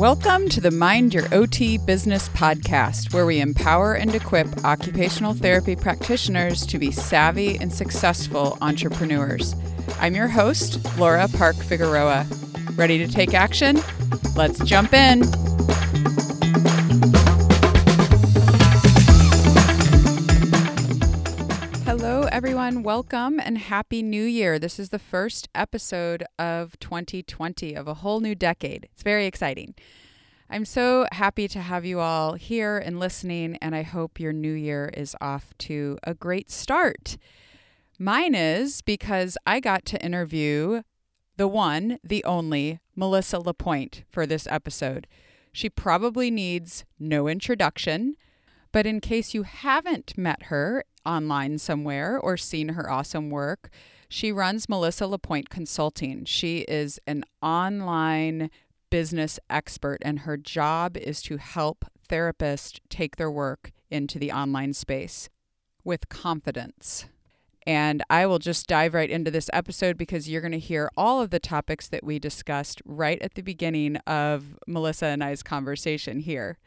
Welcome 0.00 0.48
to 0.48 0.62
the 0.62 0.70
Mind 0.70 1.12
Your 1.12 1.26
OT 1.30 1.76
Business 1.76 2.30
podcast, 2.30 3.12
where 3.12 3.26
we 3.26 3.38
empower 3.38 3.92
and 3.92 4.14
equip 4.14 4.64
occupational 4.64 5.34
therapy 5.34 5.76
practitioners 5.76 6.64
to 6.68 6.78
be 6.78 6.90
savvy 6.90 7.58
and 7.58 7.70
successful 7.70 8.56
entrepreneurs. 8.62 9.54
I'm 10.00 10.14
your 10.14 10.26
host, 10.26 10.80
Laura 10.96 11.28
Park 11.28 11.56
Figueroa. 11.56 12.26
Ready 12.76 12.96
to 12.96 13.12
take 13.12 13.34
action? 13.34 13.78
Let's 14.34 14.64
jump 14.64 14.94
in. 14.94 15.20
Everyone. 22.40 22.82
Welcome 22.82 23.38
and 23.38 23.58
Happy 23.58 24.02
New 24.02 24.24
Year. 24.24 24.58
This 24.58 24.78
is 24.78 24.88
the 24.88 24.98
first 24.98 25.50
episode 25.54 26.24
of 26.38 26.74
2020 26.80 27.74
of 27.74 27.86
a 27.86 27.92
whole 27.92 28.20
new 28.20 28.34
decade. 28.34 28.88
It's 28.90 29.02
very 29.02 29.26
exciting. 29.26 29.74
I'm 30.48 30.64
so 30.64 31.06
happy 31.12 31.48
to 31.48 31.60
have 31.60 31.84
you 31.84 32.00
all 32.00 32.36
here 32.36 32.78
and 32.78 32.98
listening, 32.98 33.58
and 33.60 33.74
I 33.74 33.82
hope 33.82 34.18
your 34.18 34.32
new 34.32 34.54
year 34.54 34.90
is 34.96 35.14
off 35.20 35.52
to 35.58 35.98
a 36.02 36.14
great 36.14 36.50
start. 36.50 37.18
Mine 37.98 38.34
is 38.34 38.80
because 38.80 39.36
I 39.44 39.60
got 39.60 39.84
to 39.84 40.02
interview 40.02 40.80
the 41.36 41.46
one, 41.46 41.98
the 42.02 42.24
only 42.24 42.80
Melissa 42.96 43.38
Lapointe 43.38 44.04
for 44.08 44.24
this 44.24 44.46
episode. 44.50 45.06
She 45.52 45.68
probably 45.68 46.30
needs 46.30 46.86
no 46.98 47.28
introduction, 47.28 48.16
but 48.72 48.86
in 48.86 49.00
case 49.00 49.34
you 49.34 49.42
haven't 49.42 50.16
met 50.16 50.44
her 50.44 50.84
online 51.04 51.58
somewhere 51.58 52.18
or 52.18 52.36
seen 52.36 52.70
her 52.70 52.90
awesome 52.90 53.30
work, 53.30 53.70
she 54.08 54.32
runs 54.32 54.68
Melissa 54.68 55.06
Lapointe 55.06 55.50
Consulting. 55.50 56.24
She 56.24 56.60
is 56.60 56.98
an 57.06 57.24
online 57.42 58.50
business 58.90 59.38
expert, 59.48 59.98
and 60.02 60.20
her 60.20 60.36
job 60.36 60.96
is 60.96 61.22
to 61.22 61.36
help 61.36 61.84
therapists 62.08 62.80
take 62.88 63.16
their 63.16 63.30
work 63.30 63.70
into 63.88 64.18
the 64.18 64.32
online 64.32 64.72
space 64.72 65.28
with 65.84 66.08
confidence. 66.08 67.06
And 67.66 68.02
I 68.10 68.26
will 68.26 68.38
just 68.38 68.66
dive 68.66 68.94
right 68.94 69.10
into 69.10 69.30
this 69.30 69.50
episode 69.52 69.96
because 69.96 70.28
you're 70.28 70.40
going 70.40 70.52
to 70.52 70.58
hear 70.58 70.90
all 70.96 71.20
of 71.20 71.30
the 71.30 71.38
topics 71.38 71.86
that 71.88 72.02
we 72.02 72.18
discussed 72.18 72.82
right 72.84 73.20
at 73.22 73.34
the 73.34 73.42
beginning 73.42 73.96
of 74.06 74.58
Melissa 74.66 75.06
and 75.06 75.22
I's 75.22 75.42
conversation 75.42 76.20
here. 76.20 76.58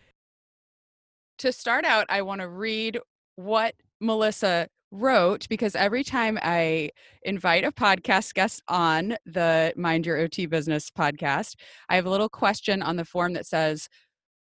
To 1.43 1.51
start 1.51 1.83
out, 1.83 2.05
I 2.07 2.21
want 2.21 2.39
to 2.39 2.47
read 2.47 2.97
what 3.35 3.75
Melissa 3.99 4.69
wrote 4.91 5.45
because 5.49 5.75
every 5.75 6.01
time 6.01 6.39
I 6.41 6.91
invite 7.23 7.65
a 7.65 7.71
podcast 7.73 8.33
guest 8.33 8.63
on 8.69 9.17
the 9.25 9.73
Mind 9.75 10.05
Your 10.05 10.19
OT 10.19 10.45
Business 10.45 10.89
podcast, 10.89 11.55
I 11.89 11.97
have 11.97 12.05
a 12.05 12.09
little 12.09 12.29
question 12.29 12.81
on 12.81 12.95
the 12.95 13.03
form 13.03 13.33
that 13.33 13.45
says, 13.45 13.89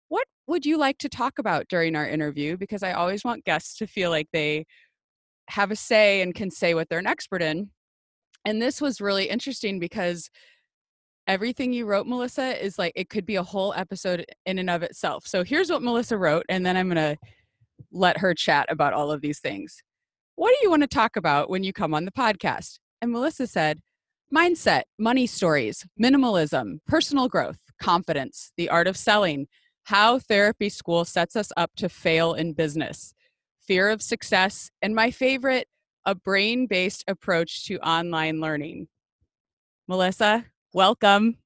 What 0.09 0.28
would 0.48 0.66
you 0.66 0.78
like 0.78 0.98
to 0.98 1.08
talk 1.08 1.39
about 1.39 1.70
during 1.70 1.95
our 1.95 2.06
interview? 2.06 2.58
Because 2.58 2.83
I 2.83 2.92
always 2.92 3.23
want 3.23 3.45
guests 3.45 3.78
to 3.78 3.88
feel 3.88 4.09
like 4.09 4.28
they 4.33 4.66
have 5.48 5.72
a 5.72 5.78
say 5.78 6.20
and 6.20 6.36
can 6.36 6.52
say 6.52 6.73
what 6.73 6.89
they're 6.89 7.00
an 7.00 7.08
expert 7.08 7.42
in. 7.42 7.70
And 8.44 8.61
this 8.61 8.81
was 8.81 9.00
really 9.00 9.30
interesting 9.30 9.80
because 9.80 10.30
everything 11.27 11.73
you 11.73 11.86
wrote, 11.86 12.08
Melissa, 12.08 12.64
is 12.64 12.77
like 12.77 12.94
it 12.95 13.09
could 13.09 13.25
be 13.25 13.36
a 13.36 13.44
whole 13.44 13.73
episode 13.75 14.25
in 14.45 14.59
and 14.59 14.69
of 14.69 14.83
itself. 14.83 15.25
So 15.27 15.44
here's 15.44 15.69
what 15.69 15.81
Melissa 15.81 16.17
wrote, 16.17 16.45
and 16.50 16.66
then 16.66 16.77
I'm 16.77 16.88
going 16.88 17.16
to 17.16 17.17
let 17.91 18.17
her 18.17 18.33
chat 18.33 18.66
about 18.69 18.94
all 18.94 19.11
of 19.11 19.22
these 19.22 19.39
things. 19.39 19.77
What 20.36 20.49
do 20.49 20.58
you 20.64 20.69
want 20.69 20.83
to 20.83 20.88
talk 20.88 21.16
about 21.16 21.49
when 21.49 21.64
you 21.64 21.73
come 21.73 21.94
on 21.94 22.05
the 22.05 22.11
podcast? 22.11 22.80
And 23.02 23.11
Melissa 23.11 23.47
said, 23.47 23.80
mindset, 24.33 24.83
money 24.97 25.27
stories, 25.27 25.86
minimalism, 26.02 26.80
personal 26.88 27.27
growth, 27.27 27.58
confidence, 27.81 28.52
the 28.58 28.69
art 28.69 28.88
of 28.88 28.95
selling, 28.95 29.47
how 29.83 30.19
therapy 30.19 30.69
school 30.69 31.05
sets 31.05 31.36
us 31.36 31.52
up 31.58 31.72
to 31.77 31.89
fail 31.89 32.33
in 32.33 32.53
business, 32.53 33.14
fear 33.67 33.89
of 33.89 34.02
success, 34.02 34.71
and 34.82 34.95
my 34.95 35.11
favorite, 35.11 35.67
a 36.05 36.15
brain 36.15 36.65
based 36.67 37.03
approach 37.08 37.65
to 37.65 37.80
online 37.80 38.39
learning. 38.39 38.88
Melissa, 39.88 40.45
welcome. 40.73 41.37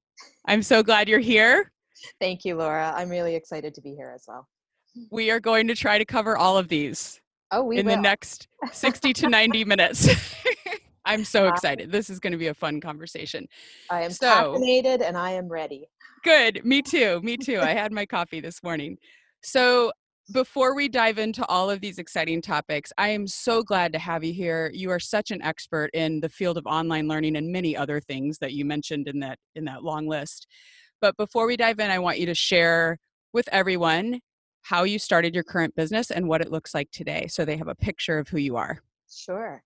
I'm 0.47 0.62
so 0.62 0.84
glad 0.84 1.09
you're 1.09 1.19
here. 1.19 1.72
Thank 2.19 2.46
you, 2.46 2.56
Laura. 2.56 2.94
I'm 2.96 3.09
really 3.09 3.36
excited 3.36 3.74
to 3.75 3.81
be 3.81 3.96
here 3.96 4.12
as 4.13 4.24
well. 4.28 4.47
We 5.12 5.31
are 5.31 5.40
going 5.40 5.68
to 5.68 5.75
try 5.75 5.97
to 5.97 6.06
cover 6.06 6.38
all 6.38 6.58
of 6.58 6.68
these 6.68 7.19
Oh, 7.52 7.63
we 7.63 7.78
in 7.78 7.86
will. 7.86 7.96
the 7.96 8.02
next 8.02 8.47
60 8.72 9.13
to 9.13 9.30
90 9.30 9.66
minutes. 9.66 10.08
I'm 11.06 11.24
so 11.24 11.47
excited. 11.47 11.91
This 11.91 12.09
is 12.09 12.19
going 12.19 12.31
to 12.34 12.38
be 12.40 12.47
a 12.47 12.53
fun 12.53 12.81
conversation. 12.81 13.47
I 13.90 14.03
am 14.03 14.12
so- 14.12 14.28
caffeinated 14.28 15.02
and 15.02 15.18
I 15.18 15.31
am 15.31 15.47
ready. 15.47 15.88
Good. 16.24 16.66
Me 16.66 16.81
too. 16.81 17.22
Me 17.22 17.38
too. 17.38 17.59
I 17.59 17.74
had 17.74 17.92
my 17.92 18.06
coffee 18.06 18.40
this 18.40 18.63
morning. 18.63 18.97
So, 19.44 19.92
before 20.31 20.75
we 20.75 20.90
dive 20.90 21.18
into 21.18 21.46
all 21.46 21.69
of 21.69 21.81
these 21.81 22.00
exciting 22.00 22.41
topics, 22.41 22.91
I 22.97 23.09
am 23.09 23.28
so 23.28 23.62
glad 23.62 23.94
to 23.94 24.00
have 24.00 24.24
you 24.24 24.34
here. 24.34 24.72
You 24.74 24.90
are 24.90 25.00
such 25.00 25.31
an 25.31 25.41
expert 25.41 25.90
in 25.94 26.19
the 26.19 26.30
field 26.30 26.58
of 26.58 26.66
online 26.66 27.08
learning 27.08 27.36
and 27.36 27.52
many 27.52 27.78
other 27.78 28.00
things 28.00 28.40
that 28.40 28.53
you 28.53 28.66
mentioned 28.66 29.08
in 29.08 29.19
that 29.19 29.38
in 29.56 29.66
that 29.66 29.84
long 29.84 30.08
list. 30.08 30.47
But 31.00 31.16
before 31.18 31.46
we 31.46 31.58
dive 31.58 31.80
in, 31.80 31.91
I 31.91 32.00
want 32.00 32.19
you 32.19 32.25
to 32.25 32.36
share 32.36 32.97
with 33.34 33.47
everyone 33.52 34.19
how 34.63 34.84
you 34.84 34.97
started 34.97 35.36
your 35.36 35.44
current 35.44 35.75
business 35.75 36.09
and 36.09 36.28
what 36.28 36.42
it 36.42 36.52
looks 36.52 36.74
like 36.74 36.90
today 36.92 37.28
so 37.28 37.46
they 37.46 37.57
have 37.57 37.68
a 37.68 37.75
picture 37.75 38.18
of 38.18 38.28
who 38.28 38.38
you 38.38 38.56
are. 38.56 38.80
Sure. 39.12 39.62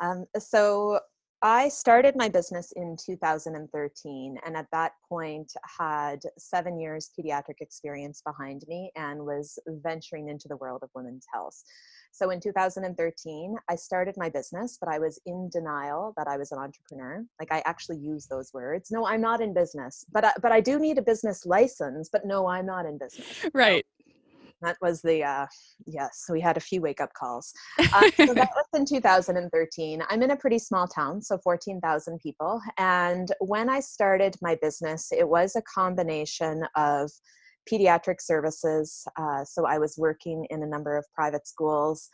Um, 0.00 0.24
so 0.38 1.00
I 1.42 1.68
started 1.68 2.16
my 2.16 2.28
business 2.28 2.72
in 2.72 2.96
2013, 3.04 4.38
and 4.44 4.56
at 4.56 4.66
that 4.72 4.92
point 5.08 5.52
had 5.78 6.18
seven 6.36 6.80
years 6.80 7.10
pediatric 7.16 7.60
experience 7.60 8.22
behind 8.26 8.64
me 8.66 8.90
and 8.96 9.24
was 9.24 9.56
venturing 9.68 10.30
into 10.30 10.48
the 10.48 10.56
world 10.56 10.82
of 10.82 10.90
women's 10.96 11.26
health. 11.32 11.62
So 12.10 12.30
in 12.30 12.40
2013, 12.40 13.56
I 13.70 13.76
started 13.76 14.16
my 14.16 14.28
business, 14.28 14.78
but 14.80 14.88
I 14.88 14.98
was 14.98 15.20
in 15.26 15.48
denial 15.52 16.12
that 16.16 16.26
I 16.26 16.36
was 16.36 16.50
an 16.50 16.58
entrepreneur. 16.58 17.24
Like 17.38 17.52
I 17.52 17.62
actually 17.66 17.98
use 17.98 18.26
those 18.26 18.52
words. 18.52 18.90
No, 18.90 19.06
I'm 19.06 19.20
not 19.20 19.40
in 19.40 19.54
business, 19.54 20.04
but 20.10 20.24
I, 20.24 20.32
but 20.42 20.50
I 20.50 20.60
do 20.60 20.80
need 20.80 20.98
a 20.98 21.02
business 21.02 21.46
license. 21.46 22.08
But 22.10 22.26
no, 22.26 22.48
I'm 22.48 22.66
not 22.66 22.84
in 22.84 22.98
business. 22.98 23.46
Right. 23.54 23.86
That 24.62 24.76
was 24.80 25.00
the 25.02 25.22
uh 25.22 25.46
yes 25.86 26.24
we 26.30 26.40
had 26.40 26.56
a 26.56 26.60
few 26.60 26.80
wake 26.80 27.00
up 27.00 27.12
calls. 27.14 27.52
Uh, 27.78 28.10
so 28.16 28.34
that 28.34 28.50
was 28.56 28.66
in 28.74 28.84
2013 28.84 30.02
i'm 30.08 30.22
in 30.22 30.30
a 30.30 30.36
pretty 30.36 30.58
small 30.58 30.86
town 30.86 31.20
so 31.22 31.38
14000 31.38 32.18
people 32.18 32.60
and 32.78 33.32
when 33.40 33.68
i 33.68 33.80
started 33.80 34.34
my 34.42 34.56
business 34.60 35.08
it 35.12 35.28
was 35.28 35.56
a 35.56 35.62
combination 35.62 36.64
of 36.76 37.10
pediatric 37.70 38.20
services 38.20 39.04
uh, 39.18 39.44
so 39.44 39.66
i 39.66 39.78
was 39.78 39.96
working 39.98 40.46
in 40.50 40.62
a 40.62 40.66
number 40.66 40.96
of 40.96 41.04
private 41.14 41.46
schools 41.46 42.08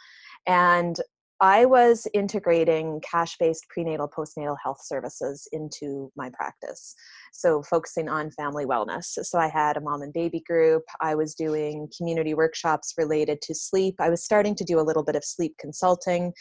and 0.46 1.00
I 1.44 1.66
was 1.66 2.06
integrating 2.14 3.02
cash 3.02 3.36
based 3.36 3.66
prenatal 3.68 4.08
postnatal 4.08 4.56
health 4.64 4.78
services 4.82 5.46
into 5.52 6.10
my 6.16 6.30
practice. 6.30 6.94
So, 7.34 7.62
focusing 7.62 8.08
on 8.08 8.30
family 8.30 8.64
wellness. 8.64 9.04
So, 9.04 9.38
I 9.38 9.48
had 9.48 9.76
a 9.76 9.82
mom 9.82 10.00
and 10.00 10.10
baby 10.10 10.42
group. 10.48 10.84
I 11.02 11.14
was 11.14 11.34
doing 11.34 11.90
community 11.94 12.32
workshops 12.32 12.94
related 12.96 13.42
to 13.42 13.54
sleep. 13.54 13.96
I 13.98 14.08
was 14.08 14.24
starting 14.24 14.54
to 14.54 14.64
do 14.64 14.80
a 14.80 14.86
little 14.88 15.04
bit 15.04 15.16
of 15.16 15.22
sleep 15.22 15.54
consulting 15.60 16.32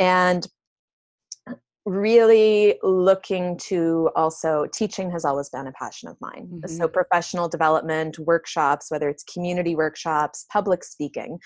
and 0.00 0.44
really 1.88 2.78
looking 2.82 3.56
to 3.56 4.10
also 4.14 4.66
teaching 4.72 5.10
has 5.10 5.24
always 5.24 5.48
been 5.48 5.66
a 5.66 5.72
passion 5.72 6.08
of 6.08 6.16
mine 6.20 6.46
Mhm. 6.52 6.68
so 6.68 6.86
professional 6.86 7.48
development 7.48 8.18
workshops 8.18 8.90
whether 8.90 9.08
it's 9.08 9.24
community 9.24 9.74
workshops 9.74 10.44
public 10.52 10.84
speaking 10.84 11.40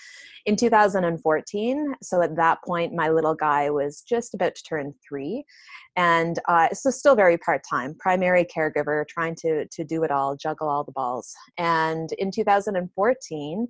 in 0.45 0.55
2014 0.57 1.95
so 2.01 2.21
at 2.21 2.35
that 2.35 2.61
point 2.63 2.93
my 2.93 3.09
little 3.09 3.35
guy 3.35 3.69
was 3.69 4.01
just 4.01 4.33
about 4.33 4.53
to 4.55 4.63
turn 4.63 4.93
three 5.07 5.45
and 5.95 6.39
uh, 6.47 6.69
so 6.73 6.89
still 6.89 7.15
very 7.15 7.37
part-time 7.37 7.95
primary 7.99 8.45
caregiver 8.45 9.05
trying 9.07 9.35
to 9.35 9.65
to 9.67 9.83
do 9.83 10.03
it 10.03 10.11
all 10.11 10.35
juggle 10.35 10.69
all 10.69 10.83
the 10.83 10.91
balls. 10.91 11.33
And 11.57 12.09
in 12.17 12.31
2014 12.31 13.67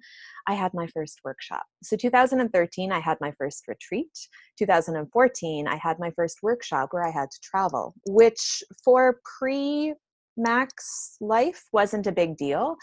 i 0.47 0.53
had 0.53 0.73
my 0.73 0.87
first 0.87 1.19
workshop. 1.23 1.63
So 1.83 1.95
2013 1.95 2.91
i 2.91 2.99
had 2.99 3.17
my 3.21 3.31
first 3.37 3.67
retreat. 3.67 4.11
2014 4.57 5.67
i 5.67 5.75
had 5.75 5.99
my 5.99 6.11
first 6.11 6.39
workshop 6.43 6.89
where 6.91 7.05
i 7.05 7.11
had 7.11 7.29
to 7.31 7.39
travel 7.41 7.93
which 8.07 8.63
for 8.83 9.19
pre 9.37 9.93
max 10.35 11.17
life 11.21 11.63
wasn't 11.71 12.07
a 12.07 12.11
big 12.11 12.35
deal 12.37 12.75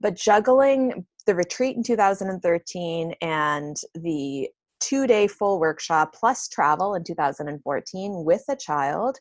but 0.00 0.14
juggling 0.14 1.04
the 1.26 1.34
retreat 1.34 1.76
in 1.76 1.82
2013 1.82 3.14
and 3.22 3.76
the 3.94 4.48
two 4.82 5.06
day 5.06 5.26
full 5.26 5.58
workshop 5.60 6.14
plus 6.14 6.48
travel 6.48 6.94
in 6.94 7.04
2014 7.04 8.24
with 8.24 8.42
a 8.48 8.56
child 8.56 9.16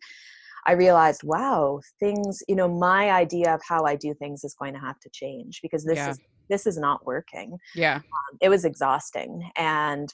i 0.65 0.71
realized 0.73 1.21
wow 1.23 1.79
things 1.99 2.41
you 2.47 2.55
know 2.55 2.67
my 2.67 3.11
idea 3.11 3.53
of 3.53 3.61
how 3.67 3.85
i 3.85 3.95
do 3.95 4.13
things 4.13 4.43
is 4.43 4.55
going 4.55 4.73
to 4.73 4.79
have 4.79 4.99
to 4.99 5.09
change 5.13 5.59
because 5.61 5.85
this 5.85 5.97
Yeah. 5.97 6.09
is 6.09 6.19
this 6.49 6.67
is 6.67 6.77
not 6.77 7.05
working 7.05 7.57
Yeah. 7.75 8.01
it 8.41 8.49
was 8.49 8.65
exhausting 8.65 9.49
and 9.55 10.13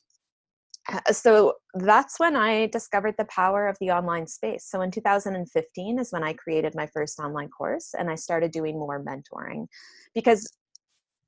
uh, 0.89 1.11
so 1.11 1.55
that's 1.73 2.19
when 2.19 2.35
I 2.35 2.67
discovered 2.67 3.15
the 3.17 3.25
power 3.25 3.67
of 3.67 3.77
the 3.79 3.91
online 3.91 4.25
space. 4.25 4.65
So 4.69 4.81
in 4.81 4.91
2015 4.91 5.99
is 5.99 6.11
when 6.11 6.23
I 6.23 6.33
created 6.33 6.75
my 6.75 6.87
first 6.93 7.19
online 7.19 7.49
course 7.49 7.93
and 7.97 8.09
I 8.09 8.15
started 8.15 8.51
doing 8.51 8.79
more 8.79 9.03
mentoring 9.03 9.67
because 10.15 10.49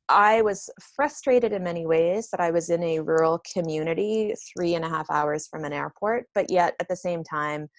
I 0.10 0.42
was 0.42 0.70
frustrated 0.96 1.54
in 1.54 1.64
many 1.64 1.86
ways 1.86 2.30
that 2.32 2.40
I 2.40 2.52
was 2.52 2.70
in 2.70 2.84
a 2.84 3.00
rural 3.00 3.42
community, 3.54 4.34
three 4.54 4.76
and 4.76 4.84
a 4.84 4.90
half 4.90 5.10
hours 5.10 5.48
from 5.48 5.64
an 5.66 5.74
airport, 5.74 6.26
but 6.34 6.50
yet 6.50 6.76
at 6.80 6.88
the 6.88 6.96
same 6.96 7.24
time, 7.24 7.70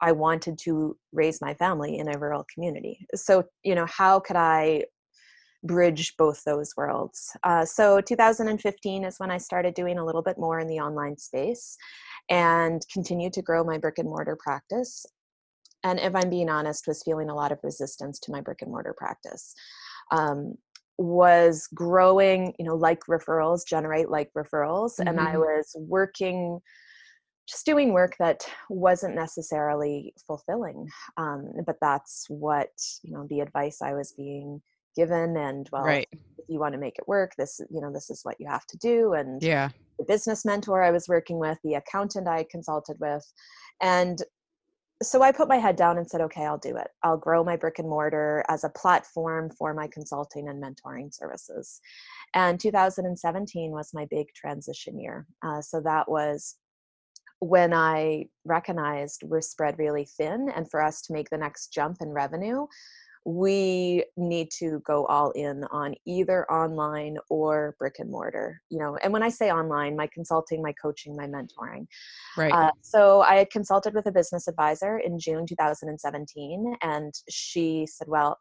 I 0.00 0.12
wanted 0.12 0.58
to 0.60 0.96
raise 1.12 1.42
my 1.42 1.54
family 1.54 1.98
in 1.98 2.08
a 2.08 2.18
rural 2.18 2.46
community. 2.54 3.06
So, 3.14 3.44
you 3.64 3.74
know, 3.74 3.86
how 3.86 4.20
could 4.20 4.36
I 4.36 4.84
bridge 5.62 6.14
both 6.16 6.42
those 6.44 6.72
worlds. 6.76 7.36
Uh, 7.44 7.64
so 7.64 8.00
2015 8.00 9.04
is 9.04 9.18
when 9.18 9.30
I 9.30 9.38
started 9.38 9.74
doing 9.74 9.98
a 9.98 10.04
little 10.04 10.22
bit 10.22 10.38
more 10.38 10.58
in 10.58 10.66
the 10.66 10.80
online 10.80 11.18
space 11.18 11.76
and 12.30 12.82
continued 12.92 13.32
to 13.34 13.42
grow 13.42 13.62
my 13.64 13.78
brick 13.78 13.98
and 13.98 14.08
mortar 14.08 14.36
practice. 14.36 15.04
And 15.84 15.98
if 15.98 16.14
I'm 16.14 16.30
being 16.30 16.48
honest, 16.48 16.86
was 16.86 17.02
feeling 17.02 17.30
a 17.30 17.34
lot 17.34 17.52
of 17.52 17.58
resistance 17.62 18.18
to 18.20 18.32
my 18.32 18.40
brick 18.40 18.62
and 18.62 18.70
mortar 18.70 18.94
practice. 18.96 19.54
Um, 20.10 20.54
was 21.00 21.66
growing, 21.74 22.54
you 22.58 22.64
know, 22.66 22.76
like 22.76 23.00
referrals 23.06 23.66
generate 23.66 24.10
like 24.10 24.30
referrals, 24.36 24.92
mm-hmm. 24.92 25.08
and 25.08 25.20
I 25.20 25.32
mm-hmm. 25.32 25.38
was 25.38 25.74
working 25.78 26.60
just 27.48 27.66
doing 27.66 27.92
work 27.92 28.16
that 28.18 28.46
wasn't 28.68 29.14
necessarily 29.14 30.14
fulfilling 30.24 30.86
um, 31.16 31.50
but 31.66 31.76
that's 31.80 32.26
what 32.28 32.70
you 33.02 33.12
know 33.12 33.26
the 33.28 33.40
advice 33.40 33.82
i 33.82 33.92
was 33.92 34.12
being 34.12 34.62
given 34.94 35.36
and 35.36 35.68
well 35.72 35.82
right. 35.82 36.06
if 36.12 36.44
you 36.48 36.60
want 36.60 36.72
to 36.72 36.78
make 36.78 36.96
it 36.96 37.08
work 37.08 37.32
this 37.36 37.60
you 37.70 37.80
know 37.80 37.92
this 37.92 38.08
is 38.08 38.20
what 38.22 38.36
you 38.38 38.46
have 38.46 38.66
to 38.66 38.78
do 38.78 39.14
and 39.14 39.42
yeah 39.42 39.68
the 39.98 40.04
business 40.04 40.44
mentor 40.44 40.82
i 40.82 40.90
was 40.90 41.08
working 41.08 41.38
with 41.38 41.58
the 41.64 41.74
accountant 41.74 42.28
i 42.28 42.46
consulted 42.50 42.96
with 43.00 43.24
and 43.80 44.22
so 45.02 45.22
i 45.22 45.32
put 45.32 45.48
my 45.48 45.56
head 45.56 45.76
down 45.76 45.98
and 45.98 46.08
said 46.08 46.20
okay 46.20 46.44
i'll 46.44 46.58
do 46.58 46.76
it. 46.76 46.88
I'll 47.02 47.16
grow 47.16 47.42
my 47.42 47.56
brick 47.56 47.78
and 47.78 47.88
mortar 47.88 48.44
as 48.48 48.64
a 48.64 48.68
platform 48.68 49.50
for 49.50 49.72
my 49.74 49.88
consulting 49.88 50.48
and 50.48 50.62
mentoring 50.62 51.12
services. 51.14 51.80
And 52.34 52.60
2017 52.60 53.70
was 53.70 53.94
my 53.94 54.06
big 54.10 54.28
transition 54.34 55.00
year 55.00 55.26
uh, 55.42 55.62
so 55.62 55.80
that 55.80 56.08
was 56.08 56.56
when 57.40 57.72
I 57.72 58.26
recognized 58.44 59.22
we're 59.24 59.40
spread 59.40 59.78
really 59.78 60.04
thin, 60.04 60.50
and 60.54 60.70
for 60.70 60.82
us 60.82 61.00
to 61.02 61.12
make 61.12 61.30
the 61.30 61.38
next 61.38 61.72
jump 61.72 61.98
in 62.00 62.10
revenue, 62.10 62.66
we 63.26 64.04
need 64.16 64.50
to 64.50 64.80
go 64.86 65.04
all 65.06 65.30
in 65.32 65.64
on 65.70 65.94
either 66.06 66.50
online 66.50 67.18
or 67.28 67.76
brick 67.78 67.96
and 67.98 68.10
mortar 68.10 68.60
you 68.70 68.78
know 68.78 68.96
and 69.02 69.12
when 69.12 69.22
i 69.22 69.28
say 69.28 69.50
online 69.52 69.94
my 69.94 70.08
consulting 70.12 70.62
my 70.62 70.72
coaching 70.80 71.14
my 71.14 71.26
mentoring. 71.26 71.86
Right. 72.36 72.52
Uh, 72.52 72.70
so 72.80 73.20
i 73.22 73.34
had 73.34 73.50
consulted 73.50 73.94
with 73.94 74.06
a 74.06 74.12
business 74.12 74.48
advisor 74.48 74.98
in 74.98 75.18
june 75.18 75.46
2017 75.46 76.76
and 76.82 77.12
she 77.28 77.86
said 77.86 78.08
well 78.08 78.38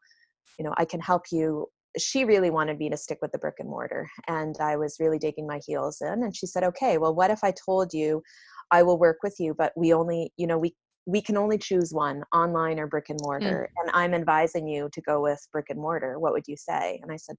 you 0.57 0.63
know 0.63 0.73
i 0.77 0.85
can 0.85 0.99
help 0.99 1.23
you. 1.31 1.67
She 1.97 2.23
really 2.23 2.51
wanted 2.51 2.77
me 2.77 2.89
to 2.91 2.97
stick 2.97 3.17
with 3.21 3.31
the 3.31 3.39
brick 3.39 3.55
and 3.59 3.67
mortar 3.67 4.07
and 4.27 4.55
i 4.61 4.77
was 4.77 4.97
really 4.99 5.17
digging 5.17 5.47
my 5.47 5.59
heels 5.65 6.01
in 6.01 6.23
and 6.23 6.35
she 6.35 6.45
said 6.45 6.63
okay 6.63 6.97
well 6.97 7.13
what 7.13 7.31
if 7.31 7.43
i 7.43 7.51
told 7.51 7.93
you 7.93 8.21
i 8.71 8.83
will 8.83 8.99
work 8.99 9.17
with 9.23 9.35
you 9.39 9.55
but 9.57 9.73
we 9.75 9.91
only 9.91 10.31
you 10.37 10.47
know 10.47 10.57
we 10.57 10.73
we 11.09 11.21
can 11.21 11.37
only 11.37 11.57
choose 11.57 11.91
one 11.91 12.23
online 12.33 12.79
or 12.79 12.85
brick 12.87 13.09
and 13.09 13.19
mm. 13.19 13.25
mortar 13.25 13.69
mm. 13.69 13.81
and 13.81 13.91
i'm 13.93 14.13
advising 14.13 14.67
you 14.67 14.89
to 14.93 15.01
go 15.01 15.21
with 15.21 15.45
brick 15.51 15.65
and 15.69 15.79
mortar 15.79 16.19
what 16.19 16.33
would 16.33 16.47
you 16.47 16.55
say 16.55 16.99
and 17.01 17.11
i 17.11 17.15
said 17.15 17.35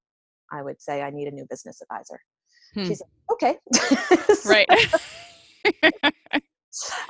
i 0.53 0.63
would 0.63 0.81
say 0.81 1.03
i 1.03 1.11
need 1.11 1.29
a 1.29 1.31
new 1.31 1.47
business 1.49 1.81
advisor 1.81 2.21
hmm. 2.75 2.85
she 2.85 2.95
said 2.95 3.07
okay 3.31 3.57
right 4.47 4.67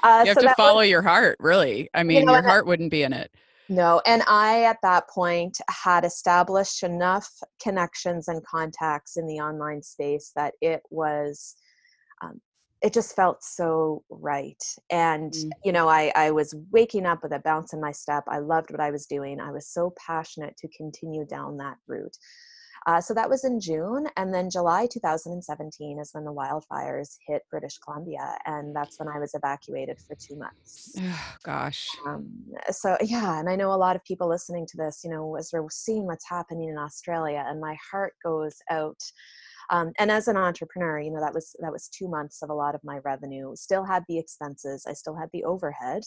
uh, 0.03 0.23
you 0.25 0.29
have 0.29 0.35
so 0.35 0.43
to 0.43 0.55
follow 0.57 0.81
was, 0.81 0.89
your 0.89 1.03
heart 1.03 1.37
really 1.41 1.89
i 1.95 2.03
mean 2.03 2.21
you 2.21 2.27
know, 2.27 2.33
your 2.33 2.43
heart 2.43 2.67
wouldn't 2.67 2.91
be 2.91 3.03
in 3.03 3.13
it 3.13 3.31
no 3.69 4.03
and 4.07 4.23
i 4.27 4.65
at 4.65 4.79
that 4.83 5.09
point 5.09 5.59
had 5.71 6.05
established 6.05 6.83
enough 6.83 7.31
connections 7.63 8.29
and 8.29 8.45
contacts 8.45 9.17
in 9.17 9.27
the 9.27 9.39
online 9.39 9.83
space 9.83 10.33
that 10.37 10.55
it 10.61 10.83
was 10.91 11.57
um, 12.23 12.41
it 12.83 12.95
just 12.95 13.15
felt 13.15 13.43
so 13.43 14.03
right 14.11 14.63
and 14.91 15.33
mm. 15.33 15.51
you 15.65 15.73
know 15.73 15.89
I, 15.89 16.13
I 16.15 16.31
was 16.31 16.55
waking 16.71 17.07
up 17.07 17.23
with 17.23 17.33
a 17.33 17.39
bounce 17.39 17.73
in 17.73 17.81
my 17.81 17.93
step 17.93 18.25
i 18.29 18.39
loved 18.39 18.71
what 18.71 18.81
i 18.81 18.91
was 18.91 19.07
doing 19.07 19.41
i 19.41 19.51
was 19.51 19.69
so 19.69 19.93
passionate 20.07 20.57
to 20.59 20.69
continue 20.69 21.25
down 21.27 21.57
that 21.59 21.77
route 21.87 22.17
uh, 22.87 22.99
so 22.99 23.13
that 23.13 23.29
was 23.29 23.45
in 23.45 23.61
june 23.61 24.07
and 24.17 24.33
then 24.33 24.49
july 24.49 24.87
2017 24.91 25.99
is 26.01 26.11
when 26.13 26.25
the 26.25 26.33
wildfires 26.33 27.17
hit 27.27 27.43
british 27.51 27.77
columbia 27.79 28.37
and 28.47 28.75
that's 28.75 28.99
when 28.99 29.09
i 29.09 29.19
was 29.19 29.35
evacuated 29.35 29.99
for 29.99 30.17
two 30.17 30.37
months 30.37 30.95
oh, 30.99 31.35
gosh 31.45 31.87
um, 32.07 32.27
so 32.71 32.97
yeah 33.03 33.39
and 33.39 33.51
i 33.51 33.57
know 33.57 33.73
a 33.73 33.75
lot 33.75 33.97
of 33.97 34.05
people 34.05 34.29
listening 34.29 34.67
to 34.67 34.79
this 34.79 35.03
you 35.05 35.11
know 35.11 35.37
as 35.37 35.51
we're 35.53 35.67
seeing 35.71 36.07
what's 36.07 36.29
happening 36.29 36.71
in 36.71 36.79
australia 36.79 37.45
and 37.47 37.61
my 37.61 37.77
heart 37.91 38.15
goes 38.25 38.57
out 38.71 39.01
um, 39.71 39.93
and 39.99 40.11
as 40.11 40.29
an 40.29 40.37
entrepreneur 40.37 41.01
you 41.01 41.11
know 41.11 41.21
that 41.21 41.35
was 41.35 41.55
that 41.61 41.73
was 41.73 41.89
two 41.89 42.09
months 42.09 42.43
of 42.43 42.51
a 42.51 42.55
lot 42.55 42.75
of 42.75 42.81
my 42.85 42.99
revenue 42.99 43.55
still 43.55 43.85
had 43.85 44.05
the 44.09 44.19
expenses 44.19 44.85
i 44.89 44.93
still 44.93 45.17
had 45.17 45.29
the 45.33 45.45
overhead 45.45 46.03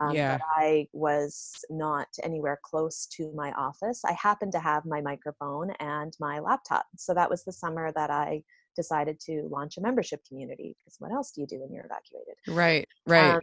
um, 0.00 0.14
yeah. 0.14 0.36
but 0.36 0.44
i 0.56 0.86
was 0.92 1.52
not 1.70 2.08
anywhere 2.22 2.58
close 2.64 3.06
to 3.06 3.32
my 3.34 3.52
office. 3.52 4.02
I 4.04 4.12
happened 4.20 4.52
to 4.52 4.58
have 4.58 4.84
my 4.84 5.00
microphone 5.00 5.70
and 5.80 6.12
my 6.20 6.40
laptop 6.40 6.86
so 6.96 7.14
that 7.14 7.30
was 7.30 7.44
the 7.44 7.52
summer 7.52 7.92
that 7.92 8.10
i 8.10 8.42
decided 8.76 9.20
to 9.20 9.48
launch 9.50 9.76
a 9.76 9.80
membership 9.80 10.20
community 10.26 10.76
because 10.80 10.96
what 10.98 11.12
else 11.12 11.30
do 11.30 11.40
you 11.40 11.46
do 11.46 11.60
when 11.60 11.72
you're 11.72 11.86
evacuated? 11.86 12.34
Right 12.48 12.88
right. 13.06 13.36
Um, 13.36 13.40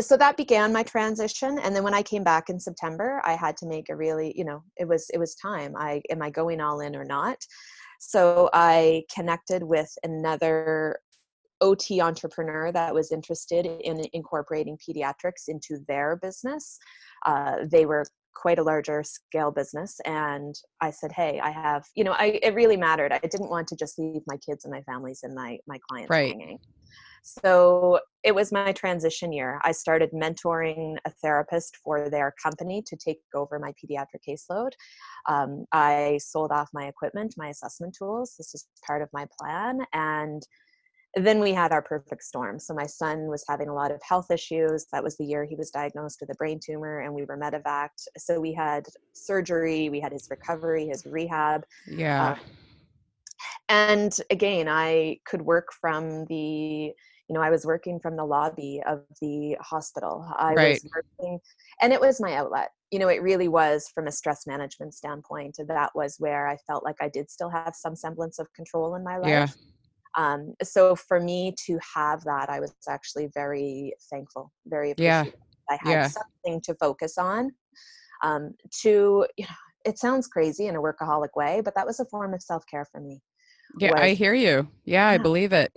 so 0.00 0.16
that 0.16 0.36
began 0.36 0.72
my 0.72 0.82
transition 0.82 1.58
and 1.58 1.74
then 1.74 1.84
when 1.84 1.94
i 1.94 2.02
came 2.02 2.24
back 2.24 2.48
in 2.48 2.58
september 2.58 3.22
i 3.24 3.34
had 3.34 3.56
to 3.56 3.66
make 3.66 3.90
a 3.90 3.96
really 3.96 4.32
you 4.36 4.44
know 4.44 4.62
it 4.76 4.88
was 4.88 5.08
it 5.10 5.18
was 5.18 5.34
time. 5.36 5.74
I 5.76 6.02
am 6.10 6.22
i 6.22 6.30
going 6.30 6.60
all 6.60 6.80
in 6.80 6.96
or 6.96 7.04
not 7.04 7.38
so 8.04 8.50
I 8.52 9.04
connected 9.14 9.62
with 9.62 9.88
another 10.02 10.98
OT 11.60 12.00
entrepreneur 12.00 12.72
that 12.72 12.92
was 12.92 13.12
interested 13.12 13.64
in 13.64 14.04
incorporating 14.12 14.76
pediatrics 14.76 15.46
into 15.46 15.78
their 15.86 16.16
business. 16.16 16.80
Uh, 17.24 17.58
they 17.70 17.86
were 17.86 18.04
quite 18.34 18.58
a 18.58 18.62
larger 18.62 19.04
scale 19.04 19.50
business 19.50 20.00
and 20.06 20.54
i 20.80 20.90
said 20.90 21.12
hey 21.12 21.38
i 21.40 21.50
have 21.50 21.84
you 21.94 22.02
know 22.02 22.12
I, 22.12 22.40
it 22.42 22.54
really 22.54 22.78
mattered 22.78 23.12
i 23.12 23.18
didn't 23.18 23.50
want 23.50 23.68
to 23.68 23.76
just 23.76 23.98
leave 23.98 24.22
my 24.26 24.38
kids 24.38 24.64
and 24.64 24.72
my 24.72 24.80
families 24.82 25.20
and 25.22 25.34
my 25.34 25.58
my 25.68 25.78
clients 25.86 26.08
right. 26.08 26.32
hanging 26.32 26.58
so 27.22 28.00
it 28.24 28.34
was 28.34 28.52
my 28.52 28.72
transition 28.72 29.32
year. 29.32 29.60
I 29.64 29.72
started 29.72 30.10
mentoring 30.12 30.96
a 31.04 31.10
therapist 31.10 31.76
for 31.76 32.10
their 32.10 32.34
company 32.42 32.82
to 32.86 32.96
take 32.96 33.20
over 33.34 33.58
my 33.58 33.72
pediatric 33.72 34.22
caseload. 34.28 34.72
Um, 35.28 35.64
I 35.72 36.18
sold 36.22 36.50
off 36.50 36.68
my 36.72 36.86
equipment, 36.86 37.34
my 37.36 37.48
assessment 37.48 37.96
tools. 37.96 38.34
This 38.36 38.54
is 38.54 38.66
part 38.86 39.02
of 39.02 39.08
my 39.12 39.26
plan. 39.38 39.80
And 39.92 40.42
then 41.14 41.40
we 41.40 41.52
had 41.52 41.72
our 41.72 41.82
perfect 41.82 42.22
storm. 42.22 42.58
So 42.58 42.74
my 42.74 42.86
son 42.86 43.26
was 43.26 43.44
having 43.48 43.68
a 43.68 43.74
lot 43.74 43.92
of 43.92 44.00
health 44.02 44.30
issues. 44.30 44.86
That 44.92 45.04
was 45.04 45.16
the 45.16 45.24
year 45.24 45.44
he 45.44 45.56
was 45.56 45.70
diagnosed 45.70 46.18
with 46.20 46.30
a 46.30 46.34
brain 46.34 46.58
tumor, 46.64 47.00
and 47.00 47.12
we 47.12 47.24
were 47.24 47.36
medevaced. 47.36 48.08
So 48.16 48.40
we 48.40 48.54
had 48.54 48.86
surgery, 49.12 49.90
we 49.90 50.00
had 50.00 50.12
his 50.12 50.28
recovery, 50.30 50.86
his 50.86 51.04
rehab. 51.04 51.64
Yeah. 51.86 52.30
Uh, 52.30 52.36
and 53.68 54.16
again, 54.30 54.68
I 54.68 55.18
could 55.26 55.42
work 55.42 55.72
from 55.80 56.24
the 56.26 56.92
you 57.32 57.38
know 57.38 57.42
i 57.42 57.48
was 57.48 57.64
working 57.64 57.98
from 57.98 58.14
the 58.14 58.24
lobby 58.24 58.82
of 58.86 59.00
the 59.22 59.56
hospital 59.62 60.30
i 60.36 60.52
right. 60.52 60.80
was 60.82 60.86
working 60.94 61.38
and 61.80 61.90
it 61.90 62.00
was 62.00 62.20
my 62.20 62.34
outlet 62.34 62.68
you 62.90 62.98
know 62.98 63.08
it 63.08 63.22
really 63.22 63.48
was 63.48 63.90
from 63.94 64.06
a 64.06 64.12
stress 64.12 64.46
management 64.46 64.92
standpoint 64.92 65.56
that 65.66 65.90
was 65.94 66.16
where 66.18 66.46
i 66.46 66.58
felt 66.66 66.84
like 66.84 66.96
i 67.00 67.08
did 67.08 67.30
still 67.30 67.48
have 67.48 67.74
some 67.74 67.96
semblance 67.96 68.38
of 68.38 68.52
control 68.52 68.96
in 68.96 69.02
my 69.02 69.16
life 69.16 69.28
yeah. 69.28 69.46
um, 70.18 70.52
so 70.62 70.94
for 70.94 71.20
me 71.20 71.54
to 71.66 71.78
have 71.94 72.22
that 72.24 72.50
i 72.50 72.60
was 72.60 72.74
actually 72.86 73.30
very 73.32 73.94
thankful 74.10 74.52
very 74.66 74.90
appreciative 74.90 75.32
yeah. 75.70 75.74
i 75.74 75.78
had 75.88 75.90
yeah. 75.90 76.08
something 76.08 76.60
to 76.60 76.74
focus 76.74 77.16
on 77.16 77.50
um, 78.22 78.52
to 78.82 79.26
you 79.38 79.44
know 79.44 79.54
it 79.86 79.98
sounds 79.98 80.28
crazy 80.28 80.66
in 80.66 80.76
a 80.76 80.82
workaholic 80.82 81.34
way 81.34 81.62
but 81.64 81.74
that 81.74 81.86
was 81.86 81.98
a 81.98 82.04
form 82.04 82.34
of 82.34 82.42
self-care 82.42 82.86
for 82.92 83.00
me 83.00 83.22
yeah 83.78 83.92
was, 83.92 84.00
i 84.00 84.12
hear 84.12 84.34
you 84.34 84.68
yeah, 84.84 85.06
yeah 85.06 85.08
i 85.08 85.16
believe 85.16 85.54
it 85.54 85.72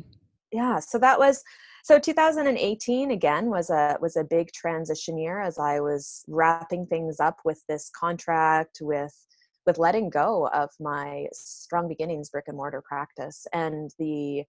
yeah 0.56 0.80
so 0.80 0.98
that 0.98 1.20
was 1.20 1.44
so 1.84 2.00
2018 2.00 3.12
again 3.12 3.50
was 3.50 3.70
a 3.70 3.98
was 4.02 4.16
a 4.16 4.24
big 4.24 4.52
transition 4.54 5.18
year 5.18 5.42
as 5.42 5.60
i 5.60 5.80
was 5.80 6.24
wrapping 6.30 6.86
things 6.86 7.20
up 7.20 7.40
with 7.44 7.62
this 7.68 7.92
contract 7.94 8.80
with 8.82 9.14
with 9.66 9.78
letting 9.78 10.10
go 10.10 10.48
of 10.54 10.70
my 10.80 11.28
strong 11.34 11.90
beginnings 11.90 12.30
brick 12.30 12.46
and 12.48 12.56
mortar 12.56 12.82
practice 12.82 13.46
and 13.52 13.92
the 14.00 14.44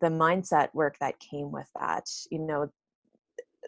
the 0.00 0.08
mindset 0.08 0.68
work 0.72 0.96
that 0.98 1.20
came 1.20 1.52
with 1.52 1.68
that 1.78 2.08
you 2.30 2.38
know 2.38 2.66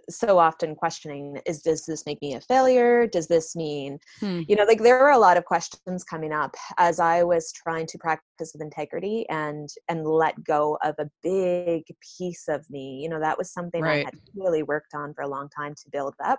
so 0.08 0.38
often 0.38 0.74
questioning 0.74 1.40
is 1.46 1.62
does 1.62 1.86
this 1.86 2.04
make 2.06 2.20
me 2.22 2.34
a 2.34 2.40
failure? 2.40 3.06
Does 3.06 3.26
this 3.26 3.54
mean 3.56 3.98
Hmm. 4.20 4.42
you 4.46 4.56
know 4.56 4.64
like 4.64 4.82
there 4.82 4.98
were 4.98 5.10
a 5.10 5.18
lot 5.18 5.36
of 5.36 5.44
questions 5.44 6.04
coming 6.04 6.32
up 6.32 6.54
as 6.78 7.00
i 7.00 7.22
was 7.22 7.52
trying 7.52 7.86
to 7.86 7.98
practice 7.98 8.52
with 8.52 8.62
integrity 8.62 9.26
and 9.28 9.68
and 9.88 10.06
let 10.06 10.42
go 10.44 10.78
of 10.84 10.94
a 10.98 11.10
big 11.22 11.84
piece 12.18 12.48
of 12.48 12.68
me 12.70 13.00
you 13.02 13.08
know 13.08 13.20
that 13.20 13.36
was 13.38 13.52
something 13.52 13.82
i 13.84 13.96
had 13.98 14.14
really 14.34 14.62
worked 14.62 14.94
on 14.94 15.12
for 15.14 15.22
a 15.22 15.28
long 15.28 15.48
time 15.48 15.74
to 15.74 15.90
build 15.90 16.14
up. 16.24 16.38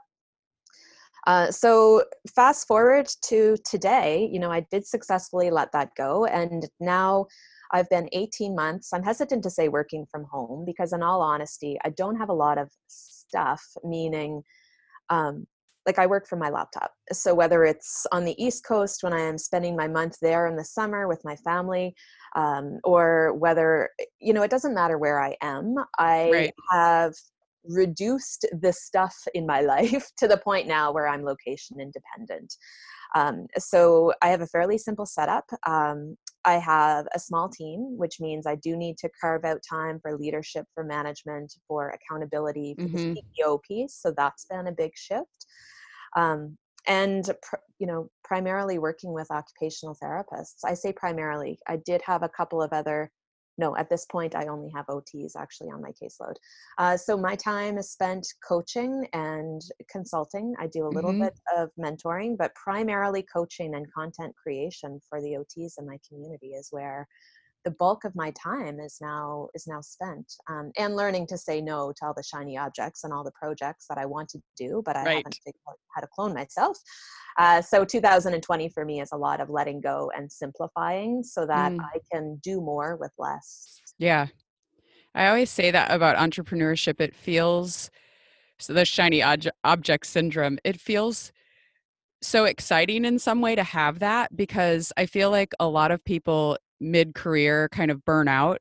Uh, 1.28 1.50
so 1.50 2.04
fast 2.36 2.68
forward 2.68 3.08
to 3.24 3.58
today 3.66 4.30
you 4.32 4.40
know 4.40 4.52
i 4.52 4.66
did 4.72 4.86
successfully 4.86 5.50
let 5.50 5.72
that 5.72 5.90
go 5.98 6.26
and 6.26 6.70
now 6.80 7.26
i've 7.74 7.90
been 7.90 8.08
18 8.12 8.56
months 8.56 8.94
i'm 8.94 9.04
hesitant 9.04 9.42
to 9.42 9.50
say 9.50 9.68
working 9.68 10.06
from 10.12 10.24
home 10.26 10.64
because 10.66 10.94
in 10.94 11.02
all 11.02 11.22
honesty 11.22 11.78
i 11.84 11.90
don't 11.90 12.18
have 12.18 12.30
a 12.30 12.34
lot 12.34 12.58
of 12.60 12.70
stuff 13.28 13.62
meaning 13.84 14.42
um, 15.10 15.46
like 15.86 16.00
I 16.00 16.08
work 16.08 16.28
from 16.28 16.40
my 16.40 16.50
laptop. 16.50 16.92
So 17.12 17.36
whether 17.36 17.64
it's 17.64 18.08
on 18.12 18.26
the 18.26 18.42
East 18.44 18.66
Coast 18.66 19.04
when 19.04 19.14
I 19.14 19.22
am 19.22 19.38
spending 19.38 19.76
my 19.76 19.88
month 19.88 20.18
there 20.22 20.48
in 20.48 20.56
the 20.56 20.66
summer 20.66 21.08
with 21.08 21.22
my 21.24 21.36
family, 21.38 21.94
um, 22.36 22.80
or 22.84 23.34
whether 23.34 23.90
you 24.20 24.34
know, 24.34 24.42
it 24.42 24.52
doesn't 24.52 24.74
matter 24.74 24.98
where 24.98 25.22
I 25.22 25.36
am. 25.42 25.76
I 26.00 26.32
Right. 26.32 26.54
have 26.72 27.14
reduced 27.64 28.46
the 28.62 28.74
stuff 28.74 29.16
in 29.34 29.46
my 29.46 29.62
life 29.74 30.10
to 30.18 30.28
the 30.28 30.38
point 30.38 30.68
now 30.68 30.92
where 30.92 31.08
I'm 31.08 31.24
location 31.24 31.78
independent. 31.80 32.56
Um, 33.14 33.48
so 33.58 34.14
I 34.22 34.30
have 34.30 34.42
a 34.42 34.48
fairly 34.48 34.78
simple 34.78 35.06
setup. 35.06 35.46
Um, 35.66 36.18
I 36.46 36.54
have 36.54 37.08
a 37.14 37.20
small 37.20 37.50
team, 37.50 37.98
which 37.98 38.20
means 38.20 38.46
I 38.46 38.56
do 38.56 38.78
need 38.78 38.98
to 39.00 39.10
carve 39.20 39.46
out 39.46 39.62
time 39.68 40.00
for 40.02 40.18
leadership, 40.18 40.66
for 40.74 40.84
management, 40.84 41.54
for 41.68 41.90
accountability, 41.90 42.76
for 42.76 42.88
Mhm. 42.88 43.16
the 43.16 43.24
CEO 43.44 43.60
piece. 43.68 43.96
So 43.96 44.12
that's 44.12 44.46
been 44.46 44.68
a 44.68 44.72
big 44.72 44.92
shift. 44.96 45.46
Um, 46.16 46.58
and 46.88 47.26
pr- 47.42 47.56
you 47.80 47.88
know, 47.88 48.10
primarily 48.24 48.78
working 48.78 49.12
with 49.12 49.32
occupational 49.32 49.96
therapists. 50.02 50.60
I 50.64 50.76
say 50.76 50.94
primarily. 50.94 51.60
I 51.68 51.78
did 51.78 52.02
have 52.04 52.22
a 52.24 52.30
couple 52.30 52.62
of 52.62 52.72
other. 52.74 53.12
No, 53.58 53.76
at 53.78 53.90
this 53.90 54.06
point, 54.06 54.36
I 54.36 54.48
only 54.48 54.70
have 54.76 54.86
OTs 54.88 55.36
actually 55.38 55.70
on 55.70 55.82
my 55.82 55.92
caseload. 55.92 56.36
Uh, 56.78 56.98
so 56.98 57.18
my 57.18 57.36
time 57.36 57.78
is 57.78 57.92
spent 57.92 58.28
coaching 58.48 59.08
and 59.14 59.62
consulting. 59.90 60.54
I 60.60 60.68
do 60.68 60.86
a 60.86 60.90
little 60.90 61.14
Mhm. 61.14 61.20
bit 61.20 61.40
of 61.56 61.72
mentoring, 61.80 62.38
but 62.38 62.54
primarily 62.56 63.24
coaching 63.24 63.76
and 63.76 63.92
content 63.94 64.36
creation 64.36 65.00
for 65.08 65.22
the 65.22 65.38
OTs 65.38 65.78
in 65.78 65.86
my 65.86 66.00
community 66.08 66.54
is 66.54 66.68
where 66.72 67.08
the 67.66 67.72
bulk 67.72 68.06
of 68.06 68.16
my 68.16 68.32
time 68.32 68.80
is 68.80 68.98
now 69.02 69.48
is 69.56 69.68
now 69.68 69.82
spent 69.82 70.32
um, 70.50 70.72
and 70.78 70.96
learning 70.96 71.28
to 71.28 71.38
say 71.38 71.60
no 71.60 71.92
to 71.92 72.06
all 72.06 72.14
the 72.16 72.24
shiny 72.24 72.58
objects 72.58 73.04
and 73.04 73.12
all 73.12 73.24
the 73.24 73.32
projects 73.32 73.86
that 73.90 73.98
i 73.98 74.06
want 74.06 74.30
to 74.30 74.40
do 74.58 74.82
but 74.86 74.96
i 74.96 75.04
Right. 75.04 75.18
haven't 75.18 75.38
figured 75.44 75.62
out 75.68 75.76
how 75.94 76.02
to 76.02 76.08
clone 76.14 76.34
myself 76.34 76.78
uh, 77.38 77.62
so 77.62 77.84
2020 77.84 78.70
for 78.70 78.86
me 78.86 79.02
is 79.02 79.10
a 79.12 79.18
lot 79.18 79.42
of 79.42 79.50
letting 79.50 79.82
go 79.82 80.12
and 80.16 80.32
simplifying 80.32 81.24
so 81.24 81.46
that 81.46 81.74
Mm. 81.74 81.80
i 81.94 82.00
can 82.12 82.40
do 82.44 82.62
more 82.62 82.96
with 82.96 83.12
less 83.18 83.82
Yeah. 83.98 84.28
I 85.16 85.28
always 85.28 85.50
say 85.50 85.72
that 85.72 85.92
about 85.92 86.18
entrepreneurship. 86.18 87.00
It 87.00 87.16
feels 87.16 87.90
so 88.60 88.74
the 88.74 88.86
shiny 88.86 89.20
obje- 89.22 89.50
object 89.64 90.06
syndrome. 90.06 90.60
It 90.64 90.80
feels 90.80 91.32
so 92.22 92.46
exciting 92.46 93.06
in 93.06 93.20
some 93.20 93.42
way 93.42 93.56
to 93.56 93.64
have 93.64 94.00
that 94.00 94.36
because 94.36 94.92
I 94.98 95.06
feel 95.06 95.30
like 95.32 95.54
a 95.60 95.68
lot 95.68 95.92
of 95.92 96.04
people 96.04 96.58
mid 96.80 97.16
career 97.16 97.70
kind 97.70 97.92
of 97.92 98.04
burnout. 98.06 98.58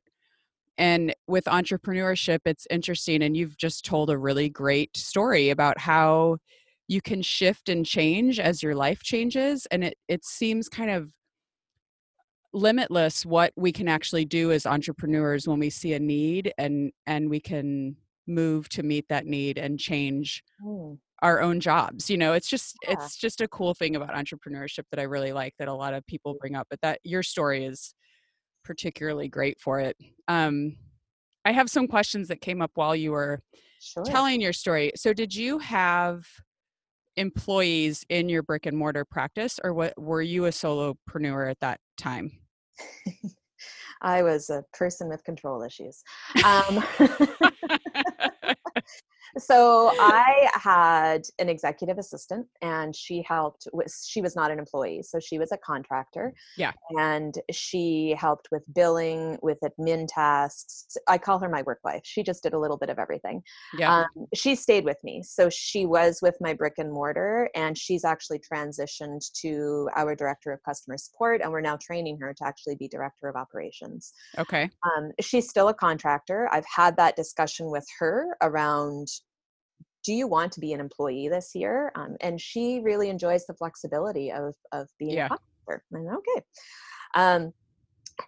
And 0.77 1.15
with 1.27 1.45
entrepreneurship, 1.45 2.39
it's 2.45 2.67
interesting. 2.69 3.23
And 3.23 3.37
you've 3.37 3.57
just 3.57 3.85
told 3.85 4.09
a 4.09 4.17
really 4.17 4.49
great 4.49 4.95
story 4.97 5.49
about 5.49 5.79
how 5.79 6.37
you 6.87 7.01
can 7.01 7.21
shift 7.21 7.69
and 7.69 7.85
change 7.85 8.39
as 8.39 8.61
your 8.63 8.75
life 8.75 9.03
changes. 9.03 9.67
And 9.71 9.83
it, 9.85 9.97
it 10.07 10.25
seems 10.25 10.69
kind 10.69 10.91
of 10.91 11.13
limitless 12.53 13.25
what 13.25 13.51
we 13.57 13.71
can 13.71 13.87
actually 13.87 14.23
do 14.25 14.51
as 14.51 14.65
entrepreneurs 14.65 15.47
when 15.47 15.59
we 15.59 15.69
see 15.69 15.93
a 15.93 15.99
need 15.99 16.53
and 16.57 16.91
and 17.05 17.29
we 17.29 17.39
can 17.39 17.97
move 18.27 18.69
to 18.69 18.81
meet 18.81 19.07
that 19.09 19.25
need 19.25 19.57
and 19.57 19.77
change 19.77 20.41
Mm, 20.59 20.99
our 21.21 21.41
own 21.41 21.59
jobs 21.59 22.09
you 22.09 22.17
know 22.17 22.33
it's 22.33 22.49
just 22.49 22.77
Yeah. 22.87 23.09
it's 23.09 23.17
just 23.17 23.41
a 23.41 23.47
cool 23.47 23.73
thing 23.73 23.95
about 23.95 24.09
entrepreneurship 24.15 24.83
that 24.91 24.99
i 24.99 25.03
really 25.03 25.33
like 25.33 25.53
that 25.59 25.67
a 25.67 25.73
lot 25.73 25.93
of 25.93 26.05
people 26.07 26.35
bring 26.35 26.55
up 26.55 26.67
but 26.69 26.81
that 26.81 26.99
your 27.03 27.23
story 27.23 27.65
is 27.65 27.93
particularly 28.65 29.29
great 29.29 29.59
for 29.59 29.79
it. 29.79 29.95
Um 30.27 30.75
i 31.45 31.51
have 31.51 31.69
some 31.69 31.87
questions 31.87 32.27
that 32.27 32.41
came 32.41 32.59
up 32.61 32.71
while 32.73 32.95
you 32.95 33.11
were 33.11 33.39
sure. 33.79 34.03
telling 34.03 34.41
your 34.41 34.53
story. 34.53 34.91
So 34.95 35.13
did 35.13 35.33
you 35.33 35.59
have 35.59 36.25
employees 37.17 38.03
in 38.09 38.27
your 38.29 38.43
brick 38.43 38.65
and 38.65 38.77
mortar 38.77 39.05
practice 39.05 39.59
or 39.63 39.73
what 39.73 39.93
were 39.97 40.21
you 40.21 40.45
a 40.45 40.49
solopreneur 40.49 41.49
at 41.49 41.59
that 41.61 41.79
time? 41.97 42.31
I 44.01 44.21
was 44.21 44.49
a 44.49 44.63
person 44.73 45.07
with 45.09 45.23
control 45.23 45.63
issues. 45.63 46.03
Um, 46.43 46.83
so 49.37 49.91
i 49.99 50.49
had 50.53 51.23
an 51.39 51.49
executive 51.49 51.97
assistant 51.97 52.45
and 52.61 52.95
she 52.95 53.23
helped 53.27 53.67
with 53.73 53.93
she 54.05 54.21
was 54.21 54.35
not 54.35 54.51
an 54.51 54.59
employee 54.59 55.01
so 55.01 55.19
she 55.19 55.37
was 55.39 55.51
a 55.51 55.57
contractor 55.57 56.33
Yeah. 56.57 56.71
and 56.99 57.37
she 57.51 58.15
helped 58.17 58.49
with 58.51 58.63
billing 58.73 59.37
with 59.41 59.57
admin 59.61 60.07
tasks. 60.07 60.97
I 61.07 61.17
call 61.17 61.39
her 61.39 61.49
my 61.49 61.61
work 61.63 61.79
wife. 61.83 62.01
She 62.03 62.23
just 62.23 62.43
did 62.43 62.53
a 62.53 62.59
little 62.59 62.77
bit 62.77 62.89
of 62.89 62.99
everything. 62.99 63.41
Yeah. 63.77 63.99
Um, 64.01 64.25
she 64.33 64.55
stayed 64.55 64.85
with 64.85 64.97
me. 65.03 65.23
So 65.23 65.49
she 65.49 65.85
was 65.85 66.19
with 66.21 66.35
my 66.41 66.53
brick 66.53 66.73
and 66.77 66.91
mortar 66.91 67.49
and 67.55 67.77
she's 67.77 68.03
actually 68.05 68.39
transitioned 68.39 69.21
to 69.41 69.89
our 69.95 70.15
director 70.15 70.51
of 70.51 70.63
customer 70.63 70.97
support 70.97 71.41
and 71.41 71.51
we're 71.51 71.61
now 71.61 71.77
training 71.77 72.17
her 72.19 72.33
to 72.33 72.45
actually 72.45 72.75
be 72.75 72.87
director 72.87 73.27
of 73.27 73.35
operations. 73.35 74.13
Okay. 74.37 74.69
Um, 74.97 75.11
she's 75.21 75.49
still 75.49 75.69
a 75.69 75.73
contractor. 75.73 76.49
I've 76.51 76.65
had 76.73 76.97
that 76.97 77.15
discussion 77.15 77.69
with 77.69 77.85
her 77.99 78.37
around 78.41 79.07
do 80.05 80.13
you 80.13 80.27
want 80.27 80.51
to 80.53 80.59
be 80.59 80.73
an 80.73 80.79
employee 80.79 81.27
this 81.27 81.51
year? 81.55 81.91
Um, 81.95 82.15
and 82.21 82.39
she 82.39 82.79
really 82.83 83.09
enjoys 83.09 83.45
the 83.45 83.55
flexibility 83.55 84.31
of, 84.31 84.53
of 84.71 84.87
being 84.99 85.15
Yeah. 85.15 85.25
a 85.25 85.29
contractor. 85.29 85.83
And 85.91 86.09
okay. 86.09 86.45
Um, 87.15 87.53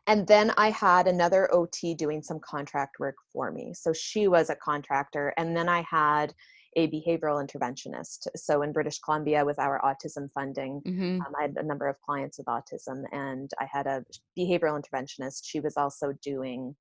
and 0.08 0.28
then 0.28 0.52
I 0.58 0.72
had 0.72 1.08
another 1.08 1.54
OT 1.54 1.94
doing 1.94 2.22
some 2.22 2.40
contract 2.40 3.00
work 3.00 3.16
for 3.32 3.52
me. 3.52 3.74
So 3.74 3.94
she 3.94 4.28
was 4.28 4.50
a 4.50 4.56
contractor. 4.56 5.34
And 5.38 5.56
then 5.56 5.70
I 5.70 5.82
had 5.90 6.34
a 6.76 6.88
behavioral 6.88 7.44
interventionist. 7.46 8.28
So 8.36 8.62
in 8.62 8.72
British 8.72 9.00
Columbia, 9.00 9.46
with 9.46 9.60
our 9.60 9.80
autism 9.82 10.30
funding, 10.34 10.82
hmm 10.86 11.20
um, 11.26 11.34
I 11.40 11.44
had 11.44 11.56
a 11.58 11.64
number 11.64 11.88
of 11.88 12.00
clients 12.02 12.38
with 12.38 12.48
autism, 12.48 13.04
and 13.12 13.50
I 13.60 13.66
had 13.72 13.88
a 13.88 14.04
behavioral 14.38 14.80
interventionist. 14.80 15.42
She 15.44 15.60
was 15.60 15.76
also 15.78 16.14
doing, 16.22 16.76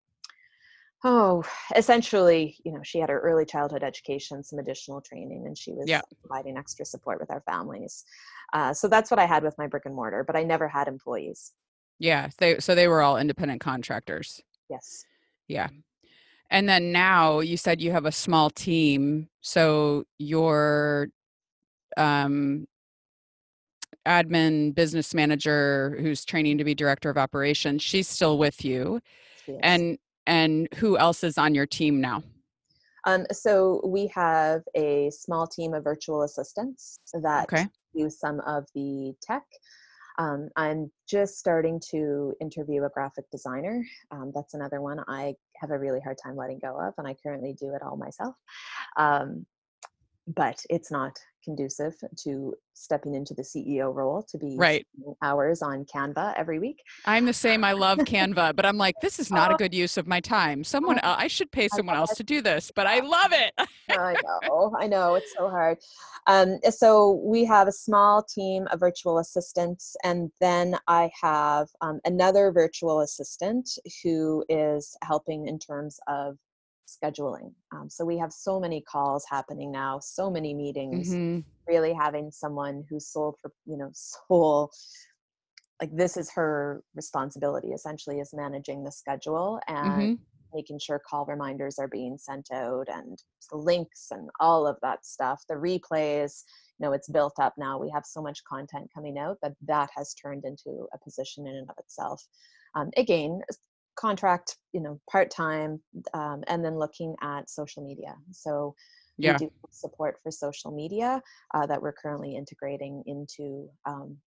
oh, 1.05 1.45
essentially, 1.75 2.57
you 2.65 2.73
know, 2.73 2.81
she 2.83 2.99
had 2.99 3.11
her 3.11 3.21
early 3.21 3.45
childhood 3.45 3.83
education, 3.83 4.43
some 4.43 4.59
additional 4.59 5.00
training, 5.00 5.45
and 5.47 5.57
she 5.57 5.73
was 5.73 5.87
Yeah. 5.88 6.00
providing 6.21 6.57
extra 6.57 6.85
support 6.85 7.21
with 7.21 7.31
our 7.31 7.43
families. 7.43 8.05
Uh, 8.53 8.73
so 8.73 8.88
that's 8.88 9.11
what 9.11 9.21
I 9.21 9.26
had 9.26 9.43
with 9.43 9.57
my 9.59 9.67
brick 9.67 9.85
and 9.87 9.95
mortar, 9.95 10.25
but 10.25 10.37
I 10.37 10.43
never 10.43 10.69
had 10.69 10.88
employees. 10.88 11.53
Yeah, 11.99 12.29
they 12.38 12.59
so 12.59 12.75
they 12.75 12.88
were 12.88 13.03
all 13.03 13.17
independent 13.17 13.61
contractors. 13.61 14.43
Yes. 14.69 15.05
Yeah. 15.49 15.69
And 16.50 16.69
then 16.69 16.93
now 16.93 17.41
you 17.41 17.57
said 17.57 17.81
you 17.81 17.93
have 17.93 18.07
a 18.07 18.12
small 18.12 18.50
team. 18.50 19.29
So 19.41 20.05
your 20.19 21.09
um 21.97 22.67
admin 24.07 24.75
business 24.75 25.15
manager 25.15 25.97
who's 26.00 26.25
training 26.25 26.59
to 26.59 26.65
be 26.65 26.75
director 26.75 27.11
of 27.11 27.17
operations, 27.19 27.83
she's 27.83 28.09
still 28.09 28.38
with 28.38 28.65
you. 28.65 29.00
is. 29.49 29.59
And 29.62 29.99
and 30.26 30.68
who 30.76 30.99
else 30.99 31.25
is 31.25 31.38
on 31.38 31.54
your 31.54 31.66
team 31.66 32.00
now? 32.00 32.23
Um, 33.04 33.25
so 33.33 33.80
we 33.87 34.09
have 34.09 34.62
a 34.75 35.11
small 35.11 35.47
team 35.47 35.75
of 35.75 35.85
virtual 35.85 36.23
assistants 36.23 36.99
that 37.23 37.45
Okay. 37.45 37.66
do 37.95 38.11
some 38.11 38.40
of 38.40 38.66
the 38.75 39.14
tech. 39.23 39.45
Um, 40.18 40.49
I'm 40.56 40.90
just 41.09 41.38
starting 41.38 41.80
to 41.90 42.35
interview 42.40 42.85
a 42.85 42.88
graphic 42.88 43.26
designer. 43.30 43.85
Um, 44.11 44.33
that's 44.35 44.54
another 44.54 44.80
one 44.80 44.99
I 45.09 45.35
have 45.61 45.71
a 45.71 45.78
really 45.78 46.00
hard 46.00 46.16
time 46.23 46.37
letting 46.37 46.59
go 46.59 46.80
of, 46.80 46.95
and 46.99 47.06
I 47.06 47.14
currently 47.23 47.52
do 47.52 47.75
it 47.75 47.83
all 47.83 47.97
myself. 47.97 48.35
Um, 48.97 49.47
but 50.26 50.64
it's 50.71 50.90
not 50.90 51.18
conducive 51.45 51.95
to 52.25 52.54
stepping 52.75 53.14
into 53.14 53.33
the 53.35 53.42
CEO 53.42 53.95
role 53.95 54.23
to 54.25 54.37
be 54.37 54.56
Right. 54.59 54.87
hours 55.23 55.62
on 55.62 55.85
Canva 55.85 56.35
every 56.37 56.59
week. 56.59 56.83
I'm 57.04 57.25
the 57.25 57.33
same. 57.33 57.62
I 57.62 57.73
love 57.73 57.99
Canva, 58.04 58.56
but 58.56 58.66
I'm 58.66 58.76
like, 58.76 58.97
this 59.00 59.21
is 59.21 59.30
not 59.30 59.52
a 59.52 59.54
good 59.54 59.73
use 59.73 59.97
of 59.97 60.06
my 60.09 60.21
time. 60.21 60.64
Someone 60.64 60.99
el- 60.99 61.14
I 61.16 61.28
should 61.28 61.52
pay 61.52 61.68
someone 61.68 61.97
else 61.97 62.14
to 62.16 62.25
do 62.25 62.42
this, 62.42 62.73
but 62.75 62.87
I 62.87 62.99
love 63.00 63.33
it. 63.33 63.52
I 63.90 64.14
know, 64.25 64.75
I 64.78 64.88
know, 64.88 65.14
it's 65.14 65.33
so 65.38 65.49
hard. 65.49 65.78
Um, 66.26 66.59
so 66.71 67.12
we 67.25 67.45
have 67.45 67.68
a 67.68 67.73
small 67.73 68.25
team 68.25 68.66
of 68.73 68.80
virtual 68.80 69.18
assistants, 69.18 69.97
and 70.02 70.33
then 70.40 70.76
I 70.88 71.11
have 71.23 71.68
um, 71.80 72.00
another 72.04 72.50
virtual 72.50 73.02
assistant 73.02 73.71
who 74.02 74.45
is 74.49 74.97
helping 75.04 75.47
in 75.47 75.61
terms 75.61 76.00
of 76.09 76.37
scheduling. 76.87 77.55
Um, 77.73 77.90
so 77.90 78.05
we 78.05 78.19
have 78.19 78.33
so 78.33 78.61
many 78.61 78.81
calls 78.83 79.25
happening 79.28 79.71
now, 79.73 79.99
so 80.00 80.31
many 80.31 80.55
meetings. 80.55 81.19
Mhm. 81.19 81.45
Really 81.69 81.93
having 81.93 82.31
someone 82.31 82.85
who's 82.88 83.09
sold 83.09 83.37
for 83.43 83.52
you 83.66 83.76
know 83.76 83.90
sole 83.95 84.71
like 85.81 85.95
this 85.95 86.16
is 86.16 86.31
her 86.33 86.83
responsibility 86.95 87.69
essentially 87.69 88.19
is 88.21 88.31
managing 88.35 88.85
the 88.85 88.93
schedule 88.93 89.61
and 89.69 90.09
Mhm. 90.09 90.19
making 90.55 90.78
sure 90.78 90.99
call 90.99 91.26
reminders 91.26 91.78
are 91.78 91.88
being 91.88 92.16
sent 92.16 92.50
out 92.52 92.88
and 92.88 93.19
the 93.50 93.57
links 93.57 94.09
and 94.11 94.31
all 94.40 94.66
of 94.66 94.76
that 94.83 95.05
stuff 95.05 95.43
the 95.49 95.55
replays 95.55 96.43
you 96.78 96.87
know 96.87 96.93
it's 96.93 97.09
built 97.11 97.35
up 97.38 97.55
now 97.59 97.78
we 97.78 97.90
have 97.90 98.07
so 98.07 98.23
much 98.23 98.43
content 98.45 98.88
coming 98.95 99.19
out 99.19 99.37
that 99.43 99.52
that 99.61 99.90
has 99.95 100.14
turned 100.14 100.45
into 100.45 100.87
a 100.95 100.99
position 101.05 101.47
in 101.47 101.55
and 101.57 101.69
of 101.71 101.76
itself 101.78 102.26
um, 102.75 102.90
again 102.97 103.40
contract 103.97 104.57
you 104.73 104.81
know 104.81 105.00
part-time 105.11 105.81
um, 106.15 106.43
and 106.49 106.65
then 106.65 106.79
looking 106.79 107.15
at 107.23 107.50
social 107.50 107.83
media 107.85 108.15
so 108.31 108.75
Yeah. 109.19 109.33
we 109.33 109.47
do 109.47 109.53
support 109.71 110.19
for 110.23 110.31
social 110.31 110.71
media 110.71 111.23
uh, 111.55 111.67
that 111.67 111.81
we're 111.81 111.93
currently 111.93 112.37
integrating 112.37 113.03
into 113.07 113.69
um, 113.87 114.19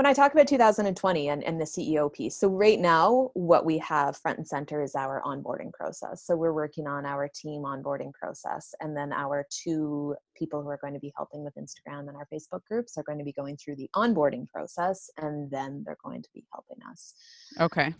when 0.00 0.06
I 0.06 0.14
talk 0.14 0.32
about 0.32 0.48
2020 0.48 1.28
and, 1.28 1.44
and 1.44 1.60
the 1.60 1.66
CEO 1.66 2.10
piece, 2.10 2.34
so 2.34 2.48
right 2.48 2.80
now, 2.80 3.30
what 3.34 3.66
we 3.66 3.76
have 3.76 4.16
front 4.16 4.38
and 4.38 4.48
center 4.48 4.82
is 4.82 4.94
our 4.94 5.20
onboarding 5.26 5.70
process. 5.74 6.24
So 6.24 6.36
we're 6.36 6.54
working 6.54 6.86
on 6.86 7.04
our 7.04 7.28
team 7.28 7.64
onboarding 7.64 8.10
process, 8.14 8.72
and 8.80 8.96
then 8.96 9.12
our 9.12 9.46
two 9.50 10.14
people 10.34 10.62
who 10.62 10.70
are 10.70 10.78
going 10.80 10.94
to 10.94 11.00
be 11.00 11.12
helping 11.14 11.44
with 11.44 11.52
Instagram 11.56 12.08
and 12.08 12.16
our 12.16 12.26
Facebook 12.32 12.64
groups 12.64 12.96
are 12.96 13.02
going 13.02 13.18
to 13.18 13.24
be 13.24 13.32
going 13.34 13.58
through 13.58 13.76
the 13.76 13.90
onboarding 13.94 14.48
process, 14.48 15.10
and 15.18 15.50
then 15.50 15.82
they're 15.84 15.98
going 16.02 16.22
to 16.22 16.30
be 16.34 16.46
helping 16.50 16.78
us. 16.90 17.12
Okay. 17.60 17.94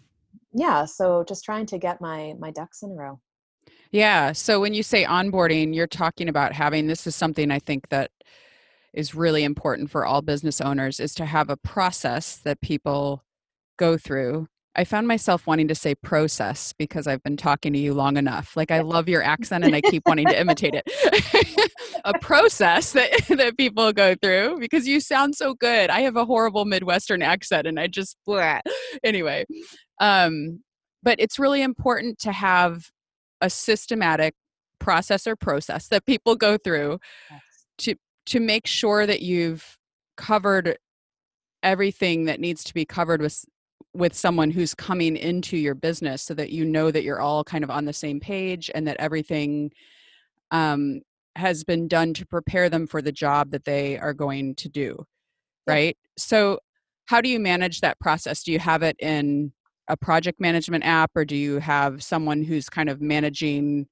Yeah, 0.52 0.84
so 0.84 1.24
just 1.24 1.44
trying 1.44 1.66
to 1.66 1.78
get 1.78 2.00
my 2.00 2.34
my 2.38 2.50
ducks 2.50 2.82
in 2.82 2.90
a 2.90 2.94
row. 2.94 3.20
Yeah. 3.92 4.32
So 4.32 4.60
when 4.60 4.74
you 4.74 4.82
say 4.82 5.04
onboarding, 5.04 5.74
you're 5.74 5.86
talking 5.86 6.28
about 6.28 6.52
having 6.52 6.86
this 6.86 7.06
is 7.06 7.16
something 7.16 7.50
I 7.50 7.58
think 7.58 7.88
that 7.88 8.10
is 8.92 9.14
really 9.14 9.44
important 9.44 9.90
for 9.90 10.04
all 10.04 10.22
business 10.22 10.60
owners 10.60 11.00
is 11.00 11.14
to 11.14 11.24
have 11.24 11.50
a 11.50 11.56
process 11.56 12.36
that 12.44 12.60
people 12.60 13.24
go 13.78 13.96
through. 13.96 14.46
I 14.76 14.84
found 14.84 15.08
myself 15.08 15.48
wanting 15.48 15.66
to 15.68 15.74
say 15.74 15.96
process 15.96 16.72
because 16.78 17.08
I've 17.08 17.22
been 17.24 17.36
talking 17.36 17.72
to 17.72 17.78
you 17.78 17.92
long 17.92 18.16
enough. 18.16 18.56
Like 18.56 18.70
I 18.70 18.80
love 18.80 19.08
your 19.08 19.22
accent 19.34 19.64
and 19.64 19.74
I 19.74 19.80
keep 19.80 20.04
wanting 20.06 20.26
to 20.26 20.40
imitate 20.40 20.74
it. 20.74 21.72
a 22.04 22.16
process 22.20 22.92
that 22.92 23.10
that 23.28 23.56
people 23.56 23.92
go 23.92 24.14
through 24.14 24.60
because 24.60 24.86
you 24.86 25.00
sound 25.00 25.34
so 25.34 25.54
good. 25.54 25.90
I 25.90 26.00
have 26.00 26.16
a 26.16 26.24
horrible 26.24 26.64
Midwestern 26.64 27.22
accent 27.22 27.66
and 27.66 27.80
I 27.80 27.88
just 27.88 28.16
blah. 28.24 28.60
anyway. 29.02 29.44
Um 30.00 30.62
but 31.02 31.18
it's 31.18 31.38
really 31.38 31.62
important 31.62 32.18
to 32.18 32.32
have 32.32 32.90
a 33.40 33.48
systematic 33.48 34.34
process 34.80 35.26
or 35.26 35.36
process 35.36 35.88
that 35.88 36.04
people 36.06 36.34
go 36.36 36.58
through 36.58 36.98
Yes. 37.30 37.40
to 38.26 38.40
make 38.40 38.66
sure 38.66 39.06
that 39.06 39.22
you've 39.22 39.76
covered 40.16 40.76
everything 41.62 42.26
that 42.26 42.38
needs 42.40 42.62
to 42.64 42.74
be 42.74 42.84
covered 42.84 43.20
with 43.20 43.44
with 43.92 44.14
someone 44.14 44.50
who's 44.50 44.74
coming 44.74 45.16
into 45.16 45.56
your 45.56 45.74
business 45.74 46.22
so 46.22 46.32
that 46.34 46.50
you 46.50 46.64
know 46.64 46.90
that 46.90 47.02
you're 47.02 47.20
all 47.20 47.42
kind 47.42 47.64
of 47.64 47.70
on 47.70 47.86
the 47.86 47.92
same 47.92 48.20
page 48.20 48.70
and 48.74 48.86
that 48.86 48.96
everything 49.00 49.72
um, 50.52 51.00
has 51.34 51.64
been 51.64 51.88
done 51.88 52.14
to 52.14 52.24
prepare 52.24 52.68
them 52.68 52.86
for 52.86 53.02
the 53.02 53.10
job 53.10 53.50
that 53.50 53.64
they 53.64 53.98
are 53.98 54.14
going 54.14 54.54
to 54.54 54.68
do 54.68 55.04
right? 55.66 55.96
So 56.16 56.58
how 57.06 57.20
do 57.20 57.28
you 57.28 57.40
manage 57.40 57.80
that 57.80 57.98
process? 58.00 58.42
Do 58.42 58.52
you 58.52 58.58
have 58.60 58.82
it 58.82 58.96
in 59.00 59.52
a 59.90 59.96
project 59.96 60.40
management 60.40 60.84
app 60.84 61.10
or 61.16 61.24
do 61.24 61.34
you 61.36 61.58
have 61.58 62.02
someone 62.02 62.42
who's 62.44 62.68
kind 62.68 62.88
of 62.88 63.00
managing 63.00 63.86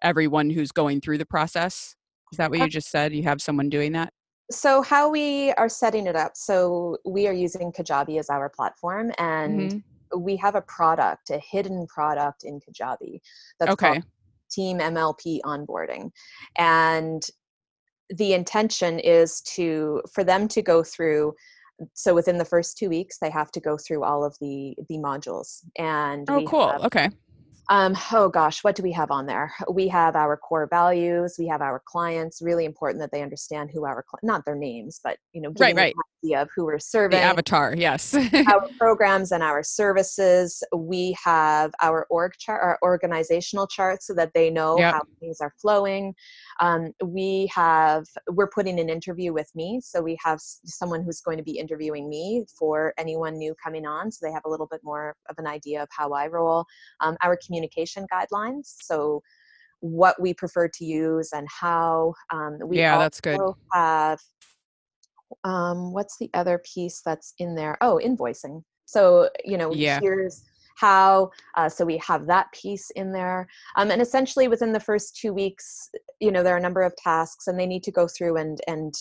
everyone 0.00 0.48
who's 0.48 0.70
going 0.70 1.00
through 1.00 1.18
the 1.18 1.26
process 1.26 1.96
is 2.32 2.38
that 2.38 2.50
what 2.50 2.60
Uh, 2.60 2.64
you 2.64 2.70
just 2.70 2.88
said 2.88 3.12
you 3.12 3.24
have 3.24 3.42
someone 3.42 3.68
doing 3.68 3.92
that 3.92 4.12
So 4.52 4.82
how 4.82 5.08
we 5.10 5.52
are 5.52 5.68
setting 5.70 6.06
it 6.06 6.16
up, 6.16 6.32
so 6.36 6.98
we 7.06 7.26
are 7.26 7.32
using 7.32 7.72
Kajabi 7.72 8.18
as 8.18 8.28
our 8.28 8.50
platform, 8.50 9.10
and 9.18 9.72
Mhm. 9.72 9.82
we 10.18 10.36
have 10.36 10.54
a 10.54 10.60
product, 10.60 11.30
a 11.30 11.38
hidden 11.38 11.86
product 11.86 12.44
in 12.44 12.60
Kajabi 12.60 13.20
that's 13.58 13.72
okay 13.72 13.94
called 13.94 14.04
Team 14.50 14.78
MLP 14.80 15.40
onboarding. 15.44 16.10
And 16.56 17.22
the 18.10 18.34
intention 18.34 19.00
is 19.00 19.40
to 19.56 20.02
for 20.12 20.22
them 20.24 20.46
to 20.48 20.60
go 20.62 20.84
through 20.84 21.32
so 21.92 22.14
within 22.14 22.38
the 22.38 22.44
first 22.44 22.78
two 22.78 22.88
weeks 22.88 23.18
they 23.20 23.30
have 23.30 23.50
to 23.50 23.60
go 23.60 23.76
through 23.76 24.04
all 24.04 24.24
of 24.24 24.36
the 24.40 24.74
the 24.88 24.96
modules 24.98 25.60
and 25.78 26.28
oh 26.30 26.42
cool 26.42 26.68
have 26.68 26.84
okay 26.84 27.08
um, 27.70 27.96
oh 28.12 28.28
gosh, 28.28 28.62
what 28.62 28.76
do 28.76 28.82
we 28.82 28.92
have 28.92 29.10
on 29.10 29.24
there? 29.26 29.50
We 29.72 29.88
have 29.88 30.16
our 30.16 30.36
core 30.36 30.68
values. 30.68 31.36
We 31.38 31.46
have 31.46 31.62
our 31.62 31.82
clients. 31.86 32.42
Really 32.42 32.66
important 32.66 33.00
that 33.00 33.10
they 33.10 33.22
understand 33.22 33.70
who 33.72 33.86
our 33.86 34.04
not 34.22 34.44
their 34.44 34.56
names, 34.56 35.00
but 35.02 35.16
you 35.32 35.40
know, 35.40 35.52
Right, 35.58 35.74
right. 35.74 35.94
idea 36.22 36.42
of 36.42 36.50
who 36.54 36.66
we're 36.66 36.76
the 36.76 36.82
serving, 36.82 37.20
avatar 37.20 37.74
yes 37.76 38.14
our 38.46 38.68
programs 38.78 39.32
and 39.32 39.42
our 39.42 39.62
services. 39.62 40.62
We 40.76 41.16
have 41.24 41.72
our 41.80 42.06
org 42.10 42.32
chart, 42.38 42.62
our 42.62 42.78
organizational 42.82 43.66
chart, 43.66 44.02
so 44.02 44.12
that 44.14 44.32
they 44.34 44.50
know 44.50 44.78
Yep. 44.78 44.92
how 44.94 45.02
things 45.20 45.38
are 45.40 45.52
flowing. 45.60 46.14
Um, 46.60 46.92
we 47.04 47.50
have 47.54 48.04
we're 48.30 48.48
putting 48.48 48.78
an 48.80 48.88
interview 48.88 49.32
with 49.32 49.50
me, 49.54 49.80
so 49.82 50.00
we 50.00 50.16
have 50.24 50.40
someone 50.40 51.02
who's 51.02 51.20
going 51.20 51.38
to 51.38 51.44
be 51.44 51.58
interviewing 51.58 52.08
me 52.08 52.44
for 52.58 52.94
anyone 52.98 53.34
new 53.36 53.54
coming 53.62 53.86
on, 53.86 54.10
so 54.10 54.26
they 54.26 54.32
have 54.32 54.44
a 54.44 54.50
little 54.50 54.68
bit 54.70 54.80
more 54.84 55.16
of 55.28 55.36
an 55.38 55.46
idea 55.46 55.82
of 55.82 55.88
how 55.90 56.12
I 56.12 56.26
roll. 56.28 56.64
Um, 57.00 57.16
our 57.22 57.38
communication 57.44 58.06
guidelines, 58.12 58.74
so 58.82 59.22
what 59.80 60.20
we 60.20 60.32
prefer 60.34 60.68
to 60.68 60.84
use 60.84 61.30
and 61.32 61.46
how. 61.50 62.14
Um, 62.32 62.58
we 62.64 62.78
Yeah, 62.78 62.98
that's 62.98 63.20
good. 63.20 63.40
have 63.72 64.20
um, 65.42 65.92
what's 65.92 66.18
the 66.18 66.30
other 66.34 66.62
piece 66.72 67.02
that's 67.04 67.34
in 67.38 67.54
there? 67.54 67.76
Oh, 67.80 68.00
invoicing. 68.02 68.62
So, 68.86 69.30
you 69.44 69.56
know, 69.56 69.72
Yeah. 69.72 70.00
here's 70.00 70.44
how. 70.74 71.30
Uh, 71.56 71.68
so 71.68 71.84
we 71.84 71.98
have 71.98 72.26
that 72.26 72.52
piece 72.52 72.90
in 72.90 73.12
there. 73.12 73.46
Um, 73.76 73.90
and 73.90 74.02
essentially 74.02 74.48
within 74.48 74.72
the 74.72 74.80
first 74.80 75.16
two 75.16 75.32
weeks, 75.32 75.90
you 76.20 76.30
know, 76.30 76.42
there 76.42 76.54
are 76.54 76.58
a 76.58 76.62
number 76.62 76.82
of 76.82 76.94
tasks 76.96 77.46
and 77.46 77.58
they 77.58 77.66
need 77.66 77.82
to 77.84 77.92
go 77.92 78.06
through 78.06 78.36
and, 78.36 78.60
and 78.66 78.94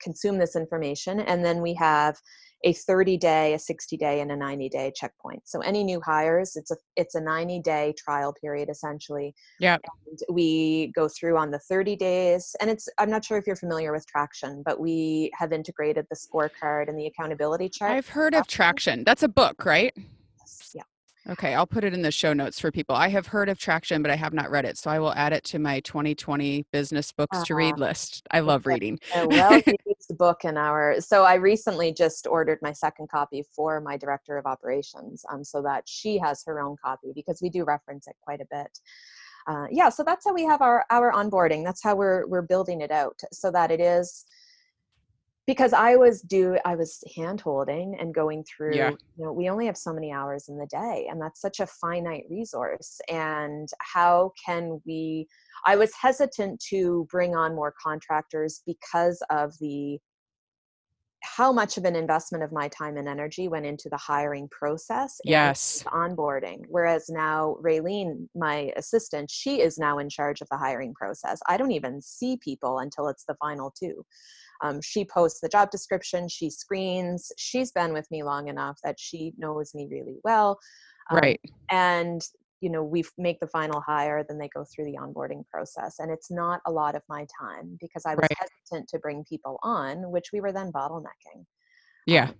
consume 0.00 0.38
this 0.38 0.56
information. 0.56 1.20
And 1.20 1.44
then 1.44 1.62
we 1.62 1.74
have 1.74 2.16
a 2.64 2.72
30 2.72 3.16
day, 3.16 3.54
a 3.54 3.58
60 3.58 3.96
day, 3.96 4.20
and 4.20 4.32
a 4.32 4.36
90 4.36 4.68
day 4.68 4.92
checkpoint. 4.94 5.42
So 5.44 5.60
any 5.60 5.84
new 5.84 6.00
hires, 6.00 6.56
it's 6.56 6.70
a 6.70 6.76
it's 6.96 7.14
a 7.14 7.20
90 7.20 7.60
day 7.60 7.94
trial 7.96 8.34
period 8.40 8.68
essentially. 8.68 9.34
Yeah. 9.60 9.76
And 10.06 10.18
we 10.30 10.92
go 10.94 11.08
through 11.08 11.36
on 11.36 11.50
the 11.50 11.58
30 11.58 11.96
days, 11.96 12.56
and 12.60 12.70
it's 12.70 12.88
I'm 12.98 13.10
not 13.10 13.24
sure 13.24 13.38
if 13.38 13.46
you're 13.46 13.56
familiar 13.56 13.92
with 13.92 14.06
Traction, 14.06 14.62
but 14.64 14.80
we 14.80 15.30
have 15.38 15.52
integrated 15.52 16.06
the 16.10 16.16
scorecard 16.16 16.88
and 16.88 16.98
the 16.98 17.06
accountability 17.06 17.68
chart. 17.68 17.92
I've 17.92 18.08
heard 18.08 18.34
of 18.34 18.46
Traction. 18.46 19.04
That's 19.04 19.22
a 19.22 19.28
book, 19.28 19.64
right? 19.64 19.94
Yeah. 20.74 20.82
Okay, 21.28 21.54
I'll 21.54 21.66
put 21.66 21.84
it 21.84 21.92
in 21.92 22.02
the 22.02 22.12
show 22.12 22.32
notes 22.32 22.60
for 22.60 22.70
people. 22.70 22.94
I 22.94 23.08
have 23.08 23.26
heard 23.26 23.48
of 23.48 23.58
Traction, 23.58 24.02
but 24.02 24.10
I 24.10 24.16
have 24.16 24.32
not 24.32 24.50
read 24.50 24.64
it, 24.64 24.78
so 24.78 24.90
I 24.90 24.98
will 24.98 25.12
add 25.14 25.32
it 25.32 25.42
to 25.44 25.58
my 25.58 25.80
2020 25.80 26.66
business 26.72 27.10
books 27.10 27.42
to 27.44 27.54
read 27.54 27.78
list. 27.78 28.26
I 28.30 28.40
love 28.40 28.66
reading. 28.66 28.98
well, 29.14 29.60
it's 29.66 29.86
used 30.08 30.18
book 30.18 30.44
in 30.44 30.56
our 30.56 31.00
so 31.00 31.24
i 31.24 31.34
recently 31.34 31.92
just 31.92 32.26
ordered 32.26 32.58
my 32.62 32.72
second 32.72 33.08
copy 33.08 33.42
for 33.54 33.80
my 33.80 33.96
director 33.96 34.36
of 34.36 34.46
operations 34.46 35.24
um, 35.30 35.42
so 35.44 35.62
that 35.62 35.82
she 35.86 36.18
has 36.18 36.42
her 36.46 36.60
own 36.60 36.76
copy 36.82 37.12
because 37.14 37.40
we 37.42 37.50
do 37.50 37.64
reference 37.64 38.06
it 38.06 38.16
quite 38.20 38.40
a 38.40 38.46
bit 38.50 38.78
uh, 39.46 39.66
yeah 39.70 39.88
so 39.88 40.02
that's 40.02 40.24
how 40.24 40.34
we 40.34 40.44
have 40.44 40.62
our 40.62 40.84
our 40.90 41.12
onboarding 41.12 41.64
that's 41.64 41.82
how 41.82 41.94
we're 41.94 42.26
we're 42.26 42.42
building 42.42 42.80
it 42.80 42.90
out 42.90 43.18
so 43.32 43.50
that 43.50 43.70
it 43.70 43.80
is 43.80 44.24
because 45.46 45.72
i 45.72 45.96
was 45.96 46.20
do 46.22 46.58
i 46.64 46.74
was 46.74 47.02
hand 47.16 47.40
holding 47.40 47.96
and 48.00 48.14
going 48.14 48.44
through 48.44 48.76
Yeah. 48.76 48.90
you 49.16 49.24
know 49.24 49.32
we 49.32 49.48
only 49.48 49.66
have 49.66 49.76
so 49.76 49.92
many 49.92 50.12
hours 50.12 50.48
in 50.48 50.58
the 50.58 50.66
day 50.66 51.06
and 51.10 51.20
that's 51.20 51.40
such 51.40 51.60
a 51.60 51.66
finite 51.66 52.24
resource 52.28 53.00
and 53.08 53.68
how 53.80 54.32
can 54.44 54.80
we 54.86 55.26
i 55.66 55.76
was 55.76 55.92
hesitant 55.94 56.60
to 56.70 57.06
bring 57.10 57.34
on 57.34 57.54
more 57.54 57.74
contractors 57.82 58.62
because 58.66 59.22
of 59.30 59.52
the 59.60 59.98
how 61.22 61.52
much 61.52 61.76
of 61.76 61.84
an 61.84 61.96
investment 61.96 62.44
of 62.44 62.52
my 62.52 62.68
time 62.68 62.96
and 62.96 63.08
energy 63.08 63.48
went 63.48 63.66
into 63.66 63.88
the 63.88 63.96
hiring 63.96 64.48
process 64.48 65.18
Yes. 65.24 65.82
onboarding 65.88 66.64
whereas 66.68 67.08
now 67.08 67.56
raylene 67.62 68.28
my 68.34 68.72
assistant 68.76 69.30
she 69.30 69.60
is 69.60 69.76
now 69.78 69.98
in 69.98 70.08
charge 70.08 70.40
of 70.40 70.48
the 70.50 70.56
hiring 70.56 70.94
process 70.94 71.40
i 71.48 71.56
don't 71.56 71.72
even 71.72 72.00
see 72.00 72.36
people 72.36 72.78
until 72.78 73.08
it's 73.08 73.24
the 73.24 73.34
final 73.40 73.72
two 73.76 74.04
um, 74.62 74.80
she 74.82 75.04
posts 75.04 75.40
the 75.40 75.48
job 75.48 75.70
description 75.70 76.28
she 76.28 76.50
screens 76.50 77.30
she's 77.38 77.72
been 77.72 77.92
with 77.92 78.10
me 78.10 78.22
long 78.22 78.48
enough 78.48 78.78
that 78.82 78.98
she 78.98 79.32
knows 79.38 79.74
me 79.74 79.88
really 79.90 80.16
well 80.24 80.58
um, 81.10 81.18
Right. 81.22 81.40
and 81.70 82.22
you 82.60 82.70
know 82.70 82.82
we 82.82 83.04
make 83.18 83.38
the 83.40 83.46
final 83.46 83.80
hire 83.80 84.24
then 84.28 84.38
they 84.38 84.48
go 84.54 84.64
through 84.64 84.84
the 84.86 84.96
onboarding 85.00 85.46
process 85.46 85.96
and 85.98 86.10
it's 86.10 86.30
not 86.30 86.60
a 86.66 86.70
lot 86.70 86.94
of 86.94 87.02
my 87.08 87.26
time 87.40 87.76
because 87.80 88.04
i 88.06 88.14
was 88.14 88.22
Right. 88.22 88.38
hesitant 88.38 88.88
to 88.88 88.98
bring 88.98 89.24
people 89.28 89.58
on 89.62 90.10
which 90.10 90.26
we 90.32 90.40
were 90.40 90.52
then 90.52 90.72
bottlenecking 90.72 91.44
Yeah. 92.06 92.28
Um, 92.28 92.34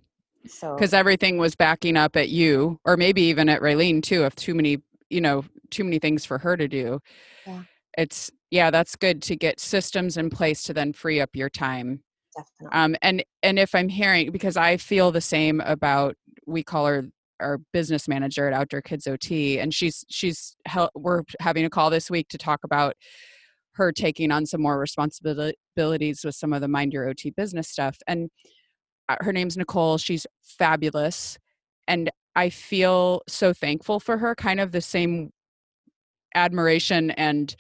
so 0.47 0.75
Because 0.77 0.95
everything 0.95 1.39
was 1.39 1.55
backing 1.57 1.97
up 1.97 2.17
at 2.17 2.29
you, 2.29 2.79
or 2.85 2.97
maybe 2.97 3.23
even 3.23 3.49
at 3.49 3.61
Raylene 3.61 4.03
too, 4.03 4.25
if 4.25 4.35
too 4.37 4.55
many 4.55 4.79
you 5.11 5.21
know 5.21 5.45
too 5.71 5.85
many 5.85 5.99
things 5.99 6.25
for 6.25 6.39
her 6.39 6.57
to 6.57 6.67
do 6.69 7.01
yeah. 7.47 7.63
it's 7.97 8.31
yeah 8.51 8.71
that's 8.71 8.97
good 8.97 9.23
to 9.23 9.37
get 9.37 9.61
systems 9.61 10.17
in 10.17 10.31
place 10.31 10.63
to 10.65 10.75
then 10.75 10.93
free 10.93 11.21
up 11.21 11.31
your 11.35 11.49
time 11.51 12.03
Definitely. 12.37 12.79
um 12.79 12.96
and 13.03 13.25
and 13.42 13.59
if 13.59 13.75
i'm 13.75 13.88
hearing 13.88 14.31
because 14.31 14.57
i 14.57 14.77
feel 14.77 15.11
the 15.11 15.20
same 15.20 15.61
about 15.62 16.14
we 16.46 16.62
call 16.62 16.87
her 16.87 17.05
our 17.40 17.59
business 17.72 18.09
manager 18.09 18.46
at 18.46 18.53
outdoor 18.55 18.81
kids 18.83 19.07
ot 19.07 19.31
and 19.61 19.75
she's 19.75 20.05
she's 20.09 20.57
we're 20.94 21.22
having 21.40 21.64
a 21.64 21.70
call 21.70 21.90
this 21.90 22.11
week 22.11 22.29
to 22.29 22.38
talk 22.38 22.61
about 22.64 22.94
her 23.72 23.92
taking 23.92 24.31
on 24.31 24.46
some 24.46 24.62
more 24.62 24.79
responsibilities 24.79 26.22
with 26.25 26.35
some 26.35 26.53
of 26.53 26.61
the 26.61 26.68
mind 26.68 26.92
your 26.92 27.09
ot 27.09 27.35
business 27.37 27.68
stuff 27.68 27.99
and 28.07 28.31
uh, 29.09 29.16
her 29.20 29.33
name's 29.33 29.57
nicole 29.57 29.99
she's 29.99 30.27
fabulous 30.42 31.38
and 31.88 32.11
I 32.37 32.51
feel 32.51 33.22
so 33.27 33.55
thankful 33.55 33.99
for 33.99 34.18
her, 34.18 34.35
kind 34.35 34.61
of 34.61 34.70
the 34.70 34.83
same 34.83 35.31
admiration 36.35 37.11
and 37.12 37.55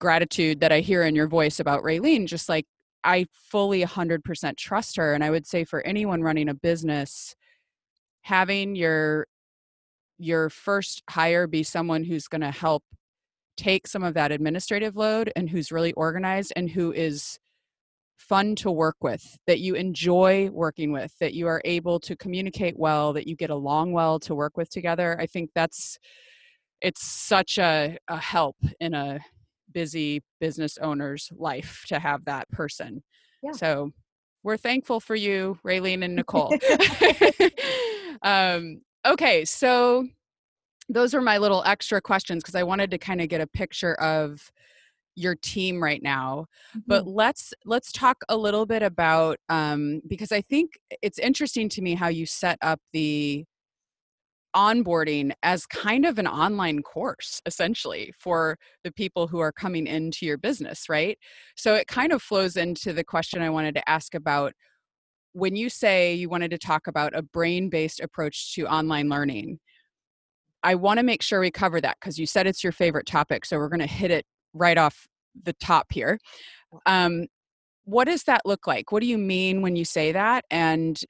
gratitude 0.00 0.60
that 0.60 0.72
I 0.72 0.80
hear 0.80 1.04
in 1.04 1.14
your 1.14 1.28
voice 1.28 1.60
about 1.60 1.82
Raylene. 1.84 2.26
Just 2.26 2.48
like 2.48 2.66
I 3.06 3.26
fully 3.32 3.82
100% 3.82 4.56
trust 4.56 4.96
her. 4.96 5.14
And 5.14 5.24
I 5.24 5.30
would 5.30 5.46
say 5.46 5.64
for 5.64 5.80
anyone 5.86 6.22
running 6.22 6.48
a 6.48 6.54
business, 6.54 7.34
having 8.22 8.74
your 8.74 9.26
your 10.18 10.48
first 10.48 11.02
hire 11.10 11.46
be 11.46 11.62
someone 11.62 12.02
who's 12.02 12.26
going 12.26 12.40
to 12.40 12.50
help 12.50 12.82
take 13.56 13.86
some 13.86 14.02
of 14.02 14.14
that 14.14 14.32
administrative 14.32 14.96
load 14.96 15.30
and 15.36 15.48
who's 15.50 15.70
really 15.70 15.92
organized 15.92 16.54
and 16.56 16.70
who 16.70 16.90
is 16.92 17.38
fun 18.16 18.56
to 18.56 18.70
work 18.70 18.96
with, 19.02 19.22
that 19.46 19.60
you 19.60 19.74
enjoy 19.74 20.48
working 20.50 20.90
with, 20.90 21.12
that 21.20 21.34
you 21.34 21.46
are 21.46 21.60
able 21.66 22.00
to 22.00 22.16
communicate 22.16 22.78
well, 22.78 23.12
that 23.12 23.26
you 23.26 23.36
get 23.36 23.50
along 23.50 23.92
well 23.92 24.18
to 24.18 24.34
work 24.34 24.56
with 24.56 24.70
together. 24.70 25.18
I 25.20 25.26
think 25.26 25.50
that's 25.54 25.98
it's 26.80 27.04
such 27.04 27.58
a, 27.58 27.98
a 28.08 28.16
help 28.16 28.56
in 28.80 28.94
a 28.94 29.20
busy 29.76 30.22
business 30.40 30.78
owner's 30.78 31.30
life 31.36 31.84
to 31.86 31.98
have 31.98 32.24
that 32.24 32.48
person. 32.48 33.02
Yeah. 33.42 33.52
So 33.52 33.90
we're 34.42 34.56
thankful 34.56 35.00
for 35.00 35.14
you, 35.14 35.58
Raylene 35.66 36.02
and 36.02 36.16
Nicole. 36.16 36.50
um, 38.22 38.80
okay, 39.06 39.44
so 39.44 40.08
those 40.88 41.12
are 41.12 41.20
my 41.20 41.36
little 41.36 41.62
extra 41.66 42.00
questions 42.00 42.42
because 42.42 42.54
I 42.54 42.62
wanted 42.62 42.90
to 42.92 42.96
kind 42.96 43.20
of 43.20 43.28
get 43.28 43.42
a 43.42 43.46
picture 43.46 43.92
of 44.00 44.50
your 45.14 45.34
team 45.34 45.82
right 45.82 46.02
now 46.02 46.44
mm-hmm. 46.70 46.80
but 46.86 47.06
let's 47.06 47.54
let's 47.64 47.90
talk 47.90 48.18
a 48.28 48.36
little 48.36 48.66
bit 48.66 48.82
about 48.82 49.38
um, 49.48 50.02
because 50.06 50.30
i 50.30 50.42
think 50.42 50.72
it's 51.00 51.18
interesting 51.18 51.70
to 51.70 51.80
me 51.80 51.94
how 51.94 52.08
you 52.08 52.26
set 52.26 52.58
up 52.60 52.78
the 52.92 53.42
onboarding 54.56 55.32
as 55.42 55.66
kind 55.66 56.06
of 56.06 56.18
an 56.18 56.26
online 56.26 56.82
course 56.82 57.42
essentially 57.46 58.12
for 58.18 58.56
the 58.84 58.92
people 58.92 59.26
who 59.26 59.38
are 59.38 59.52
coming 59.52 59.86
into 59.86 60.24
your 60.24 60.38
business 60.38 60.88
right 60.88 61.18
so 61.56 61.74
it 61.74 61.86
kind 61.86 62.12
of 62.12 62.22
flows 62.22 62.56
into 62.56 62.92
the 62.92 63.04
question 63.04 63.42
i 63.42 63.50
wanted 63.50 63.74
to 63.74 63.88
ask 63.88 64.14
about 64.14 64.52
when 65.32 65.54
you 65.54 65.68
say 65.68 66.14
you 66.14 66.30
wanted 66.30 66.50
to 66.50 66.58
talk 66.58 66.86
about 66.86 67.14
a 67.14 67.22
brain 67.22 67.68
based 67.68 68.00
approach 68.00 68.54
to 68.54 68.66
online 68.66 69.08
learning 69.08 69.58
I 70.66 70.74
want 70.74 70.98
to 70.98 71.04
make 71.04 71.22
sure 71.22 71.38
we 71.38 71.52
cover 71.52 71.80
that 71.80 71.96
because 72.00 72.18
you 72.18 72.26
said 72.26 72.48
it's 72.48 72.64
your 72.64 72.72
favorite 72.72 73.06
topic. 73.06 73.44
So 73.44 73.56
we're 73.56 73.68
going 73.68 73.78
to 73.78 73.86
hit 73.86 74.10
it 74.10 74.26
right 74.52 74.76
off 74.76 75.06
the 75.44 75.52
top 75.52 75.92
here. 75.92 76.18
Um, 76.86 77.26
what 77.84 78.06
does 78.06 78.24
that 78.24 78.40
look 78.44 78.66
like? 78.66 78.90
What 78.90 79.00
do 79.00 79.06
you 79.06 79.16
mean 79.16 79.62
when 79.62 79.76
you 79.76 79.84
say 79.84 80.10
that? 80.10 80.44
And 80.50 81.00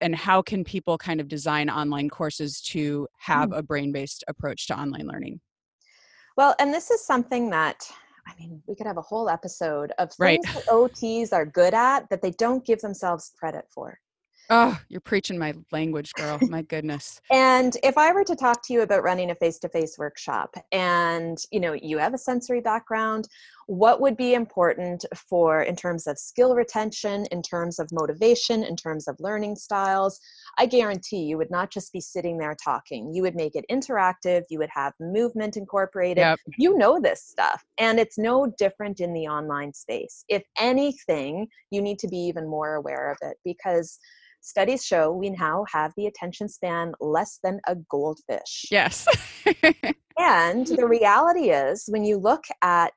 and 0.00 0.14
how 0.14 0.42
can 0.42 0.64
people 0.64 0.98
kind 0.98 1.20
of 1.20 1.28
design 1.28 1.68
online 1.68 2.08
courses 2.08 2.60
to 2.62 3.06
have 3.18 3.50
mm. 3.50 3.58
a 3.58 3.62
brain-based 3.62 4.24
approach 4.28 4.66
to 4.68 4.78
online 4.78 5.06
learning? 5.06 5.40
Well, 6.36 6.54
and 6.58 6.72
this 6.72 6.90
is 6.90 7.04
something 7.04 7.50
that 7.50 7.90
I 8.26 8.32
mean, 8.38 8.62
we 8.66 8.74
could 8.74 8.86
have 8.86 8.98
a 8.98 9.02
whole 9.02 9.28
episode 9.28 9.92
of 9.98 10.12
things 10.12 10.18
right. 10.18 10.54
that 10.54 10.66
OTs 10.66 11.32
are 11.32 11.44
good 11.44 11.74
at 11.74 12.08
that 12.10 12.22
they 12.22 12.30
don't 12.32 12.64
give 12.64 12.80
themselves 12.80 13.32
credit 13.38 13.64
for. 13.70 13.98
Oh, 14.52 14.76
you're 14.88 15.00
preaching 15.00 15.38
my 15.38 15.54
language, 15.70 16.12
girl. 16.14 16.36
My 16.50 16.62
goodness. 16.62 17.20
and 17.30 17.76
if 17.84 17.96
I 17.96 18.12
were 18.12 18.24
to 18.24 18.34
talk 18.34 18.66
to 18.66 18.72
you 18.72 18.82
about 18.82 19.04
running 19.04 19.30
a 19.30 19.34
face-to-face 19.36 19.96
workshop 19.96 20.56
and, 20.72 21.38
you 21.52 21.60
know, 21.60 21.72
you 21.72 21.98
have 21.98 22.14
a 22.14 22.18
sensory 22.18 22.60
background, 22.60 23.28
what 23.68 24.00
would 24.00 24.16
be 24.16 24.34
important 24.34 25.04
for 25.14 25.62
in 25.62 25.76
terms 25.76 26.08
of 26.08 26.18
skill 26.18 26.56
retention, 26.56 27.26
in 27.30 27.40
terms 27.40 27.78
of 27.78 27.88
motivation, 27.92 28.64
in 28.64 28.74
terms 28.74 29.06
of 29.06 29.14
learning 29.20 29.54
styles? 29.54 30.18
I 30.58 30.66
guarantee 30.66 31.22
you 31.22 31.38
would 31.38 31.52
not 31.52 31.70
just 31.70 31.92
be 31.92 32.00
sitting 32.00 32.36
there 32.36 32.56
talking. 32.62 33.14
You 33.14 33.22
would 33.22 33.36
make 33.36 33.54
it 33.54 33.64
interactive, 33.70 34.42
you 34.50 34.58
would 34.58 34.70
have 34.74 34.94
movement 34.98 35.56
incorporated. 35.56 36.22
Yep. 36.22 36.40
You 36.58 36.76
know 36.76 37.00
this 37.00 37.22
stuff. 37.22 37.64
And 37.78 38.00
it's 38.00 38.18
no 38.18 38.52
different 38.58 38.98
in 38.98 39.12
the 39.12 39.28
online 39.28 39.72
space. 39.72 40.24
If 40.28 40.42
anything, 40.58 41.46
you 41.70 41.80
need 41.80 42.00
to 42.00 42.08
be 42.08 42.18
even 42.18 42.48
more 42.48 42.74
aware 42.74 43.12
of 43.12 43.18
it 43.22 43.36
because 43.44 44.00
Studies 44.40 44.84
show 44.84 45.12
we 45.12 45.30
now 45.30 45.64
have 45.70 45.92
the 45.96 46.06
attention 46.06 46.48
span 46.48 46.92
less 47.00 47.38
than 47.44 47.60
a 47.66 47.76
goldfish. 47.90 48.66
Yes. 48.70 49.06
and 50.18 50.66
the 50.66 50.86
reality 50.88 51.50
is, 51.50 51.84
when 51.88 52.04
you 52.04 52.16
look 52.16 52.44
at 52.62 52.94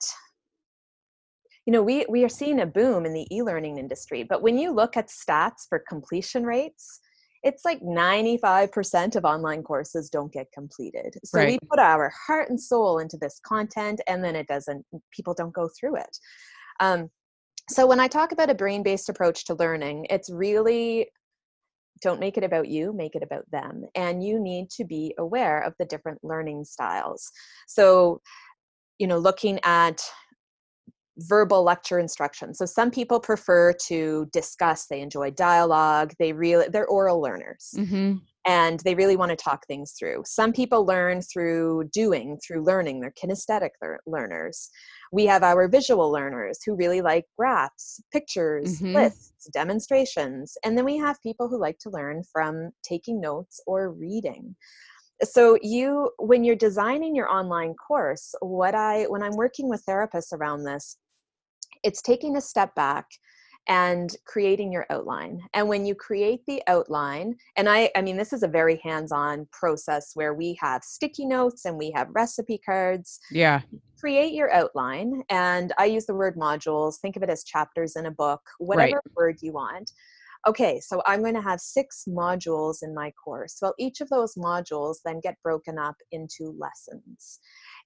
you 1.66 1.72
know 1.72 1.82
we 1.82 2.06
we 2.10 2.24
are 2.24 2.30
seeing 2.30 2.62
a 2.62 2.66
boom 2.66 3.06
in 3.06 3.14
the 3.14 3.28
e-learning 3.34 3.78
industry 3.78 4.24
but 4.24 4.42
when 4.42 4.58
you 4.58 4.72
look 4.72 4.98
at 4.98 5.08
stats 5.08 5.68
for 5.70 5.80
completion 5.88 6.44
rates 6.44 7.00
it's 7.44 7.66
like 7.66 7.82
95% 7.82 9.18
of 9.18 9.26
online 9.26 9.64
courses 9.64 10.10
don't 10.10 10.32
get 10.32 10.48
completed 10.54 11.16
so 11.24 11.40
right. 11.40 11.48
we 11.50 11.68
put 11.70 11.80
our 11.80 12.12
heart 12.28 12.50
and 12.50 12.60
soul 12.60 13.00
into 13.00 13.18
this 13.18 13.40
content 13.46 14.02
and 14.08 14.24
then 14.24 14.36
it 14.36 14.48
doesn't 14.48 14.86
people 15.12 15.34
don't 15.34 15.54
go 15.54 15.70
through 15.80 15.96
it 15.96 16.18
um, 16.80 17.10
so 17.70 17.88
when 17.88 18.00
i 18.00 18.08
talk 18.08 18.32
about 18.32 18.50
a 18.50 18.56
brain-based 18.56 19.10
approach 19.10 19.46
to 19.46 19.56
learning 19.56 20.06
it's 20.10 20.30
really 20.30 21.08
don't 22.04 22.20
make 22.20 22.38
it 22.38 22.44
about 22.44 22.68
you 22.68 22.94
make 22.94 23.16
it 23.16 23.24
about 23.24 23.50
them 23.52 23.84
and 23.96 24.24
you 24.24 24.40
need 24.40 24.70
to 24.70 24.84
be 24.84 25.14
aware 25.18 25.62
of 25.62 25.74
the 25.80 25.86
different 25.86 26.20
learning 26.24 26.64
styles 26.64 27.32
so 27.68 28.22
you 29.00 29.08
know 29.08 29.18
looking 29.18 29.60
at 29.64 30.02
verbal 31.18 31.64
lecture 31.64 32.00
instruction 32.00 32.54
so 32.54 32.66
some 32.66 32.90
people 32.90 33.20
prefer 33.20 33.72
to 33.74 34.28
discuss 34.34 34.88
they 34.88 35.00
enjoy 35.00 35.30
dialogue 35.32 36.12
they 36.18 36.34
really 36.34 36.68
they're 36.70 36.88
oral 36.88 37.22
learners 37.22 37.70
mm-hmm. 37.78 38.16
and 38.46 38.80
they 38.80 38.96
really 38.96 39.16
want 39.16 39.30
to 39.30 39.36
talk 39.36 39.66
things 39.68 39.94
through 39.98 40.24
some 40.26 40.52
people 40.52 40.86
learn 40.86 41.22
through 41.22 41.84
doing 41.94 42.38
through 42.46 42.64
learning 42.64 43.00
they're 43.00 43.12
kinesthetic 43.12 43.70
learners 44.08 44.70
we 45.14 45.28
have 45.28 45.44
our 45.44 45.68
visual 45.68 46.12
learners 46.12 46.64
who 46.66 46.76
really 46.76 47.00
like 47.00 47.26
graphs, 47.38 48.02
pictures, 48.12 48.82
mm-hmm. 48.82 48.96
lists, 48.96 49.48
demonstrations. 49.54 50.58
And 50.66 50.76
then 50.76 50.86
we 50.86 50.98
have 50.98 51.22
people 51.22 51.48
who 51.48 51.60
like 51.60 51.78
to 51.84 51.92
learn 51.92 52.24
from 52.32 52.72
taking 52.82 53.22
notes 53.22 53.62
or 53.68 53.92
reading. 53.92 54.56
So 55.22 55.60
you 55.62 56.10
when 56.18 56.44
you're 56.44 56.56
designing 56.56 57.16
your 57.16 57.30
online 57.30 57.76
course, 57.76 58.34
what 58.42 58.74
I 58.74 59.04
when 59.04 59.22
I'm 59.22 59.36
working 59.36 59.70
with 59.70 59.86
therapists 59.88 60.34
around 60.34 60.64
this, 60.64 60.98
it's 61.84 62.02
taking 62.02 62.36
a 62.36 62.42
step 62.42 62.74
back 62.74 63.06
and 63.68 64.16
creating 64.26 64.72
your 64.72 64.86
outline 64.90 65.40
and 65.54 65.68
when 65.68 65.86
you 65.86 65.96
create 65.96 66.42
the 66.48 66.62
outline 66.68 67.36
and 67.56 67.70
i 67.70 67.90
i 67.96 68.02
mean 68.02 68.18
this 68.18 68.34
is 68.34 68.44
a 68.44 68.48
very 68.48 68.80
hands-on 68.84 69.48
process 69.52 70.12
where 70.16 70.34
we 70.34 70.58
have 70.60 70.84
sticky 70.84 71.26
notes 71.26 71.66
and 71.66 71.78
we 71.78 71.92
have 71.96 72.08
recipe 72.12 72.60
cards. 72.66 73.20
Yeah. 73.32 73.62
Create 74.00 74.34
your 74.34 74.52
outline 74.54 75.24
and 75.30 75.72
i 75.78 75.86
use 75.86 76.06
the 76.06 76.14
word 76.14 76.36
modules 76.36 77.00
think 77.00 77.16
of 77.16 77.24
it 77.24 77.30
as 77.30 77.46
chapters 77.46 77.96
in 77.96 78.08
a 78.08 78.12
book 78.12 78.42
whatever 78.60 78.96
right. 78.96 79.16
word 79.16 79.38
you 79.42 79.54
want. 79.54 79.92
Okay 80.46 80.82
so 80.82 81.02
i'm 81.06 81.22
going 81.22 81.34
to 81.34 81.42
have 81.42 81.62
six 81.62 82.04
modules 82.08 82.84
in 82.84 82.94
my 82.94 83.12
course. 83.12 83.60
Well 83.62 83.76
each 83.80 84.02
of 84.02 84.10
those 84.10 84.36
modules 84.36 84.98
then 85.06 85.22
get 85.22 85.42
broken 85.42 85.78
up 85.78 85.96
into 86.12 86.54
lessons 86.60 87.40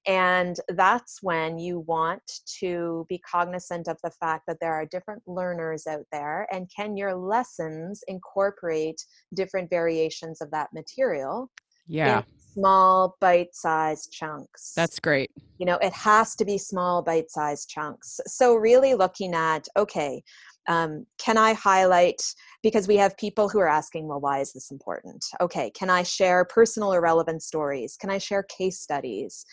and 0.05 0.55
that's 0.69 1.19
when 1.21 1.59
you 1.59 1.79
want 1.79 2.21
to 2.59 3.05
be 3.09 3.19
cognizant 3.19 3.87
of 3.87 3.97
the 4.03 4.11
fact 4.11 4.43
that 4.47 4.57
there 4.61 4.73
are 4.73 4.85
different 4.85 5.21
learners 5.27 5.85
out 5.87 6.05
there. 6.11 6.47
And 6.51 6.69
can 6.73 6.95
your 6.95 7.15
lessons 7.15 8.03
incorporate 8.07 9.03
different 9.33 9.69
variations 9.69 10.41
of 10.41 10.49
that 10.51 10.69
material? 10.73 11.49
Yeah. 11.87 12.23
Small 12.53 13.15
bite 13.19 13.53
sized 13.53 14.11
chunks. 14.11 14.73
That's 14.75 14.99
great. 14.99 15.29
You 15.57 15.65
know, 15.65 15.77
it 15.77 15.93
has 15.93 16.35
to 16.35 16.45
be 16.45 16.57
small 16.57 17.01
bite 17.01 17.29
sized 17.29 17.69
chunks. 17.69 18.19
So, 18.27 18.55
really 18.55 18.93
looking 18.93 19.33
at, 19.33 19.67
okay, 19.77 20.23
um, 20.67 21.05
can 21.17 21.37
I 21.37 21.53
highlight 21.53 22.21
because 22.61 22.87
we 22.87 22.97
have 22.97 23.15
people 23.17 23.47
who 23.47 23.59
are 23.59 23.69
asking, 23.69 24.07
well, 24.07 24.19
why 24.19 24.39
is 24.39 24.53
this 24.53 24.71
important? 24.71 25.23
Okay, 25.39 25.71
can 25.71 25.89
I 25.89 26.03
share 26.03 26.45
personal 26.45 26.93
or 26.93 27.01
relevant 27.01 27.41
stories? 27.41 27.95
Can 27.99 28.09
I 28.09 28.17
share 28.17 28.43
case 28.43 28.79
studies? 28.79 29.45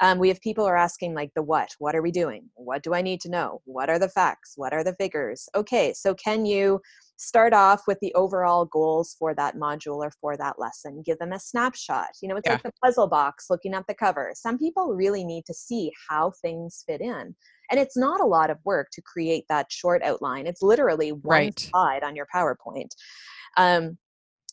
Um, 0.00 0.18
we 0.18 0.28
have 0.28 0.40
people 0.40 0.64
are 0.64 0.76
asking 0.76 1.14
like 1.14 1.30
the 1.34 1.42
what. 1.42 1.74
What 1.78 1.94
are 1.94 2.02
we 2.02 2.10
doing? 2.10 2.48
What 2.54 2.82
do 2.82 2.94
I 2.94 3.02
need 3.02 3.20
to 3.22 3.30
know? 3.30 3.60
What 3.64 3.90
are 3.90 3.98
the 3.98 4.08
facts? 4.08 4.54
What 4.56 4.72
are 4.72 4.82
the 4.82 4.94
figures? 4.94 5.48
Okay, 5.54 5.92
so 5.92 6.14
can 6.14 6.46
you 6.46 6.80
start 7.16 7.52
off 7.52 7.82
with 7.86 7.98
the 8.00 8.14
overall 8.14 8.64
goals 8.64 9.14
for 9.18 9.34
that 9.34 9.56
module 9.56 9.96
or 9.96 10.10
for 10.20 10.38
that 10.38 10.58
lesson? 10.58 11.02
Give 11.04 11.18
them 11.18 11.32
a 11.32 11.38
snapshot. 11.38 12.08
You 12.22 12.30
know, 12.30 12.36
it's 12.36 12.46
yeah. 12.46 12.54
like 12.54 12.62
the 12.62 12.72
puzzle 12.82 13.08
box 13.08 13.46
looking 13.50 13.74
at 13.74 13.86
the 13.86 13.94
cover. 13.94 14.32
Some 14.34 14.58
people 14.58 14.94
really 14.94 15.22
need 15.22 15.44
to 15.46 15.54
see 15.54 15.92
how 16.08 16.32
things 16.40 16.82
fit 16.86 17.02
in. 17.02 17.34
And 17.70 17.78
it's 17.78 17.96
not 17.96 18.22
a 18.22 18.26
lot 18.26 18.48
of 18.50 18.56
work 18.64 18.88
to 18.92 19.02
create 19.02 19.44
that 19.50 19.70
short 19.70 20.02
outline. 20.02 20.46
It's 20.46 20.62
literally 20.62 21.12
one 21.12 21.38
right. 21.38 21.60
slide 21.60 22.02
on 22.02 22.16
your 22.16 22.26
PowerPoint. 22.34 22.88
Um, 23.58 23.98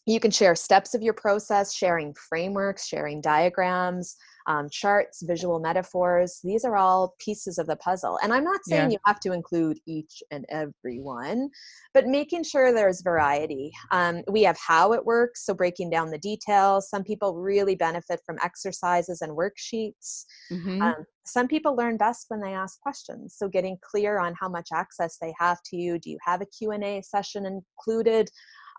you 0.05 0.19
can 0.19 0.31
share 0.31 0.55
steps 0.55 0.93
of 0.93 1.01
your 1.01 1.13
process, 1.13 1.73
sharing 1.73 2.13
frameworks, 2.29 2.87
sharing 2.87 3.19
diagrams, 3.21 4.15
um, 4.47 4.69
charts, 4.71 5.21
visual 5.23 5.59
metaphors. 5.59 6.39
These 6.43 6.63
are 6.63 6.77
all 6.77 7.15
pieces 7.19 7.57
of 7.57 7.67
the 7.67 7.75
puzzle. 7.75 8.17
And 8.23 8.33
I'm 8.33 8.43
not 8.43 8.61
saying 8.63 8.91
yeah. 8.91 8.93
you 8.93 8.97
have 9.05 9.19
to 9.21 9.33
include 9.33 9.79
each 9.85 10.23
and 10.31 10.45
every 10.49 10.99
one, 10.99 11.49
but 11.93 12.07
making 12.07 12.43
sure 12.43 12.73
there's 12.73 13.01
variety. 13.01 13.71
Um, 13.91 14.23
we 14.29 14.43
have 14.43 14.57
how 14.57 14.93
it 14.93 15.05
works, 15.05 15.45
so 15.45 15.53
breaking 15.53 15.89
down 15.89 16.09
the 16.09 16.17
details. 16.17 16.89
Some 16.89 17.03
people 17.03 17.35
really 17.35 17.75
benefit 17.75 18.21
from 18.25 18.37
exercises 18.41 19.21
and 19.21 19.37
worksheets. 19.37 20.23
Mm-hmm. 20.51 20.81
Um, 20.81 21.05
some 21.25 21.47
people 21.47 21.75
learn 21.75 21.97
best 21.97 22.25
when 22.29 22.39
they 22.39 22.53
ask 22.53 22.79
questions 22.79 23.35
so 23.37 23.49
getting 23.49 23.77
clear 23.81 24.17
on 24.17 24.33
how 24.39 24.47
much 24.47 24.69
access 24.73 25.17
they 25.21 25.33
have 25.37 25.61
to 25.65 25.75
you 25.75 25.99
do 25.99 26.09
you 26.09 26.17
have 26.25 26.41
a 26.41 26.45
q&a 26.45 27.01
session 27.01 27.45
included 27.45 28.29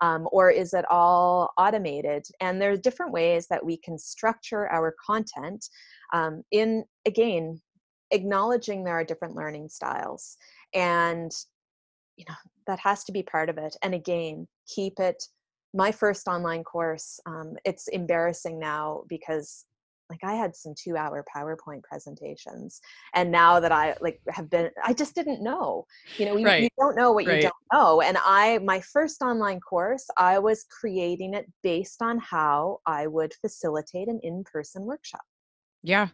um, 0.01 0.27
or 0.31 0.49
is 0.49 0.73
it 0.73 0.85
all 0.89 1.51
automated? 1.57 2.25
And 2.39 2.61
there's 2.61 2.79
different 2.79 3.11
ways 3.11 3.47
that 3.49 3.65
we 3.65 3.77
can 3.77 3.97
structure 3.97 4.69
our 4.69 4.95
content 5.05 5.65
um, 6.13 6.43
in, 6.51 6.85
again, 7.05 7.61
acknowledging 8.11 8.83
there 8.83 8.95
are 8.95 9.03
different 9.03 9.35
learning 9.35 9.69
styles. 9.69 10.37
And, 10.73 11.31
you 12.17 12.25
know, 12.27 12.35
that 12.67 12.79
has 12.79 13.03
to 13.05 13.11
be 13.11 13.23
part 13.23 13.49
of 13.49 13.57
it. 13.57 13.75
And 13.83 13.93
again, 13.93 14.47
keep 14.67 14.99
it. 14.99 15.23
My 15.73 15.91
first 15.91 16.27
online 16.27 16.63
course, 16.63 17.19
um, 17.25 17.55
it's 17.65 17.87
embarrassing 17.89 18.59
now 18.59 19.03
because 19.07 19.65
like 20.09 20.23
i 20.23 20.33
had 20.33 20.55
some 20.55 20.73
two 20.75 20.97
hour 20.97 21.23
powerpoint 21.35 21.83
presentations 21.83 22.81
and 23.13 23.31
now 23.31 23.59
that 23.59 23.71
i 23.71 23.95
like 24.01 24.19
have 24.29 24.49
been 24.49 24.69
i 24.83 24.93
just 24.93 25.15
didn't 25.15 25.43
know 25.43 25.85
you 26.17 26.25
know 26.25 26.35
you, 26.35 26.45
right. 26.45 26.63
you 26.63 26.69
don't 26.79 26.95
know 26.95 27.11
what 27.11 27.25
right. 27.25 27.37
you 27.37 27.41
don't 27.43 27.53
know 27.73 28.01
and 28.01 28.17
i 28.23 28.57
my 28.59 28.79
first 28.81 29.21
online 29.21 29.59
course 29.59 30.05
i 30.17 30.39
was 30.39 30.65
creating 30.69 31.33
it 31.33 31.45
based 31.63 32.01
on 32.01 32.17
how 32.19 32.79
i 32.85 33.07
would 33.07 33.33
facilitate 33.41 34.07
an 34.07 34.19
in-person 34.23 34.83
workshop 34.83 35.21
yeah 35.83 36.07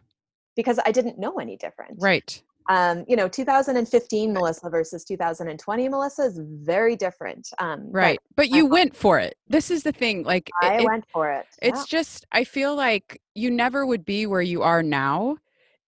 because 0.54 0.78
i 0.84 0.92
didn't 0.92 1.18
know 1.18 1.34
any 1.38 1.56
different 1.56 1.94
right 1.98 2.42
um, 2.68 3.04
you 3.08 3.16
know 3.16 3.28
2015 3.28 4.32
melissa 4.32 4.68
versus 4.70 5.04
2020 5.04 5.88
melissa 5.88 6.22
is 6.22 6.40
very 6.42 6.96
different 6.96 7.48
um, 7.58 7.90
right 7.90 8.18
but, 8.30 8.48
but 8.48 8.48
you 8.50 8.66
I, 8.66 8.70
went 8.70 8.96
for 8.96 9.18
it. 9.18 9.36
This 9.48 9.70
is 9.70 9.82
the 9.82 9.92
thing 9.92 10.22
like 10.22 10.50
i 10.62 10.78
it, 10.78 10.84
went 10.84 11.04
for 11.12 11.30
it 11.30 11.46
it's 11.62 11.80
yeah. 11.80 11.98
just 11.98 12.26
i 12.32 12.44
feel 12.44 12.74
like 12.74 13.20
you 13.34 13.50
never 13.50 13.86
would 13.86 14.04
be 14.04 14.26
where 14.26 14.42
you 14.42 14.62
are 14.62 14.82
now 14.82 15.36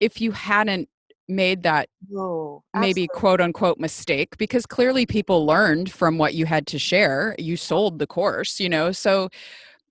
if 0.00 0.20
you 0.20 0.32
hadn't 0.32 0.88
made 1.28 1.62
that 1.62 1.88
maybe 2.74 3.06
quote 3.06 3.40
unquote 3.40 3.78
mistake 3.78 4.36
because 4.38 4.64
clearly 4.64 5.04
people 5.04 5.44
learned 5.44 5.92
from 5.92 6.16
what 6.16 6.32
you 6.32 6.46
had 6.46 6.66
to 6.66 6.78
share. 6.78 7.36
You 7.38 7.56
sold 7.56 7.98
the 7.98 8.06
course 8.06 8.58
you 8.58 8.68
know 8.68 8.92
so 8.92 9.28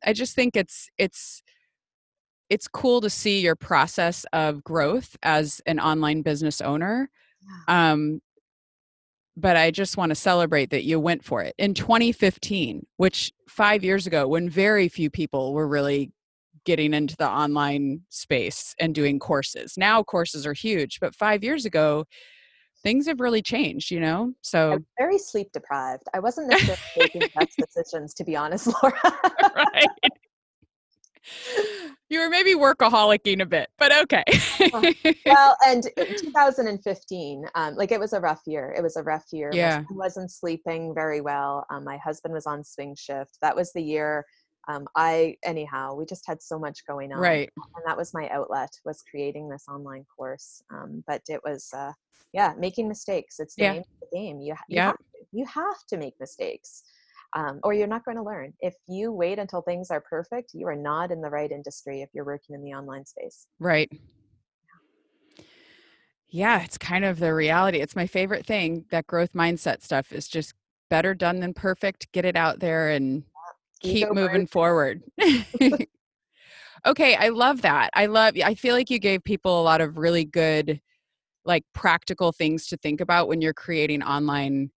i 0.04 0.13
just 0.13 0.36
think 0.36 0.56
it's 0.56 0.89
it's 0.97 1.41
it's 2.49 2.67
cool 2.67 3.01
to 3.01 3.10
see 3.10 3.41
your 3.41 3.55
process 3.55 4.25
of 4.33 4.63
growth 4.63 5.15
as 5.23 5.62
an 5.65 5.79
online 5.79 6.21
business 6.21 6.62
owner. 6.62 7.10
Um, 7.67 8.21
but 9.36 9.55
I 9.55 9.69
just 9.71 9.97
want 9.97 10.10
to 10.10 10.15
celebrate 10.15 10.71
that 10.71 10.83
you 10.83 10.99
went 10.99 11.23
for 11.23 11.43
it 11.43 11.53
in 11.57 11.73
2015, 11.73 12.86
which 12.97 13.31
five 13.47 13.83
years 13.83 14.07
ago, 14.07 14.27
when 14.27 14.49
very 14.49 14.89
few 14.89 15.10
people 15.10 15.53
were 15.53 15.67
really 15.67 16.12
getting 16.65 16.93
into 16.93 17.15
the 17.15 17.29
online 17.29 18.01
space 18.10 18.75
and 18.79 18.95
doing 18.95 19.19
courses. 19.19 19.75
Now 19.77 20.03
courses 20.03 20.45
are 20.45 20.53
huge, 20.53 20.99
but 20.99 21.15
five 21.15 21.43
years 21.43 21.65
ago, 21.65 22.05
things 22.83 23.07
have 23.07 23.19
really 23.19 23.41
changed, 23.41 23.91
you 23.91 23.99
know? 23.99 24.33
So 24.41 24.73
I'm 24.73 24.86
very 24.97 25.17
sleep 25.17 25.51
deprived. 25.53 26.03
I 26.13 26.19
wasn't 26.19 26.47
necessarily 26.49 26.81
making 26.97 27.21
best 27.36 27.57
decisions, 27.57 28.13
to 28.15 28.23
be 28.23 28.36
honest, 28.36 28.67
Laura. 28.83 28.99
right 29.55 30.12
you 32.09 32.19
were 32.19 32.29
maybe 32.29 32.55
workaholicing 32.55 33.41
a 33.41 33.45
bit, 33.45 33.69
but 33.77 33.91
okay. 34.03 34.23
Uh, 34.73 34.93
well, 35.25 35.57
and 35.65 35.87
2015, 35.97 37.45
um, 37.55 37.75
like 37.75 37.91
it 37.91 37.99
was 37.99 38.13
a 38.13 38.19
rough 38.19 38.41
year. 38.45 38.73
It 38.77 38.81
was 38.81 38.95
a 38.95 39.03
rough 39.03 39.25
year. 39.31 39.49
Yeah. 39.53 39.83
I 39.89 39.93
wasn't 39.93 40.31
sleeping 40.31 40.93
very 40.93 41.21
well. 41.21 41.65
Um, 41.69 41.83
my 41.83 41.97
husband 41.97 42.33
was 42.33 42.45
on 42.45 42.63
swing 42.63 42.95
shift. 42.97 43.37
That 43.41 43.55
was 43.55 43.71
the 43.73 43.81
year. 43.81 44.25
Um, 44.67 44.85
I 44.95 45.37
anyhow, 45.43 45.95
we 45.95 46.05
just 46.05 46.25
had 46.27 46.41
so 46.41 46.59
much 46.59 46.85
going 46.85 47.13
on, 47.13 47.19
right? 47.19 47.49
And 47.55 47.83
that 47.85 47.95
was 47.95 48.13
my 48.13 48.27
outlet 48.29 48.69
was 48.83 49.01
creating 49.09 49.47
this 49.47 49.65
online 49.69 50.05
course. 50.15 50.61
Um, 50.73 51.03
but 51.07 51.21
it 51.29 51.41
was, 51.45 51.69
uh, 51.73 51.93
yeah, 52.33 52.53
making 52.57 52.87
mistakes. 52.87 53.39
It's 53.39 53.55
the 53.55 53.63
yeah. 53.63 53.73
name 53.73 53.81
of 53.81 54.09
the 54.11 54.17
game. 54.17 54.41
You, 54.41 54.53
you 54.67 54.75
yeah. 54.75 54.85
have 54.87 54.97
to, 54.97 55.03
you 55.31 55.45
have 55.45 55.85
to 55.89 55.97
make 55.97 56.15
mistakes 56.19 56.83
um, 57.35 57.59
or 57.63 57.73
you're 57.73 57.87
not 57.87 58.05
going 58.05 58.17
to 58.17 58.23
learn. 58.23 58.53
If 58.59 58.75
you 58.87 59.11
wait 59.11 59.39
until 59.39 59.61
things 59.61 59.91
are 59.91 60.01
perfect, 60.01 60.51
you 60.53 60.67
are 60.67 60.75
not 60.75 61.11
in 61.11 61.21
the 61.21 61.29
right 61.29 61.51
industry 61.51 62.01
if 62.01 62.09
you're 62.13 62.25
working 62.25 62.55
in 62.55 62.63
the 62.63 62.73
online 62.73 63.05
space. 63.05 63.47
Right. 63.59 63.91
Yeah, 66.29 66.61
it's 66.63 66.77
kind 66.77 67.05
of 67.05 67.19
the 67.19 67.33
reality. 67.33 67.79
It's 67.79 67.95
my 67.95 68.07
favorite 68.07 68.45
thing. 68.45 68.85
That 68.91 69.07
growth 69.07 69.33
mindset 69.33 69.81
stuff 69.81 70.11
is 70.11 70.27
just 70.27 70.53
better 70.89 71.13
done 71.13 71.39
than 71.39 71.53
perfect. 71.53 72.11
Get 72.11 72.25
it 72.25 72.35
out 72.35 72.59
there 72.59 72.89
and 72.89 73.23
keep 73.81 74.11
moving 74.11 74.47
forward. 74.47 75.03
okay, 76.85 77.15
I 77.15 77.29
love 77.29 77.61
that. 77.61 77.91
I 77.93 78.07
love 78.07 78.35
I 78.43 78.55
feel 78.55 78.75
like 78.75 78.89
you 78.89 78.99
gave 78.99 79.23
people 79.23 79.61
a 79.61 79.63
lot 79.63 79.81
of 79.81 79.97
really 79.97 80.25
good 80.25 80.81
like 81.45 81.63
practical 81.73 82.33
things 82.33 82.67
to 82.67 82.77
think 82.77 82.99
about 82.99 83.29
when 83.29 83.41
you're 83.41 83.53
creating 83.53 84.03
online 84.03 84.69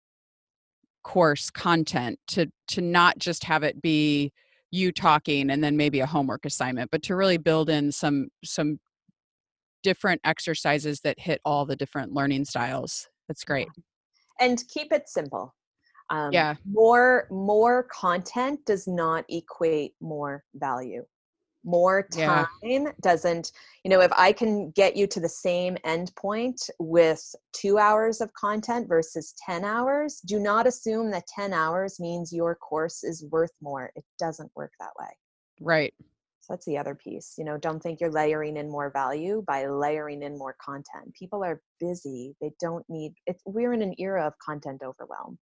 course 1.09 1.49
content 1.49 2.19
to 2.27 2.47
to 2.67 2.83
not 2.83 3.19
just 3.19 3.43
have 3.43 3.63
it 3.63 3.81
be 3.81 4.31
you 4.71 4.93
talking 4.93 5.49
and 5.51 5.65
then 5.65 5.75
maybe 5.75 6.01
a 6.01 6.07
homework 6.07 6.45
assignment 6.45 6.91
but 6.91 7.03
to 7.03 7.17
really 7.17 7.39
build 7.39 7.71
in 7.71 7.91
some 7.91 8.29
some 8.45 8.79
different 9.83 10.21
exercises 10.25 11.01
that 11.01 11.19
hit 11.19 11.41
all 11.45 11.65
the 11.65 11.77
different 11.77 12.13
learning 12.13 12.45
styles. 12.45 13.09
That's 13.27 13.45
great. 13.45 13.69
And 14.41 14.63
keep 14.69 14.93
it 14.93 15.09
simple. 15.09 15.55
Um, 16.11 16.33
yeah. 16.33 16.55
more 16.65 17.27
more 17.31 17.87
content 17.93 18.61
does 18.65 18.87
not 18.87 19.27
equate 19.29 19.93
more 20.01 20.43
value 20.55 21.05
more 21.69 22.03
time 22.03 22.47
yeah. 22.63 22.91
doesn't 23.03 23.53
you 23.85 23.91
know 23.91 24.01
if 24.01 24.13
i 24.17 24.33
can 24.33 24.71
get 24.71 24.97
you 24.97 25.07
to 25.07 25.21
the 25.21 25.29
same 25.29 25.77
endpoint 25.85 26.71
with 26.79 27.23
two 27.53 27.79
hours 27.79 28.21
of 28.21 28.33
content 28.35 28.89
versus 28.89 29.35
10 29.45 29.65
hours 29.65 30.21
do 30.21 30.39
not 30.39 30.67
assume 30.67 31.11
that 31.11 31.27
10 31.27 31.53
hours 31.53 32.01
means 32.01 32.33
your 32.33 32.55
course 32.55 33.05
is 33.05 33.25
worth 33.31 33.53
more. 33.61 33.91
It 33.97 34.05
doesn't 34.19 34.51
work 34.55 34.73
that 34.81 34.93
way. 34.99 35.11
Right. 35.61 35.95
So 36.41 36.55
that's 36.55 36.67
the 36.67 36.79
other 36.79 36.95
piece 36.95 37.35
you 37.37 37.45
know 37.45 37.59
don't 37.59 37.81
think 37.83 38.01
you're 38.01 38.11
layering 38.11 38.57
in 38.57 38.71
more 38.71 38.91
value 38.91 39.45
by 39.47 39.67
layering 39.67 40.23
in 40.23 40.39
more 40.39 40.57
content. 40.65 41.13
People 41.19 41.45
are 41.45 41.61
busy. 41.79 42.35
They 42.41 42.53
don't 42.61 42.85
need 42.89 43.13
it 43.27 43.37
we're 43.45 43.75
in 43.75 43.83
an 43.83 43.95
era 43.99 44.27
of 44.27 44.33
content 44.39 44.83
overwhelm 44.83 45.39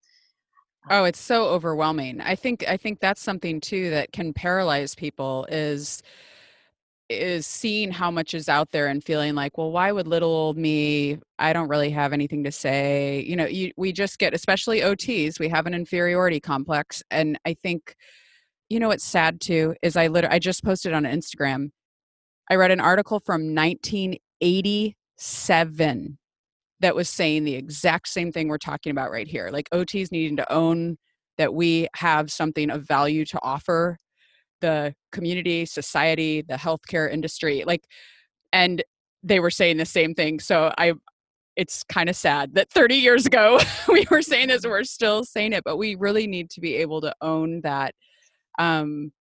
Oh, 0.89 1.05
it's 1.05 1.21
so 1.21 1.47
overwhelming. 1.47 2.21
I 2.21 2.37
think 2.37 2.65
I 2.69 2.77
think 2.77 3.01
that's 3.01 3.21
something 3.21 3.61
too 3.61 3.91
that 3.91 4.13
can 4.13 4.33
paralyze 4.33 4.95
people 4.95 5.47
is 5.51 6.01
is 7.09 7.47
seeing 7.47 7.93
how 7.93 8.11
much 8.11 8.35
is 8.35 8.49
out 8.49 8.73
there 8.73 8.89
and 8.89 9.03
feeling 9.05 9.35
like, 9.37 9.57
well, 9.57 9.71
why 9.71 9.93
would 9.93 10.09
little 10.09 10.31
old 10.31 10.59
me? 10.59 11.19
I 11.39 11.53
don't 11.53 11.69
really 11.69 11.91
have 11.91 12.13
anything 12.13 12.43
to 12.45 12.51
say. 12.53 13.23
You 13.27 13.37
know, 13.37 13.47
you, 13.47 13.71
we 13.77 13.93
just 13.93 14.19
get, 14.19 14.35
especially 14.35 14.81
OTs, 14.81 15.39
we 15.39 15.49
have 15.49 15.67
an 15.67 15.75
inferiority 15.75 16.41
complex, 16.41 17.03
and 17.11 17.39
I 17.47 17.55
think, 17.55 17.95
you 18.71 18.81
know, 18.81 18.89
what's 18.89 19.05
sad 19.05 19.41
too 19.41 19.75
is 19.83 19.97
I 19.97 20.09
literally 20.09 20.35
I 20.37 20.39
just 20.41 20.65
posted 20.65 20.93
on 20.95 21.05
Instagram. 21.05 21.71
I 22.51 22.57
read 22.57 22.71
an 22.73 22.81
article 22.81 23.21
from 23.21 23.55
1987 23.55 26.19
that 26.81 26.95
was 26.95 27.09
saying 27.09 27.45
the 27.45 27.55
exact 27.55 28.09
same 28.09 28.33
thing 28.33 28.49
we're 28.49 28.59
talking 28.59 28.91
about 28.91 29.11
right 29.11 29.29
here. 29.29 29.51
Like 29.51 29.69
OTs 29.71 30.13
needing 30.13 30.37
to 30.37 30.53
own 30.53 30.99
that 31.39 31.55
we 31.55 31.89
have 31.97 32.31
something 32.31 32.71
of 32.71 32.87
value 32.87 33.25
to 33.27 33.39
offer 33.43 33.97
the 34.61 34.95
community, 35.13 35.67
society, 35.67 36.43
the 36.43 36.55
healthcare 36.55 37.11
industry. 37.11 37.65
Like, 37.67 37.85
and 38.53 38.83
they 39.23 39.41
were 39.41 39.51
saying 39.51 39.77
the 39.77 39.87
same 39.87 40.15
thing. 40.15 40.41
So 40.41 40.73
I, 40.79 40.95
it's 41.57 41.83
kind 41.85 42.09
of 42.09 42.17
sad 42.17 42.55
that 42.55 42.71
30 42.71 42.97
years 42.97 43.27
ago 43.27 43.59
we 43.89 44.07
were 44.11 44.23
saying 44.23 44.49
this, 44.49 44.65
we're 44.65 44.85
still 44.85 45.25
saying 45.25 45.53
it, 45.53 45.65
but 45.65 45.77
we 45.77 45.95
really 45.95 46.27
need 46.27 46.51
to 46.51 46.61
be 46.61 46.77
able 46.77 47.01
to 47.03 47.15
own 47.21 47.61
that, 47.63 47.95
um, 48.59 49.13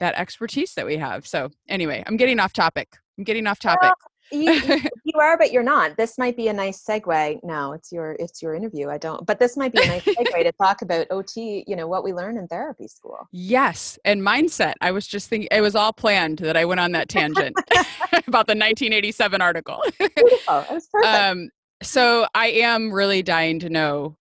that 0.00 0.14
expertise 0.14 0.74
that 0.74 0.86
we 0.86 0.96
have. 0.96 1.26
So 1.26 1.50
anyway, 1.68 2.02
I'm 2.06 2.16
getting 2.16 2.40
off 2.40 2.52
topic. 2.52 2.88
I'm 3.18 3.24
getting 3.24 3.46
off 3.46 3.60
topic. 3.60 3.92
you, 4.32 4.80
you 5.12 5.20
are, 5.20 5.36
but 5.36 5.52
you're 5.52 5.62
not. 5.62 5.96
This 5.96 6.18
might 6.18 6.36
be 6.36 6.48
a 6.48 6.52
nice 6.52 6.84
segue. 6.84 7.40
No, 7.42 7.72
it's 7.72 7.92
your 7.92 8.12
it's 8.18 8.42
your 8.42 8.54
interview. 8.54 8.88
I 8.88 8.98
don't, 8.98 9.26
but 9.26 9.38
this 9.38 9.56
might 9.56 9.72
be 9.72 9.82
a 9.82 9.86
nice 9.86 10.02
segue 10.06 10.42
to 10.42 10.52
talk 10.52 10.82
about 10.82 11.06
OT. 11.10 11.64
You 11.66 11.76
know 11.76 11.86
what 11.86 12.04
we 12.04 12.12
learn 12.12 12.36
in 12.36 12.48
therapy 12.48 12.88
school. 12.88 13.28
Yes, 13.32 13.98
and 14.04 14.22
mindset. 14.22 14.74
I 14.80 14.90
was 14.90 15.06
just 15.06 15.28
thinking 15.28 15.48
it 15.50 15.60
was 15.60 15.74
all 15.74 15.92
planned 15.92 16.38
that 16.38 16.56
I 16.56 16.64
went 16.64 16.80
on 16.80 16.92
that 16.92 17.08
tangent 17.08 17.56
about 18.26 18.46
the 18.46 18.54
1987 18.54 19.40
article. 19.40 19.82
Beautiful. 19.98 20.26
It 20.26 20.70
was 20.70 20.88
perfect. 20.90 21.14
Um, 21.14 21.48
so 21.82 22.26
I 22.34 22.48
am 22.48 22.92
really 22.92 23.22
dying 23.22 23.58
to 23.60 23.70
know 23.70 24.16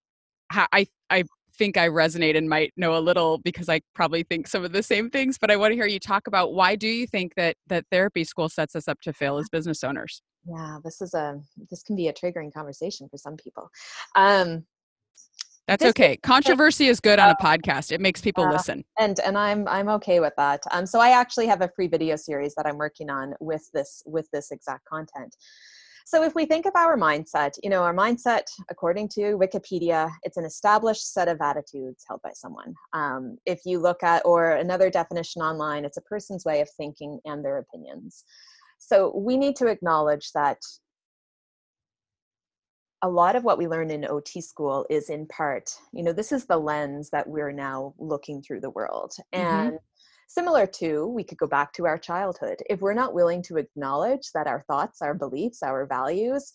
how 0.50 0.68
I 0.72 0.88
I 1.10 1.24
think 1.58 1.78
I 1.78 1.90
resonate 1.90 2.36
and 2.36 2.50
might 2.50 2.74
know 2.76 2.98
a 2.98 3.00
little 3.00 3.38
because 3.38 3.70
I 3.70 3.82
probably 3.94 4.24
think 4.24 4.48
some 4.48 4.66
of 4.66 4.72
the 4.72 4.82
same 4.82 5.10
things, 5.10 5.38
but 5.40 5.52
I 5.52 5.58
want 5.58 5.72
to 5.72 5.76
hear 5.76 5.86
you 5.86 6.00
talk 6.00 6.26
about 6.28 6.54
why 6.54 6.76
do 6.76 6.88
you 6.88 7.06
think 7.06 7.36
that 7.36 7.56
that 7.68 7.86
therapy 7.92 8.24
school 8.24 8.50
sets 8.50 8.76
us 8.76 8.88
up 8.88 9.00
to 9.02 9.14
fail 9.14 9.38
as 9.38 9.48
business 9.50 9.84
owners? 9.84 10.24
Yeah, 10.46 10.80
this 10.84 11.02
is 11.02 11.14
a 11.14 11.40
this 11.70 11.84
can 11.84 11.96
be 11.96 12.08
a 12.08 12.14
triggering 12.14 12.54
conversation 12.54 13.08
for 13.10 13.18
some 13.18 13.38
people. 13.38 13.70
Um 14.16 14.66
that's 15.68 15.86
okay. 15.86 16.18
Controversy 16.18 16.88
is 16.88 17.00
good 17.00 17.20
on 17.20 17.30
a 17.30 17.36
podcast. 17.36 17.92
It 17.92 18.02
makes 18.02 18.20
people 18.20 18.44
uh, 18.44 18.52
listen. 18.52 18.84
And 18.98 19.20
and 19.20 19.38
I'm 19.38 19.68
I'm 19.68 19.90
okay 19.90 20.20
with 20.20 20.34
that. 20.38 20.62
Um 20.72 20.86
so 20.86 21.00
I 21.00 21.10
actually 21.10 21.48
have 21.48 21.62
a 21.62 21.70
free 21.76 21.88
video 21.88 22.16
series 22.16 22.56
that 22.56 22.66
I'm 22.66 22.78
working 22.78 23.10
on 23.10 23.34
with 23.40 23.70
this 23.74 24.04
with 24.06 24.28
this 24.32 24.52
exact 24.52 24.86
content. 24.86 25.36
So 26.06 26.24
if 26.24 26.36
we 26.36 26.46
think 26.46 26.66
of 26.66 26.74
our 26.76 26.98
mindset, 26.98 27.52
you 27.64 27.70
know, 27.70 27.84
our 27.84 27.94
mindset, 27.94 28.44
according 28.70 29.08
to 29.10 29.38
Wikipedia, 29.38 30.12
it's 30.24 30.36
an 30.36 30.44
established 30.44 31.14
set 31.14 31.28
of 31.28 31.40
attitudes 31.40 32.04
held 32.06 32.22
by 32.22 32.32
someone. 32.34 32.74
Um, 32.92 33.38
if 33.46 33.62
you 33.66 33.80
look 33.80 34.04
at, 34.04 34.22
or 34.26 34.52
another 34.52 34.90
definition 34.90 35.42
online, 35.42 35.86
it's 35.86 35.96
a 35.96 36.02
person's 36.02 36.44
way 36.44 36.60
of 36.60 36.70
thinking 36.72 37.20
and 37.24 37.46
their 37.46 37.60
opinions. 37.60 38.26
So 38.84 39.16
we 39.16 39.38
need 39.38 39.56
to 39.58 39.68
acknowledge 39.68 40.32
that 40.34 40.58
a 43.04 43.10
lot 43.10 43.36
of 43.36 43.44
what 43.44 43.58
we 43.58 43.68
learn 43.68 43.90
in 43.90 44.06
OT 44.06 44.42
school 44.42 44.86
is 44.90 45.10
in 45.10 45.26
part, 45.28 45.72
you 45.94 46.04
know, 46.04 46.14
this 46.14 46.32
is 46.32 46.46
the 46.46 46.58
lens 46.58 47.10
that 47.12 47.28
we're 47.28 47.52
now 47.52 47.94
looking 47.98 48.42
through 48.42 48.62
the 48.62 48.70
world. 48.70 49.14
Mm-hmm. 49.34 49.68
And 49.68 49.80
Similar 50.34 50.66
to, 50.66 51.08
we 51.08 51.26
could 51.26 51.38
go 51.38 51.46
back 51.46 51.74
to 51.74 51.86
our 51.86 51.98
childhood. 51.98 52.64
If 52.70 52.80
we're 52.80 52.94
not 52.94 53.14
willing 53.14 53.44
to 53.44 53.58
acknowledge 53.58 54.30
that 54.34 54.48
our 54.48 54.62
thoughts, 54.62 55.02
our 55.02 55.14
beliefs, 55.14 55.62
our 55.62 55.86
values, 55.86 56.54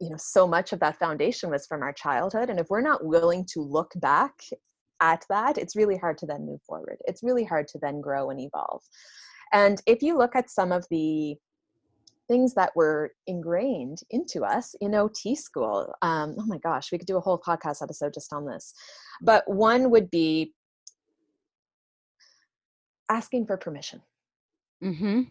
you 0.00 0.10
know, 0.10 0.16
so 0.18 0.48
much 0.48 0.72
of 0.72 0.80
that 0.80 0.98
foundation 0.98 1.48
was 1.48 1.64
from 1.64 1.80
our 1.84 1.92
childhood. 1.92 2.50
And 2.50 2.58
if 2.58 2.66
we're 2.70 2.80
not 2.80 3.06
willing 3.06 3.46
to 3.52 3.60
look 3.60 3.92
back 3.94 4.32
at 5.00 5.24
that, 5.28 5.58
it's 5.58 5.76
really 5.76 5.96
hard 5.96 6.18
to 6.18 6.26
then 6.26 6.44
move 6.44 6.60
forward. 6.66 6.96
It's 7.04 7.22
really 7.22 7.44
hard 7.44 7.68
to 7.68 7.78
then 7.78 8.00
grow 8.00 8.30
and 8.30 8.40
evolve. 8.40 8.82
And 9.52 9.80
if 9.86 10.02
you 10.02 10.16
look 10.16 10.34
at 10.34 10.50
some 10.50 10.72
of 10.72 10.86
the 10.90 11.36
things 12.28 12.54
that 12.54 12.74
were 12.74 13.12
ingrained 13.26 14.00
into 14.10 14.42
us 14.42 14.74
in 14.80 14.94
OT 14.94 15.34
school. 15.34 15.92
Um, 16.02 16.34
oh 16.38 16.46
my 16.46 16.58
gosh, 16.58 16.90
we 16.90 16.98
could 16.98 17.06
do 17.06 17.18
a 17.18 17.20
whole 17.20 17.38
podcast 17.38 17.82
episode 17.82 18.14
just 18.14 18.32
on 18.32 18.46
this. 18.46 18.72
But 19.20 19.44
one 19.46 19.90
would 19.90 20.10
be 20.10 20.54
asking 23.10 23.46
for 23.46 23.56
permission. 23.56 24.00
Mm-hmm. 24.82 25.22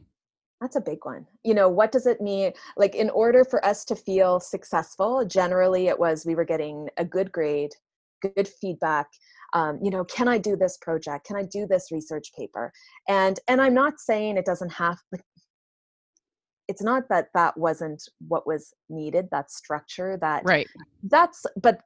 That's 0.62 0.76
a 0.76 0.82
big 0.82 1.00
one. 1.04 1.26
You 1.44 1.56
know, 1.56 1.70
what 1.70 1.92
does 1.92 2.06
it 2.06 2.22
mean? 2.22 2.52
Like, 2.78 2.94
in 2.94 3.10
order 3.10 3.44
for 3.44 3.66
us 3.66 3.84
to 3.86 3.96
feel 3.96 4.40
successful, 4.40 5.26
generally 5.26 5.88
it 5.88 5.98
was 5.98 6.24
we 6.24 6.36
were 6.36 6.46
getting 6.46 6.88
a 6.98 7.06
good 7.06 7.32
grade, 7.32 7.72
good 8.22 8.48
feedback. 8.48 9.08
Um, 9.54 9.80
you 9.84 9.92
know, 9.92 10.04
can 10.06 10.28
I 10.28 10.38
do 10.38 10.56
this 10.56 10.78
project? 10.82 11.26
Can 11.26 11.36
I 11.36 11.44
do 11.44 11.68
this 11.68 11.92
research 11.92 12.32
paper? 12.38 12.72
And 13.08 13.40
and 13.48 13.62
I'm 13.62 13.74
not 13.74 14.00
saying 14.00 14.38
it 14.38 14.46
doesn't 14.46 14.72
have. 14.72 14.98
Like, 15.12 15.22
it's 16.68 16.82
not 16.82 17.10
that 17.10 17.28
that 17.34 17.58
wasn't 17.58 18.02
what 18.28 18.48
was 18.48 18.74
needed. 18.90 19.28
That 19.32 19.52
structure. 19.52 20.18
That 20.22 20.44
right. 20.46 20.68
That's 21.04 21.46
but 21.62 21.82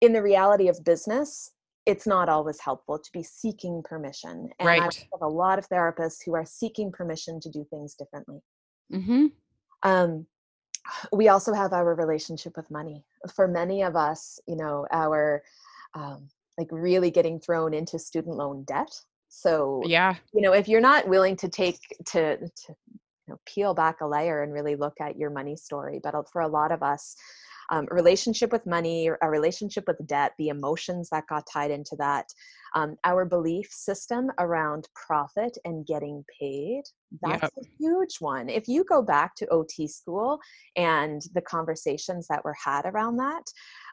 in 0.00 0.12
the 0.12 0.22
reality 0.22 0.68
of 0.68 0.84
business, 0.84 1.52
it's 1.86 2.06
not 2.06 2.28
always 2.28 2.60
helpful 2.60 2.98
to 2.98 3.10
be 3.12 3.22
seeking 3.22 3.82
permission. 3.82 4.50
And 4.58 4.66
right. 4.66 4.80
I 4.80 4.84
have 4.84 5.22
a 5.22 5.28
lot 5.28 5.58
of 5.58 5.68
therapists 5.68 6.18
who 6.24 6.34
are 6.34 6.44
seeking 6.44 6.90
permission 6.92 7.40
to 7.40 7.50
do 7.50 7.64
things 7.70 7.94
differently. 7.94 8.40
Mm-hmm. 8.92 9.26
Um, 9.82 10.26
we 11.12 11.28
also 11.28 11.52
have 11.52 11.72
our 11.72 11.94
relationship 11.94 12.56
with 12.56 12.70
money. 12.70 13.04
For 13.34 13.48
many 13.48 13.82
of 13.82 13.96
us, 13.96 14.38
you 14.46 14.56
know, 14.56 14.86
our 14.92 15.42
um, 15.94 16.28
like 16.58 16.68
really 16.70 17.10
getting 17.10 17.40
thrown 17.40 17.74
into 17.74 17.98
student 17.98 18.36
loan 18.36 18.64
debt. 18.64 18.90
So 19.28 19.82
yeah, 19.84 20.14
you 20.32 20.40
know, 20.40 20.52
if 20.52 20.68
you're 20.68 20.80
not 20.80 21.08
willing 21.08 21.36
to 21.36 21.48
take 21.48 21.78
to, 22.06 22.36
to 22.38 22.48
you 22.68 23.28
know, 23.28 23.40
peel 23.46 23.74
back 23.74 24.00
a 24.00 24.06
layer 24.06 24.42
and 24.42 24.52
really 24.52 24.76
look 24.76 25.00
at 25.00 25.16
your 25.16 25.30
money 25.30 25.56
story, 25.56 26.00
but 26.02 26.14
for 26.30 26.42
a 26.42 26.48
lot 26.48 26.70
of 26.70 26.82
us, 26.82 27.16
um, 27.70 27.86
relationship 27.90 28.52
with 28.52 28.66
money, 28.66 29.08
a 29.20 29.30
relationship 29.30 29.84
with 29.86 30.06
debt, 30.06 30.32
the 30.38 30.48
emotions 30.48 31.08
that 31.10 31.26
got 31.26 31.46
tied 31.50 31.70
into 31.70 31.96
that, 31.96 32.26
um, 32.74 32.96
our 33.04 33.24
belief 33.24 33.68
system 33.70 34.30
around 34.38 34.88
profit 34.94 35.56
and 35.64 35.86
getting 35.86 36.24
paid. 36.40 36.82
That's 37.22 37.42
yep. 37.42 37.52
a 37.60 37.66
huge 37.78 38.16
one. 38.18 38.48
If 38.48 38.66
you 38.66 38.84
go 38.84 39.00
back 39.00 39.36
to 39.36 39.46
OT 39.48 39.86
school 39.86 40.40
and 40.76 41.22
the 41.34 41.40
conversations 41.40 42.26
that 42.28 42.44
were 42.44 42.56
had 42.62 42.84
around 42.84 43.16
that, 43.18 43.44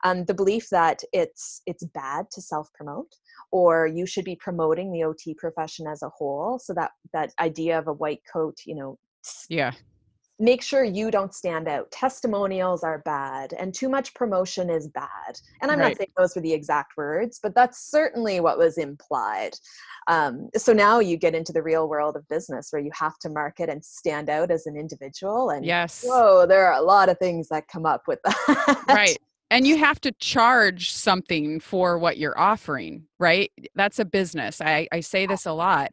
um, 0.04 0.26
the 0.26 0.34
belief 0.34 0.70
that 0.72 1.04
it's 1.14 1.62
it's 1.68 1.86
bad 1.86 2.26
to 2.32 2.42
self 2.42 2.72
promote 2.74 3.14
or 3.52 3.86
you 3.86 4.06
should 4.06 4.26
be 4.26 4.36
promoting 4.36 4.92
the 4.92 5.04
ot 5.04 5.38
profession 5.38 5.88
as 5.88 6.02
a 6.02 6.10
whole 6.10 6.60
so 6.60 6.74
that 6.74 6.92
that 7.14 7.32
idea 7.40 7.78
of 7.78 7.88
a 7.88 7.94
white 7.94 8.22
coat 8.32 8.58
you 8.66 8.76
know 8.76 8.98
yeah 9.50 9.72
make 10.40 10.62
sure 10.62 10.84
you 10.84 11.12
don't 11.12 11.34
stand 11.34 11.68
out. 11.68 11.92
Testimonials 11.92 12.84
are 12.84 13.00
bad, 13.00 13.54
and 13.54 13.74
too 13.74 13.90
much 13.90 14.14
promotion 14.14 14.70
is 14.70 14.88
bad. 14.88 15.40
And 15.62 15.72
I'm 15.72 15.80
right. 15.80 15.90
not 15.90 15.98
saying 15.98 16.10
those 16.18 16.36
were 16.36 16.42
the 16.42 16.54
exact 16.54 16.98
words, 16.98 17.40
but 17.42 17.54
that's 17.54 17.90
certainly 17.90 18.40
what 18.40 18.58
was 18.58 18.78
implied. 18.78 19.52
Um, 20.08 20.50
so 20.58 20.74
now 20.74 21.00
you 21.00 21.16
get 21.16 21.36
into 21.36 21.54
the 21.54 21.62
real 21.62 21.88
world 21.88 22.16
of 22.16 22.28
business 22.28 22.70
where 22.72 22.82
you 22.82 22.92
have 22.94 23.20
to 23.20 23.30
market 23.30 23.70
and 23.70 23.86
stand 23.86 24.30
out 24.30 24.50
as 24.50 24.66
an 24.66 24.76
individual. 24.76 25.52
And 25.52 25.64
yes, 25.64 26.04
whoa, 26.06 26.46
there 26.48 26.66
are 26.66 26.80
a 26.80 26.82
lot 26.82 27.10
of 27.10 27.20
things 27.20 27.50
that 27.50 27.68
come 27.68 27.86
up 27.86 28.08
with 28.08 28.20
that. 28.24 28.84
Right. 28.88 29.18
And 29.52 29.68
you 29.68 29.78
have 29.78 30.00
to 30.02 30.14
charge 30.14 30.92
something 30.94 31.60
for 31.60 32.00
what 32.00 32.18
you're 32.18 32.40
offering, 32.40 33.04
right? 33.20 33.52
That's 33.76 34.00
a 34.00 34.06
business. 34.06 34.62
I, 34.62 34.88
I 34.94 35.02
say 35.02 35.26
this 35.26 35.46
a 35.46 35.52
lot. 35.52 35.92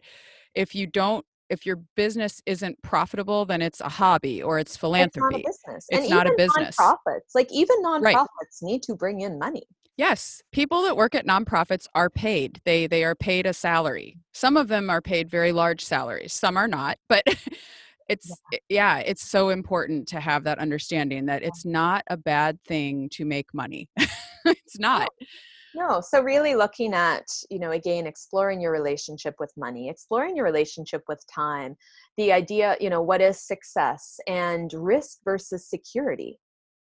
If 0.54 0.76
you 0.76 0.86
don't 0.86 1.26
if 1.50 1.66
your 1.66 1.76
business 1.96 2.42
isn't 2.46 2.80
profitable, 2.82 3.44
then 3.44 3.62
it's 3.62 3.80
a 3.80 3.88
hobby 3.88 4.42
or 4.42 4.58
it's 4.58 4.76
philanthropy. 4.76 5.44
It's 5.46 5.64
not 5.66 5.66
a 5.66 5.72
business. 5.72 5.86
It's 5.88 6.00
and 6.00 6.10
not 6.10 6.26
a 6.26 6.34
business. 6.36 6.76
Nonprofits, 6.76 7.34
like 7.34 7.48
even 7.52 7.82
nonprofits, 7.82 8.02
right. 8.02 8.26
need 8.62 8.82
to 8.84 8.94
bring 8.94 9.20
in 9.20 9.38
money. 9.38 9.64
Yes, 9.96 10.42
people 10.52 10.82
that 10.82 10.96
work 10.96 11.14
at 11.14 11.26
nonprofits 11.26 11.86
are 11.94 12.08
paid. 12.10 12.60
They 12.64 12.86
they 12.86 13.02
are 13.04 13.14
paid 13.14 13.46
a 13.46 13.52
salary. 13.52 14.16
Some 14.32 14.56
of 14.56 14.68
them 14.68 14.90
are 14.90 15.02
paid 15.02 15.28
very 15.28 15.52
large 15.52 15.84
salaries. 15.84 16.32
Some 16.32 16.56
are 16.56 16.68
not, 16.68 16.98
but 17.08 17.24
it's 18.08 18.30
yeah, 18.52 18.58
yeah 18.68 18.98
it's 18.98 19.28
so 19.28 19.48
important 19.48 20.06
to 20.08 20.20
have 20.20 20.44
that 20.44 20.58
understanding 20.58 21.26
that 21.26 21.42
it's 21.42 21.64
not 21.64 22.04
a 22.08 22.16
bad 22.16 22.62
thing 22.64 23.08
to 23.14 23.24
make 23.24 23.52
money. 23.52 23.88
it's 24.44 24.78
not. 24.78 25.08
No 25.20 25.26
no 25.74 26.00
so 26.00 26.20
really 26.20 26.54
looking 26.54 26.94
at 26.94 27.24
you 27.50 27.58
know 27.58 27.72
again 27.72 28.06
exploring 28.06 28.60
your 28.60 28.72
relationship 28.72 29.34
with 29.38 29.52
money 29.56 29.88
exploring 29.88 30.36
your 30.36 30.44
relationship 30.44 31.02
with 31.08 31.22
time 31.32 31.76
the 32.16 32.32
idea 32.32 32.76
you 32.80 32.90
know 32.90 33.02
what 33.02 33.20
is 33.20 33.40
success 33.40 34.18
and 34.26 34.72
risk 34.74 35.18
versus 35.24 35.68
security 35.68 36.38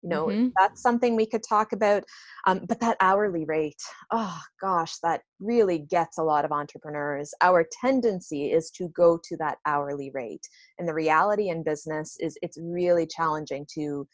you 0.01 0.09
know 0.09 0.27
mm-hmm. 0.27 0.47
that's 0.57 0.81
something 0.81 1.15
we 1.15 1.25
could 1.25 1.43
talk 1.47 1.73
about 1.73 2.03
um, 2.47 2.61
but 2.67 2.79
that 2.79 2.97
hourly 3.01 3.45
rate 3.45 3.81
oh 4.11 4.39
gosh 4.59 4.93
that 5.03 5.21
really 5.39 5.79
gets 5.79 6.17
a 6.17 6.23
lot 6.23 6.45
of 6.45 6.51
entrepreneurs 6.51 7.33
our 7.41 7.65
tendency 7.81 8.51
is 8.51 8.71
to 8.71 8.87
go 8.89 9.19
to 9.23 9.37
that 9.37 9.57
hourly 9.65 10.11
rate 10.13 10.45
and 10.79 10.87
the 10.87 10.93
reality 10.93 11.49
in 11.49 11.63
business 11.63 12.17
is 12.19 12.37
it's 12.41 12.57
really 12.61 13.05
challenging 13.05 13.65
to 13.73 14.07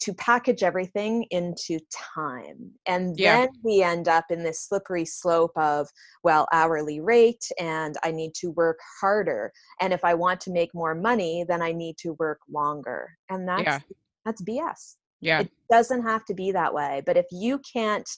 to 0.00 0.14
package 0.14 0.62
everything 0.62 1.26
into 1.30 1.78
time. 2.14 2.70
And 2.86 3.18
yeah. 3.18 3.40
then 3.40 3.48
we 3.64 3.82
end 3.82 4.08
up 4.08 4.26
in 4.30 4.42
this 4.42 4.60
slippery 4.60 5.04
slope 5.04 5.52
of, 5.56 5.88
well, 6.22 6.46
hourly 6.52 7.00
rate, 7.00 7.44
and 7.58 7.96
I 8.04 8.10
need 8.10 8.34
to 8.36 8.50
work 8.50 8.78
harder. 9.00 9.52
And 9.80 9.92
if 9.92 10.04
I 10.04 10.14
want 10.14 10.40
to 10.42 10.52
make 10.52 10.74
more 10.74 10.94
money, 10.94 11.44
then 11.48 11.62
I 11.62 11.72
need 11.72 11.96
to 11.98 12.14
work 12.18 12.40
longer. 12.50 13.08
And 13.30 13.48
that's 13.48 13.62
yeah. 13.62 13.78
that's 14.24 14.42
BS. 14.42 14.96
Yeah. 15.20 15.40
It 15.40 15.50
doesn't 15.70 16.02
have 16.02 16.24
to 16.26 16.34
be 16.34 16.52
that 16.52 16.74
way. 16.74 17.02
But 17.06 17.16
if 17.16 17.26
you 17.30 17.60
can't 17.72 18.08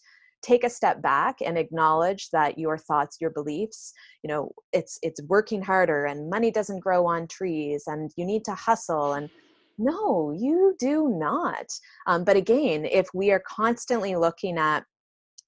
take 0.43 0.65
a 0.65 0.71
step 0.71 1.03
back 1.03 1.39
and 1.45 1.59
acknowledge 1.59 2.31
that 2.31 2.59
your 2.59 2.79
thoughts 2.79 3.17
your 3.21 3.31
beliefs 3.31 3.93
you 4.23 4.29
know 4.29 4.53
it's 4.73 4.97
it's 5.03 5.21
working 5.25 5.61
harder 5.61 6.05
and 6.05 6.31
money 6.31 6.51
doesn't 6.51 6.79
grow 6.79 7.07
on 7.07 7.27
trees 7.27 7.85
and 7.89 8.13
you 8.17 8.25
need 8.25 8.45
to 8.45 8.55
hustle 8.55 9.15
and 9.15 9.29
no, 9.79 10.35
you 10.37 10.75
do 10.79 11.09
not. 11.09 11.67
Um, 12.07 12.25
but 12.25 12.37
again, 12.37 12.85
if 12.85 13.09
we 13.15 13.31
are 13.31 13.43
constantly 13.47 14.17
looking 14.17 14.59
at 14.59 14.85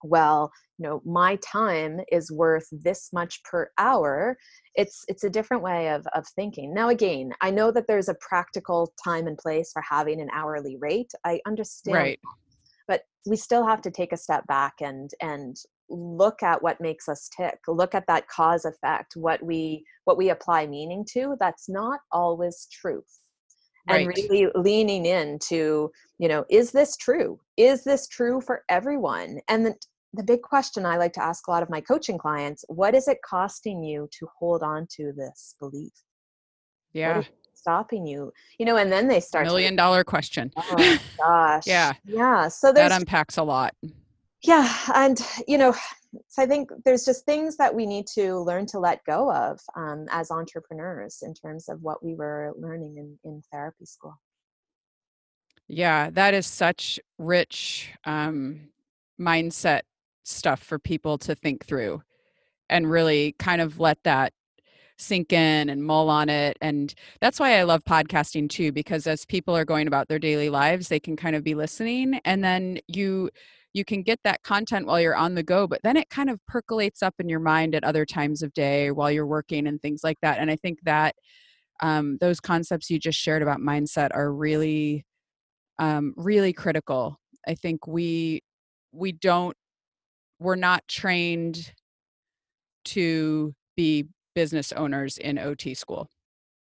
well 0.02 0.50
you 0.78 0.88
know 0.88 1.02
my 1.04 1.36
time 1.36 2.00
is 2.10 2.32
worth 2.32 2.66
this 2.72 3.10
much 3.12 3.42
per 3.44 3.70
hour 3.78 4.36
it's 4.74 5.04
it's 5.08 5.24
a 5.24 5.30
different 5.30 5.62
way 5.62 5.90
of 5.90 6.06
of 6.14 6.26
thinking. 6.28 6.72
Now 6.72 6.88
again 6.88 7.32
i 7.40 7.50
know 7.50 7.70
that 7.70 7.86
there's 7.86 8.08
a 8.08 8.16
practical 8.20 8.92
time 9.02 9.26
and 9.26 9.36
place 9.36 9.70
for 9.72 9.82
having 9.82 10.20
an 10.20 10.30
hourly 10.32 10.76
rate 10.80 11.12
i 11.24 11.40
understand 11.46 11.96
right. 11.96 12.20
but 12.88 13.02
we 13.26 13.36
still 13.36 13.66
have 13.66 13.82
to 13.82 13.90
take 13.90 14.12
a 14.12 14.16
step 14.16 14.46
back 14.46 14.74
and 14.80 15.10
and 15.20 15.56
look 15.90 16.42
at 16.42 16.62
what 16.62 16.80
makes 16.80 17.08
us 17.08 17.28
tick 17.36 17.58
look 17.66 17.94
at 17.94 18.06
that 18.06 18.26
cause 18.28 18.64
effect 18.64 19.12
what 19.16 19.42
we 19.42 19.84
what 20.04 20.16
we 20.16 20.30
apply 20.30 20.66
meaning 20.66 21.04
to 21.12 21.36
that's 21.40 21.68
not 21.68 22.00
always 22.12 22.68
truth 22.72 23.20
and 23.90 24.06
right. 24.06 24.16
really 24.16 24.50
leaning 24.54 25.06
into 25.06 25.90
you 26.18 26.28
know 26.28 26.44
is 26.50 26.72
this 26.72 26.96
true? 26.96 27.38
Is 27.56 27.84
this 27.84 28.08
true 28.08 28.40
for 28.40 28.64
everyone? 28.68 29.40
And 29.48 29.66
the, 29.66 29.74
the 30.14 30.24
big 30.24 30.42
question 30.42 30.84
i 30.84 30.96
like 30.96 31.12
to 31.12 31.22
ask 31.22 31.46
a 31.46 31.50
lot 31.50 31.62
of 31.62 31.70
my 31.70 31.80
coaching 31.80 32.18
clients 32.18 32.64
what 32.66 32.96
is 32.96 33.06
it 33.06 33.18
costing 33.24 33.82
you 33.82 34.08
to 34.10 34.26
hold 34.38 34.62
on 34.62 34.86
to 34.96 35.12
this 35.16 35.54
belief? 35.60 35.92
Yeah. 36.92 37.22
stopping 37.54 38.06
you? 38.06 38.32
You 38.58 38.66
know 38.66 38.76
and 38.76 38.90
then 38.90 39.08
they 39.08 39.20
start 39.20 39.46
million 39.46 39.76
dollar 39.76 40.04
question. 40.04 40.52
Oh 40.56 40.98
gosh. 41.18 41.66
Yeah. 41.66 41.92
Yeah 42.04 42.48
so 42.48 42.72
that 42.72 42.92
unpacks 42.92 43.36
a 43.36 43.42
lot 43.42 43.74
yeah 44.42 44.74
and 44.94 45.20
you 45.46 45.58
know 45.58 45.74
so 46.28 46.42
i 46.42 46.46
think 46.46 46.70
there's 46.84 47.04
just 47.04 47.24
things 47.24 47.56
that 47.56 47.74
we 47.74 47.86
need 47.86 48.06
to 48.06 48.38
learn 48.38 48.66
to 48.66 48.78
let 48.78 49.04
go 49.04 49.32
of 49.32 49.60
um, 49.76 50.06
as 50.10 50.30
entrepreneurs 50.30 51.22
in 51.22 51.34
terms 51.34 51.68
of 51.68 51.80
what 51.82 52.04
we 52.04 52.14
were 52.14 52.52
learning 52.58 52.96
in, 52.96 53.18
in 53.24 53.42
therapy 53.52 53.84
school. 53.84 54.14
Yeah 55.68 56.10
that 56.10 56.34
is 56.34 56.46
such 56.46 56.98
rich 57.18 57.90
um, 58.04 58.70
mindset 59.20 59.82
stuff 60.24 60.60
for 60.62 60.78
people 60.78 61.18
to 61.18 61.34
think 61.34 61.64
through 61.64 62.02
and 62.68 62.90
really 62.90 63.34
kind 63.38 63.60
of 63.60 63.78
let 63.78 64.02
that 64.04 64.32
sink 64.96 65.32
in 65.32 65.70
and 65.70 65.82
mull 65.82 66.10
on 66.10 66.28
it 66.28 66.58
and 66.60 66.94
that's 67.20 67.40
why 67.40 67.58
i 67.58 67.62
love 67.62 67.82
podcasting 67.84 68.50
too 68.50 68.70
because 68.70 69.06
as 69.06 69.24
people 69.24 69.56
are 69.56 69.64
going 69.64 69.86
about 69.86 70.08
their 70.08 70.18
daily 70.18 70.50
lives 70.50 70.88
they 70.88 71.00
can 71.00 71.16
kind 71.16 71.34
of 71.34 71.42
be 71.42 71.54
listening 71.54 72.20
and 72.26 72.44
then 72.44 72.78
you 72.86 73.30
you 73.72 73.84
can 73.84 74.02
get 74.02 74.18
that 74.24 74.42
content 74.42 74.86
while 74.86 75.00
you're 75.00 75.16
on 75.16 75.34
the 75.34 75.42
go 75.42 75.66
but 75.66 75.80
then 75.82 75.96
it 75.96 76.08
kind 76.10 76.30
of 76.30 76.44
percolates 76.46 77.02
up 77.02 77.14
in 77.18 77.28
your 77.28 77.40
mind 77.40 77.74
at 77.74 77.84
other 77.84 78.04
times 78.04 78.42
of 78.42 78.52
day 78.52 78.90
while 78.90 79.10
you're 79.10 79.26
working 79.26 79.66
and 79.66 79.80
things 79.80 80.00
like 80.02 80.18
that 80.22 80.38
and 80.38 80.50
i 80.50 80.56
think 80.56 80.78
that 80.84 81.14
um, 81.82 82.18
those 82.20 82.40
concepts 82.40 82.90
you 82.90 82.98
just 82.98 83.18
shared 83.18 83.40
about 83.40 83.58
mindset 83.58 84.10
are 84.12 84.32
really 84.32 85.04
um, 85.78 86.12
really 86.16 86.52
critical 86.52 87.18
i 87.46 87.54
think 87.54 87.86
we 87.86 88.42
we 88.92 89.12
don't 89.12 89.56
we're 90.38 90.56
not 90.56 90.86
trained 90.88 91.72
to 92.84 93.54
be 93.76 94.06
business 94.34 94.72
owners 94.72 95.18
in 95.18 95.36
ot 95.36 95.76
school 95.76 96.08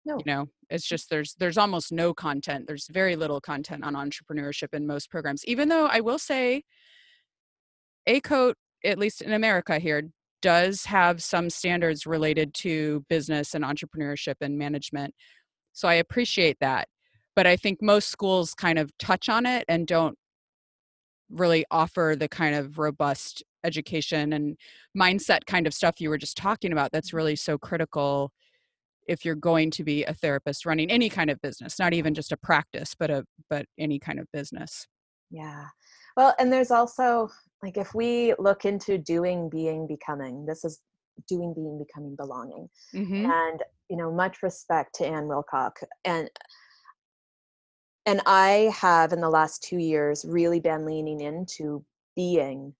no. 0.04 0.16
you 0.18 0.22
know 0.26 0.46
it's 0.70 0.86
just 0.86 1.10
there's 1.10 1.34
there's 1.38 1.58
almost 1.58 1.90
no 1.90 2.12
content 2.14 2.66
there's 2.66 2.86
very 2.90 3.16
little 3.16 3.40
content 3.40 3.84
on 3.84 3.94
entrepreneurship 3.94 4.72
in 4.72 4.86
most 4.86 5.10
programs 5.10 5.44
even 5.46 5.68
though 5.68 5.86
i 5.86 6.00
will 6.00 6.18
say 6.18 6.62
ACOTE, 8.08 8.56
at 8.84 8.98
least 8.98 9.22
in 9.22 9.32
America 9.32 9.78
here, 9.78 10.02
does 10.40 10.84
have 10.84 11.22
some 11.22 11.50
standards 11.50 12.06
related 12.06 12.54
to 12.54 13.04
business 13.08 13.54
and 13.54 13.64
entrepreneurship 13.64 14.36
and 14.40 14.56
management. 14.56 15.14
So 15.72 15.88
I 15.88 15.94
appreciate 15.94 16.56
that. 16.60 16.88
But 17.36 17.46
I 17.46 17.56
think 17.56 17.82
most 17.82 18.08
schools 18.08 18.54
kind 18.54 18.78
of 18.78 18.90
touch 18.98 19.28
on 19.28 19.46
it 19.46 19.64
and 19.68 19.86
don't 19.86 20.16
really 21.30 21.64
offer 21.70 22.16
the 22.18 22.28
kind 22.28 22.54
of 22.54 22.78
robust 22.78 23.42
education 23.64 24.32
and 24.32 24.56
mindset 24.96 25.40
kind 25.46 25.66
of 25.66 25.74
stuff 25.74 26.00
you 26.00 26.08
were 26.08 26.18
just 26.18 26.36
talking 26.36 26.72
about 26.72 26.90
that's 26.92 27.12
really 27.12 27.36
so 27.36 27.58
critical 27.58 28.30
if 29.06 29.24
you're 29.24 29.34
going 29.34 29.70
to 29.70 29.84
be 29.84 30.04
a 30.04 30.14
therapist 30.14 30.64
running 30.64 30.90
any 30.90 31.10
kind 31.10 31.28
of 31.28 31.40
business 31.42 31.78
not 31.78 31.92
even 31.92 32.14
just 32.14 32.32
a 32.32 32.36
practice 32.36 32.94
but 32.98 33.10
a 33.10 33.24
but 33.50 33.66
any 33.78 33.98
kind 33.98 34.18
of 34.20 34.26
business 34.32 34.86
yeah 35.30 35.66
well 36.16 36.34
and 36.38 36.52
there's 36.52 36.70
also 36.70 37.28
like 37.62 37.76
if 37.76 37.94
we 37.94 38.34
look 38.38 38.64
into 38.64 38.98
doing 38.98 39.48
being 39.48 39.86
becoming 39.86 40.46
this 40.46 40.64
is 40.64 40.80
doing 41.26 41.52
being 41.54 41.78
becoming 41.78 42.14
belonging. 42.16 42.68
Mm-hmm. 42.94 43.30
and 43.30 43.62
you 43.88 43.96
know 43.96 44.12
much 44.12 44.42
respect 44.42 44.94
to 44.96 45.06
Ann 45.06 45.24
Wilcock. 45.24 45.72
And 46.04 46.30
and 48.06 48.22
i 48.26 48.72
have 48.74 49.12
in 49.12 49.20
the 49.20 49.28
last 49.28 49.62
two 49.62 49.78
years 49.78 50.24
really 50.26 50.60
been 50.60 50.86
leaning 50.86 51.20
into 51.20 51.84
being 52.16 52.74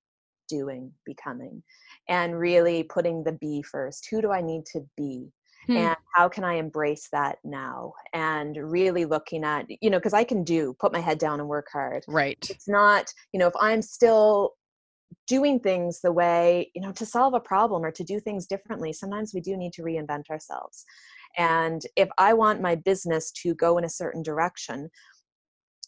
doing 0.48 0.90
becoming 1.04 1.62
and 2.08 2.38
really 2.38 2.82
putting 2.82 3.22
the 3.22 3.32
be 3.32 3.62
first. 3.62 4.08
Who 4.10 4.22
do 4.22 4.30
i 4.30 4.40
need 4.40 4.64
to 4.66 4.80
be? 4.96 5.30
Hmm. 5.66 5.76
and 5.76 5.96
how 6.14 6.28
can 6.28 6.44
i 6.44 6.54
embrace 6.54 7.08
that 7.12 7.38
now? 7.44 7.92
And 8.14 8.56
really 8.56 9.04
looking 9.04 9.44
at 9.44 9.66
you 9.82 9.90
know 9.90 9.98
because 9.98 10.14
i 10.14 10.24
can 10.24 10.44
do 10.44 10.74
put 10.80 10.92
my 10.92 11.00
head 11.00 11.18
down 11.18 11.40
and 11.40 11.48
work 11.48 11.66
hard. 11.72 12.04
Right. 12.08 12.38
It's 12.48 12.68
not 12.68 13.12
you 13.32 13.38
know 13.38 13.48
if 13.48 13.54
i'm 13.60 13.82
still 13.82 14.54
doing 15.26 15.60
things 15.60 16.00
the 16.00 16.12
way 16.12 16.70
you 16.74 16.82
know 16.82 16.92
to 16.92 17.06
solve 17.06 17.34
a 17.34 17.40
problem 17.40 17.84
or 17.84 17.90
to 17.90 18.04
do 18.04 18.18
things 18.18 18.46
differently 18.46 18.92
sometimes 18.92 19.32
we 19.34 19.40
do 19.40 19.56
need 19.56 19.72
to 19.72 19.82
reinvent 19.82 20.30
ourselves. 20.30 20.84
And 21.36 21.82
if 21.96 22.08
i 22.18 22.32
want 22.32 22.60
my 22.62 22.74
business 22.74 23.30
to 23.42 23.54
go 23.54 23.78
in 23.78 23.84
a 23.84 23.88
certain 23.88 24.22
direction 24.22 24.90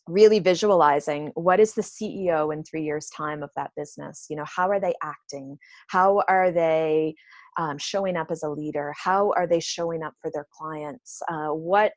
really 0.07 0.39
visualizing 0.41 1.31
what 1.35 1.61
is 1.61 1.75
the 1.75 1.83
ceo 1.83 2.53
in 2.53 2.65
three 2.65 2.83
years 2.83 3.09
time 3.17 3.43
of 3.43 3.51
that 3.57 3.71
business? 3.77 4.27
You 4.29 4.37
know 4.37 4.45
how 4.47 4.69
are 4.69 4.81
they 4.81 4.95
acting? 5.03 5.59
How 5.89 6.23
are 6.29 6.51
they 6.51 7.15
um, 7.59 7.79
showing 7.79 8.17
up 8.17 8.31
as 8.31 8.43
a 8.43 8.49
leader? 8.49 8.95
How 8.97 9.33
are 9.37 9.47
they 9.47 9.61
showing 9.61 10.03
up 10.03 10.15
for 10.21 10.31
their 10.33 10.47
clients? 10.53 11.21
Uh, 11.29 11.49
what 11.49 11.93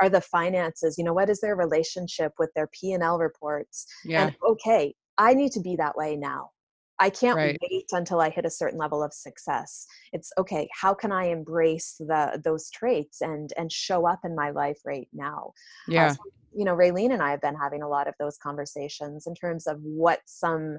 are 0.00 0.08
the 0.08 0.20
finances? 0.20 0.96
You 0.98 1.04
know 1.04 1.14
what 1.14 1.30
is 1.30 1.40
their 1.40 1.56
relationship 1.56 2.32
with 2.38 2.50
their 2.54 2.68
p&l 2.68 3.18
reports? 3.18 3.86
Yeah. 4.04 4.26
and 4.26 4.36
okay 4.48 4.94
i 5.18 5.34
need 5.34 5.52
to 5.52 5.60
be 5.60 5.76
that 5.76 5.96
way 5.96 6.16
now 6.16 6.50
I 6.98 7.10
can't 7.10 7.36
right. 7.36 7.58
wait 7.70 7.86
until 7.92 8.20
I 8.20 8.30
hit 8.30 8.46
a 8.46 8.50
certain 8.50 8.78
level 8.78 9.02
of 9.02 9.12
success. 9.12 9.86
It's 10.12 10.30
okay, 10.38 10.68
how 10.72 10.94
can 10.94 11.12
I 11.12 11.26
embrace 11.26 11.96
the 11.98 12.40
those 12.42 12.70
traits 12.70 13.20
and 13.20 13.52
and 13.56 13.70
show 13.70 14.06
up 14.06 14.20
in 14.24 14.34
my 14.34 14.50
life 14.50 14.78
right 14.84 15.08
now? 15.12 15.52
Uh, 15.88 15.92
yeah. 15.92 16.06
Uh, 16.06 16.14
so, 16.14 16.20
you 16.54 16.64
know, 16.64 16.74
Raylene 16.74 17.12
and 17.12 17.22
I 17.22 17.30
have 17.30 17.42
been 17.42 17.56
having 17.56 17.82
a 17.82 17.88
lot 17.88 18.08
of 18.08 18.14
those 18.18 18.38
conversations 18.38 19.26
in 19.26 19.34
terms 19.34 19.66
of 19.66 19.78
what 19.82 20.20
some 20.26 20.78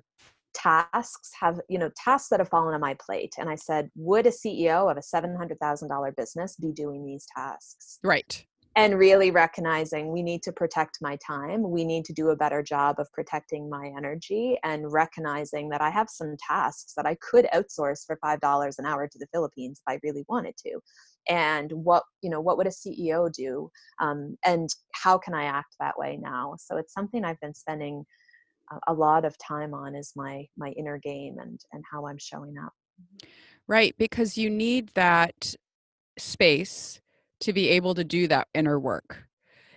tasks 0.55 1.31
have, 1.39 1.59
you 1.69 1.77
know, 1.77 1.91
tasks 2.03 2.29
that 2.29 2.39
have 2.39 2.49
fallen 2.49 2.73
on 2.73 2.81
my 2.81 2.95
plate. 2.99 3.35
And 3.37 3.47
I 3.47 3.53
said, 3.53 3.91
would 3.95 4.25
a 4.25 4.31
CEO 4.31 4.89
of 4.89 4.97
a 4.97 5.01
$700,000 5.01 6.15
business 6.15 6.55
be 6.55 6.71
doing 6.71 7.05
these 7.05 7.27
tasks? 7.35 7.99
Right 8.03 8.43
and 8.77 8.99
really 8.99 9.31
recognizing 9.31 10.11
we 10.11 10.21
need 10.21 10.43
to 10.43 10.51
protect 10.51 10.99
my 11.01 11.17
time. 11.25 11.67
We 11.71 11.83
need 11.83 12.05
to 12.05 12.13
do 12.13 12.29
a 12.29 12.35
better 12.35 12.61
job 12.61 12.97
of 12.99 13.11
protecting 13.11 13.67
my 13.67 13.91
energy 13.97 14.55
and 14.63 14.93
recognizing 14.93 15.67
that 15.69 15.81
i 15.81 15.89
have 15.89 16.09
some 16.09 16.37
tasks 16.47 16.93
that 16.95 17.07
i 17.07 17.15
could 17.15 17.47
outsource 17.53 18.05
for 18.05 18.17
five 18.21 18.39
dollars 18.39 18.77
an 18.77 18.85
hour 18.85 19.07
to 19.07 19.17
the 19.17 19.27
philippines 19.33 19.81
if 19.85 19.91
i 19.91 19.99
really 20.03 20.23
wanted 20.29 20.55
to. 20.57 20.79
And 21.27 21.71
what 21.73 22.03
you 22.21 22.29
know 22.29 22.39
what 22.39 22.57
would 22.57 22.67
a 22.67 22.69
ceo 22.69 23.33
do? 23.33 23.69
Um, 23.99 24.37
and 24.45 24.69
how 24.93 25.17
can 25.17 25.33
i 25.33 25.45
act 25.45 25.75
that 25.79 25.97
way 25.97 26.17
now? 26.21 26.53
So 26.59 26.77
it's 26.77 26.93
something 26.93 27.25
i've 27.25 27.39
been 27.41 27.55
spending 27.55 28.05
a 28.87 28.93
lot 28.93 29.25
of 29.25 29.35
time 29.39 29.73
on 29.73 29.95
is 29.95 30.13
my 30.15 30.45
my 30.55 30.69
inner 30.69 30.99
game 30.99 31.37
and 31.39 31.59
and 31.73 31.83
how 31.91 32.05
i'm 32.05 32.19
showing 32.19 32.59
up. 32.63 32.73
Right 33.65 33.95
because 33.97 34.37
you 34.37 34.51
need 34.51 34.89
that 34.93 35.55
space 36.19 37.01
to 37.41 37.53
be 37.53 37.69
able 37.69 37.95
to 37.95 38.03
do 38.03 38.27
that 38.27 38.47
inner 38.53 38.79
work. 38.79 39.23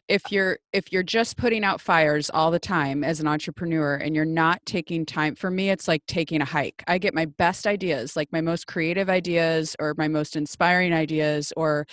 If 0.09 0.27
uh-huh. 0.27 0.35
you're 0.35 0.59
if 0.73 0.93
you're 0.93 1.03
just 1.03 1.37
putting 1.37 1.63
out 1.65 1.81
fires 1.81 2.31
all 2.31 2.51
the 2.51 2.59
time 2.59 3.05
as 3.05 3.21
an 3.21 3.27
entrepreneur 3.27 3.95
and 3.95 4.15
you're 4.15 4.25
not 4.25 4.65
taking 4.67 5.07
time 5.07 5.37
for 5.37 5.51
me 5.51 5.71
it's 5.71 5.87
like 5.87 6.05
taking 6.07 6.41
a 6.41 6.45
hike. 6.45 6.83
I 6.89 6.99
get 6.99 7.15
my 7.15 7.27
best 7.27 7.67
ideas 7.67 8.17
like 8.17 8.33
my 8.33 8.41
most 8.41 8.67
creative 8.67 9.09
ideas 9.09 9.77
or 9.79 9.95
my 9.97 10.09
most 10.09 10.35
inspiring 10.35 10.93
ideas 10.93 11.53
or 11.57 11.87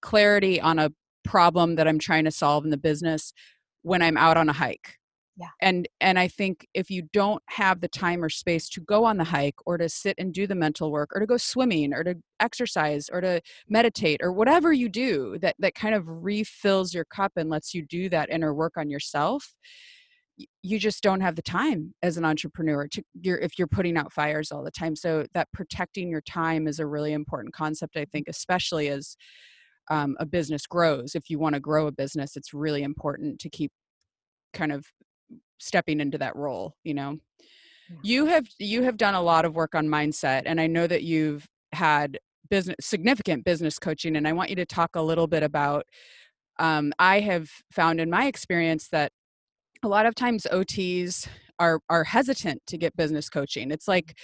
clarity 0.00 0.60
on 0.60 0.78
a 0.78 0.90
problem 1.24 1.76
that 1.76 1.86
i'm 1.86 1.98
trying 1.98 2.24
to 2.24 2.30
solve 2.30 2.64
in 2.64 2.70
the 2.70 2.76
business 2.76 3.32
when 3.82 4.02
i'm 4.02 4.16
out 4.16 4.36
on 4.36 4.48
a 4.48 4.52
hike 4.52 4.98
yeah. 5.36 5.48
And 5.60 5.88
and 6.00 6.18
i 6.18 6.28
think 6.28 6.66
if 6.74 6.90
you 6.90 7.02
don't 7.12 7.42
have 7.48 7.80
the 7.80 7.88
time 7.88 8.22
or 8.22 8.28
space 8.28 8.68
to 8.70 8.80
go 8.80 9.04
on 9.04 9.16
the 9.16 9.24
hike 9.24 9.56
or 9.66 9.78
to 9.78 9.88
sit 9.88 10.14
and 10.18 10.32
do 10.32 10.46
the 10.46 10.54
mental 10.54 10.90
work 10.90 11.10
or 11.14 11.20
to 11.20 11.26
go 11.26 11.36
swimming 11.36 11.94
or 11.94 12.04
to 12.04 12.16
exercise 12.40 13.08
or 13.10 13.20
to 13.20 13.40
meditate 13.68 14.20
or 14.22 14.32
whatever 14.32 14.72
you 14.72 14.88
do 14.88 15.38
that 15.40 15.56
that 15.58 15.74
kind 15.74 15.94
of 15.94 16.04
refills 16.06 16.92
your 16.92 17.04
cup 17.06 17.32
and 17.36 17.48
lets 17.48 17.72
you 17.72 17.82
do 17.82 18.08
that 18.08 18.30
inner 18.30 18.52
work 18.54 18.76
on 18.76 18.90
yourself 18.90 19.54
you 20.62 20.78
just 20.78 21.02
don't 21.02 21.20
have 21.20 21.36
the 21.36 21.42
time 21.42 21.94
as 22.02 22.16
an 22.16 22.24
entrepreneur 22.24 22.86
to 22.88 23.02
you're 23.20 23.38
if 23.38 23.58
you're 23.58 23.68
putting 23.68 23.96
out 23.96 24.12
fires 24.12 24.50
all 24.50 24.64
the 24.64 24.70
time. 24.70 24.96
So 24.96 25.26
that 25.34 25.48
protecting 25.52 26.08
your 26.08 26.22
time 26.22 26.66
is 26.66 26.78
a 26.78 26.86
really 26.86 27.12
important 27.12 27.54
concept 27.54 27.96
i 27.96 28.04
think 28.06 28.28
especially 28.28 28.88
as 28.88 29.16
um, 29.90 30.16
a 30.20 30.26
business 30.26 30.64
grows. 30.66 31.16
If 31.16 31.28
you 31.28 31.38
want 31.40 31.54
to 31.54 31.60
grow 31.60 31.86
a 31.86 31.92
business 31.92 32.36
it's 32.36 32.54
really 32.54 32.82
important 32.82 33.40
to 33.40 33.50
keep 33.50 33.72
kind 34.52 34.72
of 34.72 34.86
stepping 35.58 36.00
into 36.00 36.18
that 36.18 36.36
role 36.36 36.74
you 36.84 36.94
know? 36.94 37.18
You 38.02 38.26
have 38.26 38.46
you 38.58 38.82
have 38.82 38.96
done 38.96 39.14
a 39.14 39.22
lot 39.22 39.44
of 39.44 39.54
work 39.54 39.74
on 39.74 39.86
mindset 39.86 40.42
and 40.46 40.60
i 40.60 40.66
know 40.66 40.86
that 40.86 41.02
you've 41.02 41.46
had 41.72 42.18
business 42.48 42.76
significant 42.80 43.44
business 43.44 43.78
coaching 43.78 44.16
and 44.16 44.26
i 44.26 44.32
want 44.32 44.48
you 44.50 44.56
to 44.56 44.64
talk 44.64 44.90
a 44.94 45.02
little 45.02 45.26
bit 45.26 45.42
about 45.42 45.84
um, 46.58 46.92
i 46.98 47.20
have 47.20 47.50
found 47.70 48.00
in 48.00 48.08
my 48.08 48.26
experience 48.26 48.88
that 48.88 49.12
a 49.82 49.88
lot 49.88 50.06
of 50.06 50.14
times 50.14 50.46
ots 50.50 51.28
are 51.58 51.80
are 51.88 52.04
hesitant 52.04 52.62
to 52.66 52.78
get 52.78 52.96
business 52.96 53.28
coaching. 53.28 53.70
It's 53.70 53.88
like 53.88 54.18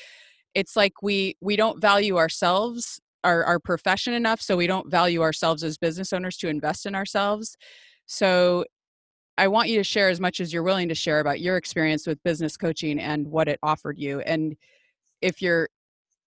it's 0.54 0.76
like 0.76 1.02
we 1.02 1.36
we 1.40 1.56
don't 1.56 1.80
value 1.80 2.16
ourselves 2.16 3.00
our, 3.24 3.44
our 3.44 3.58
profession 3.58 4.14
enough 4.14 4.40
so 4.40 4.56
we 4.56 4.68
don't 4.68 4.90
value 4.90 5.22
ourselves 5.22 5.64
as 5.64 5.76
business 5.76 6.12
owners 6.12 6.36
to 6.38 6.48
invest 6.48 6.86
in 6.86 6.94
ourselves. 6.94 7.56
So 8.06 8.64
I 9.38 9.46
want 9.46 9.68
you 9.68 9.78
to 9.78 9.84
share 9.84 10.08
as 10.08 10.20
much 10.20 10.40
as 10.40 10.52
you're 10.52 10.64
willing 10.64 10.88
to 10.88 10.96
share 10.96 11.20
about 11.20 11.40
your 11.40 11.56
experience 11.56 12.06
with 12.06 12.22
business 12.24 12.56
coaching 12.56 12.98
and 12.98 13.28
what 13.28 13.46
it 13.46 13.60
offered 13.62 13.96
you. 13.96 14.20
And 14.20 14.56
if 15.22 15.40
you're 15.40 15.68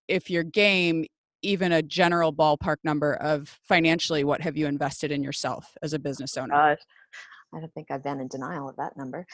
if 0.08 0.30
your 0.30 0.44
game, 0.44 1.06
even 1.42 1.74
a 1.74 1.82
general 1.82 2.34
ballpark 2.34 2.78
number 2.84 3.16
of 3.16 3.50
financially, 3.64 4.24
what 4.24 4.42
have 4.42 4.56
you 4.56 4.66
invested 4.66 5.12
in 5.12 5.24
yourself 5.24 5.76
as 5.82 5.94
a 5.94 6.00
business 6.00 6.38
owner? 6.38 6.54
Gosh, 6.54 6.80
I 7.54 7.60
don't 7.60 7.74
think 7.74 7.88
I've 7.92 8.04
been 8.04 8.22
in 8.22 8.30
denial 8.30 8.70
of 8.70 8.78
that 8.78 8.96
number. 8.96 9.26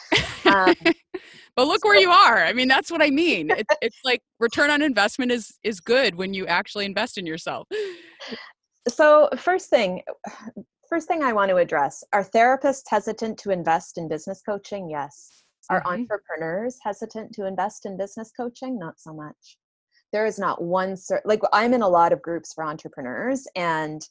Um, 0.45 0.73
but 1.55 1.67
look 1.67 1.82
so, 1.82 1.89
where 1.89 1.99
you 1.99 2.09
are. 2.09 2.43
I 2.43 2.53
mean, 2.53 2.67
that's 2.67 2.89
what 2.89 3.03
I 3.03 3.11
mean. 3.11 3.51
It, 3.51 3.67
it's 3.82 3.99
like 4.03 4.21
return 4.39 4.71
on 4.71 4.82
investment 4.82 5.32
is 5.32 5.57
is 5.63 5.80
good 5.80 6.15
when 6.15 6.34
you 6.34 6.47
actually 6.47 6.86
invest 6.86 7.19
in 7.19 7.28
yourself. 7.28 7.67
So 8.88 9.30
first 9.38 9.69
thing, 9.69 10.01
First 10.90 11.08
thing 11.10 11.22
I 11.22 11.34
want 11.34 11.50
to 11.50 11.58
address 11.58 12.04
are 12.14 12.24
therapists 12.24 12.84
hesitant 12.88 13.38
to 13.40 13.52
invest 13.52 13.98
in 13.98 14.08
business 14.08 14.42
coaching? 14.42 14.90
Yes. 14.90 15.44
Are 15.70 15.82
mm-hmm. 15.82 16.02
entrepreneurs 16.02 16.78
hesitant 16.82 17.34
to 17.34 17.46
invest 17.46 17.86
in 17.86 17.98
business 17.98 18.32
coaching? 18.36 18.80
Not 18.80 19.00
so 19.00 19.14
much. 19.14 19.58
There 20.14 20.26
is 20.26 20.40
not 20.40 20.62
one, 20.62 20.96
cer- 20.96 21.22
like, 21.26 21.42
I'm 21.52 21.74
in 21.74 21.82
a 21.82 21.90
lot 21.90 22.14
of 22.14 22.22
groups 22.22 22.54
for 22.54 22.64
entrepreneurs, 22.64 23.46
and 23.58 24.02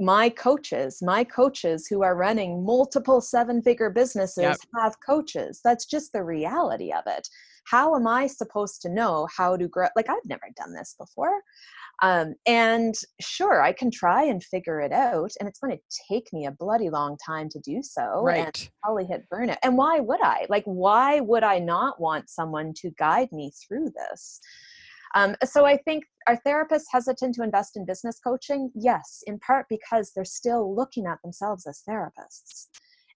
my 0.00 0.28
coaches, 0.28 0.98
my 1.00 1.22
coaches 1.22 1.86
who 1.86 2.02
are 2.02 2.16
running 2.16 2.66
multiple 2.66 3.20
seven 3.20 3.62
figure 3.62 3.90
businesses 3.90 4.42
yep. 4.42 4.58
have 4.74 4.96
coaches. 5.06 5.60
That's 5.62 5.86
just 5.86 6.12
the 6.12 6.24
reality 6.24 6.92
of 6.92 7.04
it. 7.06 7.28
How 7.66 7.94
am 7.94 8.08
I 8.08 8.26
supposed 8.26 8.82
to 8.82 8.88
know 8.88 9.28
how 9.34 9.56
to 9.56 9.68
grow? 9.68 9.86
Like, 9.94 10.10
I've 10.10 10.26
never 10.26 10.48
done 10.56 10.74
this 10.74 10.96
before. 10.98 11.40
Um, 12.02 12.34
and 12.46 12.94
sure, 13.20 13.62
I 13.62 13.72
can 13.72 13.90
try 13.90 14.24
and 14.24 14.42
figure 14.42 14.80
it 14.80 14.92
out, 14.92 15.30
and 15.38 15.48
it's 15.48 15.60
going 15.60 15.76
to 15.76 15.82
take 16.08 16.32
me 16.32 16.46
a 16.46 16.50
bloody 16.50 16.90
long 16.90 17.16
time 17.24 17.48
to 17.50 17.60
do 17.60 17.82
so, 17.82 18.22
right. 18.22 18.46
and 18.46 18.70
probably 18.82 19.04
hit 19.04 19.24
burnout. 19.32 19.58
And 19.62 19.76
why 19.76 20.00
would 20.00 20.20
I? 20.22 20.46
Like, 20.48 20.64
why 20.64 21.20
would 21.20 21.44
I 21.44 21.58
not 21.58 22.00
want 22.00 22.28
someone 22.28 22.72
to 22.78 22.90
guide 22.98 23.28
me 23.32 23.52
through 23.66 23.90
this? 23.96 24.40
Um, 25.14 25.36
so 25.44 25.64
I 25.64 25.76
think 25.76 26.04
are 26.26 26.38
therapists 26.44 26.86
hesitant 26.90 27.36
to 27.36 27.44
invest 27.44 27.76
in 27.76 27.84
business 27.84 28.18
coaching? 28.18 28.70
Yes, 28.74 29.22
in 29.26 29.38
part 29.38 29.66
because 29.70 30.10
they're 30.14 30.24
still 30.24 30.74
looking 30.74 31.06
at 31.06 31.22
themselves 31.22 31.66
as 31.66 31.82
therapists. 31.88 32.66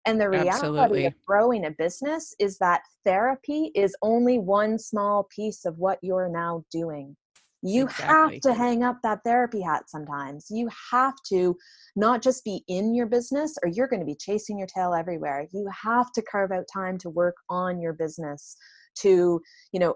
And 0.07 0.21
the 0.21 0.31
reality 0.31 0.49
Absolutely. 0.51 1.07
of 1.07 1.15
growing 1.27 1.67
a 1.67 1.71
business 1.73 2.35
is 2.39 2.57
that 2.59 2.83
therapy 3.05 3.73
is 3.75 3.97
only 4.01 4.39
one 4.39 4.79
small 4.79 5.29
piece 5.35 5.65
of 5.65 5.77
what 5.79 5.99
you're 6.03 6.29
now 6.29 6.65
doing. 6.71 7.17
You 7.63 7.85
exactly. 7.85 8.35
have 8.35 8.41
to 8.43 8.55
hang 8.55 8.85
up 8.85 8.99
that 9.03 9.21
therapy 9.25 9.61
hat 9.61 9.85
sometimes. 9.89 10.47
You 10.49 10.69
have 10.93 11.15
to 11.31 11.57
not 11.97 12.23
just 12.23 12.45
be 12.45 12.63
in 12.69 12.95
your 12.95 13.07
business 13.07 13.57
or 13.63 13.69
you're 13.69 13.89
going 13.89 14.01
to 14.01 14.07
be 14.07 14.17
chasing 14.19 14.59
your 14.59 14.69
tail 14.69 14.95
everywhere. 14.95 15.47
You 15.53 15.69
have 15.83 16.13
to 16.13 16.23
carve 16.23 16.53
out 16.53 16.67
time 16.73 16.99
to 16.99 17.11
work 17.11 17.35
on 17.51 17.81
your 17.81 17.95
business, 17.95 18.57
to, 19.01 19.41
you 19.73 19.81
know, 19.81 19.95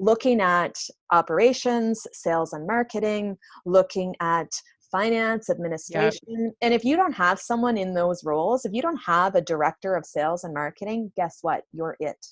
looking 0.00 0.40
at 0.40 0.74
operations, 1.12 2.04
sales 2.12 2.52
and 2.52 2.66
marketing, 2.66 3.36
looking 3.64 4.14
at 4.20 4.48
finance, 4.90 5.50
administration. 5.50 6.12
Yep. 6.28 6.52
And 6.62 6.74
if 6.74 6.84
you 6.84 6.96
don't 6.96 7.12
have 7.12 7.38
someone 7.38 7.76
in 7.76 7.94
those 7.94 8.24
roles, 8.24 8.64
if 8.64 8.72
you 8.72 8.82
don't 8.82 9.00
have 9.04 9.34
a 9.34 9.40
director 9.40 9.94
of 9.94 10.06
sales 10.06 10.44
and 10.44 10.54
marketing, 10.54 11.12
guess 11.16 11.38
what? 11.42 11.62
You're 11.72 11.96
it. 12.00 12.26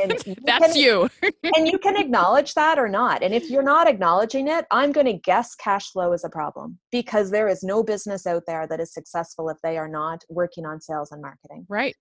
And 0.00 0.12
That's 0.44 0.72
can, 0.72 0.76
you. 0.76 1.08
and 1.56 1.66
you 1.66 1.78
can 1.78 1.96
acknowledge 1.96 2.54
that 2.54 2.78
or 2.78 2.88
not. 2.88 3.22
And 3.22 3.34
if 3.34 3.50
you're 3.50 3.62
not 3.62 3.88
acknowledging 3.88 4.48
it, 4.48 4.66
I'm 4.70 4.92
going 4.92 5.06
to 5.06 5.14
guess 5.14 5.54
cash 5.54 5.90
flow 5.90 6.12
is 6.12 6.24
a 6.24 6.28
problem 6.28 6.78
because 6.90 7.30
there 7.30 7.48
is 7.48 7.62
no 7.62 7.82
business 7.82 8.26
out 8.26 8.44
there 8.46 8.66
that 8.66 8.80
is 8.80 8.92
successful 8.92 9.48
if 9.48 9.58
they 9.62 9.78
are 9.78 9.88
not 9.88 10.24
working 10.28 10.66
on 10.66 10.80
sales 10.80 11.12
and 11.12 11.22
marketing. 11.22 11.66
Right. 11.68 11.94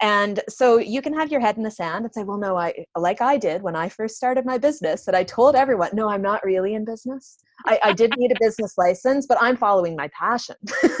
And 0.00 0.40
so 0.48 0.78
you 0.78 1.02
can 1.02 1.12
have 1.12 1.32
your 1.32 1.40
head 1.40 1.56
in 1.56 1.64
the 1.64 1.72
sand 1.72 2.04
and 2.04 2.14
say, 2.14 2.22
well, 2.22 2.38
no, 2.38 2.56
I, 2.56 2.84
like 2.96 3.20
I 3.20 3.36
did 3.36 3.62
when 3.62 3.74
I 3.74 3.88
first 3.88 4.16
started 4.16 4.46
my 4.46 4.56
business, 4.56 5.04
that 5.04 5.14
I 5.16 5.24
told 5.24 5.56
everyone, 5.56 5.90
no, 5.92 6.08
I'm 6.08 6.22
not 6.22 6.44
really 6.44 6.74
in 6.74 6.84
business. 6.84 7.38
I, 7.66 7.80
I 7.82 7.92
did 7.92 8.16
need 8.16 8.30
a 8.30 8.36
business 8.38 8.74
license, 8.78 9.26
but 9.26 9.38
I'm 9.40 9.56
following 9.56 9.96
my 9.96 10.08
passion. 10.16 10.54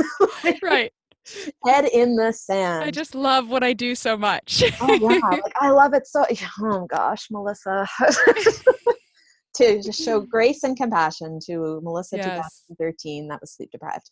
right 0.62 0.92
head 1.64 1.86
in 1.92 2.16
the 2.16 2.32
sand. 2.32 2.84
I 2.84 2.90
just 2.90 3.14
love 3.14 3.48
what 3.48 3.62
I 3.62 3.72
do 3.72 3.94
so 3.94 4.16
much. 4.16 4.62
oh 4.80 4.92
yeah, 4.94 5.18
like 5.30 5.52
I 5.56 5.70
love 5.70 5.94
it 5.94 6.06
so. 6.06 6.24
Oh 6.62 6.86
gosh, 6.86 7.28
Melissa. 7.30 7.86
to 9.58 9.82
just 9.82 10.02
show 10.02 10.20
grace 10.20 10.62
and 10.62 10.76
compassion 10.76 11.38
to 11.44 11.80
Melissa 11.82 12.16
yes. 12.16 12.64
2013 12.68 13.28
that 13.28 13.40
was 13.40 13.52
sleep 13.52 13.70
deprived. 13.70 14.08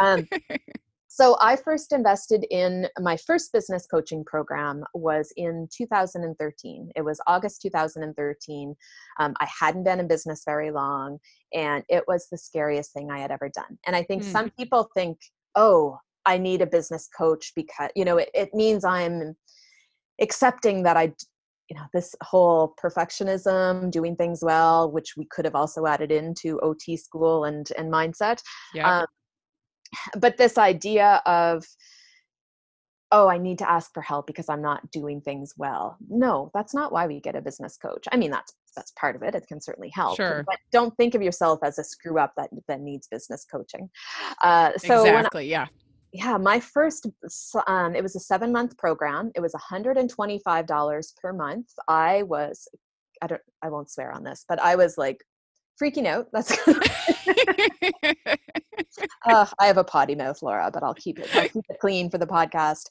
Um, 0.00 0.28
so 1.08 1.36
I 1.40 1.56
first 1.56 1.92
invested 1.92 2.44
in 2.50 2.86
my 3.00 3.16
first 3.16 3.52
business 3.52 3.86
coaching 3.86 4.24
program 4.24 4.84
was 4.94 5.32
in 5.36 5.68
2013. 5.74 6.90
It 6.94 7.02
was 7.02 7.20
August 7.26 7.62
2013. 7.62 8.74
Um, 9.18 9.34
I 9.40 9.48
hadn't 9.58 9.84
been 9.84 10.00
in 10.00 10.08
business 10.08 10.42
very 10.44 10.70
long, 10.70 11.18
and 11.54 11.82
it 11.88 12.04
was 12.06 12.28
the 12.30 12.38
scariest 12.38 12.92
thing 12.92 13.10
I 13.10 13.18
had 13.18 13.30
ever 13.30 13.48
done. 13.48 13.78
And 13.86 13.96
I 13.96 14.02
think 14.02 14.22
mm. 14.22 14.26
some 14.26 14.50
people 14.50 14.88
think, 14.94 15.18
oh, 15.54 15.98
I 16.26 16.38
need 16.38 16.62
a 16.62 16.66
business 16.66 17.08
coach 17.16 17.52
because, 17.54 17.90
you 17.94 18.04
know, 18.04 18.18
it, 18.18 18.30
it 18.34 18.54
means 18.54 18.84
I'm 18.84 19.34
accepting 20.20 20.82
that 20.84 20.96
I, 20.96 21.12
you 21.68 21.76
know, 21.76 21.84
this 21.92 22.14
whole 22.22 22.74
perfectionism, 22.82 23.90
doing 23.90 24.16
things 24.16 24.40
well, 24.42 24.90
which 24.90 25.14
we 25.16 25.26
could 25.26 25.44
have 25.44 25.54
also 25.54 25.86
added 25.86 26.10
into 26.12 26.60
OT 26.60 26.96
school 26.96 27.44
and, 27.44 27.68
and 27.78 27.92
mindset. 27.92 28.40
Yeah. 28.74 29.00
Um, 29.00 29.06
but 30.20 30.36
this 30.36 30.58
idea 30.58 31.22
of, 31.26 31.64
oh 33.14 33.28
i 33.28 33.38
need 33.38 33.58
to 33.58 33.70
ask 33.70 33.92
for 33.94 34.02
help 34.02 34.26
because 34.26 34.48
i'm 34.48 34.60
not 34.60 34.90
doing 34.90 35.20
things 35.20 35.54
well 35.56 35.96
no 36.08 36.50
that's 36.52 36.74
not 36.74 36.92
why 36.92 37.06
we 37.06 37.20
get 37.20 37.36
a 37.36 37.40
business 37.40 37.76
coach 37.76 38.04
i 38.12 38.16
mean 38.16 38.30
that's 38.30 38.54
that's 38.76 38.92
part 38.92 39.14
of 39.14 39.22
it 39.22 39.34
it 39.34 39.46
can 39.46 39.60
certainly 39.60 39.90
help 39.94 40.16
sure. 40.16 40.42
but 40.46 40.56
don't 40.72 40.94
think 40.96 41.14
of 41.14 41.22
yourself 41.22 41.60
as 41.62 41.78
a 41.78 41.84
screw 41.84 42.18
up 42.18 42.32
that 42.36 42.50
that 42.66 42.80
needs 42.80 43.06
business 43.06 43.46
coaching 43.50 43.88
uh, 44.42 44.72
so 44.76 45.04
exactly 45.04 45.44
I, 45.44 45.58
yeah 45.58 45.66
yeah, 46.14 46.38
my 46.38 46.60
first, 46.60 47.08
um, 47.66 47.96
it 47.96 48.02
was 48.02 48.14
a 48.14 48.20
seven 48.20 48.52
month 48.52 48.78
program. 48.78 49.32
It 49.34 49.40
was 49.40 49.52
$125 49.52 51.16
per 51.16 51.32
month. 51.32 51.66
I 51.88 52.22
was, 52.22 52.68
I 53.20 53.26
don't, 53.26 53.42
I 53.62 53.68
won't 53.68 53.90
swear 53.90 54.12
on 54.12 54.22
this, 54.22 54.44
but 54.48 54.62
I 54.62 54.76
was 54.76 54.96
like 54.96 55.24
freaking 55.82 56.06
out. 56.06 56.28
That's, 56.32 56.52
uh, 59.26 59.46
I 59.58 59.66
have 59.66 59.76
a 59.76 59.82
potty 59.82 60.14
mouth, 60.14 60.40
Laura, 60.40 60.70
but 60.72 60.84
I'll 60.84 60.94
keep 60.94 61.18
it, 61.18 61.34
I'll 61.34 61.48
keep 61.48 61.64
it 61.68 61.80
clean 61.80 62.08
for 62.08 62.18
the 62.18 62.28
podcast. 62.28 62.84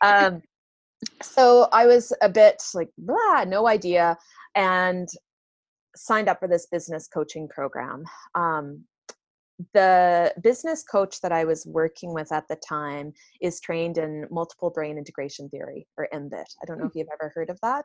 Um, 0.00 0.40
so 1.20 1.68
I 1.72 1.84
was 1.84 2.10
a 2.22 2.28
bit 2.30 2.62
like, 2.72 2.88
blah, 2.96 3.44
no 3.46 3.68
idea. 3.68 4.16
And 4.54 5.10
signed 5.94 6.30
up 6.30 6.40
for 6.40 6.48
this 6.48 6.68
business 6.72 7.06
coaching 7.06 7.48
program. 7.48 8.04
Um, 8.34 8.84
the 9.74 10.32
business 10.42 10.82
coach 10.82 11.20
that 11.20 11.32
I 11.32 11.44
was 11.44 11.66
working 11.66 12.12
with 12.12 12.32
at 12.32 12.48
the 12.48 12.56
time 12.56 13.12
is 13.40 13.60
trained 13.60 13.98
in 13.98 14.26
multiple 14.30 14.70
brain 14.70 14.98
integration 14.98 15.48
theory 15.48 15.86
or 15.96 16.08
MBIT. 16.12 16.32
I 16.62 16.66
don't 16.66 16.78
know 16.78 16.84
hmm. 16.84 16.88
if 16.88 16.94
you've 16.94 17.08
ever 17.12 17.32
heard 17.34 17.50
of 17.50 17.58
that. 17.62 17.84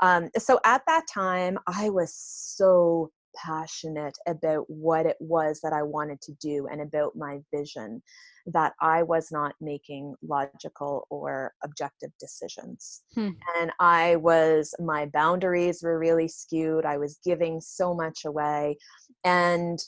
Um, 0.00 0.30
so 0.36 0.58
at 0.64 0.82
that 0.86 1.04
time, 1.12 1.58
I 1.66 1.88
was 1.90 2.14
so 2.14 3.10
passionate 3.36 4.16
about 4.26 4.64
what 4.68 5.06
it 5.06 5.16
was 5.20 5.60
that 5.62 5.72
I 5.72 5.82
wanted 5.82 6.20
to 6.22 6.32
do 6.40 6.68
and 6.70 6.80
about 6.80 7.14
my 7.16 7.40
vision 7.54 8.02
that 8.46 8.72
I 8.80 9.02
was 9.02 9.30
not 9.30 9.54
making 9.60 10.14
logical 10.22 11.06
or 11.10 11.52
objective 11.64 12.10
decisions. 12.20 13.02
Hmm. 13.14 13.30
And 13.58 13.72
I 13.80 14.16
was, 14.16 14.74
my 14.78 15.06
boundaries 15.06 15.82
were 15.82 15.98
really 15.98 16.28
skewed. 16.28 16.86
I 16.86 16.96
was 16.96 17.18
giving 17.24 17.60
so 17.60 17.92
much 17.92 18.24
away. 18.24 18.78
And 19.24 19.78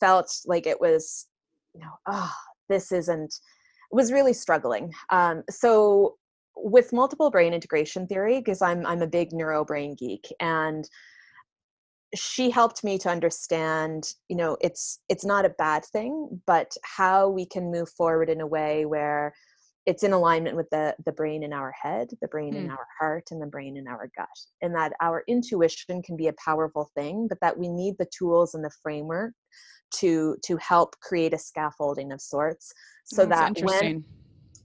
felt 0.00 0.32
like 0.46 0.66
it 0.66 0.80
was, 0.80 1.26
you 1.74 1.80
know, 1.80 1.92
oh, 2.06 2.32
this 2.68 2.92
isn't, 2.92 3.34
was 3.90 4.12
really 4.12 4.32
struggling. 4.32 4.92
Um, 5.10 5.42
so 5.50 6.16
with 6.56 6.92
multiple 6.92 7.30
brain 7.30 7.52
integration 7.52 8.06
theory, 8.06 8.38
because 8.38 8.62
I'm 8.62 8.86
I'm 8.86 9.02
a 9.02 9.06
big 9.06 9.32
neuro 9.32 9.64
brain 9.64 9.94
geek, 9.94 10.26
and 10.40 10.88
she 12.14 12.50
helped 12.50 12.82
me 12.82 12.98
to 12.98 13.10
understand, 13.10 14.08
you 14.28 14.36
know, 14.36 14.56
it's 14.60 15.00
it's 15.08 15.24
not 15.24 15.44
a 15.44 15.50
bad 15.50 15.84
thing, 15.84 16.40
but 16.46 16.72
how 16.82 17.28
we 17.28 17.46
can 17.46 17.70
move 17.70 17.90
forward 17.90 18.30
in 18.30 18.40
a 18.40 18.46
way 18.46 18.86
where 18.86 19.34
it's 19.86 20.02
in 20.02 20.12
alignment 20.12 20.56
with 20.56 20.68
the 20.70 20.94
the 21.04 21.12
brain 21.12 21.42
in 21.42 21.52
our 21.52 21.72
head 21.80 22.08
the 22.20 22.28
brain 22.28 22.54
Hmm. 22.54 22.64
in 22.64 22.70
our 22.70 22.86
heart 22.98 23.24
and 23.30 23.40
the 23.40 23.46
brain 23.46 23.76
in 23.76 23.86
our 23.86 24.10
gut 24.16 24.26
and 24.60 24.74
that 24.74 24.92
our 25.00 25.22
intuition 25.28 26.02
can 26.02 26.16
be 26.16 26.26
a 26.26 26.34
powerful 26.44 26.90
thing 26.94 27.26
but 27.28 27.38
that 27.40 27.56
we 27.56 27.68
need 27.68 27.94
the 27.98 28.08
tools 28.16 28.54
and 28.54 28.64
the 28.64 28.70
framework 28.82 29.32
to 29.94 30.36
to 30.44 30.56
help 30.56 30.98
create 31.00 31.32
a 31.32 31.38
scaffolding 31.38 32.12
of 32.12 32.20
sorts 32.20 32.72
so 33.04 33.24
mm, 33.24 33.28
That's 33.28 33.60
that 33.60 33.66
when 33.66 34.04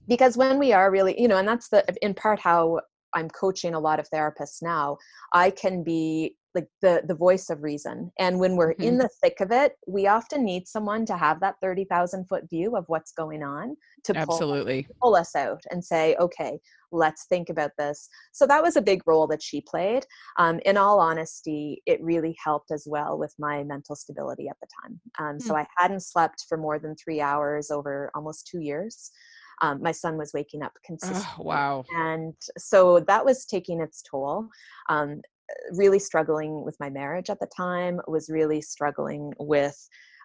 because 0.08 0.36
when 0.36 0.58
we 0.58 0.72
are 0.72 0.90
really 0.90 1.20
you 1.20 1.28
know 1.28 1.38
and 1.38 1.48
that's 1.48 1.68
the 1.68 1.84
in 2.02 2.14
part 2.14 2.40
how 2.40 2.80
i'm 3.14 3.28
coaching 3.30 3.74
a 3.74 3.80
lot 3.80 4.00
of 4.00 4.08
therapists 4.10 4.62
now 4.62 4.96
i 5.32 5.50
can 5.50 5.82
be 5.82 6.36
like 6.54 6.66
the 6.82 7.02
the 7.06 7.14
voice 7.14 7.50
of 7.50 7.62
reason 7.62 8.10
and 8.18 8.38
when 8.38 8.56
we're 8.56 8.72
in 8.72 8.94
mm-hmm. 8.94 8.98
the 8.98 9.10
thick 9.22 9.40
of 9.40 9.50
it 9.50 9.74
we 9.86 10.06
often 10.06 10.44
need 10.44 10.66
someone 10.68 11.06
to 11.06 11.16
have 11.16 11.40
that 11.40 11.54
30,000 11.62 12.26
foot 12.28 12.48
view 12.50 12.76
of 12.76 12.84
what's 12.88 13.12
going 13.12 13.42
on 13.42 13.76
to 14.04 14.12
pull, 14.12 14.22
Absolutely. 14.22 14.86
pull 15.00 15.16
us 15.16 15.34
out 15.34 15.62
and 15.70 15.82
say 15.82 16.14
okay 16.20 16.58
let's 16.92 17.24
think 17.26 17.48
about 17.48 17.72
this. 17.78 18.08
So 18.32 18.46
that 18.46 18.62
was 18.62 18.76
a 18.76 18.82
big 18.82 19.02
role 19.06 19.26
that 19.28 19.42
she 19.42 19.60
played. 19.60 20.04
Um, 20.38 20.60
in 20.64 20.76
all 20.76 21.00
honesty 21.00 21.82
it 21.86 22.02
really 22.02 22.36
helped 22.42 22.70
as 22.70 22.84
well 22.86 23.18
with 23.18 23.34
my 23.38 23.64
mental 23.64 23.96
stability 23.96 24.48
at 24.48 24.56
the 24.60 24.68
time. 24.82 25.00
Um, 25.18 25.40
so 25.40 25.56
i 25.56 25.66
hadn't 25.76 26.02
slept 26.02 26.44
for 26.48 26.56
more 26.58 26.78
than 26.78 26.94
three 26.96 27.20
hours 27.20 27.70
over 27.70 28.10
almost 28.14 28.46
two 28.46 28.60
years. 28.60 29.10
Um, 29.60 29.80
my 29.82 29.92
son 29.92 30.16
was 30.16 30.32
waking 30.32 30.62
up 30.62 30.72
consistently 30.84 31.24
Oh, 31.38 31.42
wow. 31.44 31.84
and 31.94 32.34
so 32.58 33.00
that 33.00 33.24
was 33.24 33.44
taking 33.44 33.80
its 33.80 34.02
toll. 34.02 34.48
Um, 34.88 35.22
really 35.72 35.98
struggling 35.98 36.64
with 36.64 36.76
my 36.80 36.90
marriage 36.90 37.30
at 37.30 37.38
the 37.40 37.48
time 37.54 38.00
was 38.06 38.30
really 38.30 38.60
struggling 38.60 39.32
with 39.38 39.76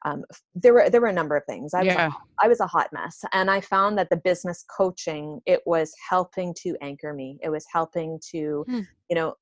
um, 0.07 0.23
there 0.55 0.73
were 0.73 0.89
there 0.89 1.01
were 1.01 1.07
a 1.07 1.13
number 1.13 1.35
of 1.35 1.43
things 1.45 1.73
I 1.73 1.83
was, 1.83 1.95
Yeah. 1.95 2.07
a, 2.07 2.45
I 2.45 2.47
was 2.47 2.59
a 2.59 2.67
hot 2.67 2.89
mess 2.93 3.19
and 3.33 3.49
i 3.51 3.59
found 3.61 3.97
that 3.97 4.09
the 4.09 4.17
business 4.17 4.63
coaching 4.75 5.39
it 5.45 5.61
was 5.65 5.91
helping 6.09 6.53
to 6.63 6.75
anchor 6.81 7.13
me 7.13 7.37
it 7.41 7.49
was 7.49 7.65
helping 7.71 8.19
to 8.31 8.65
Hmm. 8.67 8.81
you 9.09 9.15
know 9.15 9.33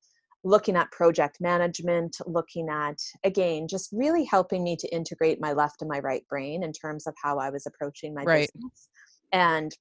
looking 0.44 0.76
at 0.76 0.90
project 0.92 1.38
management 1.40 2.16
looking 2.26 2.68
at 2.68 2.98
again 3.24 3.66
just 3.68 3.88
really 3.92 4.24
helping 4.24 4.62
me 4.62 4.76
to 4.76 4.88
integrate 4.94 5.40
my 5.40 5.52
left 5.52 5.82
and 5.82 5.88
my 5.88 5.98
right 6.00 6.26
brain 6.28 6.62
in 6.62 6.72
terms 6.72 7.06
of 7.06 7.14
how 7.22 7.38
i 7.38 7.50
was 7.50 7.66
approaching 7.66 8.14
my 8.14 8.24
Right. 8.24 8.50
business 8.54 8.88
and 9.32 9.72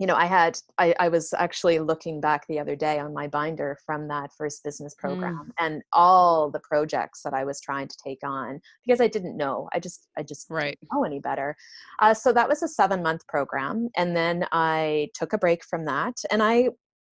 you 0.00 0.06
know 0.06 0.16
i 0.16 0.24
had 0.24 0.58
I, 0.78 0.94
I 0.98 1.08
was 1.08 1.32
actually 1.34 1.78
looking 1.78 2.20
back 2.20 2.46
the 2.48 2.58
other 2.58 2.74
day 2.74 2.98
on 2.98 3.12
my 3.12 3.28
binder 3.28 3.78
from 3.86 4.08
that 4.08 4.30
first 4.36 4.64
business 4.64 4.94
Mm. 4.94 4.98
program 5.00 5.52
and 5.60 5.82
all 5.92 6.50
the 6.50 6.58
projects 6.60 7.22
that 7.22 7.34
i 7.34 7.44
was 7.44 7.60
trying 7.60 7.86
to 7.86 7.96
take 8.02 8.18
on 8.24 8.60
because 8.84 9.00
i 9.00 9.06
didn't 9.06 9.36
know 9.36 9.68
i 9.74 9.78
just 9.78 10.08
i 10.18 10.22
just 10.22 10.46
Right. 10.50 10.78
didn't 10.80 10.90
know 10.92 11.04
any 11.04 11.20
better 11.20 11.54
uh, 12.00 12.14
so 12.14 12.32
that 12.32 12.48
was 12.48 12.62
a 12.62 12.68
seven 12.68 13.02
month 13.02 13.26
program 13.28 13.88
and 13.96 14.16
then 14.16 14.46
i 14.52 15.08
took 15.14 15.32
a 15.32 15.38
break 15.38 15.64
from 15.64 15.84
that 15.84 16.14
and 16.30 16.42
i 16.42 16.54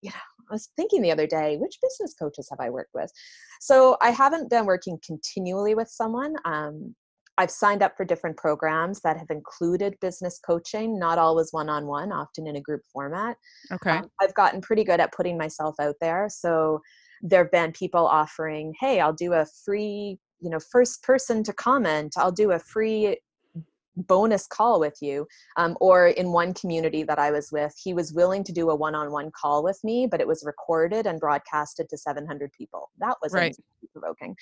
you 0.00 0.10
know 0.10 0.24
i 0.50 0.52
was 0.52 0.70
thinking 0.76 1.02
the 1.02 1.12
other 1.12 1.26
day 1.26 1.56
which 1.58 1.78
business 1.82 2.14
coaches 2.18 2.48
have 2.50 2.60
i 2.60 2.70
worked 2.70 2.94
with 2.94 3.10
so 3.60 3.96
i 4.00 4.10
haven't 4.10 4.48
been 4.50 4.64
working 4.66 4.98
continually 5.04 5.74
with 5.74 5.88
someone 5.88 6.34
um, 6.44 6.94
I've 7.38 7.50
signed 7.52 7.82
up 7.82 7.96
for 7.96 8.04
different 8.04 8.36
programs 8.36 9.00
that 9.02 9.16
have 9.16 9.30
included 9.30 9.96
business 10.00 10.40
coaching, 10.44 10.98
not 10.98 11.18
always 11.18 11.52
one 11.52 11.68
on 11.68 11.86
one, 11.86 12.10
often 12.10 12.48
in 12.48 12.56
a 12.56 12.60
group 12.60 12.82
format. 12.92 13.36
Okay. 13.70 13.92
Um, 13.92 14.10
I've 14.20 14.34
gotten 14.34 14.60
pretty 14.60 14.82
good 14.82 14.98
at 14.98 15.12
putting 15.12 15.38
myself 15.38 15.76
out 15.80 15.94
there. 16.00 16.28
So 16.28 16.80
there 17.22 17.44
have 17.44 17.52
been 17.52 17.72
people 17.72 18.06
offering, 18.06 18.74
hey, 18.80 19.00
I'll 19.00 19.12
do 19.12 19.34
a 19.34 19.46
free, 19.64 20.18
you 20.40 20.50
know, 20.50 20.58
first 20.72 21.02
person 21.04 21.44
to 21.44 21.52
comment, 21.52 22.14
I'll 22.16 22.32
do 22.32 22.50
a 22.50 22.58
free 22.58 23.16
bonus 24.06 24.46
call 24.46 24.78
with 24.80 24.96
you 25.00 25.26
um, 25.56 25.76
or 25.80 26.08
in 26.08 26.32
one 26.32 26.54
community 26.54 27.02
that 27.02 27.18
i 27.18 27.30
was 27.30 27.50
with 27.52 27.72
he 27.82 27.92
was 27.94 28.12
willing 28.12 28.44
to 28.44 28.52
do 28.52 28.70
a 28.70 28.74
one-on-one 28.74 29.30
call 29.40 29.62
with 29.62 29.78
me 29.82 30.06
but 30.06 30.20
it 30.20 30.26
was 30.26 30.42
recorded 30.46 31.06
and 31.06 31.20
broadcasted 31.20 31.88
to 31.88 31.96
700 31.98 32.50
people 32.52 32.90
that 32.98 33.16
was 33.22 33.32
Right. 33.32 33.54
provoking 33.92 34.36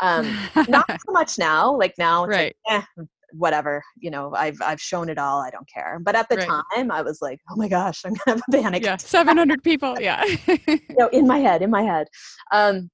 um, 0.00 0.50
not 0.68 0.84
so 1.06 1.12
much 1.12 1.38
now 1.38 1.74
like 1.76 1.94
now 1.98 2.24
it's 2.24 2.30
right. 2.36 2.56
like 2.68 2.82
eh, 2.98 3.02
whatever 3.32 3.82
you 3.98 4.10
know 4.10 4.32
i've 4.34 4.56
i've 4.62 4.80
shown 4.80 5.08
it 5.10 5.18
all 5.18 5.40
i 5.40 5.50
don't 5.50 5.68
care 5.72 5.98
but 6.02 6.14
at 6.16 6.28
the 6.30 6.36
Right. 6.36 6.48
time 6.48 6.90
i 6.90 7.02
was 7.02 7.18
like 7.20 7.38
oh 7.50 7.56
my 7.56 7.68
gosh 7.68 8.00
i'm 8.04 8.14
gonna 8.14 8.38
have 8.38 8.42
a 8.48 8.62
panic 8.62 8.82
Yeah. 8.82 8.96
700 8.96 9.62
people. 9.62 10.00
Yeah. 10.00 10.24
you 10.46 10.80
know, 10.98 11.08
in 11.08 11.26
my 11.26 11.38
head 11.46 11.60
in 11.62 11.70
my 11.70 11.82
head 11.82 12.06
um 12.52 12.90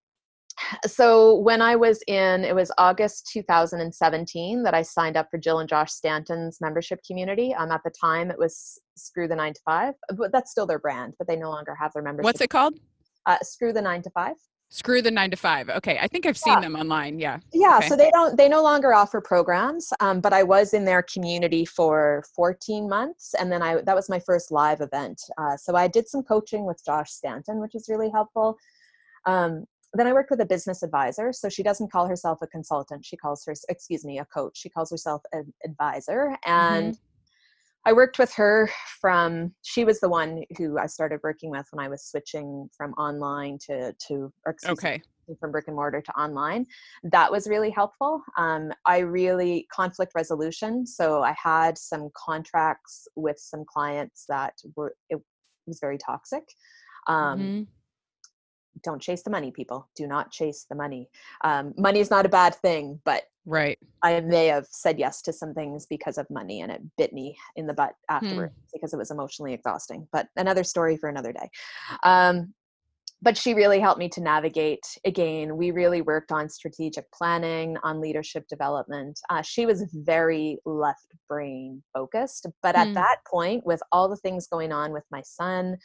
so 0.87 1.37
when 1.39 1.61
i 1.63 1.75
was 1.77 2.03
in 2.07 2.45
it 2.45 2.55
was 2.55 2.71
august 2.79 3.29
2017 3.33 4.63
that 4.63 4.75
i 4.75 4.83
signed 4.83 5.17
up 5.17 5.29
for 5.31 5.39
jill 5.39 5.59
and 5.61 5.69
josh 5.69 5.91
stanton's 5.93 6.59
membership 6.61 7.01
community 7.07 7.55
um 7.55 7.71
at 7.71 7.81
the 7.85 7.91
time 7.91 8.31
it 8.31 8.39
was 8.39 8.81
screw 8.97 9.27
the 9.29 9.37
nine 9.37 9.53
to 9.53 9.61
five 9.65 9.95
but 10.17 10.33
that's 10.33 10.51
still 10.51 10.67
their 10.67 10.79
brand 10.79 11.15
but 11.19 11.27
they 11.27 11.37
no 11.37 11.51
longer 11.51 11.75
have 11.75 11.93
their 11.93 12.03
membership 12.03 12.25
What's 12.25 12.41
it 12.41 12.51
called? 12.51 12.75
uh, 13.27 13.39
screw 13.43 13.73
the 13.73 13.83
nine 13.83 14.03
to 14.03 14.11
five 14.11 14.35
Screw 14.71 15.03
the 15.03 15.11
nine 15.11 15.31
to 15.31 15.37
five. 15.37 15.69
Okay. 15.69 15.99
I 16.01 16.09
think 16.09 16.27
I've 16.27 16.37
seen 16.37 16.55
Yeah. 16.55 16.61
them 16.63 16.75
online. 16.75 17.21
Yeah. 17.21 17.39
yeah 17.53 17.77
Okay. 17.79 17.89
so 17.89 17.95
they 17.97 18.11
don't 18.11 18.37
they 18.37 18.49
no 18.49 18.61
longer 18.61 18.93
offer 18.93 19.21
programs 19.21 19.93
um, 20.01 20.21
but 20.21 20.33
i 20.33 20.43
was 20.43 20.75
in 20.75 20.85
their 20.85 21.03
community 21.03 21.65
for 21.65 22.25
14 22.35 22.89
months 22.89 23.35
and 23.39 23.53
then 23.53 23.63
i 23.63 23.81
that 23.83 23.95
was 23.95 24.09
my 24.09 24.19
first 24.19 24.51
live 24.51 24.81
event 24.81 25.21
uh, 25.39 25.57
so 25.57 25.77
i 25.77 25.87
did 25.87 26.09
some 26.09 26.25
coaching 26.25 26.65
with 26.65 26.83
josh 26.85 27.11
stanton 27.13 27.61
which 27.61 27.73
was 27.75 27.89
really 27.89 28.11
helpful 28.11 28.57
um, 29.27 29.65
then 29.95 30.07
i 30.07 30.13
worked 30.13 30.31
with 30.31 30.41
a 30.41 30.47
business 30.47 30.83
advisor 30.83 31.33
so 31.33 31.49
she 31.49 31.63
doesn't 31.63 31.91
call 31.91 32.07
herself 32.07 32.39
a 32.43 32.47
consultant 32.47 33.05
she 33.05 33.17
calls 33.17 33.45
her 33.47 33.55
excuse 33.69 34.05
me 34.05 34.19
a 34.19 34.25
coach 34.27 34.57
she 34.57 34.69
calls 34.69 34.91
herself 34.91 35.23
an 35.33 35.53
advisor 35.65 36.37
and 36.45 36.99
I 37.87 37.93
worked 37.93 38.19
with 38.19 38.33
her 38.35 38.71
from 39.01 39.55
she 39.63 39.85
was 39.85 40.01
the 40.01 40.09
one 40.09 40.45
who 40.57 40.79
I 40.79 40.87
started 40.87 41.21
working 41.23 41.51
with 41.51 41.67
when 41.71 41.85
I 41.85 41.89
was 41.89 42.03
switching 42.05 42.69
from 42.77 42.93
online 42.95 43.59
to 43.67 43.93
to 44.09 44.33
or 44.47 44.53
excuse 44.53 44.83
me, 45.29 45.37
from 45.39 45.53
brick 45.53 45.67
and 45.69 45.77
mortar 45.77 46.01
to 46.01 46.13
online. 46.19 46.67
That 47.03 47.31
was 47.31 47.47
really 47.47 47.71
helpful. 47.71 48.23
Um, 48.39 48.73
I 48.87 48.99
really 48.99 49.67
conflict 49.71 50.13
resolution. 50.15 50.87
So 50.87 51.23
I 51.23 51.35
had 51.43 51.77
some 51.77 52.11
contracts 52.17 53.07
with 53.17 53.39
some 53.39 53.65
clients 53.67 54.25
that 54.29 54.55
were 54.77 54.97
it 55.11 55.21
was 55.67 55.79
very 55.79 55.99
toxic. 55.99 56.45
Um, 57.07 57.39
Mhm. 57.39 57.67
Don't 58.83 59.01
chase 59.01 59.23
the 59.23 59.31
money, 59.31 59.51
people. 59.51 59.89
Do 59.97 60.07
not 60.07 60.31
chase 60.31 60.67
the 60.69 60.75
money. 60.75 61.09
Um, 61.43 61.75
money 61.77 62.01
is 62.01 62.11
not 62.11 62.27
a 62.27 62.29
bad 62.31 62.55
thing, 62.55 63.01
but 63.05 63.25
Right. 63.47 63.79
I 64.03 64.21
may 64.21 64.47
have 64.47 64.67
said 64.71 64.99
yes 64.99 65.21
to 65.23 65.33
some 65.33 65.55
things 65.55 65.87
because 65.87 66.19
of 66.19 66.29
money 66.31 66.61
and 66.63 66.73
it 66.73 66.81
bit 66.97 67.13
me 67.13 67.37
in 67.57 67.67
the 67.67 67.75
butt 67.75 67.95
afterwards 68.11 68.55
because 68.73 68.93
it 68.93 68.99
was 68.99 69.11
emotionally 69.11 69.53
exhausting. 69.53 70.09
But 70.13 70.29
another 70.37 70.65
story 70.65 70.97
for 70.97 71.09
another 71.09 71.33
day. 71.33 71.49
Um, 72.05 72.55
but 73.23 73.37
she 73.39 73.55
really 73.55 73.81
helped 73.81 73.99
me 73.99 74.09
to 74.11 74.21
navigate 74.21 74.85
again. 75.07 75.57
We 75.57 75.71
really 75.71 76.03
worked 76.03 76.31
on 76.33 76.49
strategic 76.51 77.11
planning, 77.13 77.77
on 77.83 78.01
leadership 78.01 78.47
development. 78.49 79.19
Uh, 79.31 79.41
she 79.41 79.65
was 79.65 79.85
very 79.95 80.59
left 80.67 81.07
brain 81.29 81.83
focused. 81.95 82.47
But 82.63 82.77
at 82.77 82.89
Hmm. 82.89 82.95
that 82.95 83.17
point, 83.27 83.65
with 83.65 83.81
all 83.93 84.09
the 84.09 84.17
things 84.17 84.47
going 84.47 84.73
on 84.73 84.93
with 84.93 85.05
my 85.11 85.23
son, 85.23 85.79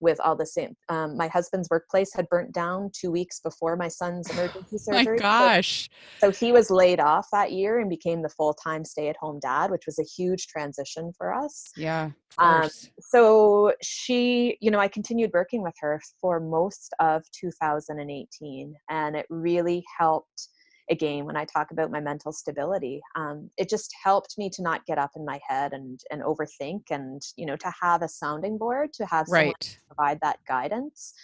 with 0.00 0.18
all 0.20 0.36
the 0.36 0.46
same, 0.46 0.74
um, 0.88 1.16
my 1.16 1.28
husband's 1.28 1.68
workplace 1.70 2.12
had 2.14 2.28
burnt 2.28 2.52
down 2.52 2.90
two 2.98 3.10
weeks 3.10 3.40
before 3.40 3.76
my 3.76 3.88
son's 3.88 4.30
emergency 4.30 4.76
My 4.88 4.98
surgery. 5.04 5.18
So- 5.18 5.22
gosh. 5.22 5.88
so 6.18 6.30
he 6.30 6.52
was 6.52 6.70
laid 6.70 7.00
off 7.00 7.26
that 7.32 7.52
year 7.52 7.78
and 7.80 7.88
became 7.88 8.22
the 8.22 8.28
full-time 8.28 8.84
stay-at-home 8.84 9.40
dad 9.40 9.70
which 9.70 9.86
was 9.86 9.98
a 9.98 10.04
huge 10.04 10.46
transition 10.48 11.12
for 11.16 11.32
us 11.34 11.64
Yeah. 11.76 12.10
Um, 12.38 12.68
so 13.00 13.72
she 13.82 14.58
you 14.60 14.70
know 14.70 14.78
i 14.78 14.88
continued 14.88 15.30
working 15.32 15.62
with 15.62 15.74
her 15.80 16.00
for 16.20 16.38
most 16.40 16.92
of 17.00 17.22
2018 17.40 18.74
and 18.90 19.16
it 19.16 19.26
really 19.30 19.84
helped 19.98 20.48
again 20.90 21.24
when 21.24 21.36
i 21.36 21.44
talk 21.44 21.70
about 21.70 21.90
my 21.90 22.00
mental 22.00 22.32
stability 22.32 23.00
um, 23.16 23.50
it 23.56 23.68
just 23.68 23.94
helped 24.02 24.36
me 24.38 24.48
to 24.50 24.62
not 24.62 24.84
get 24.86 24.98
up 24.98 25.10
in 25.16 25.24
my 25.24 25.38
head 25.46 25.72
and 25.72 26.00
and 26.10 26.22
overthink 26.22 26.82
and 26.90 27.22
you 27.36 27.46
know 27.46 27.56
to 27.56 27.72
have 27.80 28.02
a 28.02 28.08
sounding 28.08 28.58
board 28.58 28.92
to 28.92 29.06
have 29.06 29.26
someone 29.28 29.54
Right. 29.54 29.78
provide 29.88 30.18
that 30.20 30.38
guidance 30.46 31.14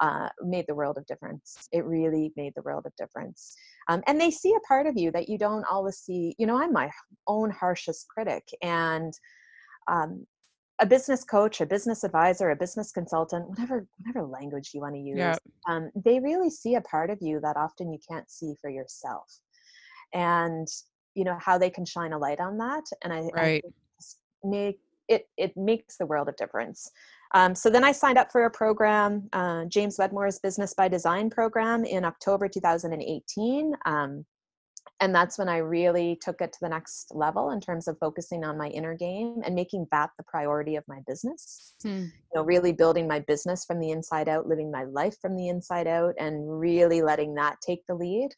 uh, 0.00 0.28
made 0.42 0.64
the 0.66 0.74
world 0.74 0.98
of 0.98 1.06
difference. 1.06 1.68
It 1.72 1.84
really 1.84 2.32
made 2.36 2.54
the 2.56 2.62
world 2.62 2.86
of 2.86 2.96
difference. 2.96 3.54
Um, 3.88 4.02
and 4.06 4.20
they 4.20 4.30
see 4.30 4.52
a 4.54 4.66
part 4.66 4.86
of 4.86 4.96
you 4.96 5.10
that 5.12 5.28
you 5.28 5.38
don't 5.38 5.64
always 5.70 5.96
see. 5.98 6.34
You 6.38 6.46
know, 6.46 6.60
I'm 6.60 6.72
my 6.72 6.90
own 7.26 7.50
harshest 7.50 8.08
critic, 8.08 8.48
and 8.62 9.12
um, 9.88 10.26
a 10.82 10.86
business 10.86 11.22
coach, 11.22 11.60
a 11.60 11.66
business 11.66 12.02
advisor, 12.02 12.50
a 12.50 12.56
business 12.56 12.90
consultant, 12.90 13.48
whatever 13.48 13.86
whatever 13.98 14.26
language 14.26 14.70
you 14.74 14.80
want 14.80 14.94
to 14.96 15.00
use, 15.00 15.16
Yeah. 15.18 15.36
um, 15.68 15.90
they 15.94 16.18
really 16.18 16.50
see 16.50 16.74
a 16.74 16.80
part 16.80 17.08
of 17.08 17.18
you 17.22 17.40
that 17.40 17.56
often 17.56 17.92
you 17.92 18.00
can't 18.06 18.28
see 18.28 18.54
for 18.60 18.68
yourself, 18.68 19.28
and 20.12 20.66
you 21.14 21.24
know 21.24 21.38
how 21.40 21.56
they 21.56 21.70
can 21.70 21.84
shine 21.84 22.12
a 22.12 22.18
light 22.18 22.40
on 22.40 22.58
that. 22.58 22.84
And 23.02 23.12
I, 23.12 23.18
I 23.18 23.30
Right. 23.32 23.62
think 23.62 23.74
make 24.42 24.80
it 25.08 25.28
it 25.36 25.56
makes 25.56 25.96
the 25.98 26.06
world 26.06 26.28
of 26.28 26.36
difference. 26.36 26.90
Um, 27.34 27.54
so 27.54 27.70
then 27.70 27.84
I 27.84 27.92
signed 27.92 28.18
up 28.18 28.30
for 28.32 28.44
a 28.44 28.50
program, 28.50 29.28
uh, 29.32 29.64
James 29.66 29.98
Wedmore's 29.98 30.38
Business 30.40 30.74
by 30.74 30.88
Design 30.88 31.30
program 31.30 31.84
in 31.84 32.04
October 32.04 32.48
2018. 32.48 33.74
Um, 33.86 34.26
and 35.02 35.12
that's 35.12 35.36
when 35.36 35.48
I 35.48 35.56
really 35.56 36.16
took 36.22 36.40
it 36.40 36.52
to 36.52 36.58
the 36.62 36.68
next 36.68 37.08
level 37.12 37.50
in 37.50 37.60
terms 37.60 37.88
of 37.88 37.98
focusing 37.98 38.44
on 38.44 38.56
my 38.56 38.68
inner 38.68 38.94
game 38.94 39.42
and 39.44 39.52
making 39.52 39.88
that 39.90 40.10
the 40.16 40.22
priority 40.22 40.76
of 40.76 40.84
my 40.86 41.00
business. 41.08 41.74
Hmm. 41.82 42.04
You 42.04 42.36
know, 42.36 42.42
really 42.44 42.72
building 42.72 43.08
my 43.08 43.18
business 43.18 43.64
from 43.64 43.80
the 43.80 43.90
inside 43.90 44.28
out, 44.28 44.46
living 44.46 44.70
my 44.70 44.84
life 44.84 45.16
from 45.20 45.34
the 45.36 45.48
inside 45.48 45.88
out, 45.88 46.14
and 46.20 46.48
really 46.60 47.02
letting 47.02 47.34
that 47.34 47.56
take 47.66 47.80
the 47.88 47.96
lead. 47.96 48.30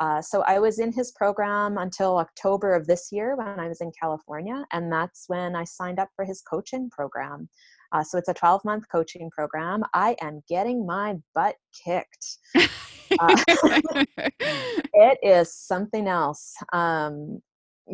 Uh, 0.00 0.20
so 0.20 0.42
I 0.42 0.58
was 0.58 0.78
in 0.78 0.92
his 0.92 1.12
program 1.12 1.78
until 1.78 2.18
October 2.18 2.74
of 2.74 2.86
this 2.86 3.08
year 3.10 3.34
when 3.34 3.58
I 3.58 3.68
was 3.68 3.80
in 3.80 3.90
California, 3.98 4.66
and 4.70 4.92
that's 4.92 5.24
when 5.28 5.56
I 5.56 5.64
signed 5.64 5.98
up 5.98 6.10
for 6.14 6.26
his 6.26 6.42
coaching 6.42 6.90
program. 6.90 7.48
Uh, 7.92 8.04
so 8.04 8.18
it's 8.18 8.28
a 8.28 8.34
12 8.34 8.62
month 8.66 8.84
coaching 8.92 9.30
program. 9.30 9.82
I 9.94 10.14
am 10.20 10.42
getting 10.46 10.84
my 10.84 11.14
butt 11.34 11.54
kicked. 11.84 12.38
Uh, 13.18 13.36
it 14.94 15.18
is 15.22 15.54
something 15.54 16.08
else. 16.08 16.54
Um, 16.72 17.40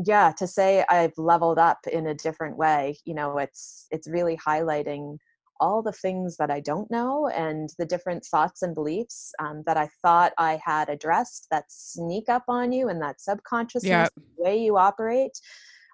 yeah, 0.05 0.33
to 0.39 0.47
say 0.47 0.85
I've 0.89 1.16
leveled 1.16 1.59
up 1.59 1.79
in 1.91 2.07
a 2.07 2.14
different 2.14 2.57
way, 2.57 2.97
you 3.05 3.14
know, 3.14 3.39
it's 3.39 3.87
it's 3.91 4.09
really 4.09 4.37
highlighting 4.37 5.16
all 5.61 5.83
the 5.83 5.93
things 5.93 6.37
that 6.37 6.51
I 6.51 6.61
don't 6.61 6.91
know 6.91 7.29
and 7.29 7.69
the 7.79 7.85
different 7.85 8.25
thoughts 8.25 8.62
and 8.62 8.75
beliefs 8.75 9.33
um, 9.41 9.62
that 9.66 9.77
I 9.77 9.89
thought 10.03 10.33
I 10.39 10.61
had 10.64 10.89
addressed 10.89 11.49
that 11.51 11.64
sneak 11.69 12.29
up 12.29 12.45
on 12.49 12.71
you 12.71 12.89
and 12.89 13.03
that 13.03 13.21
subconsciousness 13.21 13.91
yep. 13.91 14.12
way 14.37 14.57
you 14.57 14.77
operate. 14.77 15.33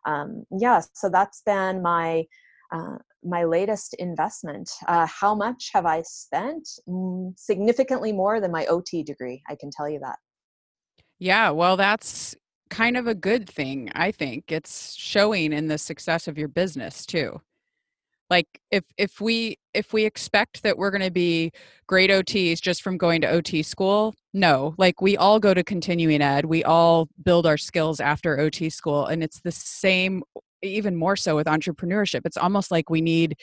Um, 0.07 0.45
yeah, 0.51 0.83
so 0.93 1.09
that's 1.09 1.41
been 1.47 1.81
my 1.81 2.27
uh, 2.73 2.97
my 3.23 3.45
latest 3.45 3.95
investment. 3.99 4.71
Uh, 4.87 5.07
how 5.07 5.35
much 5.35 5.71
have 5.73 5.87
I 5.87 6.03
spent? 6.03 6.69
Mm, 6.89 7.39
significantly 7.39 8.13
more 8.13 8.41
than 8.41 8.53
my 8.53 8.67
OT 8.67 9.03
degree, 9.03 9.43
I 9.49 9.57
can 9.57 9.71
tell 9.71 9.89
you 9.89 9.99
that. 10.01 10.17
Yeah, 11.19 11.51
well, 11.51 11.77
that's 11.77 12.35
kind 12.71 12.97
of 12.97 13.07
a 13.07 13.15
good 13.15 13.49
thing, 13.49 13.91
I 13.95 14.11
think. 14.11 14.51
It's 14.51 14.95
showing 14.95 15.53
in 15.53 15.69
the 15.69 15.79
success 15.79 16.29
of 16.29 16.37
your 16.37 16.49
business 16.49 17.07
too. 17.07 17.41
Like 18.31 18.47
if 18.71 18.85
if 18.97 19.21
we 19.21 19.59
if 19.75 19.93
we 19.93 20.05
expect 20.05 20.63
that 20.63 20.79
we're 20.79 20.91
going 20.91 21.03
to 21.03 21.11
be 21.11 21.53
great 21.87 22.11
OTs 22.11 22.61
just 22.61 22.83
from 22.83 22.97
going 22.97 23.21
to 23.21 23.29
OT 23.29 23.63
school, 23.63 24.15
no. 24.33 24.75
Like 24.79 25.03
we 25.03 25.17
all 25.17 25.39
go 25.39 25.53
to 25.53 25.63
continuing 25.63 26.23
ed, 26.23 26.47
we 26.47 26.65
all 26.65 27.09
build 27.23 27.47
our 27.47 27.59
skills 27.59 28.01
after 28.01 28.41
OT 28.41 28.71
school 28.71 29.07
and 29.07 29.23
it's 29.23 29.41
the 29.41 29.53
same 29.53 30.23
even 30.65 30.97
more 30.97 31.17
so 31.17 31.37
with 31.37 31.47
entrepreneurship. 31.47 32.23
It's 32.25 32.37
almost 32.37 32.71
like 32.71 32.91
we 32.91 33.01
need 33.01 33.37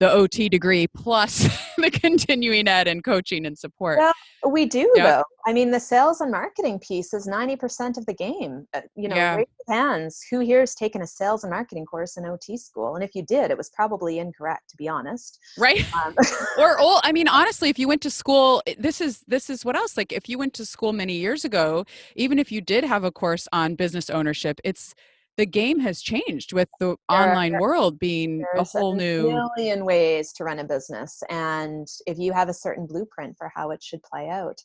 the 0.00 0.10
OT 0.10 0.48
degree 0.48 0.86
plus 0.86 1.48
the 1.76 1.90
continuing 1.90 2.68
ed 2.68 2.86
and 2.86 3.02
coaching 3.02 3.46
and 3.46 3.58
support. 3.58 3.98
Well, 3.98 4.12
we 4.50 4.66
do 4.66 4.90
yeah. 4.94 5.16
though. 5.16 5.24
I 5.46 5.52
mean, 5.52 5.70
the 5.70 5.80
sales 5.80 6.20
and 6.20 6.30
marketing 6.30 6.78
piece 6.78 7.12
is 7.14 7.26
90% 7.26 7.96
of 7.96 8.06
the 8.06 8.14
game. 8.14 8.66
Uh, 8.74 8.82
you 8.94 9.08
know, 9.08 9.16
yeah. 9.16 9.38
it 9.38 9.48
depends. 9.66 10.22
Who 10.30 10.40
here 10.40 10.60
has 10.60 10.74
taken 10.74 11.02
a 11.02 11.06
sales 11.06 11.42
and 11.42 11.50
marketing 11.50 11.86
course 11.86 12.16
in 12.16 12.26
OT 12.26 12.56
school? 12.56 12.94
And 12.94 13.02
if 13.02 13.14
you 13.14 13.22
did, 13.22 13.50
it 13.50 13.56
was 13.56 13.70
probably 13.70 14.18
incorrect, 14.18 14.70
to 14.70 14.76
be 14.76 14.88
honest. 14.88 15.38
Right. 15.58 15.84
Um, 15.94 16.14
or, 16.58 16.80
or, 16.80 17.00
I 17.02 17.12
mean, 17.12 17.28
honestly, 17.28 17.68
if 17.68 17.78
you 17.78 17.88
went 17.88 18.02
to 18.02 18.10
school, 18.10 18.62
this 18.78 19.00
is, 19.00 19.24
this 19.26 19.50
is 19.50 19.64
what 19.64 19.74
else, 19.74 19.96
like 19.96 20.12
if 20.12 20.28
you 20.28 20.38
went 20.38 20.54
to 20.54 20.66
school 20.66 20.92
many 20.92 21.14
years 21.14 21.44
ago, 21.44 21.84
even 22.14 22.38
if 22.38 22.52
you 22.52 22.60
did 22.60 22.84
have 22.84 23.04
a 23.04 23.10
course 23.10 23.48
on 23.52 23.74
business 23.74 24.10
ownership, 24.10 24.60
it's, 24.64 24.94
the 25.38 25.46
game 25.46 25.78
has 25.78 26.02
changed 26.02 26.52
with 26.52 26.68
the 26.80 26.96
there 27.08 27.18
online 27.18 27.54
are, 27.54 27.60
world 27.60 27.98
being 27.98 28.44
a 28.56 28.64
whole 28.64 28.92
a 28.92 28.96
new 28.96 29.32
million 29.56 29.84
ways 29.84 30.32
to 30.32 30.44
run 30.44 30.58
a 30.58 30.64
business 30.64 31.22
and 31.30 31.86
if 32.06 32.18
you 32.18 32.32
have 32.32 32.50
a 32.50 32.54
certain 32.54 32.86
blueprint 32.86 33.34
for 33.38 33.50
how 33.54 33.70
it 33.70 33.82
should 33.82 34.02
play 34.02 34.28
out 34.28 34.60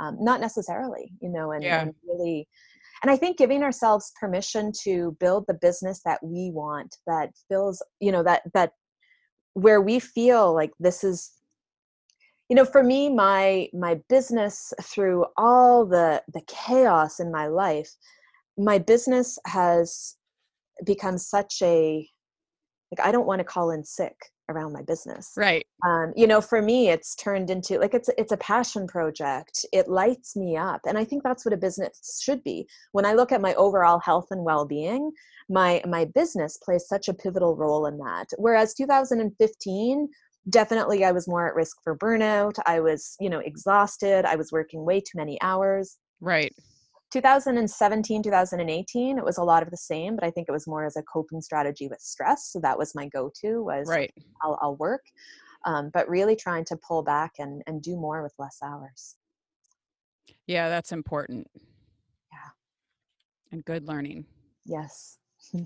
um, 0.00 0.18
not 0.20 0.40
necessarily 0.40 1.12
you 1.22 1.30
know 1.30 1.52
and, 1.52 1.62
yeah. 1.62 1.80
and 1.80 1.94
really 2.06 2.46
and 3.02 3.10
i 3.10 3.16
think 3.16 3.38
giving 3.38 3.62
ourselves 3.62 4.12
permission 4.20 4.72
to 4.82 5.16
build 5.20 5.44
the 5.46 5.54
business 5.54 6.02
that 6.04 6.22
we 6.22 6.50
want 6.50 6.96
that 7.06 7.30
feels 7.48 7.82
you 8.00 8.12
know 8.12 8.22
that 8.22 8.42
that 8.52 8.72
where 9.54 9.80
we 9.80 10.00
feel 10.00 10.52
like 10.52 10.72
this 10.80 11.04
is 11.04 11.30
you 12.48 12.56
know 12.56 12.64
for 12.64 12.82
me 12.82 13.08
my 13.08 13.68
my 13.72 13.98
business 14.08 14.72
through 14.82 15.24
all 15.36 15.86
the 15.86 16.20
the 16.34 16.42
chaos 16.48 17.20
in 17.20 17.30
my 17.30 17.46
life 17.46 17.90
my 18.58 18.78
business 18.78 19.38
has 19.46 20.16
become 20.84 21.16
such 21.18 21.62
a 21.62 22.08
like 22.90 23.06
i 23.06 23.12
don't 23.12 23.26
want 23.26 23.38
to 23.38 23.44
call 23.44 23.70
in 23.70 23.84
sick 23.84 24.16
around 24.50 24.72
my 24.72 24.82
business. 24.82 25.32
Right. 25.36 25.66
Um, 25.86 26.12
you 26.16 26.26
know 26.26 26.40
for 26.40 26.62
me 26.62 26.88
it's 26.88 27.14
turned 27.14 27.50
into 27.50 27.78
like 27.78 27.94
it's 27.94 28.08
it's 28.18 28.32
a 28.32 28.36
passion 28.38 28.86
project. 28.86 29.64
It 29.72 29.88
lights 29.88 30.36
me 30.36 30.56
up 30.56 30.80
and 30.86 30.98
i 30.98 31.04
think 31.04 31.22
that's 31.22 31.44
what 31.44 31.54
a 31.54 31.58
business 31.58 32.20
should 32.22 32.42
be. 32.42 32.66
When 32.92 33.04
i 33.04 33.12
look 33.12 33.32
at 33.32 33.40
my 33.40 33.54
overall 33.54 34.00
health 34.00 34.28
and 34.30 34.44
well-being 34.44 35.12
my 35.48 35.82
my 35.86 36.06
business 36.06 36.58
plays 36.62 36.86
such 36.88 37.08
a 37.08 37.14
pivotal 37.14 37.56
role 37.56 37.86
in 37.86 37.98
that. 37.98 38.26
Whereas 38.36 38.74
2015 38.74 40.08
definitely 40.50 41.04
i 41.04 41.12
was 41.12 41.28
more 41.28 41.46
at 41.46 41.54
risk 41.54 41.76
for 41.84 41.96
burnout. 41.96 42.54
I 42.66 42.80
was 42.80 43.16
you 43.20 43.30
know 43.30 43.40
exhausted. 43.40 44.24
I 44.24 44.36
was 44.36 44.52
working 44.52 44.84
way 44.84 45.00
too 45.00 45.16
many 45.16 45.40
hours. 45.42 45.98
Right 46.20 46.52
2017 47.10 48.22
2018 48.22 49.18
it 49.18 49.24
was 49.24 49.38
a 49.38 49.42
lot 49.42 49.62
of 49.62 49.70
the 49.70 49.76
same 49.76 50.14
but 50.14 50.24
i 50.24 50.30
think 50.30 50.48
it 50.48 50.52
was 50.52 50.66
more 50.66 50.84
as 50.84 50.96
a 50.96 51.02
coping 51.02 51.40
strategy 51.40 51.88
with 51.88 52.00
stress 52.00 52.50
so 52.52 52.60
that 52.60 52.76
was 52.76 52.94
my 52.94 53.06
go-to 53.08 53.62
was 53.62 53.88
right. 53.88 54.12
I'll, 54.42 54.58
I'll 54.60 54.76
work 54.76 55.02
um, 55.64 55.90
but 55.92 56.08
really 56.08 56.36
trying 56.36 56.64
to 56.66 56.76
pull 56.76 57.02
back 57.02 57.32
and 57.38 57.62
and 57.66 57.82
do 57.82 57.96
more 57.96 58.22
with 58.22 58.32
less 58.38 58.58
hours. 58.62 59.16
Yeah 60.46 60.68
that's 60.68 60.92
important. 60.92 61.48
Yeah. 62.32 62.50
And 63.52 63.64
good 63.64 63.86
learning. 63.86 64.26
Yes. 64.64 65.18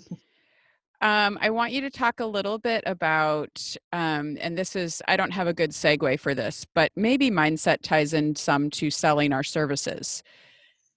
Um, 1.03 1.37
I 1.41 1.51
want 1.51 1.73
you 1.73 1.81
to 1.81 1.91
talk 1.91 2.21
a 2.21 2.25
little 2.25 2.59
bit 2.59 2.85
about, 2.87 3.77
um, 3.93 4.39
and 4.41 4.57
this 4.57 4.77
is, 4.77 5.03
I 5.09 5.17
don't 5.17 5.33
have 5.33 5.49
a 5.49 5.53
good 5.53 5.73
segue 5.73 6.21
for 6.21 6.33
this, 6.33 6.65
but 6.75 6.93
maybe 6.95 7.29
mindset 7.29 7.79
ties 7.83 8.15
in 8.15 8.37
some 8.37 8.71
to 8.71 8.89
selling 8.89 9.33
our 9.33 9.43
services. 9.43 10.23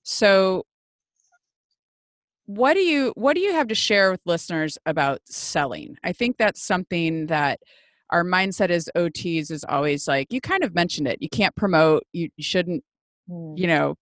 So 0.05 0.65
what 2.45 2.75
do 2.75 2.79
you 2.79 3.11
what 3.15 3.33
do 3.33 3.41
you 3.41 3.53
have 3.53 3.67
to 3.67 3.75
share 3.75 4.11
with 4.11 4.21
listeners 4.25 4.77
about 4.85 5.19
selling? 5.25 5.97
I 6.03 6.13
think 6.13 6.37
that's 6.37 6.61
something 6.61 7.25
that 7.25 7.59
our 8.11 8.23
mindset 8.23 8.69
as 8.69 8.87
OTs 8.95 9.49
is 9.49 9.65
always 9.67 10.07
like 10.07 10.31
you 10.31 10.39
kind 10.39 10.63
of 10.63 10.75
mentioned 10.75 11.07
it. 11.07 11.17
You 11.21 11.29
can't 11.29 11.55
promote, 11.55 12.03
you, 12.13 12.29
you 12.37 12.43
shouldn't, 12.43 12.83
mm. 13.27 13.57
you 13.57 13.65
know, 13.65 13.95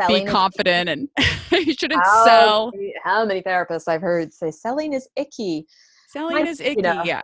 selling 0.00 0.24
be 0.24 0.30
confident 0.30 0.88
and 0.88 1.08
you 1.52 1.74
shouldn't 1.74 2.02
how, 2.02 2.24
sell. 2.24 2.72
How 3.04 3.24
many 3.24 3.40
therapists 3.40 3.86
I've 3.86 4.02
heard 4.02 4.32
say 4.32 4.50
selling 4.50 4.92
is 4.92 5.08
icky. 5.14 5.66
Selling 6.08 6.44
My, 6.44 6.48
is 6.48 6.60
icky, 6.60 6.76
you 6.76 6.82
know, 6.82 7.02
yeah. 7.04 7.22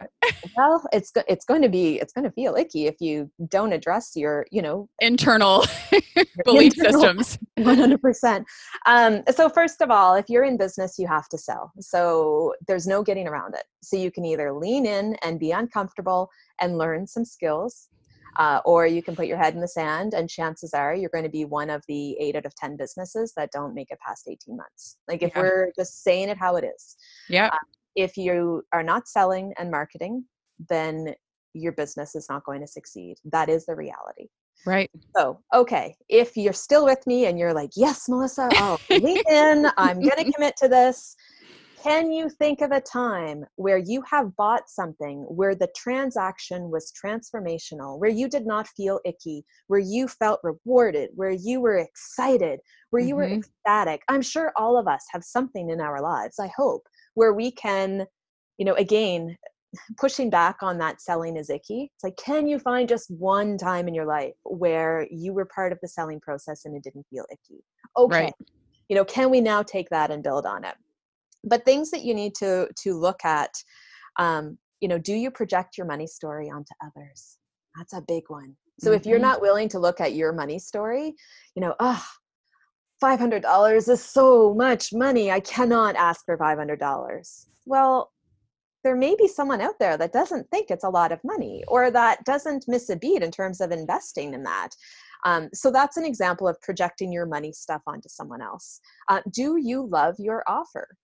well, 0.57 0.85
it's 0.93 1.13
it's 1.29 1.45
going 1.45 1.63
to 1.63 1.69
be 1.69 2.01
it's 2.01 2.13
going 2.13 2.25
to 2.25 2.31
feel 2.33 2.57
icky 2.57 2.87
if 2.87 2.97
you 3.01 3.31
don't 3.49 3.73
address 3.73 4.13
your 4.17 4.47
you 4.51 4.63
know 4.63 4.89
internal 5.01 5.65
belief 6.45 6.77
internal, 6.77 7.01
systems. 7.01 7.39
One 7.59 7.77
hundred 7.77 8.03
percent. 8.03 8.47
Um, 8.87 9.23
so 9.31 9.49
first 9.49 9.81
of 9.81 9.91
all, 9.91 10.15
if 10.15 10.29
you're 10.29 10.45
in 10.45 10.57
business, 10.57 10.99
you 10.99 11.07
have 11.07 11.29
to 11.29 11.39
sell. 11.39 11.73
So 11.81 12.55
there's 12.67 12.87
no 12.87 13.03
getting 13.03 13.29
around 13.29 13.55
it. 13.55 13.65
So 13.83 13.97
you 13.97 14.11
can 14.11 14.25
either 14.25 14.53
lean 14.53 14.87
in 14.87 15.17
and 15.23 15.39
be 15.39 15.53
uncomfortable 15.53 16.29
and 16.61 16.79
learn 16.79 17.07
some 17.07 17.25
skills, 17.25 17.89
uh, 18.37 18.61
or 18.65 18.87
you 18.87 19.03
can 19.03 19.15
put 19.15 19.27
your 19.27 19.37
head 19.37 19.55
in 19.55 19.61
the 19.61 19.69
sand 19.69 20.15
and 20.15 20.29
chances 20.29 20.73
are 20.75 20.95
you're 20.95 21.11
going 21.11 21.25
to 21.25 21.31
be 21.31 21.45
one 21.45 21.71
of 21.71 21.83
the 21.89 22.17
eight 22.19 22.37
out 22.37 22.47
of 22.47 22.55
ten 22.55 22.77
businesses 22.77 23.33
that 23.37 23.51
don't 23.53 23.75
make 23.75 23.91
it 23.91 23.99
past 24.05 24.29
18 24.29 24.57
months 24.57 24.97
like 25.09 25.23
if 25.23 25.33
yeah. 25.35 25.43
we're 25.43 25.73
just 25.77 26.03
saying 26.03 26.29
it 26.29 26.39
how 26.39 26.57
it 26.57 26.65
is 26.65 26.97
yeah 27.29 27.49
uh, 27.49 27.59
if 27.97 28.17
you 28.17 28.63
are 28.73 28.83
not 28.83 29.09
selling 29.09 29.53
and 29.59 29.71
marketing, 29.71 30.25
then 30.69 31.15
your 31.55 31.73
business 31.73 32.15
is 32.15 32.27
not 32.31 32.45
going 32.45 32.61
to 32.61 32.67
succeed. 32.67 33.17
That 33.25 33.49
is 33.49 33.67
the 33.67 33.75
reality. 33.75 34.29
Right. 34.65 34.91
So, 35.17 35.41
okay, 35.53 35.97
if 36.09 36.37
you're 36.37 36.53
still 36.53 36.85
with 36.85 37.05
me 37.07 37.27
and 37.27 37.39
you're 37.39 37.55
like, 37.55 37.71
yes, 37.77 38.09
Melissa, 38.09 38.49
I'll 38.53 38.81
lean 38.91 39.23
in, 39.29 39.67
I'm 39.77 40.01
going 40.01 40.11
to 40.25 40.33
commit 40.33 40.57
to 40.59 40.69
this. 40.69 41.17
Can 41.83 42.13
you 42.13 42.29
think 42.29 42.61
of 42.61 42.71
a 42.71 42.81
time 42.81 43.45
where 43.57 43.79
you 43.79 44.05
have 44.09 44.37
bought 44.37 44.71
something 44.71 45.23
where 45.23 45.57
the 45.57 45.69
transaction 45.77 46.71
was 46.71 46.93
transformational, 46.93 47.99
where 47.99 48.09
you 48.09 48.29
did 48.29 48.47
not 48.47 48.69
feel 48.69 49.01
icky, 49.05 49.45
where 49.67 49.81
you 49.81 50.07
felt 50.07 50.39
rewarded, 50.45 51.11
where 51.17 51.33
you 51.33 51.61
were 51.61 51.79
excited, 51.79 52.61
where 52.91 53.03
you 53.03 53.17
mm-hmm. 53.17 53.33
were 53.33 53.39
ecstatic? 53.39 54.03
I'm 54.09 54.23
sure 54.23 54.53
all 54.55 54.79
of 54.79 54.87
us 54.87 55.05
have 55.11 55.25
something 55.25 55.71
in 55.71 55.81
our 55.81 56.01
lives, 56.01 56.39
I 56.39 56.53
hope, 56.57 56.87
where 57.15 57.33
we 57.33 57.51
can 57.51 58.07
you 58.59 58.65
know 58.65 58.75
again 58.75 59.37
pushing 59.99 60.29
back 60.29 60.57
on 60.63 60.79
that 60.79 61.01
selling 61.01 61.37
is 61.37 61.49
icky 61.49 61.91
it's 61.95 62.05
like 62.05 62.17
can 62.17 62.47
you 62.47 62.59
find 62.59 62.89
just 62.89 63.11
one 63.11 63.57
time 63.57 63.89
in 63.89 63.95
your 63.95 64.05
life 64.05 64.35
where 64.45 65.07
you 65.11 65.33
were 65.33 65.47
part 65.47 65.73
of 65.73 65.79
the 65.81 65.89
selling 65.89 66.21
process 66.21 66.65
and 66.65 66.77
it 66.77 66.83
didn't 66.83 67.07
feel 67.09 67.25
icky 67.33 67.63
okay 67.97 68.25
right. 68.25 68.35
you 68.89 68.97
know 68.97 69.05
can 69.05 69.31
we 69.31 69.41
now 69.41 69.63
take 69.63 69.89
that 69.89 70.11
and 70.11 70.23
build 70.23 70.47
on 70.47 70.65
it 70.65 70.75
but 71.45 71.65
things 71.65 71.91
that 71.91 72.05
you 72.05 72.15
need 72.15 72.35
to 72.35 72.69
to 72.77 72.95
look 72.95 73.25
at 73.25 73.51
um, 74.19 74.59
you 74.81 74.89
know 74.89 74.99
do 74.99 75.15
you 75.15 75.31
project 75.31 75.79
your 75.79 75.87
money 75.87 76.07
story 76.07 76.51
onto 76.51 76.73
others 76.85 77.39
that's 77.77 77.95
a 77.95 78.03
big 78.03 78.25
one 78.29 78.55
so 78.79 78.91
mm-hmm. 78.91 78.97
if 78.97 79.07
you're 79.07 79.17
mm-hmm. 79.17 79.29
not 79.29 79.41
willing 79.41 79.69
to 79.69 79.79
look 79.79 80.01
at 80.01 80.15
your 80.15 80.33
money 80.33 80.59
story 80.59 81.15
you 81.55 81.63
know 81.63 81.75
oh 81.81 82.05
$500 83.03 83.89
is 83.89 84.05
so 84.05 84.55
much 84.55 84.93
money. 84.93 85.31
I 85.31 85.41
cannot 85.41 85.97
ask 85.97 86.25
for 86.25 86.39
$500. 86.39 87.47
Well, 87.67 88.13
there 88.85 88.97
may 88.97 89.15
be 89.17 89.29
someone 89.29 89.61
out 89.61 89.79
there 89.79 89.97
that 89.97 90.13
doesn't 90.13 90.49
think 90.51 90.71
it's 90.71 90.85
a 90.85 90.91
lot 90.91 91.13
of 91.13 91.21
money 91.25 91.65
or 91.69 91.91
that 91.91 92.25
doesn't 92.25 92.65
miss 92.69 92.89
a 92.91 92.97
beat 92.97 93.23
in 93.23 93.31
terms 93.31 93.61
of 93.61 93.71
investing 93.71 94.35
in 94.35 94.43
that. 94.45 94.71
Um, 95.25 95.49
so 95.53 95.71
that's 95.71 95.97
an 95.97 96.05
example 96.05 96.49
of 96.49 96.61
projecting 96.63 97.13
your 97.13 97.27
money 97.27 97.53
stuff 97.53 97.83
onto 97.87 98.09
someone 98.09 98.43
else. 98.43 98.81
Uh, 99.09 99.21
do 99.33 99.57
you 99.57 99.87
love 99.87 100.17
your 100.19 100.43
offer? 100.49 100.97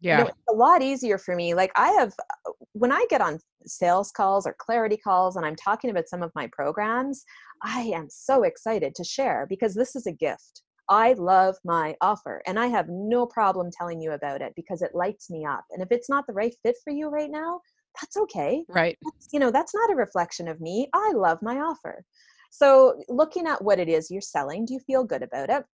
Yeah. 0.00 0.18
You 0.18 0.24
know, 0.24 0.28
it's 0.30 0.38
a 0.50 0.54
lot 0.54 0.82
easier 0.82 1.18
for 1.18 1.36
me. 1.36 1.54
Like 1.54 1.70
I 1.76 1.90
have, 1.92 2.12
uh, 2.48 2.52
when 2.72 2.90
I 2.90 3.06
get 3.08 3.20
on 3.20 3.38
sales 3.64 4.10
calls 4.10 4.46
or 4.46 4.56
clarity 4.58 4.96
calls 4.96 5.36
and 5.36 5.46
I'm 5.46 5.56
talking 5.56 5.90
about 5.90 6.08
some 6.08 6.22
of 6.22 6.32
my 6.34 6.48
programs, 6.52 7.24
I 7.62 7.82
am 7.94 8.08
so 8.10 8.42
excited 8.42 8.94
to 8.96 9.04
share 9.04 9.46
because 9.48 9.74
this 9.74 9.94
is 9.94 10.06
a 10.06 10.12
gift. 10.12 10.63
I 10.88 11.14
love 11.14 11.56
my 11.64 11.96
offer 12.00 12.42
and 12.46 12.58
I 12.58 12.66
have 12.66 12.88
no 12.88 13.26
problem 13.26 13.70
telling 13.70 14.00
you 14.00 14.12
about 14.12 14.42
it 14.42 14.52
because 14.54 14.82
it 14.82 14.94
lights 14.94 15.30
me 15.30 15.44
up. 15.44 15.64
And 15.70 15.82
if 15.82 15.88
it's 15.90 16.10
not 16.10 16.26
the 16.26 16.32
right 16.32 16.54
fit 16.62 16.76
for 16.84 16.92
you 16.92 17.08
right 17.08 17.30
now, 17.30 17.60
that's 18.00 18.16
okay. 18.16 18.64
Right. 18.68 18.98
That's, 19.02 19.28
you 19.32 19.38
know, 19.38 19.50
that's 19.50 19.74
not 19.74 19.92
a 19.92 19.96
reflection 19.96 20.48
of 20.48 20.60
me. 20.60 20.88
I 20.92 21.12
love 21.14 21.38
my 21.42 21.58
offer. 21.58 22.04
So, 22.50 23.02
looking 23.08 23.46
at 23.46 23.62
what 23.62 23.80
it 23.80 23.88
is 23.88 24.10
you're 24.10 24.20
selling, 24.20 24.64
do 24.64 24.74
you 24.74 24.80
feel 24.80 25.02
good 25.02 25.22
about 25.22 25.50
it? 25.50 25.64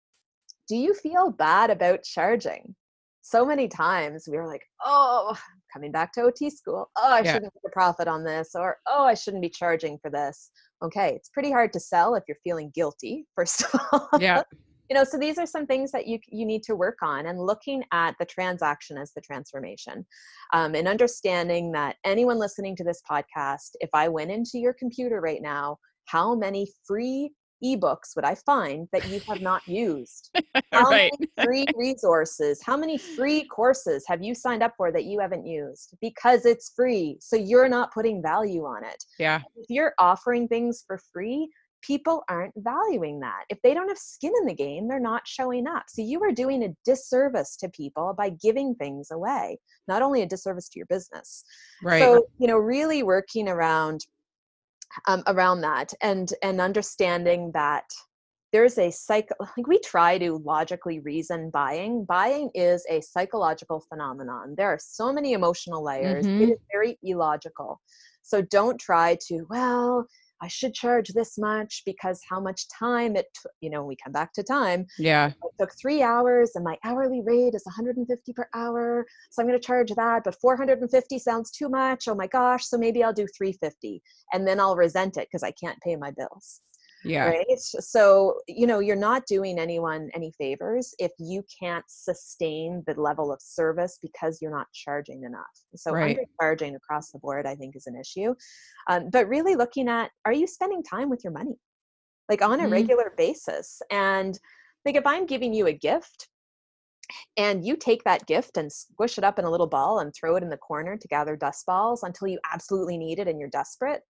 Do 0.68 0.76
you 0.76 0.94
feel 0.94 1.30
bad 1.30 1.70
about 1.70 2.04
charging? 2.04 2.74
So 3.22 3.44
many 3.44 3.68
times 3.68 4.26
we 4.30 4.38
were 4.38 4.46
like, 4.46 4.62
oh, 4.84 5.36
coming 5.72 5.92
back 5.92 6.12
to 6.14 6.22
OT 6.22 6.48
school, 6.48 6.90
oh, 6.96 7.12
I 7.12 7.20
yeah. 7.20 7.34
shouldn't 7.34 7.52
make 7.54 7.70
a 7.70 7.70
profit 7.70 8.08
on 8.08 8.24
this, 8.24 8.52
or 8.54 8.78
oh, 8.88 9.04
I 9.04 9.14
shouldn't 9.14 9.42
be 9.42 9.50
charging 9.50 9.98
for 9.98 10.10
this. 10.10 10.50
Okay, 10.82 11.12
it's 11.16 11.28
pretty 11.28 11.50
hard 11.50 11.72
to 11.74 11.80
sell 11.80 12.14
if 12.14 12.24
you're 12.26 12.38
feeling 12.42 12.70
guilty, 12.74 13.26
first 13.34 13.62
of 13.62 13.80
all. 13.92 14.08
Yeah. 14.18 14.42
You 14.90 14.96
know 14.96 15.04
so 15.04 15.16
these 15.16 15.38
are 15.38 15.46
some 15.46 15.66
things 15.66 15.92
that 15.92 16.06
you 16.06 16.18
you 16.28 16.44
need 16.44 16.62
to 16.64 16.74
work 16.74 16.98
on 17.02 17.26
and 17.26 17.40
looking 17.40 17.82
at 17.92 18.14
the 18.18 18.26
transaction 18.26 18.98
as 18.98 19.12
the 19.14 19.20
transformation 19.20 20.04
um, 20.52 20.74
and 20.74 20.88
understanding 20.88 21.72
that 21.72 21.96
anyone 22.04 22.38
listening 22.38 22.76
to 22.76 22.84
this 22.84 23.00
podcast 23.08 23.70
if 23.80 23.90
i 23.94 24.08
went 24.08 24.30
into 24.30 24.58
your 24.58 24.74
computer 24.74 25.20
right 25.20 25.42
now 25.42 25.76
how 26.06 26.34
many 26.34 26.66
free 26.86 27.30
ebooks 27.64 28.16
would 28.16 28.24
I 28.24 28.34
find 28.34 28.88
that 28.92 29.06
you 29.08 29.20
have 29.28 29.40
not 29.40 29.66
used? 29.66 30.30
How 30.72 30.90
right. 30.90 31.12
many 31.18 31.30
free 31.44 31.66
resources, 31.76 32.60
how 32.64 32.76
many 32.76 32.96
free 32.96 33.44
courses 33.44 34.04
have 34.06 34.22
you 34.22 34.34
signed 34.34 34.62
up 34.62 34.74
for 34.76 34.92
that 34.92 35.04
you 35.04 35.20
haven't 35.20 35.46
used? 35.46 35.96
Because 36.00 36.46
it's 36.46 36.72
free. 36.74 37.18
So 37.20 37.36
you're 37.36 37.68
not 37.68 37.92
putting 37.92 38.22
value 38.22 38.64
on 38.64 38.84
it. 38.84 39.04
Yeah. 39.18 39.40
If 39.56 39.66
you're 39.68 39.94
offering 39.98 40.48
things 40.48 40.84
for 40.86 40.98
free, 41.12 41.50
people 41.82 42.22
aren't 42.28 42.54
valuing 42.56 43.20
that. 43.20 43.44
If 43.48 43.58
they 43.62 43.74
don't 43.74 43.88
have 43.88 43.98
skin 43.98 44.32
in 44.40 44.46
the 44.46 44.54
game, 44.54 44.88
they're 44.88 45.00
not 45.00 45.26
showing 45.26 45.66
up. 45.66 45.84
So 45.88 46.02
you 46.02 46.22
are 46.22 46.32
doing 46.32 46.64
a 46.64 46.74
disservice 46.84 47.56
to 47.58 47.68
people 47.68 48.14
by 48.16 48.30
giving 48.30 48.74
things 48.74 49.10
away, 49.10 49.58
not 49.88 50.02
only 50.02 50.22
a 50.22 50.26
disservice 50.26 50.68
to 50.70 50.78
your 50.78 50.86
business. 50.86 51.44
Right. 51.82 52.00
So, 52.00 52.26
you 52.38 52.46
know, 52.46 52.58
really 52.58 53.02
working 53.02 53.48
around 53.48 54.04
um, 55.06 55.22
around 55.26 55.60
that 55.60 55.92
and 56.02 56.32
and 56.42 56.60
understanding 56.60 57.52
that 57.54 57.84
there's 58.52 58.78
a 58.78 58.90
psych 58.90 59.28
like 59.38 59.66
we 59.66 59.78
try 59.80 60.18
to 60.18 60.38
logically 60.44 61.00
reason 61.00 61.50
buying 61.50 62.04
buying 62.04 62.50
is 62.54 62.84
a 62.90 63.00
psychological 63.00 63.84
phenomenon 63.88 64.54
there 64.56 64.68
are 64.68 64.78
so 64.80 65.12
many 65.12 65.32
emotional 65.32 65.84
layers 65.84 66.26
mm-hmm. 66.26 66.42
it 66.42 66.50
is 66.50 66.58
very 66.72 66.98
illogical 67.02 67.80
so 68.22 68.42
don't 68.42 68.78
try 68.80 69.16
to 69.28 69.46
well 69.48 70.06
I 70.42 70.48
should 70.48 70.74
charge 70.74 71.08
this 71.08 71.38
much 71.38 71.82
because 71.84 72.20
how 72.28 72.40
much 72.40 72.68
time 72.68 73.16
it, 73.16 73.26
t- 73.34 73.50
you 73.60 73.70
know, 73.70 73.84
we 73.84 73.96
come 73.96 74.12
back 74.12 74.32
to 74.34 74.42
time. 74.42 74.86
Yeah. 74.98 75.28
It 75.28 75.52
took 75.58 75.72
three 75.80 76.02
hours 76.02 76.52
and 76.54 76.64
my 76.64 76.76
hourly 76.84 77.20
rate 77.22 77.54
is 77.54 77.64
150 77.64 78.32
per 78.32 78.48
hour. 78.54 79.06
So 79.30 79.42
I'm 79.42 79.48
going 79.48 79.60
to 79.60 79.66
charge 79.66 79.90
that, 79.96 80.24
but 80.24 80.40
450 80.40 81.18
sounds 81.18 81.50
too 81.50 81.68
much. 81.68 82.08
Oh 82.08 82.14
my 82.14 82.26
gosh. 82.26 82.66
So 82.66 82.78
maybe 82.78 83.02
I'll 83.02 83.12
do 83.12 83.26
350 83.36 84.02
and 84.32 84.46
then 84.46 84.60
I'll 84.60 84.76
resent 84.76 85.16
it 85.16 85.28
because 85.30 85.42
I 85.42 85.52
can't 85.52 85.80
pay 85.80 85.96
my 85.96 86.10
bills 86.10 86.60
yeah. 87.04 87.26
right? 87.26 87.58
So 87.58 88.40
you 88.48 88.66
know 88.66 88.78
you're 88.78 88.96
not 88.96 89.26
doing 89.26 89.58
anyone 89.58 90.10
any 90.14 90.32
favors 90.38 90.94
if 90.98 91.12
you 91.18 91.44
can't 91.58 91.84
sustain 91.88 92.82
the 92.86 92.94
level 92.94 93.32
of 93.32 93.40
service 93.40 93.98
because 94.02 94.40
you're 94.40 94.50
not 94.50 94.66
charging 94.72 95.24
enough. 95.24 95.46
So 95.76 95.92
right. 95.92 96.18
undercharging 96.18 96.76
across 96.76 97.10
the 97.10 97.18
board 97.18 97.46
i 97.46 97.54
think 97.54 97.76
is 97.76 97.86
an 97.86 97.96
issue. 97.96 98.34
Um, 98.88 99.10
but 99.10 99.28
really 99.28 99.56
looking 99.56 99.88
at 99.88 100.10
are 100.24 100.32
you 100.32 100.46
spending 100.46 100.82
time 100.82 101.10
with 101.10 101.24
your 101.24 101.32
money? 101.32 101.56
Like 102.28 102.42
on 102.42 102.60
a 102.60 102.64
mm-hmm. 102.64 102.72
regular 102.72 103.12
basis. 103.16 103.80
And 103.90 104.38
like 104.84 104.96
if 104.96 105.06
i'm 105.06 105.26
giving 105.26 105.52
you 105.52 105.66
a 105.66 105.72
gift 105.72 106.28
and 107.36 107.64
you 107.64 107.76
take 107.76 108.04
that 108.04 108.26
gift 108.26 108.56
and 108.56 108.70
squish 108.72 109.18
it 109.18 109.24
up 109.24 109.38
in 109.38 109.44
a 109.44 109.50
little 109.50 109.66
ball 109.66 109.98
and 109.98 110.14
throw 110.14 110.36
it 110.36 110.42
in 110.42 110.50
the 110.50 110.56
corner 110.56 110.96
to 110.96 111.08
gather 111.08 111.36
dust 111.36 111.66
balls 111.66 112.02
until 112.02 112.28
you 112.28 112.38
absolutely 112.52 112.96
need 112.96 113.18
it 113.18 113.28
and 113.28 113.38
you're 113.38 113.48
desperate 113.50 114.02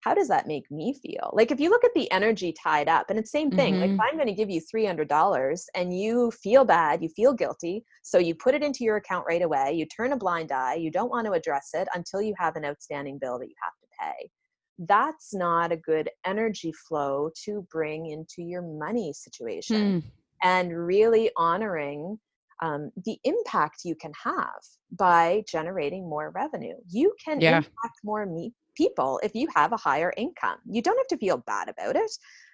how 0.00 0.14
does 0.14 0.28
that 0.28 0.46
make 0.46 0.70
me 0.70 0.94
feel? 0.94 1.30
Like 1.32 1.50
if 1.50 1.58
you 1.58 1.70
look 1.70 1.84
at 1.84 1.94
the 1.94 2.10
energy 2.12 2.54
tied 2.62 2.88
up, 2.88 3.10
and 3.10 3.18
it's 3.18 3.30
same 3.30 3.50
thing. 3.50 3.74
Mm-hmm. 3.74 3.80
Like 3.80 3.90
if 3.90 3.96
mm-hmm. 3.96 4.02
I'm 4.02 4.14
going 4.14 4.28
to 4.28 4.34
give 4.34 4.50
you 4.50 4.60
three 4.60 4.86
hundred 4.86 5.08
dollars 5.08 5.66
and 5.74 5.96
you 5.98 6.30
feel 6.30 6.64
bad, 6.64 7.02
you 7.02 7.08
feel 7.08 7.32
guilty, 7.32 7.84
so 8.02 8.18
you 8.18 8.34
put 8.34 8.54
it 8.54 8.62
into 8.62 8.84
your 8.84 8.96
account 8.96 9.24
right 9.28 9.42
away. 9.42 9.72
You 9.72 9.86
turn 9.86 10.12
a 10.12 10.16
blind 10.16 10.52
eye. 10.52 10.74
You 10.74 10.90
don't 10.90 11.10
want 11.10 11.26
to 11.26 11.32
address 11.32 11.70
it 11.74 11.88
until 11.94 12.22
you 12.22 12.34
have 12.38 12.56
an 12.56 12.64
outstanding 12.64 13.18
bill 13.20 13.38
that 13.38 13.48
you 13.48 13.54
have 13.62 13.72
to 13.80 13.86
pay. 14.00 14.30
That's 14.78 15.34
not 15.34 15.72
a 15.72 15.76
good 15.76 16.10
energy 16.26 16.72
flow 16.86 17.30
to 17.44 17.66
bring 17.72 18.06
into 18.06 18.42
your 18.42 18.62
money 18.62 19.12
situation. 19.12 20.02
Mm. 20.02 20.04
And 20.42 20.86
really 20.86 21.30
honoring 21.36 22.18
um, 22.62 22.90
the 23.04 23.18
impact 23.24 23.80
you 23.84 23.94
can 23.94 24.12
have 24.22 24.60
by 24.92 25.44
generating 25.48 26.08
more 26.08 26.30
revenue. 26.34 26.74
You 26.88 27.14
can 27.22 27.40
yeah. 27.40 27.58
impact 27.58 27.98
more 28.04 28.26
me- 28.26 28.54
people 28.76 29.20
if 29.22 29.34
you 29.34 29.48
have 29.54 29.72
a 29.72 29.76
higher 29.76 30.12
income. 30.16 30.58
You 30.68 30.82
don't 30.82 30.96
have 30.98 31.08
to 31.08 31.18
feel 31.18 31.38
bad 31.38 31.68
about 31.68 31.96
it. 31.96 32.10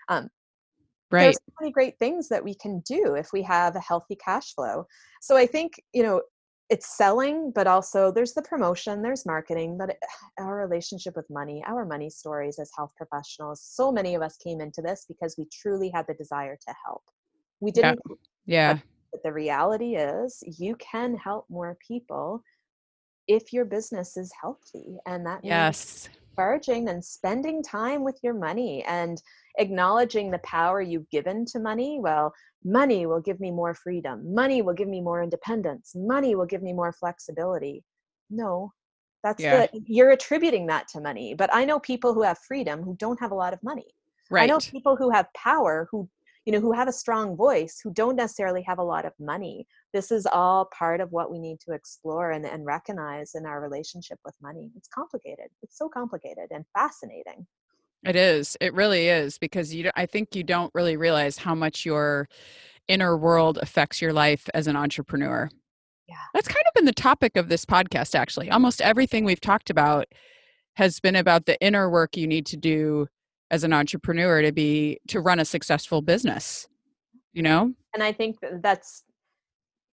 Um, 0.09 0.29
right. 1.11 1.23
There's 1.23 1.37
so 1.37 1.53
many 1.61 1.73
great 1.73 1.99
things 1.99 2.29
that 2.29 2.43
we 2.43 2.55
can 2.55 2.81
do 2.81 3.15
if 3.15 3.29
we 3.33 3.43
have 3.43 3.77
a 3.77 3.81
healthy 3.81 4.17
cash 4.17 4.55
flow. 4.55 4.87
So 5.21 5.37
I 5.37 5.47
think, 5.47 5.75
you 5.93 6.03
know, 6.03 6.23
it's 6.71 6.97
selling, 6.97 7.53
but 7.55 7.67
also 7.67 8.11
there's 8.11 8.33
the 8.33 8.41
promotion, 8.43 9.03
there's 9.03 9.27
marketing, 9.27 9.77
but 9.77 9.97
our 10.39 10.57
relationship 10.57 11.15
with 11.17 11.29
money, 11.29 11.63
our 11.67 11.85
money 11.85 12.09
stories 12.09 12.59
as 12.59 12.71
health 12.77 12.93
professionals, 12.97 13.63
so 13.63 13.93
many 13.93 14.15
of 14.15 14.23
us 14.23 14.37
came 14.39 14.61
into 14.61 14.81
this 14.81 15.05
because 15.07 15.37
we 15.37 15.47
truly 15.53 15.91
had 15.91 16.07
the 16.09 16.15
desire 16.15 16.57
to 16.57 16.75
help. 16.85 17.03
We 17.61 17.71
didn't. 17.71 18.01
Yeah. 18.47 18.73
yeah. 18.73 18.79
But, 19.13 19.23
the 19.23 19.33
reality 19.33 19.97
is, 19.97 20.43
you 20.59 20.77
can 20.77 21.17
help 21.17 21.47
more 21.49 21.77
people 21.87 22.43
if 23.29 23.53
your 23.53 23.65
business 23.65 24.17
is 24.17 24.33
healthy 24.41 24.97
and 25.07 25.25
that 25.27 25.45
yes. 25.45 26.09
charging 26.35 26.89
and 26.89 27.05
spending 27.05 27.63
time 27.63 28.03
with 28.03 28.19
your 28.23 28.35
money 28.35 28.83
and 28.85 29.23
acknowledging 29.59 30.31
the 30.31 30.39
power 30.39 30.81
you've 30.81 31.09
given 31.11 31.45
to 31.47 31.61
money. 31.61 31.99
Well 32.01 32.33
money 32.65 33.07
will 33.07 33.21
give 33.21 33.41
me 33.41 33.51
more 33.51 33.75
freedom. 33.75 34.35
Money 34.35 34.63
will 34.63 34.75
give 34.75 34.89
me 34.89 35.01
more 35.01 35.23
independence. 35.23 35.93
Money 35.97 36.35
will 36.35 36.47
give 36.47 36.63
me 36.63 36.73
more 36.73 36.93
flexibility. 36.93 37.85
No 38.31 38.73
that's 39.23 39.43
yeah. 39.43 39.67
the 39.67 39.83
you're 39.87 40.11
attributing 40.11 40.67
that 40.67 40.89
to 40.89 41.01
money 41.01 41.35
but 41.35 41.49
i 41.53 41.65
know 41.65 41.79
people 41.79 42.13
who 42.13 42.23
have 42.23 42.39
freedom 42.39 42.83
who 42.83 42.97
don't 42.97 43.21
have 43.21 43.31
a 43.31 43.35
lot 43.35 43.53
of 43.53 43.63
money. 43.63 43.87
Right. 44.31 44.45
i 44.45 44.47
know 44.47 44.59
people 44.59 44.97
who 44.97 45.11
have 45.11 45.27
power 45.35 45.89
who 45.91 46.09
you 46.45 46.53
know 46.53 46.61
who 46.61 46.73
have 46.73 46.89
a 46.89 46.93
strong 46.93 47.37
voice 47.37 47.81
who 47.83 47.93
don't 47.93 48.17
necessarily 48.17 48.63
have 48.63 48.79
a 48.79 48.83
lot 48.83 49.05
of 49.05 49.13
money 49.19 49.67
this 49.93 50.11
is 50.11 50.27
all 50.27 50.71
part 50.77 51.01
of 51.01 51.13
what 51.13 51.31
we 51.31 51.39
need 51.39 51.61
to 51.61 51.73
explore 51.73 52.31
and, 52.31 52.47
and 52.47 52.65
recognize 52.65 53.35
in 53.35 53.45
our 53.45 53.61
relationship 53.61 54.19
with 54.25 54.35
money. 54.41 54.71
It's 54.77 54.89
complicated. 54.89 55.47
It's 55.63 55.77
so 55.77 55.89
complicated 55.89 56.47
and 56.51 56.65
fascinating. 56.73 57.47
It 58.05 58.17
is. 58.17 58.57
It 58.61 58.75
really 58.75 59.09
is 59.09 59.39
because 59.39 59.73
you 59.73 59.91
i 59.95 60.07
think 60.07 60.35
you 60.35 60.43
don't 60.43 60.73
really 60.75 60.97
realize 60.97 61.39
how 61.39 61.55
much 61.55 61.85
your 61.85 62.29
inner 62.89 63.17
world 63.17 63.59
affects 63.63 64.03
your 64.03 64.13
life 64.13 64.49
as 64.55 64.67
an 64.67 64.77
entrepreneur. 64.77 65.49
Yeah. 66.09 66.17
That's 66.35 66.49
kind 66.49 66.65
of 66.67 66.75
been 66.75 66.85
the 66.85 66.93
topic 66.93 67.37
of 67.37 67.49
this 67.49 67.65
podcast 67.65 68.15
actually. 68.15 68.51
Almost 68.51 68.81
everything 68.81 69.25
we've 69.25 69.41
talked 69.41 69.71
about 69.71 70.07
has 70.75 70.99
been 71.01 71.17
about 71.17 71.47
the 71.47 71.61
inner 71.61 71.89
work 71.91 72.17
you 72.17 72.27
need 72.27 72.47
to 72.47 72.57
do 72.57 73.07
as 73.53 73.63
an 73.63 73.73
entrepreneur 73.73 74.43
to 74.43 74.51
be 74.51 74.99
to 75.07 75.21
run 75.21 75.39
a 75.39 75.45
successful 75.45 76.01
business 76.01 76.67
you 77.33 77.43
know 77.43 77.73
and 77.95 78.03
i 78.03 78.11
think 78.11 78.39
that's 78.63 79.05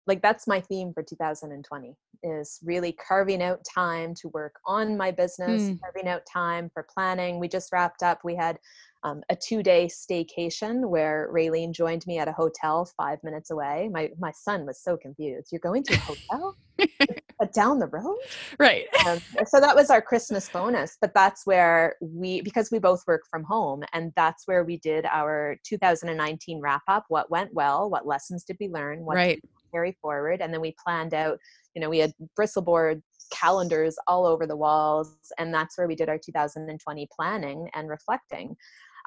like 0.08 0.22
that's 0.22 0.46
my 0.46 0.62
theme 0.62 0.94
for 0.94 1.02
2020 1.02 1.96
is 2.22 2.60
really 2.64 2.92
carving 2.92 3.42
out 3.42 3.60
time 3.64 4.14
to 4.14 4.28
work 4.30 4.56
on 4.68 4.98
my 4.98 5.10
business 5.10 5.64
mm. 5.64 5.80
carving 5.80 6.08
out 6.08 6.22
time 6.32 6.70
for 6.74 6.86
planning 6.94 7.40
we 7.40 7.48
just 7.48 7.72
wrapped 7.72 8.04
up 8.04 8.20
we 8.24 8.36
had 8.36 8.60
um, 9.06 9.22
a 9.30 9.36
two-day 9.36 9.88
staycation 9.88 10.90
where 10.90 11.30
Raylene 11.32 11.72
joined 11.72 12.06
me 12.08 12.18
at 12.18 12.28
a 12.28 12.32
hotel 12.32 12.90
five 12.98 13.20
minutes 13.24 13.52
away. 13.52 13.90
My 13.94 14.10
my 14.20 14.32
son 14.32 14.66
was 14.66 14.82
so 14.82 14.98
confused. 14.98 15.50
You're 15.52 15.60
going 15.60 15.84
to 15.84 15.94
a 15.94 15.98
hotel? 15.98 16.58
but 17.40 17.54
down 17.54 17.80
the 17.80 17.88
road 17.88 18.18
right 18.60 18.86
um, 19.06 19.20
so 19.46 19.62
that 19.62 19.74
was 19.76 19.90
our 19.90 20.02
christmas 20.02 20.50
bonus 20.50 20.98
but 21.00 21.14
that's 21.14 21.46
where 21.46 21.96
we 22.02 22.42
because 22.42 22.70
we 22.70 22.80
both 22.80 23.02
work 23.08 23.22
from 23.30 23.44
home 23.44 23.82
and 23.94 24.12
that's 24.16 24.46
where 24.46 24.66
we 24.66 24.78
did 24.78 25.06
our 25.06 25.58
2019 25.66 26.60
wrap 26.60 26.82
up 26.90 27.06
what 27.08 27.32
went 27.32 27.54
well 27.54 27.90
what 27.90 28.06
lessons 28.06 28.44
did 28.44 28.58
we 28.60 28.68
learn 28.68 29.06
what 29.06 29.16
right 29.16 29.42
carry 29.74 29.98
forward 30.02 30.42
and 30.42 30.54
then 30.54 30.62
we 30.62 30.76
planned 30.84 31.14
out 31.14 31.38
you 31.76 31.82
know 31.82 31.90
we 31.90 32.00
had 32.00 32.12
bristleboard 32.38 33.02
calendars 33.32 33.96
all 34.08 34.26
over 34.26 34.46
the 34.46 34.56
walls 34.56 35.16
and 35.38 35.54
that's 35.54 35.78
where 35.78 35.88
we 35.88 35.96
did 35.96 36.10
our 36.10 36.18
2020 36.18 37.08
planning 37.16 37.70
and 37.74 37.90
reflecting 37.90 38.56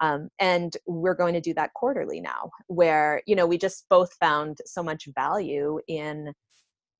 um, 0.01 0.29
and 0.39 0.77
we're 0.87 1.15
going 1.15 1.35
to 1.35 1.41
do 1.41 1.55
that 1.55 1.75
quarterly 1.75 2.21
now 2.21 2.51
where 2.67 3.23
you 3.27 3.35
know 3.35 3.47
we 3.47 3.59
just 3.59 3.87
both 3.89 4.13
found 4.15 4.59
so 4.65 4.83
much 4.83 5.09
value 5.15 5.79
in 5.89 6.33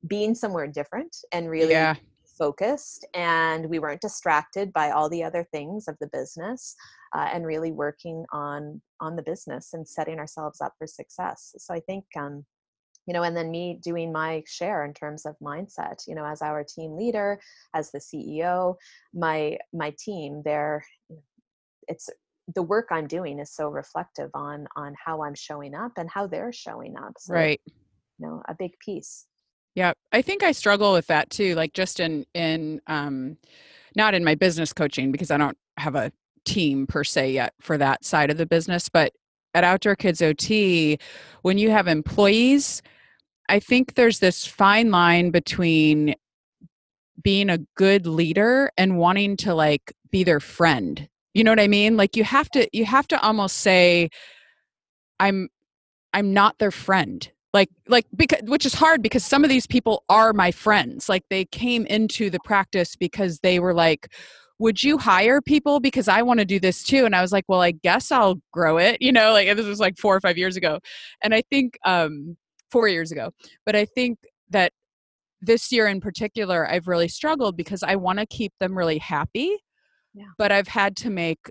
being 0.07 0.35
somewhere 0.35 0.67
different 0.67 1.17
and 1.33 1.51
really 1.51 1.73
yeah. 1.73 1.95
focused 2.39 3.07
and 3.15 3.69
we 3.69 3.79
weren't 3.79 4.01
distracted 4.01 4.73
by 4.73 4.91
all 4.91 5.09
the 5.09 5.25
other 5.25 5.47
things 5.53 5.89
of 5.89 5.97
the 6.01 6.09
business 6.13 6.77
uh, 7.15 7.29
and 7.33 7.47
really 7.47 7.73
working 7.73 8.25
on 8.33 8.81
on 9.01 9.17
the 9.17 9.23
business 9.23 9.75
and 9.75 9.87
setting 9.87 10.19
ourselves 10.19 10.61
up 10.61 10.73
for 10.79 10.87
success 10.87 11.55
so 11.59 11.75
i 11.75 11.81
think 11.81 12.05
um, 12.17 12.45
you 13.07 13.15
know 13.15 13.23
and 13.23 13.37
then 13.37 13.51
me 13.51 13.81
doing 13.83 14.13
my 14.13 14.43
share 14.47 14.85
in 14.85 14.93
terms 14.93 15.25
of 15.27 15.35
mindset 15.43 16.07
you 16.07 16.15
know 16.15 16.25
as 16.25 16.43
our 16.43 16.63
team 16.63 16.97
leader 16.97 17.41
as 17.75 17.91
the 17.91 17.99
ceo 17.99 18.75
my 19.15 19.57
my 19.73 19.93
team 19.99 20.43
they're 20.45 20.85
it's 21.89 22.09
the 22.55 22.63
work 22.63 22.89
i'm 22.91 23.07
doing 23.07 23.39
is 23.39 23.51
so 23.51 23.69
reflective 23.69 24.31
on 24.35 24.67
on 24.77 24.95
how 25.03 25.23
i'm 25.23 25.35
showing 25.35 25.75
up 25.75 25.93
and 25.97 26.09
how 26.11 26.27
they're 26.27 26.53
showing 26.53 26.97
up 26.97 27.13
so 27.19 27.35
right. 27.35 27.61
you 27.67 28.27
know 28.27 28.43
a 28.49 28.55
big 28.55 28.73
piece. 28.85 29.27
Yeah 29.75 29.93
i 30.13 30.23
think 30.23 30.43
i 30.43 30.53
struggle 30.53 30.93
with 30.93 31.07
that 31.07 31.31
too 31.31 31.55
like 31.55 31.73
just 31.73 32.01
in 32.01 32.25
in 32.35 32.81
um 32.87 33.37
not 33.97 34.15
in 34.15 34.25
my 34.25 34.35
business 34.35 34.73
coaching 34.73 35.13
because 35.13 35.31
i 35.31 35.37
don't 35.37 35.59
have 35.77 35.95
a 35.95 36.11
team 36.45 36.87
per 36.87 37.05
se 37.05 37.33
yet 37.33 37.53
for 37.61 37.77
that 37.79 38.05
side 38.05 38.31
of 38.31 38.39
the 38.39 38.47
business 38.47 38.89
but 38.89 39.13
at 39.55 39.65
outdoor 39.65 39.95
kids 39.95 40.21
ot 40.21 40.99
when 41.43 41.59
you 41.59 41.71
have 41.71 41.87
employees 41.87 42.83
i 43.49 43.61
think 43.61 43.95
there's 43.95 44.19
this 44.19 44.47
fine 44.47 44.91
line 44.91 45.31
between 45.31 46.15
being 47.23 47.51
a 47.51 47.59
good 47.77 48.07
leader 48.07 48.71
and 48.79 48.97
wanting 48.97 49.37
to 49.37 49.55
like 49.55 49.93
be 50.11 50.25
their 50.25 50.41
friend 50.41 51.09
you 51.39 51.45
know 51.45 51.53
what 51.53 51.61
i 51.61 51.69
mean? 51.69 51.97
Like 51.97 52.17
you 52.17 52.25
have 52.25 52.51
to 52.51 52.69
you 52.73 52.85
have 52.85 53.07
to 53.09 53.21
almost 53.23 53.59
say 53.59 54.11
i'm 55.21 55.49
i'm 56.13 56.33
not 56.35 56.59
their 56.59 56.73
friend. 56.73 57.31
Like 57.55 57.71
like 57.87 58.07
because 58.17 58.43
which 58.43 58.67
is 58.67 58.75
hard 58.75 59.03
because 59.03 59.25
some 59.25 59.45
of 59.45 59.51
these 59.51 59.67
people 59.67 60.05
are 60.09 60.33
my 60.33 60.51
friends. 60.51 61.09
Like 61.09 61.23
they 61.31 61.45
came 61.45 61.87
into 61.87 62.29
the 62.29 62.41
practice 62.45 62.97
because 62.97 63.39
they 63.39 63.61
were 63.61 63.73
like 63.73 64.13
would 64.61 64.83
you 64.83 64.99
hire 64.99 65.41
people? 65.41 65.79
Because 65.79 66.09
i 66.09 66.23
want 66.23 66.41
to 66.41 66.45
do 66.45 66.59
this 66.59 66.83
too. 66.83 67.05
And 67.07 67.15
i 67.15 67.23
was 67.23 67.31
like 67.33 67.45
well 67.47 67.63
i 67.63 67.71
guess 67.71 68.11
i'll 68.11 68.41
grow 68.53 68.77
it 68.79 69.01
you 69.01 69.13
know? 69.13 69.33
Like 69.33 69.55
this 69.57 69.67
was 69.67 69.81
like 69.81 69.97
four 69.97 70.17
or 70.17 70.21
five 70.21 70.39
years 70.39 70.57
ago. 70.57 70.81
And 71.23 71.35
i 71.35 71.43
think 71.43 71.79
um 71.85 72.37
four 72.73 72.89
years 72.89 73.13
ago. 73.13 73.31
But 73.65 73.77
i 73.77 73.85
think 73.85 74.19
that 74.51 74.73
this 75.41 75.71
year 75.71 75.87
in 75.87 76.01
particular 76.01 76.69
i've 76.69 76.89
really 76.89 77.07
struggled 77.07 77.57
because 77.57 77.85
i 77.85 77.95
want 77.95 78.19
to 78.19 78.27
keep 78.27 78.53
them 78.59 78.77
really 78.77 78.99
happy 78.99 79.59
yeah. 80.19 80.27
but 80.37 80.53
I've 80.53 80.69
had 80.69 80.97
to 80.99 81.11
make 81.11 81.51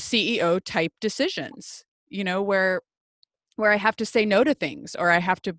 CEO 0.00 0.60
type 0.64 0.92
decisions, 1.00 1.84
you 2.08 2.24
know, 2.24 2.42
where 2.42 2.80
where 3.56 3.70
I 3.70 3.76
have 3.76 3.96
to 3.96 4.06
say 4.06 4.24
no 4.24 4.44
to 4.44 4.54
things 4.54 4.96
or 4.96 5.10
I 5.10 5.18
have 5.18 5.40
to 5.42 5.56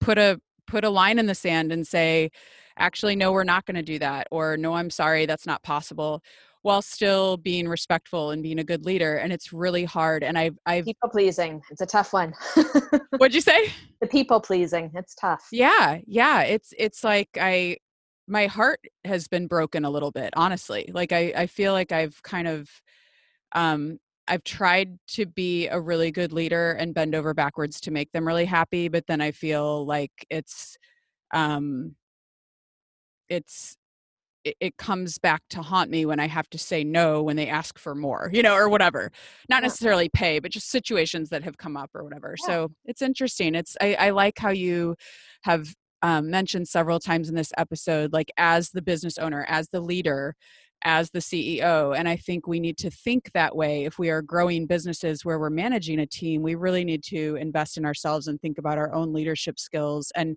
put 0.00 0.18
a 0.18 0.40
put 0.66 0.84
a 0.84 0.90
line 0.90 1.18
in 1.18 1.26
the 1.26 1.34
sand 1.34 1.72
and 1.72 1.86
say 1.86 2.30
actually 2.78 3.16
no 3.16 3.32
we're 3.32 3.44
not 3.44 3.64
going 3.64 3.74
to 3.74 3.82
do 3.82 3.98
that 3.98 4.26
or 4.30 4.56
no 4.56 4.74
I'm 4.74 4.90
sorry 4.90 5.26
that's 5.26 5.46
not 5.46 5.62
possible 5.62 6.22
while 6.62 6.82
still 6.82 7.36
being 7.36 7.68
respectful 7.68 8.30
and 8.30 8.42
being 8.42 8.58
a 8.58 8.64
good 8.64 8.84
leader 8.84 9.16
and 9.16 9.32
it's 9.32 9.52
really 9.52 9.84
hard 9.84 10.22
and 10.22 10.38
I've 10.38 10.56
I've 10.66 10.84
people 10.84 11.08
pleasing 11.08 11.60
it's 11.70 11.80
a 11.80 11.86
tough 11.86 12.12
one 12.12 12.34
What'd 13.18 13.34
you 13.34 13.40
say? 13.40 13.72
The 14.00 14.06
people 14.06 14.40
pleasing 14.40 14.92
it's 14.94 15.16
tough. 15.16 15.48
Yeah, 15.50 15.98
yeah, 16.06 16.42
it's 16.42 16.72
it's 16.78 17.02
like 17.02 17.28
I 17.36 17.78
my 18.28 18.46
heart 18.46 18.80
has 19.04 19.26
been 19.26 19.46
broken 19.46 19.84
a 19.84 19.90
little 19.90 20.10
bit 20.10 20.30
honestly 20.36 20.90
like 20.92 21.12
i 21.12 21.32
i 21.36 21.46
feel 21.46 21.72
like 21.72 21.92
i've 21.92 22.22
kind 22.22 22.46
of 22.46 22.68
um 23.52 23.98
i've 24.28 24.44
tried 24.44 24.98
to 25.06 25.26
be 25.26 25.66
a 25.68 25.80
really 25.80 26.10
good 26.10 26.32
leader 26.32 26.72
and 26.72 26.94
bend 26.94 27.14
over 27.14 27.34
backwards 27.34 27.80
to 27.80 27.90
make 27.90 28.12
them 28.12 28.26
really 28.26 28.44
happy 28.44 28.88
but 28.88 29.06
then 29.06 29.20
i 29.20 29.30
feel 29.30 29.86
like 29.86 30.12
it's 30.30 30.76
um 31.32 31.94
it's 33.28 33.76
it, 34.44 34.56
it 34.60 34.76
comes 34.76 35.18
back 35.18 35.42
to 35.50 35.62
haunt 35.62 35.90
me 35.90 36.04
when 36.04 36.20
i 36.20 36.26
have 36.28 36.48
to 36.50 36.58
say 36.58 36.84
no 36.84 37.22
when 37.22 37.36
they 37.36 37.48
ask 37.48 37.78
for 37.78 37.94
more 37.94 38.30
you 38.32 38.42
know 38.42 38.54
or 38.54 38.68
whatever. 38.68 39.10
Not 39.48 39.62
necessarily 39.62 40.08
pay 40.10 40.38
but 40.38 40.50
just 40.50 40.70
situations 40.70 41.30
that 41.30 41.42
have 41.42 41.56
come 41.56 41.76
up 41.76 41.90
or 41.94 42.04
whatever. 42.04 42.34
Yeah. 42.40 42.46
so 42.46 42.72
it's 42.84 43.02
interesting. 43.02 43.54
It's 43.54 43.76
I, 43.80 43.94
I 43.94 44.10
like 44.10 44.38
how 44.38 44.50
you 44.50 44.96
have 45.42 45.74
um, 46.02 46.30
mentioned 46.30 46.68
several 46.68 47.00
times 47.00 47.28
in 47.28 47.34
this 47.34 47.52
episode, 47.56 48.12
like 48.12 48.30
as 48.36 48.70
the 48.70 48.82
business 48.82 49.18
owner, 49.18 49.44
as 49.48 49.68
the 49.68 49.80
leader, 49.80 50.36
as 50.84 51.10
the 51.10 51.18
CEO. 51.18 51.96
And 51.96 52.08
I 52.08 52.16
think 52.16 52.46
we 52.46 52.60
need 52.60 52.78
to 52.78 52.90
think 52.90 53.32
that 53.32 53.56
way. 53.56 53.84
If 53.84 53.98
we 53.98 54.10
are 54.10 54.22
growing 54.22 54.66
businesses 54.66 55.24
where 55.24 55.38
we're 55.38 55.50
managing 55.50 55.98
a 55.98 56.06
team, 56.06 56.42
we 56.42 56.54
really 56.54 56.84
need 56.84 57.02
to 57.04 57.36
invest 57.36 57.76
in 57.76 57.84
ourselves 57.84 58.28
and 58.28 58.40
think 58.40 58.58
about 58.58 58.78
our 58.78 58.94
own 58.94 59.12
leadership 59.12 59.58
skills. 59.58 60.12
And 60.14 60.36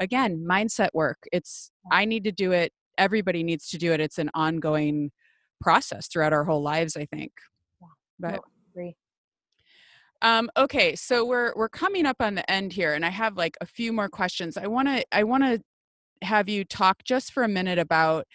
again, 0.00 0.44
mindset 0.48 0.88
work. 0.94 1.18
It's, 1.30 1.70
I 1.90 2.04
need 2.04 2.24
to 2.24 2.32
do 2.32 2.52
it. 2.52 2.72
Everybody 2.98 3.42
needs 3.42 3.68
to 3.68 3.78
do 3.78 3.92
it. 3.92 4.00
It's 4.00 4.18
an 4.18 4.30
ongoing 4.34 5.10
process 5.60 6.08
throughout 6.08 6.32
our 6.32 6.44
whole 6.44 6.62
lives, 6.62 6.96
I 6.96 7.06
think. 7.06 7.32
But, 8.18 8.40
agree. 8.70 8.96
Um, 10.22 10.48
okay, 10.56 10.94
so 10.94 11.24
we're 11.24 11.52
we're 11.56 11.68
coming 11.68 12.06
up 12.06 12.16
on 12.20 12.36
the 12.36 12.48
end 12.48 12.72
here, 12.72 12.94
and 12.94 13.04
I 13.04 13.10
have 13.10 13.36
like 13.36 13.56
a 13.60 13.66
few 13.66 13.92
more 13.92 14.08
questions. 14.08 14.56
I 14.56 14.68
want 14.68 14.86
to 14.86 15.04
I 15.12 15.24
want 15.24 15.42
to 15.42 15.60
have 16.24 16.48
you 16.48 16.64
talk 16.64 17.02
just 17.04 17.32
for 17.32 17.42
a 17.42 17.48
minute 17.48 17.78
about 17.78 18.26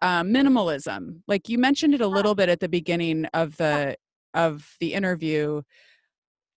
uh, 0.00 0.22
minimalism. 0.22 1.20
Like 1.28 1.50
you 1.50 1.58
mentioned 1.58 1.94
it 1.94 2.00
a 2.00 2.06
little 2.06 2.34
bit 2.34 2.48
at 2.48 2.60
the 2.60 2.68
beginning 2.68 3.26
of 3.34 3.58
the 3.58 3.96
of 4.32 4.74
the 4.80 4.94
interview, 4.94 5.60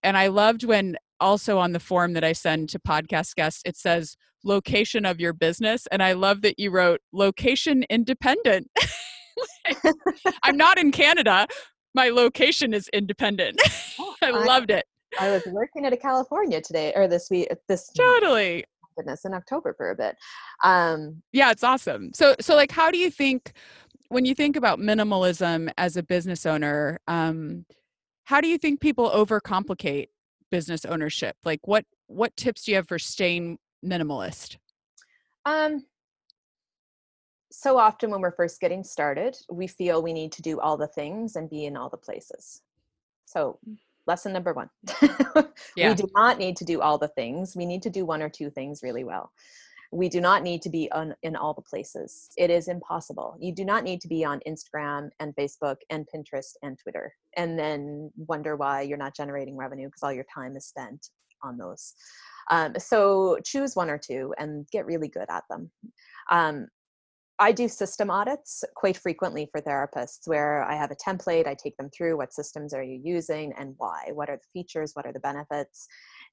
and 0.03 0.17
I 0.17 0.27
loved 0.27 0.63
when 0.63 0.95
also 1.19 1.57
on 1.59 1.73
the 1.73 1.79
form 1.79 2.13
that 2.13 2.23
I 2.23 2.31
send 2.31 2.69
to 2.69 2.79
podcast 2.79 3.35
guests 3.35 3.61
it 3.65 3.77
says 3.77 4.15
location 4.45 5.05
of 5.05 5.19
your 5.19 5.33
business, 5.33 5.85
and 5.91 6.01
I 6.01 6.13
love 6.13 6.41
that 6.43 6.59
you 6.59 6.71
wrote 6.71 7.01
location 7.11 7.83
independent. 7.89 8.71
I'm 10.43 10.55
not 10.55 10.77
in 10.77 10.93
Canada, 10.93 11.45
my 11.95 12.09
location 12.09 12.73
is 12.73 12.89
independent. 12.89 13.59
Oh, 13.99 14.15
I, 14.21 14.27
I 14.27 14.45
loved 14.45 14.69
it. 14.69 14.85
I 15.19 15.31
was 15.31 15.43
working 15.47 15.85
at 15.85 15.93
a 15.93 15.97
California 15.97 16.61
today 16.61 16.91
or 16.95 17.07
this 17.07 17.29
week. 17.31 17.47
This 17.67 17.89
totally 17.89 18.65
goodness 18.97 19.25
in 19.25 19.33
October 19.33 19.73
for 19.75 19.91
a 19.91 19.95
bit. 19.95 20.15
Um, 20.63 21.21
yeah, 21.31 21.51
it's 21.51 21.63
awesome. 21.63 22.11
So 22.13 22.35
so 22.39 22.55
like, 22.55 22.71
how 22.71 22.91
do 22.91 22.97
you 22.97 23.09
think 23.09 23.53
when 24.09 24.25
you 24.25 24.35
think 24.35 24.55
about 24.55 24.79
minimalism 24.79 25.71
as 25.77 25.97
a 25.97 26.03
business 26.03 26.45
owner? 26.45 26.99
Um, 27.07 27.65
how 28.25 28.41
do 28.41 28.47
you 28.47 28.57
think 28.57 28.81
people 28.81 29.09
overcomplicate 29.09 30.07
business 30.51 30.85
ownership? 30.85 31.35
Like, 31.43 31.61
what 31.65 31.85
what 32.07 32.35
tips 32.35 32.63
do 32.63 32.71
you 32.71 32.77
have 32.77 32.87
for 32.87 32.99
staying 32.99 33.57
minimalist? 33.85 34.57
Um, 35.45 35.85
so 37.57 37.77
often 37.77 38.11
when 38.11 38.19
we're 38.19 38.31
first 38.31 38.59
getting 38.59 38.83
started, 38.83 39.37
we 39.49 39.65
feel 39.65 40.03
we 40.03 40.11
need 40.11 40.33
to 40.33 40.41
do 40.41 40.59
all 40.59 40.75
the 40.75 40.87
things 40.87 41.37
and 41.37 41.49
be 41.49 41.65
in 41.65 41.77
all 41.77 41.89
the 41.89 41.97
places. 41.97 42.61
So, 43.25 43.59
mm. 43.67 43.77
lesson 44.07 44.33
number 44.33 44.53
one 44.53 44.69
yeah. 45.75 45.89
we 45.89 45.95
do 45.95 46.07
not 46.13 46.37
need 46.37 46.57
to 46.57 46.65
do 46.65 46.81
all 46.81 46.97
the 46.97 47.07
things. 47.07 47.55
We 47.55 47.65
need 47.65 47.81
to 47.83 47.89
do 47.89 48.05
one 48.05 48.21
or 48.21 48.29
two 48.29 48.49
things 48.49 48.81
really 48.83 49.05
well. 49.05 49.31
We 49.91 50.09
do 50.09 50.19
not 50.19 50.43
need 50.43 50.61
to 50.63 50.69
be 50.69 50.91
on, 50.91 51.15
in 51.23 51.37
all 51.37 51.53
the 51.53 51.61
places. 51.61 52.29
It 52.35 52.49
is 52.49 52.67
impossible. 52.67 53.37
You 53.39 53.53
do 53.53 53.63
not 53.63 53.85
need 53.85 54.01
to 54.01 54.09
be 54.09 54.25
on 54.25 54.41
Instagram 54.45 55.09
and 55.21 55.33
Facebook 55.35 55.77
and 55.89 56.05
Pinterest 56.13 56.55
and 56.61 56.77
Twitter 56.77 57.13
and 57.37 57.57
then 57.57 58.11
wonder 58.17 58.57
why 58.57 58.81
you're 58.81 58.97
not 58.97 59.15
generating 59.15 59.55
revenue 59.55 59.87
because 59.87 60.03
all 60.03 60.11
your 60.11 60.25
time 60.33 60.57
is 60.57 60.65
spent 60.65 61.09
on 61.41 61.57
those. 61.57 61.93
Um, 62.51 62.73
so 62.77 63.39
choose 63.43 63.75
one 63.75 63.89
or 63.89 63.97
two 63.97 64.33
and 64.37 64.69
get 64.71 64.85
really 64.85 65.07
good 65.07 65.29
at 65.29 65.45
them. 65.49 65.71
Um, 66.29 66.67
I 67.37 67.51
do 67.51 67.67
system 67.67 68.09
audits 68.09 68.63
quite 68.75 68.95
frequently 68.95 69.49
for 69.51 69.61
therapists 69.61 70.25
where 70.25 70.63
I 70.63 70.75
have 70.75 70.91
a 70.91 70.95
template, 70.95 71.47
I 71.47 71.53
take 71.53 71.75
them 71.75 71.89
through 71.89 72.17
what 72.17 72.33
systems 72.33 72.73
are 72.73 72.83
you 72.83 72.99
using 73.03 73.51
and 73.59 73.75
why, 73.77 74.11
what 74.13 74.29
are 74.29 74.37
the 74.37 74.47
features, 74.53 74.91
what 74.93 75.05
are 75.05 75.11
the 75.11 75.19
benefits. 75.19 75.87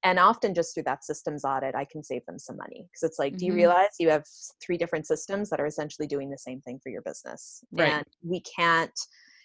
And 0.04 0.18
often 0.18 0.54
just 0.54 0.74
through 0.74 0.84
that 0.84 1.04
systems 1.04 1.44
audit, 1.44 1.74
I 1.74 1.86
can 1.86 2.04
save 2.04 2.24
them 2.26 2.38
some 2.38 2.56
money 2.56 2.86
because 2.88 3.02
it's 3.02 3.18
like, 3.18 3.32
mm-hmm. 3.32 3.38
do 3.38 3.44
you 3.46 3.50
mm-hmm. 3.52 3.58
realize 3.58 3.88
you 3.98 4.10
have 4.10 4.24
three 4.64 4.76
different 4.76 5.06
systems 5.06 5.50
that 5.50 5.60
are 5.60 5.66
essentially 5.66 6.06
doing 6.06 6.30
the 6.30 6.38
same 6.38 6.60
thing 6.60 6.78
for 6.80 6.90
your 6.90 7.02
business? 7.02 7.64
Right. 7.72 7.92
And 7.92 8.06
we 8.22 8.40
can't 8.40 8.98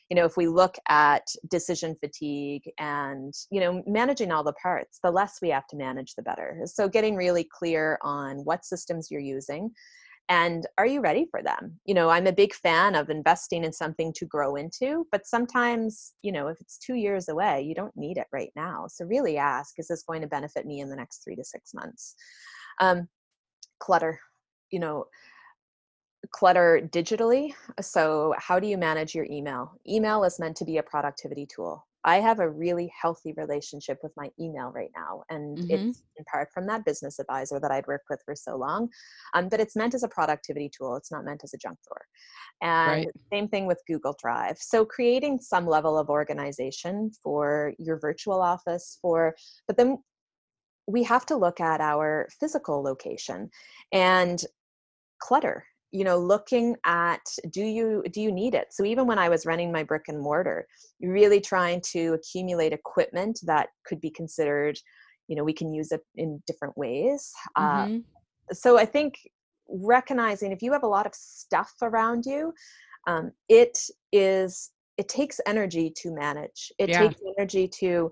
you 0.10 0.16
know 0.16 0.24
if 0.24 0.38
we 0.38 0.47
look 0.47 0.78
at 0.88 1.28
decision 1.49 1.93
fatigue 1.99 2.64
and 2.80 3.34
you 3.51 3.60
know 3.60 3.84
managing 3.86 4.32
all 4.32 4.43
the 4.43 4.53
parts 4.53 4.99
the 5.03 5.12
less 5.12 5.39
we 5.41 5.49
have 5.49 5.68
to 5.68 5.76
manage 5.76 6.16
the 6.16 6.22
better 6.22 6.62
so 6.64 6.88
getting 6.88 7.14
really 7.16 7.43
clear 7.43 7.99
on 8.01 8.38
what 8.45 8.64
systems 8.64 9.12
you're 9.12 9.20
using 9.20 9.70
and 10.30 10.68
are 10.78 10.86
you 10.86 11.00
ready 11.00 11.26
for 11.30 11.42
them 11.42 11.80
you 11.86 11.94
know 11.94 12.10
i'm 12.10 12.28
a 12.28 12.34
big 12.34 12.54
fan 12.54 12.96
of 12.96 13.10
investing 13.10 13.64
in 13.64 13.72
something 13.72 14.12
to 14.14 14.26
grow 14.26 14.56
into 14.56 15.06
but 15.12 15.26
sometimes 15.26 16.14
you 16.22 16.32
know 16.32 16.48
if 16.48 16.60
it's 16.60 16.78
two 16.78 16.96
years 16.96 17.30
away 17.30 17.62
you 17.62 17.74
don't 17.74 17.96
need 17.96 18.18
it 18.18 18.28
right 18.32 18.52
now 18.56 18.86
so 18.88 19.06
really 19.06 19.38
ask 19.38 19.80
is 19.80 19.88
this 19.88 20.04
going 20.04 20.22
to 20.22 20.28
benefit 20.28 20.66
me 20.66 20.82
in 20.82 20.90
the 20.90 20.96
next 20.96 21.24
three 21.24 21.36
to 21.36 21.44
six 21.44 21.74
months 21.74 22.16
um, 22.80 23.08
clutter 23.80 24.20
you 24.70 24.80
know 24.80 25.06
clutter 26.32 26.82
digitally. 26.92 27.54
So, 27.82 28.34
how 28.38 28.60
do 28.60 28.68
you 28.68 28.78
manage 28.78 29.16
your 29.16 29.26
email? 29.30 29.80
Email 29.88 30.24
is 30.24 30.40
meant 30.40 30.58
to 30.58 30.66
be 30.66 30.78
a 30.78 30.84
productivity 30.84 31.46
tool. 31.46 31.87
I 32.08 32.22
have 32.22 32.39
a 32.39 32.49
really 32.49 32.89
healthy 32.99 33.34
relationship 33.36 33.99
with 34.01 34.14
my 34.16 34.30
email 34.39 34.72
right 34.74 34.91
now, 34.95 35.24
and 35.30 35.58
mm-hmm. 35.58 35.72
it's 35.72 36.03
in 36.16 36.24
part 36.24 36.47
from 36.53 36.66
that 36.68 36.86
business 36.86 37.20
advisor 37.20 37.60
that 37.60 37.70
I'd 37.70 37.86
worked 37.86 38.05
with 38.10 38.22
for 38.24 38.34
so 38.34 38.55
long. 38.55 38.88
Um, 39.34 39.49
but 39.49 39.60
it's 39.60 39.76
meant 39.76 39.93
as 39.93 40.03
a 40.03 40.08
productivity 40.08 40.72
tool. 40.76 40.95
It's 40.95 41.12
not 41.12 41.26
meant 41.26 41.43
as 41.43 41.53
a 41.53 41.58
junk 41.58 41.78
drawer. 41.86 42.05
And 42.62 43.05
right. 43.05 43.08
same 43.32 43.49
thing 43.49 43.68
with 43.68 43.82
Google 43.88 44.16
Drive. 44.22 44.58
So 44.58 44.86
creating 44.86 45.39
some 45.41 45.68
level 45.68 45.97
of 45.97 46.10
organization 46.10 47.12
for 47.22 47.74
your 47.78 47.99
virtual 47.99 48.41
office, 48.41 48.97
for 49.01 49.36
but 49.68 49.76
then 49.76 49.97
we 50.88 51.03
have 51.03 51.26
to 51.26 51.36
look 51.36 51.60
at 51.60 51.82
our 51.82 52.30
physical 52.39 52.82
location 52.82 53.49
and 53.91 54.41
clutter 55.20 55.66
you 55.92 56.04
know 56.04 56.18
looking 56.18 56.76
at 56.86 57.22
do 57.52 57.64
you 57.64 58.04
do 58.12 58.22
you 58.22 58.32
need 58.32 58.54
it 58.54 58.68
so 58.72 58.84
even 58.84 59.08
when 59.08 59.18
i 59.18 59.30
was 59.30 59.46
running 59.46 59.72
my 59.72 59.84
brick 59.84 60.04
and 60.08 60.20
mortar 60.20 60.68
really 61.02 61.40
trying 61.40 61.82
to 61.82 62.14
accumulate 62.14 62.74
equipment 62.74 63.40
that 63.44 63.70
could 63.86 64.02
be 64.02 64.10
considered 64.10 64.78
you 65.28 65.36
know 65.36 65.44
we 65.44 65.54
can 65.54 65.74
use 65.74 65.92
it 65.92 66.02
in 66.16 66.42
different 66.46 66.78
ways 66.78 67.32
uh, 67.56 67.86
mm-hmm. 67.86 67.98
uh, 67.98 68.54
so 68.54 68.78
i 68.78 68.86
think 68.86 69.16
recognizing 69.70 70.52
if 70.52 70.62
you 70.62 70.72
have 70.72 70.84
a 70.84 70.88
lot 70.88 71.06
of 71.06 71.14
stuff 71.14 71.74
around 71.82 72.26
you 72.26 72.54
um, 73.08 73.32
it 73.48 73.78
is 74.12 74.72
it 74.98 75.08
takes 75.08 75.40
energy 75.46 75.92
to 75.96 76.14
manage 76.14 76.72
it 76.80 76.90
yeah. 76.90 77.08
takes 77.08 77.22
energy 77.38 77.68
to 77.68 78.12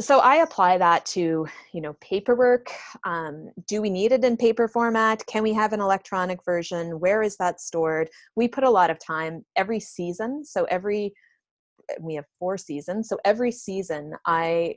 so 0.00 0.20
i 0.20 0.36
apply 0.36 0.78
that 0.78 1.04
to 1.04 1.46
you 1.72 1.80
know 1.80 1.94
paperwork 2.00 2.70
um, 3.04 3.50
do 3.66 3.80
we 3.82 3.90
need 3.90 4.12
it 4.12 4.24
in 4.24 4.36
paper 4.36 4.68
format? 4.68 5.24
Can 5.26 5.42
we 5.42 5.52
have 5.54 5.72
an 5.72 5.80
electronic 5.80 6.44
version? 6.44 7.00
Where 7.00 7.22
is 7.22 7.36
that 7.36 7.60
stored? 7.60 8.10
We 8.36 8.48
put 8.48 8.64
a 8.64 8.70
lot 8.70 8.90
of 8.90 8.98
time 8.98 9.44
every 9.56 9.80
season 9.80 10.44
so 10.44 10.64
every 10.64 11.12
we 12.00 12.14
have 12.14 12.26
four 12.38 12.58
seasons 12.58 13.08
so 13.08 13.18
every 13.24 13.52
season 13.52 14.12
i 14.26 14.76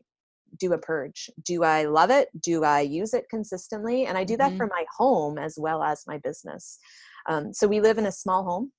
do 0.60 0.74
a 0.74 0.78
purge. 0.78 1.30
Do 1.46 1.64
i 1.64 1.86
love 1.86 2.10
it? 2.10 2.30
Do 2.42 2.64
i 2.64 2.82
use 2.82 3.14
it 3.14 3.26
consistently? 3.30 4.06
And 4.06 4.18
i 4.18 4.24
do 4.24 4.38
that 4.38 4.50
mm-hmm. 4.50 4.58
for 4.58 4.68
my 4.68 4.86
home 4.98 5.38
as 5.38 5.56
well 5.58 5.84
as 5.84 6.04
my 6.08 6.18
business. 6.20 6.80
Um, 7.30 7.54
so 7.54 7.68
we 7.68 7.82
live 7.82 7.98
in 7.98 8.08
a 8.08 8.12
small 8.12 8.44
home 8.44 8.72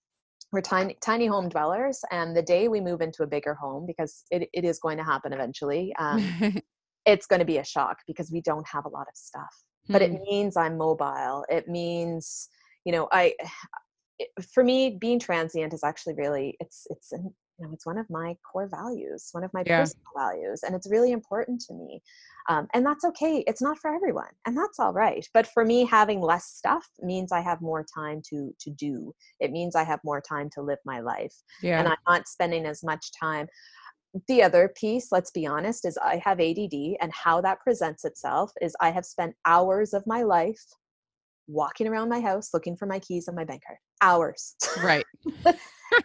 we're 0.53 0.61
tiny 0.61 0.97
tiny 1.01 1.27
home 1.27 1.49
dwellers 1.49 2.01
and 2.11 2.37
the 2.37 2.43
day 2.43 2.69
we 2.69 2.81
move 2.81 3.01
into 3.01 3.23
a 3.23 3.27
bigger 3.27 3.55
home 3.55 3.87
because 3.87 4.25
it, 4.31 4.49
it 4.53 4.65
is 4.65 4.79
going 4.79 4.99
to 4.99 5.05
happen 5.05 5.33
eventually 5.33 5.95
um, 5.99 6.23
it's 7.07 7.27
going 7.27 7.41
to 7.41 7.47
be 7.47 7.59
a 7.59 7.65
shock 7.65 7.99
because 8.07 8.31
we 8.31 8.41
don't 8.43 8.67
have 8.69 8.85
a 8.85 8.89
lot 8.89 9.09
of 9.09 9.17
stuff 9.17 9.55
hmm. 9.87 9.93
but 9.93 10.03
it 10.03 10.11
hmm. 10.11 10.23
means 10.23 10.57
i'm 10.57 10.77
mobile 10.77 11.45
it 11.49 11.67
means 11.69 12.49
you 12.85 12.93
know 12.93 13.09
i 13.13 13.35
it, 14.19 14.29
for 14.53 14.63
me 14.63 14.99
being 15.01 15.19
transient 15.19 15.73
is 15.73 15.83
actually 15.83 16.15
really 16.15 16.57
it's 16.61 16.87
it's 16.91 17.13
an, 17.13 17.35
you 17.59 17.67
know 17.67 17.73
it's 17.73 17.87
one 17.87 17.99
of 17.99 18.09
my 18.11 18.37
core 18.51 18.69
values 18.69 19.29
one 19.33 19.45
of 19.45 19.53
my 19.53 19.63
yeah. 19.67 19.81
personal 19.81 20.05
values 20.17 20.63
and 20.63 20.75
it's 20.75 20.91
really 20.91 21.13
important 21.13 21.61
to 21.61 21.75
me 21.75 22.01
um, 22.49 22.67
and 22.75 22.85
that's 22.85 23.05
okay 23.05 23.45
it's 23.47 23.63
not 23.63 23.79
for 23.79 23.95
everyone 23.95 24.31
and 24.47 24.57
that's 24.57 24.79
all 24.79 24.93
right 24.93 25.27
but 25.35 25.47
for 25.47 25.65
me 25.65 25.85
having 25.85 26.21
less 26.21 26.47
stuff 26.47 26.87
means 27.01 27.33
i 27.33 27.41
have 27.41 27.61
more 27.61 27.85
time 27.95 28.21
to 28.29 28.55
to 28.59 28.71
do 28.71 29.13
it 29.41 29.51
means 29.51 29.77
i 29.77 29.85
have 29.85 30.01
more 30.05 30.21
time 30.21 30.49
to 30.51 30.63
live 30.63 30.79
my 30.85 31.01
life 31.01 31.35
yeah. 31.63 31.79
and 31.79 31.89
i'm 31.89 31.97
not 32.09 32.27
spending 32.27 32.67
as 32.67 32.83
much 32.83 33.11
time 33.19 33.47
the 34.29 34.43
other 34.43 34.73
piece 34.77 35.09
let's 35.11 35.31
be 35.31 35.47
honest 35.47 35.87
is 35.87 35.99
i 35.99 36.21
have 36.23 36.41
add 36.41 36.97
and 37.01 37.13
how 37.13 37.41
that 37.41 37.61
presents 37.61 38.05
itself 38.05 38.51
is 38.61 38.77
i 38.81 38.91
have 38.91 39.05
spent 39.07 39.35
hours 39.47 39.95
of 39.95 40.03
my 40.07 40.23
life 40.23 40.63
walking 41.53 41.87
around 41.87 42.09
my 42.09 42.21
house 42.21 42.51
looking 42.55 42.77
for 42.77 42.87
my 42.87 42.99
keys 42.99 43.29
and 43.29 43.37
my 43.37 43.45
bank 43.45 43.63
card. 43.67 43.79
Hours. 44.01 44.57
Right. 44.83 45.05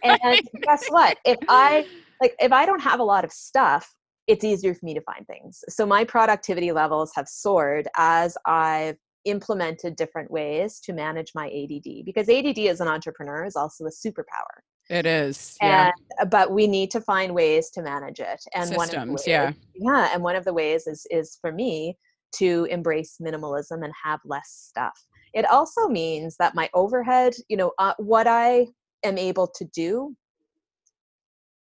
And 0.04 0.40
guess 0.62 0.86
what? 0.88 1.16
If 1.24 1.38
i 1.48 1.86
like 2.20 2.34
if 2.40 2.52
i 2.52 2.66
don't 2.66 2.80
have 2.80 3.00
a 3.00 3.04
lot 3.04 3.24
of 3.24 3.32
stuff 3.32 3.90
it's 4.26 4.44
easier 4.44 4.74
for 4.74 4.84
me 4.84 4.92
to 4.92 5.00
find 5.00 5.26
things. 5.26 5.64
So 5.70 5.86
my 5.86 6.04
productivity 6.04 6.70
levels 6.70 7.12
have 7.14 7.26
soared 7.26 7.88
as 7.96 8.36
i've 8.46 8.96
implemented 9.24 9.96
different 9.96 10.30
ways 10.30 10.80
to 10.80 10.92
manage 10.92 11.32
my 11.34 11.48
add 11.48 12.04
because 12.04 12.28
add 12.28 12.58
as 12.58 12.80
an 12.80 12.88
entrepreneur 12.88 13.44
is 13.44 13.56
also 13.56 13.84
a 13.84 13.90
superpower. 13.90 14.60
It 14.90 15.06
is 15.06 15.56
yeah. 15.60 15.86
and 15.86 15.92
uh, 16.20 16.24
but 16.26 16.50
we 16.50 16.66
need 16.66 16.90
to 16.92 17.00
find 17.00 17.34
ways 17.34 17.70
to 17.70 17.82
manage 17.82 18.20
it. 18.20 18.40
And 18.54 18.68
Systems, 18.68 18.76
one 18.76 18.88
of 18.88 19.06
the 19.06 19.12
ways, 19.12 19.26
yeah. 19.26 19.52
Yeah 19.74 20.10
and 20.12 20.22
one 20.22 20.36
of 20.36 20.44
the 20.44 20.52
ways 20.52 20.86
is 20.86 21.06
is 21.10 21.38
for 21.40 21.52
me 21.52 21.96
to 22.36 22.66
embrace 22.70 23.16
minimalism 23.22 23.82
and 23.84 23.92
have 24.04 24.20
less 24.24 24.66
stuff 24.68 24.98
it 25.34 25.44
also 25.50 25.88
means 25.88 26.36
that 26.38 26.54
my 26.54 26.68
overhead 26.74 27.34
you 27.48 27.56
know 27.56 27.72
uh, 27.78 27.94
what 27.98 28.26
i 28.26 28.66
am 29.04 29.18
able 29.18 29.46
to 29.46 29.64
do 29.66 30.14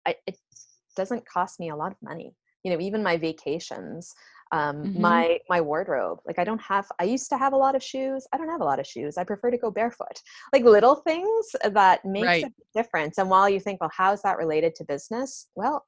I, 0.07 0.15
it 0.27 0.37
doesn't 0.97 1.29
cost 1.29 1.61
me 1.61 1.71
a 1.71 1.77
lot 1.77 1.93
of 1.93 1.99
money 2.03 2.35
you 2.63 2.73
know 2.73 2.81
even 2.81 3.03
my 3.03 3.17
vacations 3.17 4.15
um, 4.53 4.77
mm-hmm. 4.77 5.01
my 5.01 5.39
my 5.49 5.61
wardrobe 5.61 6.19
like 6.27 6.39
i 6.39 6.45
don't 6.45 6.61
have 6.61 6.87
i 7.01 7.05
used 7.05 7.29
to 7.31 7.39
have 7.39 7.53
a 7.53 7.57
lot 7.57 7.75
of 7.75 7.83
shoes 7.83 8.27
i 8.33 8.37
don't 8.37 8.49
have 8.49 8.61
a 8.61 8.65
lot 8.65 8.79
of 8.79 8.87
shoes 8.87 9.19
i 9.19 9.25
prefer 9.25 9.51
to 9.51 9.59
go 9.59 9.71
barefoot 9.71 10.21
like 10.53 10.65
little 10.65 10.97
things 10.97 11.47
that 11.65 12.05
makes 12.05 12.27
right. 12.27 12.45
a 12.45 12.51
difference 12.75 13.19
and 13.19 13.29
while 13.29 13.49
you 13.49 13.61
think 13.61 13.81
well 13.81 13.91
how's 13.97 14.23
that 14.23 14.39
related 14.39 14.75
to 14.75 14.85
business 14.85 15.49
well 15.57 15.85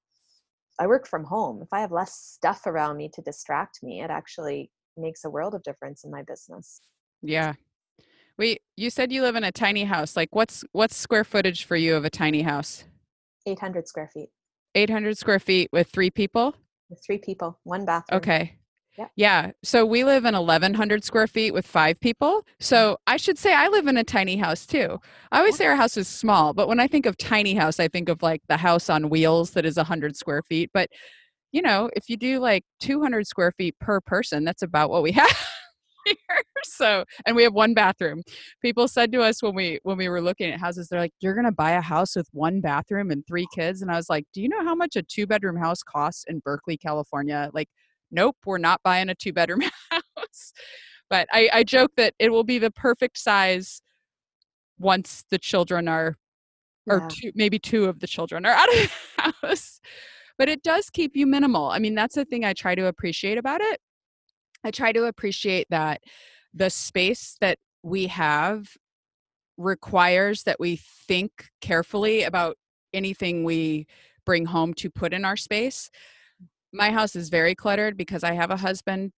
i 0.79 0.87
work 0.87 1.07
from 1.07 1.25
home 1.25 1.61
if 1.63 1.69
i 1.73 1.81
have 1.81 1.93
less 1.93 2.15
stuff 2.15 2.67
around 2.67 2.97
me 2.97 3.09
to 3.13 3.23
distract 3.23 3.81
me 3.83 4.01
it 4.03 4.11
actually 4.11 4.71
makes 4.97 5.25
a 5.25 5.31
world 5.31 5.55
of 5.55 5.63
difference 5.63 6.05
in 6.05 6.11
my 6.11 6.23
business 6.23 6.81
yeah 7.23 7.53
Wait, 8.39 8.63
you 8.77 8.89
said 8.89 9.11
you 9.11 9.23
live 9.23 9.35
in 9.35 9.43
a 9.43 9.51
tiny 9.51 9.83
house. 9.83 10.17
Like 10.17 10.29
what's 10.33 10.65
what's 10.71 10.97
square 10.97 11.25
footage 11.25 11.65
for 11.65 11.77
you 11.77 11.97
of 11.97 12.05
a 12.05 12.11
tiny 12.11 12.43
house? 12.43 12.85
800 13.47 13.89
square 13.89 14.09
feet. 14.13 14.29
800 14.77 15.19
square 15.19 15.41
feet 15.41 15.69
with 15.73 15.89
3 15.89 16.11
people? 16.11 16.55
With 16.89 17.03
3 17.05 17.19
people, 17.19 17.59
one 17.65 17.85
bathroom. 17.85 18.19
Okay. 18.19 18.55
Yeah. 18.97 19.07
yeah. 19.17 19.51
So 19.63 19.85
we 19.85 20.05
live 20.05 20.25
in 20.25 20.35
1100 20.35 21.05
square 21.05 21.27
feet 21.27 21.53
with 21.53 21.67
5 21.67 21.99
people. 22.01 22.45
So 22.61 22.77
mm-hmm. 22.77 22.95
I 23.13 23.17
should 23.17 23.39
say 23.39 23.55
I 23.55 23.69
live 23.69 23.89
in 23.89 23.97
a 23.97 24.05
tiny 24.05 24.37
house 24.37 24.67
too. 24.67 24.99
I 25.33 25.39
always 25.39 25.57
say 25.57 25.67
our 25.67 25.77
house 25.77 25.97
is 25.97 26.07
small, 26.07 26.53
but 26.53 26.69
when 26.69 26.79
I 26.79 26.87
think 26.87 27.07
of 27.07 27.17
tiny 27.17 27.55
house, 27.55 27.81
I 27.81 27.89
think 27.89 28.09
of 28.09 28.23
like 28.23 28.43
the 28.49 28.57
house 28.57 28.89
on 28.89 29.11
wheels 29.11 29.53
that 29.53 29.67
is 29.67 29.77
100 29.77 30.17
square 30.17 30.43
feet, 30.43 30.71
but 30.73 30.89
you 31.51 31.63
know, 31.63 31.91
if 31.97 32.11
you 32.11 32.17
do 32.17 32.39
like 32.39 32.63
200 32.81 33.27
square 33.27 33.53
feet 33.53 33.75
per 33.81 34.01
person, 34.01 34.45
that's 34.45 34.63
about 34.63 34.91
what 34.91 35.03
we 35.03 35.13
have 35.23 35.37
here. 36.05 36.17
So, 36.65 37.05
and 37.25 37.37
we 37.37 37.45
have 37.45 37.55
one 37.55 37.73
bathroom. 37.73 38.23
People 38.61 38.89
said 38.89 39.13
to 39.13 39.23
us 39.23 39.43
when 39.43 39.55
we 39.55 39.79
when 39.85 39.97
we 39.97 40.09
were 40.09 40.21
looking 40.21 40.51
at 40.51 40.61
houses, 40.61 40.89
they're 40.89 41.01
like, 41.01 41.13
"You're 41.21 41.35
going 41.35 41.45
to 41.45 41.53
buy 41.53 41.73
a 41.73 41.81
house 41.81 42.17
with 42.17 42.29
one 42.33 42.61
bathroom 42.61 43.11
and 43.11 43.25
three 43.27 43.47
kids?" 43.55 43.81
And 43.81 43.91
I 43.91 43.97
was 43.97 44.11
like, 44.11 44.25
"Do 44.35 44.43
you 44.43 44.49
know 44.49 44.65
how 44.65 44.75
much 44.75 44.97
a 44.97 45.03
two 45.03 45.27
bedroom 45.27 45.57
house 45.57 45.83
costs 45.83 46.25
in 46.27 46.41
Berkeley, 46.41 46.77
California?" 46.77 47.51
Like, 47.55 47.69
nope, 48.11 48.37
we're 48.45 48.59
not 48.59 48.83
buying 48.83 49.09
a 49.09 49.15
two 49.15 49.33
bedroom 49.33 49.63
house. 49.91 50.53
But 51.09 51.29
I, 51.33 51.49
I 51.53 51.65
joke 51.65 51.93
that 51.97 52.15
it 52.19 52.31
will 52.31 52.45
be 52.45 52.59
the 52.59 52.73
perfect 52.73 53.19
size 53.19 53.81
once 54.79 55.25
the 55.31 55.39
children 55.39 55.89
are, 55.89 56.17
or 56.89 56.99
yeah. 56.99 57.09
two, 57.09 57.33
maybe 57.35 57.59
two 57.59 57.85
of 57.87 58.01
the 58.01 58.07
children 58.07 58.45
are 58.45 58.53
out 58.55 58.69
of 58.69 58.75
the 58.75 59.35
house. 59.47 59.81
But 60.37 60.49
it 60.49 60.63
does 60.63 60.91
keep 60.91 61.17
you 61.17 61.27
minimal. 61.27 61.71
I 61.71 61.79
mean, 61.79 61.95
that's 61.95 62.17
the 62.17 62.25
thing 62.25 62.45
I 62.45 62.53
try 62.53 62.75
to 62.75 62.87
appreciate 62.87 63.39
about 63.39 63.61
it 63.61 63.81
I 64.65 64.71
try 64.71 64.93
to 64.93 65.05
appreciate 65.05 65.69
that 65.71 66.03
the 66.55 66.71
space 66.71 67.37
that 67.41 67.59
we 67.83 68.07
have 68.09 68.77
requires 69.57 70.45
that 70.45 70.61
we 70.61 70.77
think 70.77 71.51
carefully 71.61 72.23
about 72.23 72.57
anything 72.93 73.45
we 73.45 73.87
bring 74.25 74.47
home 74.47 74.75
to 74.75 74.91
put 74.91 75.13
in 75.13 75.25
our 75.25 75.37
space. 75.37 75.91
My 76.73 76.91
house 76.91 77.17
is 77.17 77.29
very 77.29 77.55
cluttered 77.55 77.97
because 77.97 78.25
I 78.25 78.35
have 78.35 78.51
a 78.51 78.57
husband 78.57 79.13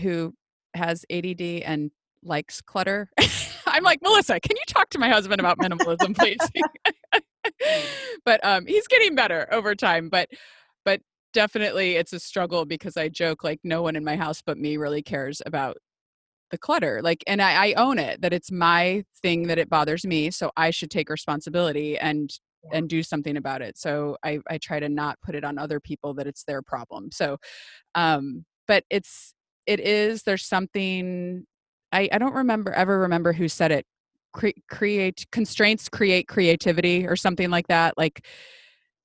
who 0.00 0.34
has 0.74 1.04
ADD 1.10 1.40
and 1.40 1.90
likes 2.22 2.60
clutter. 2.60 3.10
I'm 3.66 3.82
like, 3.82 4.00
Melissa, 4.02 4.40
can 4.40 4.56
you 4.56 4.62
talk 4.66 4.90
to 4.90 4.98
my 4.98 5.08
husband 5.08 5.40
about 5.40 5.58
minimalism, 5.58 6.16
please? 6.16 6.38
but 8.24 8.44
um, 8.44 8.66
he's 8.66 8.86
getting 8.86 9.14
better 9.14 9.48
over 9.52 9.74
time. 9.74 10.08
But 10.08 10.28
but 10.30 10.38
definitely 11.36 11.96
it's 11.96 12.14
a 12.14 12.18
struggle 12.18 12.64
because 12.64 12.96
I 12.96 13.10
joke 13.10 13.44
like 13.44 13.60
no 13.62 13.82
one 13.82 13.94
in 13.94 14.02
my 14.02 14.16
house 14.16 14.40
but 14.40 14.56
me 14.56 14.78
really 14.78 15.02
cares 15.02 15.42
about 15.44 15.76
the 16.50 16.56
clutter. 16.56 17.02
Like, 17.02 17.22
and 17.26 17.42
I, 17.42 17.68
I 17.68 17.72
own 17.74 17.98
it 17.98 18.22
that 18.22 18.32
it's 18.32 18.50
my 18.50 19.04
thing 19.20 19.48
that 19.48 19.58
it 19.58 19.68
bothers 19.68 20.06
me. 20.06 20.30
So 20.30 20.50
I 20.56 20.70
should 20.70 20.90
take 20.90 21.10
responsibility 21.10 21.98
and 21.98 22.30
and 22.72 22.88
do 22.88 23.00
something 23.00 23.36
about 23.36 23.62
it 23.62 23.78
so 23.78 24.16
I, 24.24 24.40
I 24.50 24.58
try 24.58 24.80
to 24.80 24.88
not 24.88 25.20
put 25.24 25.36
it 25.36 25.44
on 25.44 25.56
other 25.56 25.78
people 25.78 26.14
that 26.14 26.26
it's 26.26 26.42
their 26.42 26.62
problem 26.62 27.12
so 27.12 27.36
um 27.94 28.44
but 28.66 28.82
it's 28.90 29.34
it 29.66 29.78
is 29.78 30.24
there's 30.24 30.44
something 30.44 31.44
i 31.92 32.08
i 32.10 32.18
don't 32.18 32.34
remember 32.34 32.72
ever 32.72 32.98
remember 32.98 33.32
who 33.32 33.46
said 33.46 33.70
it 33.70 33.86
Cre- 34.32 34.58
create 34.68 35.28
constraints 35.30 35.88
create 35.88 36.26
creativity 36.26 37.06
or 37.06 37.14
something 37.14 37.50
like 37.50 37.68
that 37.68 37.94
like 37.96 38.26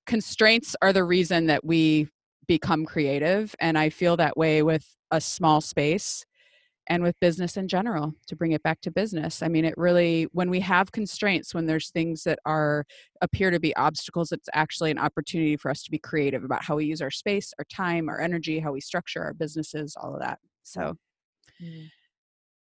constraints 0.07 0.75
are 0.81 0.91
the 0.91 1.03
reason 1.03 1.45
that 1.45 1.63
we 1.63 2.07
become 2.51 2.85
creative 2.85 3.55
and 3.61 3.77
i 3.77 3.89
feel 3.89 4.17
that 4.17 4.35
way 4.35 4.61
with 4.61 4.85
a 5.11 5.21
small 5.21 5.61
space 5.61 6.25
and 6.87 7.01
with 7.01 7.17
business 7.21 7.55
in 7.55 7.69
general 7.69 8.13
to 8.27 8.35
bring 8.35 8.51
it 8.51 8.63
back 8.63 8.81
to 8.81 8.91
business. 8.91 9.41
I 9.41 9.47
mean 9.47 9.63
it 9.63 9.73
really 9.77 10.27
when 10.33 10.49
we 10.49 10.59
have 10.59 10.91
constraints 10.91 11.53
when 11.53 11.65
there's 11.65 11.89
things 11.89 12.23
that 12.23 12.39
are 12.45 12.85
appear 13.21 13.49
to 13.51 13.61
be 13.61 13.73
obstacles 13.77 14.33
it's 14.33 14.49
actually 14.53 14.91
an 14.91 14.97
opportunity 14.97 15.55
for 15.55 15.71
us 15.71 15.83
to 15.83 15.91
be 15.91 15.99
creative 15.99 16.43
about 16.43 16.65
how 16.65 16.75
we 16.75 16.85
use 16.85 17.01
our 17.01 17.09
space 17.11 17.53
our 17.57 17.65
time 17.73 18.09
our 18.09 18.19
energy 18.19 18.59
how 18.59 18.73
we 18.73 18.81
structure 18.81 19.23
our 19.23 19.33
businesses 19.33 19.95
all 19.95 20.13
of 20.13 20.19
that. 20.19 20.39
So 20.63 20.97
mm. 21.63 21.87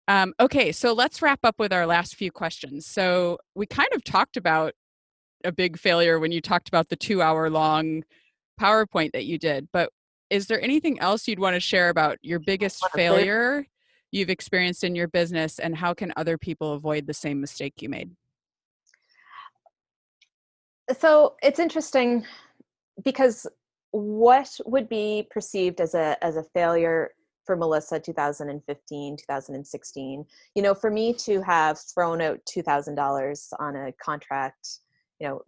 um, 0.07 0.33
okay 0.39 0.71
so 0.71 0.93
let's 0.93 1.21
wrap 1.21 1.39
up 1.43 1.55
with 1.59 1.73
our 1.73 1.85
last 1.85 2.15
few 2.15 2.31
questions. 2.31 2.85
So 2.85 3.37
we 3.53 3.65
kind 3.65 3.89
of 3.93 4.01
talked 4.03 4.37
about 4.37 4.73
a 5.43 5.51
big 5.51 5.77
failure 5.77 6.19
when 6.19 6.31
you 6.31 6.39
talked 6.39 6.69
about 6.69 6.87
the 6.87 6.95
two 6.95 7.21
hour 7.21 7.49
long 7.49 8.03
powerpoint 8.61 9.11
that 9.13 9.25
you 9.25 9.37
did 9.37 9.67
but 9.73 9.89
is 10.29 10.47
there 10.47 10.61
anything 10.61 10.99
else 10.99 11.27
you'd 11.27 11.39
want 11.39 11.55
to 11.55 11.59
share 11.59 11.89
about 11.89 12.17
your 12.21 12.39
biggest 12.39 12.87
failure 12.93 13.65
you've 14.11 14.29
experienced 14.29 14.83
in 14.83 14.95
your 14.95 15.07
business 15.07 15.59
and 15.59 15.75
how 15.75 15.93
can 15.93 16.13
other 16.15 16.37
people 16.37 16.73
avoid 16.73 17.07
the 17.07 17.13
same 17.13 17.39
mistake 17.41 17.81
you 17.81 17.89
made? 17.89 18.11
So 20.97 21.35
it's 21.41 21.59
interesting 21.59 22.25
because 23.03 23.47
what 23.91 24.49
would 24.65 24.89
be 24.89 25.27
perceived 25.31 25.81
as 25.81 25.93
a 25.95 26.17
as 26.23 26.37
a 26.37 26.43
failure 26.53 27.11
for 27.45 27.57
melissa 27.57 27.99
2015 27.99 29.17
2016 29.17 30.25
you 30.55 30.61
know 30.61 30.73
for 30.73 30.89
me 30.89 31.13
to 31.13 31.41
have 31.41 31.77
thrown 31.93 32.21
out 32.21 32.39
$2000 32.45 33.47
on 33.59 33.75
a 33.75 33.91
contract 34.01 34.79
you 35.19 35.27
know 35.27 35.41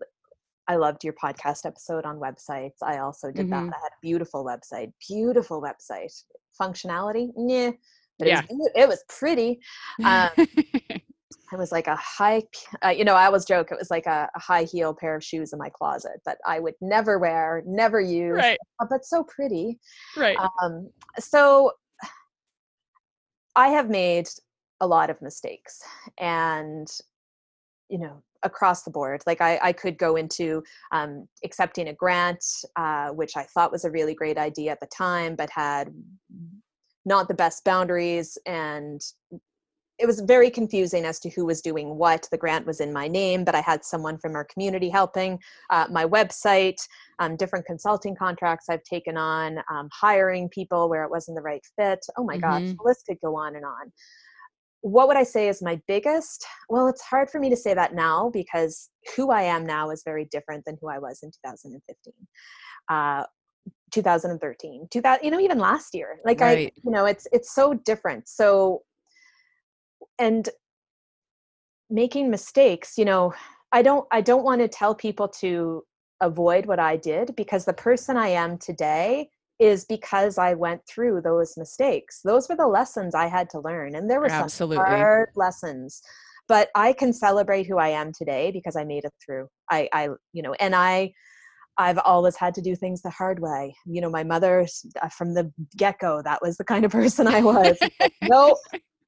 I 0.68 0.76
loved 0.76 1.04
your 1.04 1.14
podcast 1.14 1.66
episode 1.66 2.06
on 2.06 2.18
websites. 2.18 2.82
I 2.82 3.00
also 3.00 3.32
did 3.32 3.48
mm-hmm. 3.48 3.68
that. 3.68 3.76
I 3.76 3.82
had 3.82 3.92
a 3.92 4.02
beautiful 4.02 4.46
website, 4.46 4.92
beautiful 5.08 5.62
website. 5.62 6.14
Functionality, 6.62 7.32
yeah, 7.36 7.72
but 8.20 8.28
yeah. 8.28 8.42
it, 8.42 8.52
was, 8.52 8.72
it 8.76 8.88
was 8.88 9.04
pretty. 9.10 9.60
Um, 10.04 10.30
it 11.54 11.58
was 11.58 11.72
like 11.72 11.88
a 11.88 11.96
high, 11.96 12.44
uh, 12.84 12.90
you 12.90 13.06
know, 13.06 13.16
I 13.16 13.26
always 13.26 13.46
joke 13.46 13.72
it 13.72 13.78
was 13.78 13.92
like 13.92 14.06
a, 14.06 14.30
a, 14.36 14.40
high 14.40 14.64
heel 14.64 14.94
pair 14.94 15.16
of 15.16 15.24
shoes 15.24 15.54
in 15.54 15.60
my 15.60 15.70
closet 15.70 16.20
that 16.26 16.38
I 16.46 16.60
would 16.60 16.74
never 16.82 17.20
wear, 17.20 17.64
never 17.66 18.02
use, 18.02 18.38
right. 18.38 18.58
Uh, 18.80 18.86
but 18.90 19.06
so 19.06 19.24
pretty. 19.24 19.80
Right. 20.18 20.38
Um, 20.62 20.90
so 21.20 21.72
I 23.56 23.70
have 23.70 23.90
made 23.90 24.28
a 24.82 24.88
lot 24.88 25.10
of 25.10 25.22
mistakes 25.22 25.82
and, 26.20 26.88
you 27.90 28.00
know, 28.00 28.24
across 28.44 28.84
the 28.84 28.92
board. 28.92 29.22
Like 29.26 29.42
I, 29.42 29.60
I 29.62 29.74
could 29.74 29.98
go 29.98 30.16
into 30.16 30.64
um, 30.92 31.28
accepting 31.44 31.90
a 31.90 31.94
grant, 31.94 32.44
uh, 32.76 33.10
which 33.10 33.36
I 33.36 33.44
thought 33.44 33.72
was 33.72 33.86
a 33.86 33.92
really 33.92 34.14
great 34.14 34.38
idea 34.38 34.72
at 34.72 34.80
the 34.80 34.88
time, 34.88 35.36
but 35.36 35.50
had 35.50 35.94
not 37.06 37.28
the 37.28 37.34
best 37.34 37.64
boundaries 37.66 38.38
and 38.46 39.02
it 40.00 40.08
was 40.08 40.22
very 40.22 40.50
confusing 40.50 41.06
as 41.06 41.20
to 41.20 41.30
who 41.30 41.46
was 41.46 41.62
doing 41.62 41.96
what. 41.98 42.28
The 42.32 42.38
grant 42.38 42.66
was 42.66 42.80
in 42.80 42.92
my 42.92 43.08
name, 43.08 43.44
but 43.44 43.56
I 43.56 43.62
had 43.62 43.86
someone 43.86 44.18
from 44.18 44.36
our 44.36 44.44
community 44.46 44.90
helping. 44.90 45.40
Uh, 45.70 45.86
my 45.90 46.06
website, 46.06 46.78
um, 47.20 47.36
different 47.36 47.66
consulting 47.66 48.16
contracts 48.16 48.70
I've 48.70 48.84
taken 48.84 49.18
on, 49.18 49.60
um, 49.72 49.90
hiring 49.94 50.50
people 50.50 50.90
where 50.90 51.04
it 51.04 51.12
wasn't 51.12 51.38
the 51.38 51.42
right 51.42 51.64
fit. 51.78 52.00
Oh 52.18 52.24
my 52.24 52.38
mm-hmm. 52.38 52.42
gosh, 52.42 52.76
the 52.76 52.84
list 52.84 53.06
could 53.08 53.20
go 53.24 53.36
on 53.38 53.56
and 53.56 53.66
on. 53.66 53.92
What 54.84 55.08
would 55.08 55.18
I 55.18 55.24
say 55.24 55.48
is 55.48 55.62
my 55.62 55.82
biggest? 55.88 56.46
Well, 56.70 56.88
it's 56.88 57.02
hard 57.02 57.30
for 57.30 57.40
me 57.40 57.50
to 57.50 57.56
say 57.56 57.74
that 57.74 57.96
now 57.96 58.30
because 58.32 58.90
who 59.16 59.32
I 59.32 59.44
am 59.44 59.66
now 59.66 59.90
is 59.90 60.04
very 60.04 60.26
different 60.26 60.66
than 60.66 60.78
who 60.82 60.90
I 60.90 61.00
was 61.00 61.20
in 61.24 61.32
2015. 61.32 62.14
Uh, 62.90 63.24
2013 63.92 64.88
2000 64.92 65.24
you 65.24 65.32
know 65.32 65.40
even 65.40 65.60
last 65.60 65.94
year 65.94 66.20
like 66.26 66.42
right. 66.42 66.68
i 66.68 66.72
you 66.84 66.92
know 66.92 67.06
it's 67.06 67.28
it's 67.32 67.54
so 67.54 67.74
different 67.86 68.28
so 68.28 68.82
and 70.20 70.50
making 71.90 72.30
mistakes 72.30 72.98
you 72.98 73.06
know 73.06 73.34
i 73.72 73.82
don't 73.82 74.06
i 74.12 74.20
don't 74.20 74.44
want 74.44 74.60
to 74.60 74.68
tell 74.68 74.96
people 74.96 75.28
to 75.28 75.84
avoid 76.22 76.66
what 76.66 76.80
i 76.80 76.98
did 76.98 77.36
because 77.36 77.66
the 77.66 77.74
person 77.74 78.18
i 78.18 78.28
am 78.28 78.58
today 78.58 79.30
is 79.64 79.86
because 79.86 80.38
i 80.38 80.54
went 80.54 80.82
through 80.88 81.22
those 81.22 81.54
mistakes 81.58 82.20
those 82.24 82.50
were 82.50 82.56
the 82.56 82.68
lessons 82.68 83.16
i 83.16 83.28
had 83.28 83.50
to 83.50 83.60
learn 83.60 83.96
and 83.96 84.10
there 84.10 84.20
were 84.20 84.28
Absolutely. 84.28 84.78
some 84.78 84.86
hard 84.86 85.30
lessons 85.36 86.02
but 86.48 86.70
i 86.76 86.92
can 86.94 87.14
celebrate 87.14 87.66
who 87.66 87.78
i 87.78 87.88
am 87.88 88.12
today 88.12 88.52
because 88.52 88.76
i 88.76 88.84
made 88.84 89.06
it 89.06 89.14
through 89.24 89.48
i 89.72 89.88
i 89.94 90.10
you 90.34 90.42
know 90.42 90.54
and 90.60 90.76
i 90.76 91.12
I've 91.78 91.98
always 92.06 92.36
had 92.36 92.54
to 92.54 92.62
do 92.62 92.76
things 92.76 93.02
the 93.02 93.10
hard 93.10 93.40
way. 93.40 93.76
You 93.86 94.02
know, 94.02 94.10
my 94.10 94.24
mother 94.24 94.68
uh, 95.02 95.10
from 95.10 95.34
the 95.34 95.52
get 95.76 95.98
go, 96.00 96.22
that 96.22 96.40
was 96.40 96.58
the 96.58 96.64
kind 96.64 96.86
of 96.86 96.92
person 97.00 97.28
I 97.28 97.42
was. 97.42 97.78
nope, 98.22 98.60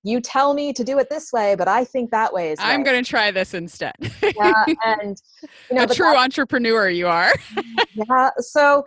you 0.05 0.21
tell 0.21 0.53
me 0.53 0.71
to 0.71 0.83
do 0.83 0.99
it 0.99 1.09
this 1.09 1.33
way, 1.33 1.55
but 1.55 1.67
I 1.67 1.83
think 1.83 2.11
that 2.11 2.31
way 2.31 2.51
is. 2.51 2.59
I'm 2.61 2.83
going 2.83 3.03
to 3.03 3.09
try 3.09 3.31
this 3.31 3.55
instead. 3.55 3.95
yeah, 4.21 4.63
and 4.85 5.19
you 5.71 5.75
know, 5.75 5.83
a 5.83 5.87
true 5.87 6.15
entrepreneur 6.15 6.87
you 6.87 7.07
are. 7.07 7.33
yeah, 7.93 8.29
so 8.37 8.85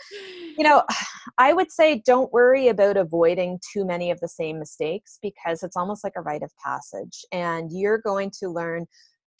you 0.57 0.63
know, 0.63 0.85
I 1.39 1.53
would 1.53 1.73
say 1.73 2.03
don't 2.07 2.33
worry 2.33 2.69
about 2.69 2.97
avoiding 2.97 3.59
too 3.73 3.85
many 3.85 4.13
of 4.13 4.21
the 4.21 4.29
same 4.29 4.61
mistakes 4.61 5.19
because 5.21 5.65
it's 5.65 5.77
almost 5.77 6.05
like 6.05 6.15
a 6.17 6.21
rite 6.21 6.45
of 6.45 6.53
passage, 6.65 7.25
and 7.33 7.73
you're 7.73 7.99
going 7.99 8.31
to 8.39 8.49
learn 8.49 8.87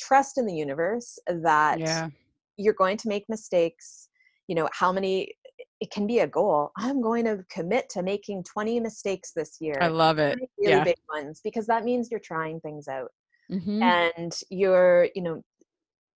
trust 0.01 0.37
in 0.37 0.47
the 0.47 0.55
universe 0.55 1.17
that 1.29 1.79
yeah. 1.79 2.09
you're 2.57 2.75
going 2.75 2.97
to 2.97 3.09
make 3.09 3.25
mistakes 3.29 4.09
you 4.49 4.55
know 4.55 4.69
how 4.73 4.91
many 4.93 5.33
it 5.81 5.91
can 5.91 6.07
be 6.07 6.21
a 6.21 6.27
goal 6.27 6.71
i'm 6.77 7.01
going 7.01 7.25
to 7.25 7.45
commit 7.51 7.89
to 7.89 8.03
making 8.03 8.43
20 8.45 8.81
mistakes 8.81 9.33
this 9.35 9.59
year 9.61 9.77
i 9.81 9.89
love 9.89 10.19
it 10.19 10.39
really 10.59 10.73
yeah. 10.73 10.85
big 10.85 10.97
ones 11.13 11.41
because 11.43 11.67
that 11.67 11.85
means 11.85 12.11
you're 12.11 12.21
trying 12.21 12.61
things 12.61 12.89
out 12.89 13.11
mm-hmm. 13.51 13.83
and 13.83 14.41
you're 14.51 15.09
you 15.15 15.23
know 15.23 15.43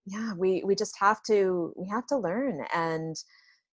yeah 0.06 0.32
we 0.34 0.62
we 0.64 0.74
just 0.74 0.96
have 0.98 1.22
to 1.22 1.72
we 1.76 1.86
have 1.88 2.06
to 2.06 2.16
learn 2.16 2.64
and 2.74 3.16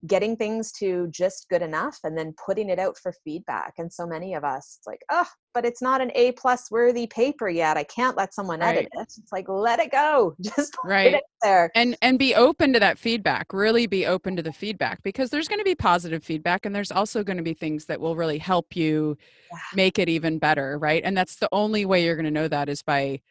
getting 0.05 0.35
things 0.35 0.71
to 0.71 1.07
just 1.09 1.47
good 1.49 1.63
enough 1.63 1.97
and 2.03 2.15
then 2.15 2.33
putting 2.45 2.69
it 2.69 2.77
out 2.77 2.95
for 2.97 3.11
feedback 3.23 3.73
and 3.79 3.91
so 3.91 4.05
many 4.05 4.35
of 4.35 4.43
us 4.43 4.77
it's 4.79 4.87
like 4.87 5.01
oh 5.09 5.25
but 5.55 5.65
it's 5.65 5.81
not 5.81 6.01
an 6.01 6.11
a 6.13 6.31
plus 6.33 6.69
worthy 6.69 7.07
paper 7.07 7.49
yet 7.49 7.77
i 7.77 7.83
can't 7.83 8.15
let 8.15 8.31
someone 8.31 8.59
right. 8.59 8.77
edit 8.77 8.89
it. 8.93 9.01
It's 9.01 9.31
like 9.31 9.49
let 9.49 9.79
it 9.79 9.91
go 9.91 10.35
just 10.41 10.75
right. 10.85 11.15
it 11.15 11.23
there. 11.41 11.71
And 11.75 11.95
and 12.01 12.19
be 12.19 12.35
open 12.35 12.73
to 12.73 12.79
that 12.79 12.99
feedback 12.99 13.53
really 13.53 13.87
be 13.87 14.05
open 14.05 14.35
to 14.35 14.43
the 14.43 14.53
feedback 14.53 15.01
because 15.03 15.29
there's 15.29 15.47
going 15.47 15.59
to 15.59 15.65
be 15.65 15.75
positive 15.75 16.23
feedback 16.23 16.65
and 16.65 16.75
there's 16.75 16.91
also 16.91 17.23
going 17.23 17.37
to 17.37 17.43
be 17.43 17.53
things 17.53 17.85
that 17.85 17.99
will 17.99 18.15
really 18.15 18.37
help 18.37 18.75
you 18.75 19.17
yeah. 19.51 19.57
make 19.73 19.97
it 19.99 20.09
even 20.09 20.39
better 20.39 20.77
right? 20.77 21.01
And 21.03 21.17
that's 21.17 21.37
the 21.37 21.49
only 21.51 21.85
way 21.85 22.03
you're 22.03 22.15
going 22.15 22.25
to 22.25 22.31
know 22.31 22.47
that 22.47 22.69
is 22.69 22.83
by 22.83 23.21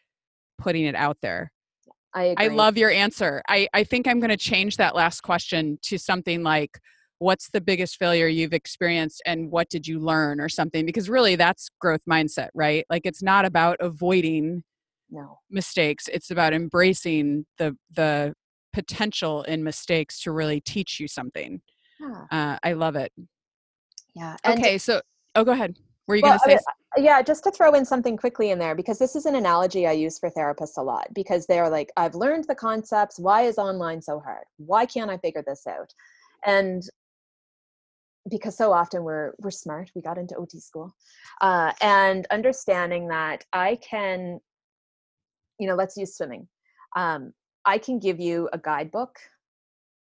putting 0.59 0.85
it 0.85 0.95
out 0.95 1.19
there 1.21 1.53
I, 2.17 2.35
I 2.39 2.49
love 2.49 2.79
your 2.79 2.91
answer. 2.91 3.43
I, 3.47 3.69
I 3.75 3.85
think 3.85 4.09
I'm 4.09 4.21
going 4.21 4.31
to 4.31 4.39
change 4.39 4.79
that 4.79 4.95
last 4.95 5.21
question 5.21 5.79
to 5.83 5.99
something 5.99 6.43
like, 6.43 6.81
what's 7.19 7.51
the 7.51 7.61
biggest 7.61 7.99
failure 7.99 8.27
you've 8.27 8.55
experienced 8.55 9.23
and 9.27 9.51
what 9.51 9.69
did 9.69 9.87
you 9.87 10.01
learn 10.01 10.41
or 10.41 10.49
something? 10.49 10.87
Because 10.87 11.11
really 11.11 11.37
that's 11.37 11.69
growth 11.79 12.01
mindset, 12.09 12.49
right? 12.55 12.87
Like 12.89 13.03
it's 13.05 13.23
not 13.23 13.45
about 13.45 13.77
avoiding 13.81 14.65
no. 15.11 15.39
mistakes. 15.51 16.09
It's 16.09 16.31
about 16.31 16.55
embracing 16.55 17.45
the, 17.59 17.77
the 17.95 18.35
potential 18.73 19.43
in 19.43 19.63
mistakes 19.63 20.21
to 20.23 20.33
really 20.33 20.61
teach 20.61 20.99
you 20.99 21.09
something. 21.09 21.61
Yeah. 22.01 22.25
Uh, 22.31 22.59
I 22.63 22.73
love 22.73 22.97
it. 22.97 23.13
Yeah. 24.15 24.37
okay. 24.47 24.79
So, 24.79 25.03
oh, 25.35 25.45
go 25.45 25.53
ahead. 25.53 25.77
Were 26.09 26.17
you 26.17 26.23
well, 26.23 26.39
going 26.39 26.57
to 26.57 26.63
say? 26.63 26.73
Yeah, 26.97 27.23
just 27.23 27.45
to 27.45 27.51
throw 27.51 27.75
in 27.75 27.85
something 27.85 28.17
quickly 28.17 28.51
in 28.51 28.59
there, 28.59 28.75
because 28.75 28.99
this 28.99 29.17
is 29.17 29.27
an 29.27 29.35
analogy 29.35 29.87
I 29.87 29.93
use 29.93 30.19
for 30.19 30.31
therapists 30.31 30.79
a 30.79 30.83
lot, 30.83 31.09
because 31.15 31.47
they're 31.47 31.69
like, 31.69 31.91
I've 31.97 32.15
learned 32.15 32.45
the 32.49 32.55
concepts. 32.55 33.19
Why 33.19 33.43
is 33.43 33.59
online 33.59 34.01
so 34.01 34.19
hard? 34.21 34.45
Why 34.57 34.87
can't 34.87 35.11
I 35.11 35.19
figure 35.19 35.45
this 35.47 35.67
out? 35.67 35.93
And 36.45 36.83
because 38.29 38.57
so 38.57 38.73
often 38.73 39.05
we're 39.05 39.35
we're 39.39 39.51
smart, 39.51 39.91
we 39.95 40.03
got 40.03 40.19
into 40.19 40.37
OT 40.37 40.59
school, 40.59 40.95
uh, 41.41 41.73
and 41.81 42.27
understanding 42.31 43.09
that 43.09 43.45
I 43.53 43.77
can, 43.77 44.41
you 45.59 45.69
know, 45.69 45.75
let's 45.75 45.97
use 45.97 46.17
swimming. 46.17 46.49
Um, 46.97 47.33
I 47.65 47.79
can 47.79 47.99
give 47.99 48.21
you 48.21 48.49
a 48.53 48.59
guidebook 48.59 49.19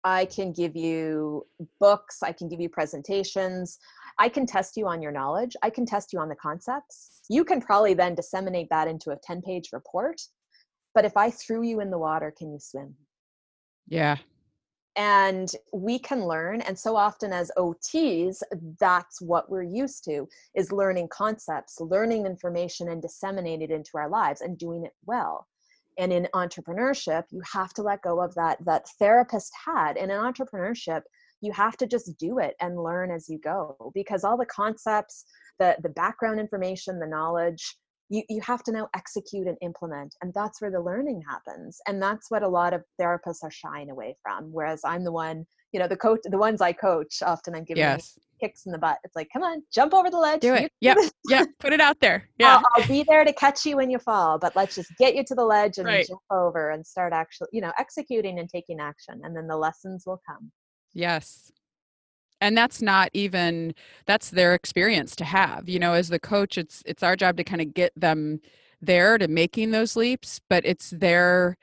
I 0.05 0.27
can 0.27 0.53
give 0.53 0.77
you 0.77 1.47
books, 1.81 2.23
I 2.23 2.33
can 2.33 2.49
give 2.49 2.61
you 2.61 2.69
presentations, 2.69 3.79
I 4.19 4.29
can 4.29 4.47
test 4.47 4.77
you 4.77 4.87
on 4.87 5.01
your 5.03 5.13
knowledge, 5.13 5.57
I 5.63 5.71
can 5.71 5.87
test 5.87 6.13
you 6.13 6.21
on 6.21 6.29
the 6.29 6.37
concepts. 6.37 7.23
You 7.31 7.45
can 7.45 7.61
probably 7.61 7.95
then 7.95 8.15
disseminate 8.15 8.69
that 8.71 8.87
into 8.87 9.11
a 9.11 9.17
10 9.17 9.43
page 9.43 9.71
report. 9.73 10.21
But 10.95 11.05
if 11.05 11.17
I 11.17 11.31
threw 11.31 11.63
you 11.63 11.81
in 11.81 11.91
the 11.91 11.99
water, 11.99 12.33
can 12.37 12.53
you 12.53 12.59
swim? 12.61 12.95
Yeah. 13.89 14.19
and 14.97 15.51
we 15.73 15.99
can 15.99 16.27
learn 16.27 16.61
and 16.63 16.79
so 16.79 16.95
often 16.97 17.33
as 17.33 17.51
ots 17.59 18.41
that's 18.79 19.21
what 19.21 19.51
we're 19.51 19.63
used 19.63 20.05
to 20.05 20.29
is 20.55 20.71
learning 20.71 21.09
concepts 21.09 21.81
learning 21.81 22.27
information 22.27 22.89
and 22.89 23.03
disseminating 23.03 23.63
it 23.63 23.71
into 23.71 23.91
our 23.97 24.09
lives 24.09 24.41
and 24.41 24.57
doing 24.57 24.85
it 24.85 24.93
well 25.05 25.49
and 25.99 26.12
in 26.12 26.29
entrepreneurship 26.35 27.25
you 27.31 27.41
have 27.51 27.73
to 27.73 27.83
let 27.83 28.03
go 28.03 28.21
of 28.21 28.35
that 28.35 28.59
that 28.65 28.89
therapist 28.99 29.53
had 29.66 29.97
and 29.97 30.11
in 30.11 30.19
entrepreneurship 30.19 31.03
you 31.41 31.53
have 31.53 31.77
to 31.77 31.87
just 31.87 32.16
do 32.19 32.39
it 32.39 32.55
and 32.61 32.83
learn 32.83 33.11
as 33.11 33.29
you 33.29 33.39
go 33.39 33.93
because 33.95 34.25
all 34.25 34.37
the 34.37 34.47
concepts 34.47 35.25
the 35.59 35.77
the 35.83 35.89
background 35.91 36.41
information 36.41 36.99
the 36.99 37.07
knowledge 37.07 37.77
you, 38.11 38.23
you 38.29 38.41
have 38.43 38.62
to 38.62 38.73
now 38.73 38.89
execute 38.95 39.47
and 39.47 39.57
implement 39.62 40.15
and 40.23 40.33
that's 40.35 40.61
where 40.61 40.71
the 40.71 40.81
learning 40.81 41.23
happens 41.29 41.81
and 41.87 42.03
that's 42.03 42.31
what 42.31 42.43
a 42.43 42.49
lot 42.49 42.75
of 42.75 42.83
therapists 43.01 43.43
are 43.43 43.51
shying 43.51 43.91
away 43.91 44.16
from 44.23 44.53
whereas 44.53 44.81
i'm 44.85 45.05
the 45.05 45.12
one 45.12 45.47
you 45.73 45.81
know 45.81 45.89
the 45.89 45.97
coach 45.97 46.21
the 46.25 46.39
ones 46.39 46.61
i 46.61 46.73
coach 46.73 47.23
often 47.23 47.55
i'm 47.55 47.65
giving 47.65 47.83
yes. 47.83 48.19
Kicks 48.45 48.66
in 48.66 48.73
the 48.73 48.79
butt. 48.79 48.99
It's 49.05 49.16
like 49.16 49.29
come 49.33 49.43
on 49.43 49.62
jump 49.73 49.95
over 49.95 50.11
the 50.11 50.19
ledge. 50.19 50.41
Do 50.41 50.55
it. 50.55 50.71
Yeah 50.81 50.95
yeah 51.29 51.45
put 51.59 51.73
it 51.73 51.81
out 51.81 51.99
there. 52.01 52.29
Yeah. 52.39 52.57
I'll, 52.57 52.83
I'll, 52.83 52.89
be 52.89 53.05
there 53.09 53.25
to 53.25 53.33
catch 53.33 53.65
you 53.65 53.77
when 53.77 53.91
you 53.91 53.99
fall 53.99 54.39
but 54.39 54.55
let's 54.55 54.75
just 54.75 54.91
get 54.99 55.15
you 55.15 55.25
to 55.25 55.35
the 55.35 55.45
ledge 55.45 55.79
and 55.79 55.87
right. 55.87 56.07
jump 56.07 56.21
over 56.31 56.71
and 56.71 56.87
start 56.87 57.12
actually 57.12 57.49
you 57.53 57.61
know 57.61 57.73
executing 57.79 58.39
and 58.39 58.49
taking 58.49 58.81
action 58.81 59.21
and 59.25 59.37
then 59.37 59.47
the 59.47 59.57
lessons 59.57 60.05
will 60.07 60.21
come. 60.27 60.51
Yes. 60.93 61.51
And 62.41 62.57
that's 62.57 62.83
not 62.83 63.09
even 63.15 63.75
that's 64.07 64.31
their 64.31 64.55
experience 64.55 65.16
to 65.16 65.25
have 65.25 65.69
you 65.69 65.79
know 65.79 65.95
as 65.95 66.09
the 66.09 66.19
coach 66.19 66.59
it's 66.59 66.83
it's 66.85 67.03
our 67.03 67.16
job 67.16 67.37
to 67.39 67.45
kind 67.45 67.62
of 67.62 67.73
get 67.73 67.93
them 67.97 68.41
there 68.83 69.16
to 69.16 69.29
making 69.29 69.71
those 69.71 69.97
leaps 69.97 70.41
but 70.51 70.65
it's 70.66 70.91
their 70.91 71.57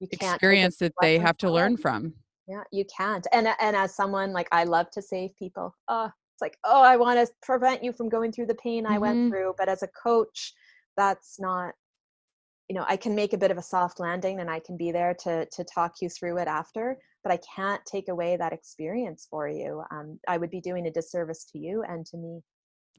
experience 0.00 0.76
that 0.76 0.92
they 1.00 1.18
have 1.18 1.36
to 1.38 1.50
learn 1.50 1.76
from. 1.76 2.14
Yeah 2.46 2.62
you 2.72 2.84
can't. 2.96 3.26
And 3.32 3.48
and 3.60 3.74
as 3.76 3.94
someone 3.94 4.32
like 4.32 4.48
i 4.52 4.64
love 4.64 4.90
to 4.92 5.02
save 5.02 5.36
people. 5.36 5.74
Oh 5.88 6.10
it's 6.38 6.42
like 6.42 6.56
oh 6.64 6.82
i 6.82 6.96
want 6.96 7.18
to 7.18 7.32
prevent 7.42 7.82
you 7.82 7.92
from 7.92 8.08
going 8.08 8.32
through 8.32 8.46
the 8.46 8.54
pain 8.54 8.86
i 8.86 8.92
mm-hmm. 8.92 9.00
went 9.00 9.30
through 9.30 9.54
but 9.58 9.68
as 9.68 9.82
a 9.82 9.88
coach 9.88 10.52
that's 10.96 11.40
not 11.40 11.74
you 12.68 12.76
know 12.76 12.84
i 12.88 12.96
can 12.96 13.14
make 13.14 13.32
a 13.32 13.38
bit 13.38 13.50
of 13.50 13.58
a 13.58 13.62
soft 13.62 13.98
landing 13.98 14.40
and 14.40 14.50
i 14.50 14.60
can 14.60 14.76
be 14.76 14.92
there 14.92 15.14
to 15.14 15.46
to 15.46 15.64
talk 15.64 15.96
you 16.00 16.08
through 16.08 16.38
it 16.38 16.48
after 16.48 16.96
but 17.22 17.32
I 17.32 17.38
can't 17.54 17.84
take 17.84 18.08
away 18.08 18.36
that 18.36 18.52
experience 18.52 19.26
for 19.30 19.48
you. 19.48 19.82
Um, 19.90 20.18
I 20.26 20.38
would 20.38 20.50
be 20.50 20.60
doing 20.60 20.86
a 20.86 20.90
disservice 20.90 21.44
to 21.52 21.58
you 21.58 21.82
and 21.82 22.06
to 22.06 22.16
me. 22.16 22.40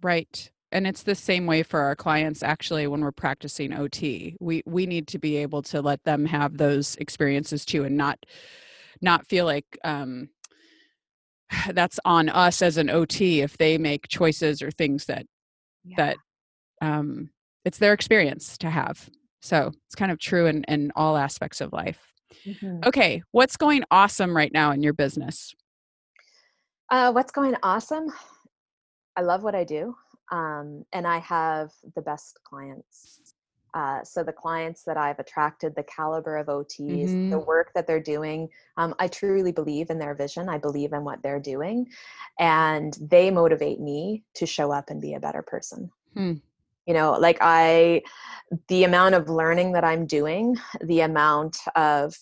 Right. 0.01 0.51
And 0.71 0.85
it's 0.85 1.03
the 1.03 1.15
same 1.15 1.47
way 1.47 1.63
for 1.63 1.81
our 1.81 1.95
clients 1.95 2.43
actually 2.43 2.85
when 2.85 3.01
we're 3.01 3.11
practicing 3.11 3.73
OT. 3.73 4.35
We 4.39 4.61
we 4.67 4.85
need 4.85 5.07
to 5.07 5.19
be 5.19 5.37
able 5.37 5.63
to 5.63 5.81
let 5.81 6.03
them 6.03 6.25
have 6.25 6.57
those 6.57 6.95
experiences 6.97 7.65
too 7.65 7.85
and 7.85 7.97
not 7.97 8.23
not 9.01 9.25
feel 9.25 9.45
like 9.45 9.79
um, 9.83 10.29
that's 11.73 11.99
on 12.05 12.29
us 12.29 12.61
as 12.61 12.77
an 12.77 12.89
OT 12.89 13.41
if 13.41 13.57
they 13.57 13.77
make 13.77 14.07
choices 14.07 14.61
or 14.61 14.71
things 14.71 15.05
that 15.05 15.25
yeah. 15.83 15.95
that 15.97 16.17
um, 16.81 17.29
it's 17.65 17.77
their 17.77 17.93
experience 17.93 18.57
to 18.59 18.69
have. 18.69 19.09
So 19.41 19.71
it's 19.87 19.95
kind 19.95 20.11
of 20.11 20.19
true 20.19 20.47
in, 20.47 20.63
in 20.65 20.91
all 20.95 21.17
aspects 21.17 21.61
of 21.61 21.73
life. 21.73 21.99
Mm-hmm. 22.45 22.81
Okay, 22.85 23.23
what's 23.31 23.57
going 23.57 23.83
awesome 23.89 24.35
right 24.35 24.51
now 24.53 24.71
in 24.71 24.83
your 24.83 24.93
business? 24.93 25.53
Uh, 26.89 27.11
what's 27.11 27.31
going 27.31 27.55
awesome? 27.63 28.07
I 29.15 29.21
love 29.21 29.43
what 29.43 29.55
I 29.55 29.63
do, 29.63 29.95
um, 30.31 30.85
and 30.93 31.05
I 31.05 31.19
have 31.19 31.71
the 31.95 32.01
best 32.01 32.39
clients. 32.43 33.28
Uh, 33.73 34.03
so 34.03 34.23
the 34.23 34.33
clients 34.33 34.83
that 34.83 34.97
I've 34.97 35.19
attracted, 35.19 35.75
the 35.75 35.83
caliber 35.83 36.37
of 36.37 36.47
OTs, 36.47 37.09
mm-hmm. 37.09 37.29
the 37.29 37.39
work 37.39 37.71
that 37.75 37.87
they're 37.87 38.01
doing, 38.01 38.49
um, 38.77 38.95
I 38.99 39.07
truly 39.07 39.51
believe 39.51 39.89
in 39.89 39.99
their 39.99 40.15
vision. 40.15 40.49
I 40.49 40.57
believe 40.57 40.93
in 40.93 41.03
what 41.03 41.21
they're 41.21 41.39
doing, 41.39 41.87
and 42.39 42.97
they 43.01 43.31
motivate 43.31 43.79
me 43.79 44.23
to 44.35 44.45
show 44.45 44.71
up 44.71 44.89
and 44.89 45.01
be 45.01 45.13
a 45.13 45.19
better 45.19 45.41
person. 45.41 45.89
Hmm 46.15 46.33
you 46.89 46.95
know 46.95 47.11
like 47.11 47.37
i 47.39 48.01
the 48.67 48.83
amount 48.83 49.13
of 49.13 49.29
learning 49.29 49.71
that 49.71 49.83
i'm 49.83 50.05
doing 50.05 50.57
the 50.81 51.01
amount 51.01 51.55
of 51.75 52.15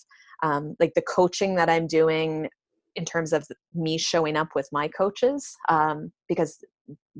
um, 0.44 0.76
like 0.80 0.94
the 0.94 1.02
coaching 1.02 1.56
that 1.56 1.70
i'm 1.70 1.88
doing 1.88 2.48
in 2.96 3.06
terms 3.06 3.32
of 3.32 3.48
me 3.74 3.98
showing 3.98 4.36
up 4.36 4.50
with 4.56 4.68
my 4.72 4.88
coaches 4.90 5.56
um, 5.70 6.12
because 6.28 6.64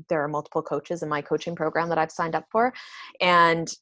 there 0.08 0.22
are 0.22 0.28
multiple 0.28 0.62
coaches 0.62 1.02
in 1.02 1.08
my 1.08 1.22
coaching 1.22 1.56
program 1.56 1.88
that 1.88 1.98
i've 1.98 2.12
signed 2.12 2.34
up 2.34 2.44
for 2.52 2.72
and 3.20 3.72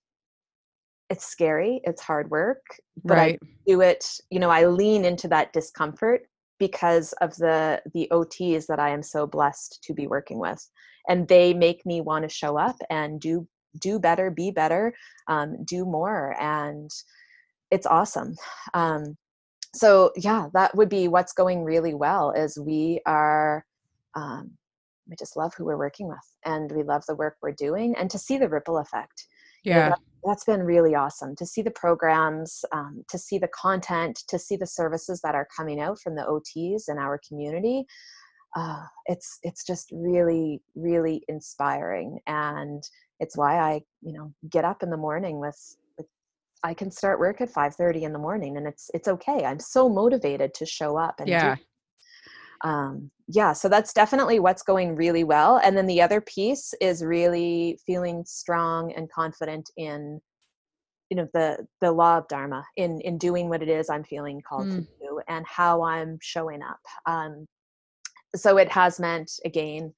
it's 1.11 1.27
scary 1.27 1.81
it's 1.85 2.03
hard 2.03 2.31
work 2.31 2.63
but 3.05 3.17
right. 3.17 3.39
i 3.43 3.47
do 3.67 3.81
it 3.81 4.05
you 4.31 4.39
know 4.39 4.51
i 4.51 4.67
lean 4.67 5.05
into 5.05 5.29
that 5.29 5.53
discomfort 5.53 6.23
because 6.59 7.13
of 7.21 7.35
the 7.37 7.81
the 7.95 8.09
ots 8.13 8.67
that 8.67 8.81
i 8.81 8.91
am 8.91 9.03
so 9.03 9.27
blessed 9.27 9.79
to 9.83 9.95
be 9.95 10.07
working 10.07 10.39
with 10.39 10.69
and 11.09 11.29
they 11.29 11.55
make 11.55 11.85
me 11.87 12.01
want 12.01 12.23
to 12.25 12.29
show 12.29 12.59
up 12.59 12.77
and 12.91 13.21
do 13.21 13.47
do 13.81 13.99
better, 13.99 14.31
be 14.31 14.51
better, 14.51 14.95
um, 15.29 15.65
do 15.65 15.85
more. 15.85 16.37
And 16.41 16.91
it's 17.71 17.87
awesome. 17.87 18.35
Um, 18.75 19.17
so 19.75 20.13
yeah, 20.17 20.47
that 20.55 20.75
would 20.75 20.89
be 20.89 21.09
what's 21.09 21.33
going 21.33 21.65
really 21.65 21.95
well 21.95 22.31
is 22.31 22.59
we 22.59 23.01
are, 23.07 23.65
um, 24.15 24.53
we 25.09 25.17
just 25.17 25.37
love 25.37 25.53
who 25.57 25.65
we're 25.65 25.77
working 25.77 26.09
with 26.09 26.19
and 26.45 26.73
we 26.73 26.83
love 26.83 27.05
the 27.07 27.15
work 27.15 27.37
we're 27.43 27.53
doing 27.53 27.95
and 27.97 28.11
to 28.11 28.19
see 28.19 28.39
the 28.39 28.49
ripple 28.49 28.79
effect. 28.79 29.27
Yeah. 29.67 29.75
You 29.75 29.83
know, 29.83 29.89
that, 29.91 30.01
that's 30.25 30.45
been 30.45 30.63
really 30.63 30.95
awesome 30.95 31.35
to 31.37 31.45
see 31.45 31.61
the 31.61 31.73
programs, 31.73 32.65
um, 32.73 33.05
to 33.11 33.19
see 33.19 33.39
the 33.39 33.49
content, 33.49 34.23
to 34.29 34.39
see 34.39 34.57
the 34.57 34.67
services 34.67 35.21
that 35.23 35.35
are 35.35 35.49
coming 35.55 35.81
out 35.81 35.99
from 36.01 36.15
the 36.15 36.23
OTs 36.23 36.85
in 36.89 36.99
our 36.99 37.21
community. 37.27 37.85
Uh, 38.57 38.85
it's 39.07 39.39
it's 39.43 39.67
just 39.67 39.91
really 39.93 40.63
really 40.77 41.23
inspiring 41.29 42.19
and 42.27 42.83
it's 43.21 43.37
why 43.37 43.59
i 43.59 43.81
you 44.01 44.15
know 44.15 44.33
get 44.49 44.65
up 44.65 44.83
in 44.83 44.89
the 44.89 44.97
morning 44.97 45.39
with, 45.39 45.77
with 45.99 46.07
i 46.63 46.73
can 46.73 46.91
start 46.91 47.19
work 47.19 47.43
at 47.43 47.53
5.30 47.53 48.03
in 48.03 48.13
the 48.15 48.19
morning 48.19 48.57
and 48.57 48.67
it's 48.67 48.91
it's 48.95 49.09
okay 49.09 49.45
i'm 49.45 49.59
so 49.59 49.91
motivated 49.91 50.55
to 50.55 50.65
show 50.65 50.97
up 50.97 51.17
and 51.21 51.29
yeah 51.29 51.57
do, 51.57 51.63
um 52.63 53.11
yeah 53.29 53.53
so 53.53 53.69
that's 53.69 53.93
definitely 53.93 54.39
what's 54.39 54.63
going 54.63 54.95
really 54.95 55.25
well 55.25 55.59
and 55.59 55.77
then 55.77 55.87
the 55.87 56.01
other 56.01 56.21
piece 56.21 56.73
is 56.81 57.05
really 57.05 57.79
feeling 57.87 58.25
strong 58.27 58.93
and 58.93 59.11
confident 59.11 59.69
in 59.77 60.21
you 61.11 61.17
know 61.17 61.29
the 61.35 61.67
the 61.81 61.91
law 61.91 62.19
of 62.19 62.29
dharma 62.29 62.65
in 62.77 63.01
in 63.03 63.19
doing 63.19 63.49
what 63.49 63.63
it 63.63 63.69
is 63.69 63.91
i'm 63.91 64.05
feeling 64.05 64.41
called 64.49 64.67
mm. 64.67 64.77
to 64.77 64.81
do 65.01 65.21
and 65.29 65.45
how 65.47 65.83
i'm 65.83 66.19
showing 66.21 66.63
up 66.63 66.81
um 67.07 67.47
so 68.35 68.57
it 68.57 68.71
has 68.71 68.99
meant 68.99 69.31
again 69.45 69.93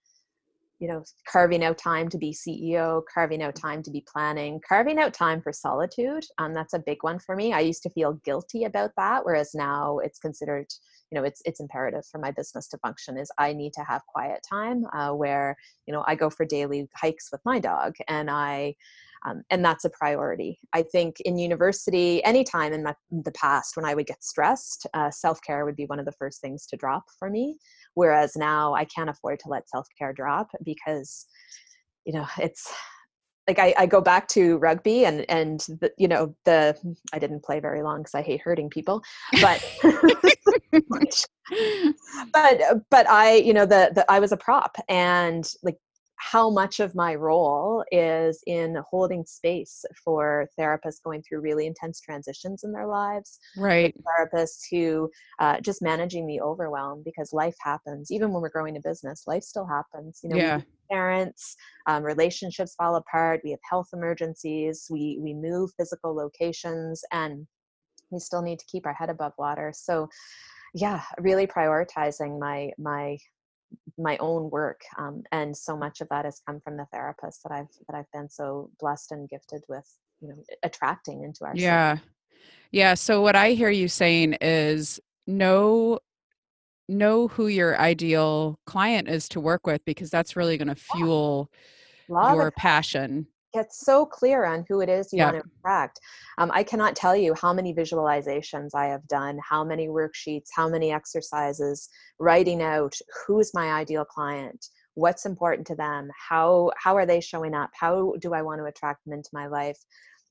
you 0.78 0.88
know 0.88 1.02
carving 1.30 1.64
out 1.64 1.76
time 1.78 2.08
to 2.08 2.18
be 2.18 2.32
ceo 2.32 3.02
carving 3.12 3.42
out 3.42 3.54
time 3.54 3.82
to 3.82 3.90
be 3.90 4.04
planning 4.10 4.60
carving 4.66 4.98
out 4.98 5.12
time 5.12 5.40
for 5.40 5.52
solitude 5.52 6.24
um, 6.38 6.54
that's 6.54 6.74
a 6.74 6.78
big 6.78 7.02
one 7.02 7.18
for 7.18 7.34
me. 7.36 7.52
I 7.52 7.60
used 7.60 7.82
to 7.82 7.90
feel 7.90 8.20
guilty 8.24 8.64
about 8.64 8.90
that 8.96 9.24
whereas 9.24 9.50
now 9.54 9.98
it's 9.98 10.18
considered 10.18 10.66
you 11.10 11.18
know 11.18 11.24
it's 11.24 11.42
it's 11.44 11.60
imperative 11.60 12.04
for 12.10 12.18
my 12.18 12.30
business 12.30 12.68
to 12.68 12.78
function 12.78 13.16
is 13.16 13.30
i 13.38 13.52
need 13.52 13.72
to 13.72 13.82
have 13.82 14.02
quiet 14.06 14.40
time 14.48 14.84
uh, 14.92 15.10
where 15.10 15.56
you 15.86 15.92
know 15.92 16.04
i 16.06 16.14
go 16.14 16.30
for 16.30 16.44
daily 16.44 16.88
hikes 16.96 17.28
with 17.32 17.40
my 17.44 17.58
dog 17.58 17.94
and 18.08 18.30
i 18.30 18.74
um, 19.26 19.42
and 19.50 19.64
that's 19.64 19.84
a 19.84 19.90
priority. 19.90 20.60
I 20.72 20.82
think 20.82 21.20
in 21.20 21.38
university 21.38 22.22
anytime 22.24 22.72
in, 22.72 22.84
the 22.84 23.32
past 23.32 23.76
when 23.76 23.84
i 23.84 23.94
would 23.94 24.06
get 24.06 24.22
stressed 24.22 24.86
uh, 24.94 25.10
self-care 25.10 25.64
would 25.64 25.76
be 25.76 25.86
one 25.86 25.98
of 25.98 26.04
the 26.04 26.12
first 26.12 26.40
things 26.40 26.66
to 26.66 26.76
drop 26.76 27.04
for 27.18 27.28
me 27.28 27.56
whereas 27.98 28.36
now 28.36 28.74
i 28.74 28.84
can't 28.84 29.10
afford 29.10 29.38
to 29.40 29.48
let 29.48 29.68
self-care 29.68 30.12
drop 30.12 30.48
because 30.64 31.26
you 32.04 32.12
know 32.12 32.26
it's 32.38 32.72
like 33.48 33.58
I, 33.58 33.74
I 33.78 33.86
go 33.86 34.00
back 34.00 34.28
to 34.28 34.58
rugby 34.58 35.06
and 35.06 35.24
and 35.30 35.60
the, 35.80 35.90
you 35.96 36.06
know 36.06 36.34
the 36.44 36.76
I 37.14 37.18
didn't 37.18 37.42
play 37.42 37.60
very 37.60 37.82
long 37.82 38.00
because 38.00 38.14
I 38.14 38.20
hate 38.20 38.42
hurting 38.42 38.68
people, 38.68 39.02
but 39.40 39.58
but 42.32 42.60
but 42.90 43.08
I 43.08 43.36
you 43.36 43.54
know 43.54 43.64
the, 43.64 43.90
the 43.94 44.04
I 44.08 44.20
was 44.20 44.32
a 44.32 44.36
prop 44.36 44.76
and 44.88 45.50
like 45.62 45.78
how 46.18 46.50
much 46.50 46.80
of 46.80 46.94
my 46.94 47.14
role 47.14 47.84
is 47.92 48.42
in 48.46 48.76
holding 48.88 49.24
space 49.24 49.84
for 50.04 50.48
therapists 50.58 51.02
going 51.02 51.22
through 51.22 51.40
really 51.40 51.66
intense 51.66 52.00
transitions 52.00 52.64
in 52.64 52.72
their 52.72 52.86
lives 52.86 53.38
right. 53.56 53.94
therapists 54.04 54.62
who 54.70 55.08
uh, 55.38 55.60
just 55.60 55.80
managing 55.80 56.26
the 56.26 56.40
overwhelm 56.40 57.02
because 57.04 57.32
life 57.32 57.56
happens 57.60 58.10
even 58.10 58.32
when 58.32 58.42
we're 58.42 58.48
growing 58.48 58.76
a 58.76 58.80
business 58.80 59.24
life 59.26 59.42
still 59.42 59.66
happens. 59.66 60.20
You 60.22 60.30
know 60.30 60.36
yeah. 60.36 60.60
parents 60.90 61.56
um, 61.86 62.02
relationships 62.02 62.74
fall 62.74 62.96
apart 62.96 63.40
we 63.44 63.50
have 63.50 63.60
health 63.68 63.88
emergencies 63.92 64.86
we 64.90 65.18
we 65.22 65.34
move 65.34 65.70
physical 65.76 66.14
locations 66.14 67.02
and 67.12 67.46
we 68.10 68.18
still 68.18 68.42
need 68.42 68.58
to 68.58 68.66
keep 68.66 68.86
our 68.86 68.94
head 68.94 69.10
above 69.10 69.32
water. 69.38 69.72
So 69.74 70.08
yeah 70.74 71.02
really 71.18 71.46
prioritizing 71.46 72.38
my 72.38 72.70
my 72.78 73.18
my 73.98 74.16
own 74.18 74.50
work 74.50 74.80
um, 74.98 75.22
and 75.32 75.56
so 75.56 75.76
much 75.76 76.00
of 76.00 76.08
that 76.08 76.24
has 76.24 76.40
come 76.46 76.60
from 76.60 76.76
the 76.76 76.86
therapists 76.94 77.42
that 77.42 77.52
i've 77.52 77.68
that 77.88 77.96
i've 77.96 78.10
been 78.12 78.28
so 78.28 78.70
blessed 78.80 79.12
and 79.12 79.28
gifted 79.28 79.62
with 79.68 79.86
you 80.20 80.28
know 80.28 80.42
attracting 80.62 81.24
into 81.24 81.44
our 81.44 81.52
yeah. 81.54 81.96
yeah 82.70 82.94
so 82.94 83.20
what 83.20 83.36
i 83.36 83.50
hear 83.50 83.70
you 83.70 83.88
saying 83.88 84.36
is 84.40 85.00
no 85.26 85.98
know 86.88 87.28
who 87.28 87.48
your 87.48 87.78
ideal 87.78 88.58
client 88.66 89.08
is 89.08 89.28
to 89.28 89.40
work 89.40 89.66
with 89.66 89.84
because 89.84 90.10
that's 90.10 90.36
really 90.36 90.56
going 90.56 90.68
to 90.68 90.74
fuel 90.74 91.50
your 92.08 92.50
passion 92.52 93.26
get 93.54 93.72
so 93.72 94.04
clear 94.04 94.44
on 94.44 94.64
who 94.68 94.80
it 94.80 94.88
is 94.88 95.12
you 95.12 95.18
yep. 95.18 95.32
want 95.32 95.44
to 95.44 95.50
attract. 95.58 96.00
Um, 96.38 96.50
I 96.52 96.62
cannot 96.62 96.96
tell 96.96 97.16
you 97.16 97.34
how 97.40 97.52
many 97.52 97.74
visualizations 97.74 98.70
I 98.74 98.86
have 98.86 99.06
done, 99.08 99.38
how 99.48 99.64
many 99.64 99.88
worksheets, 99.88 100.48
how 100.54 100.68
many 100.68 100.92
exercises, 100.92 101.88
writing 102.18 102.62
out 102.62 102.94
who's 103.26 103.54
my 103.54 103.72
ideal 103.72 104.04
client, 104.04 104.66
what's 104.94 105.26
important 105.26 105.66
to 105.68 105.74
them, 105.74 106.10
how 106.28 106.70
how 106.76 106.96
are 106.96 107.06
they 107.06 107.20
showing 107.20 107.54
up, 107.54 107.70
how 107.78 108.14
do 108.20 108.34
I 108.34 108.42
want 108.42 108.60
to 108.60 108.66
attract 108.66 109.04
them 109.04 109.14
into 109.14 109.30
my 109.32 109.46
life, 109.46 109.78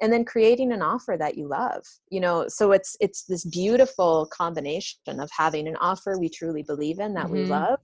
and 0.02 0.14
then 0.14 0.26
creating 0.26 0.72
an 0.72 0.82
offer 0.82 1.16
that 1.18 1.38
you 1.38 1.48
love. 1.48 1.84
You 2.10 2.20
know, 2.20 2.48
so 2.48 2.72
it's 2.72 2.96
it's 3.00 3.24
this 3.24 3.46
beautiful 3.46 4.28
combination 4.32 5.20
of 5.20 5.30
having 5.36 5.68
an 5.68 5.78
offer 5.78 6.20
we 6.20 6.30
truly 6.30 6.64
believe 6.64 7.00
in 7.00 7.14
that 7.16 7.26
mm-hmm. 7.26 7.34
we 7.34 7.46
love, 7.46 7.80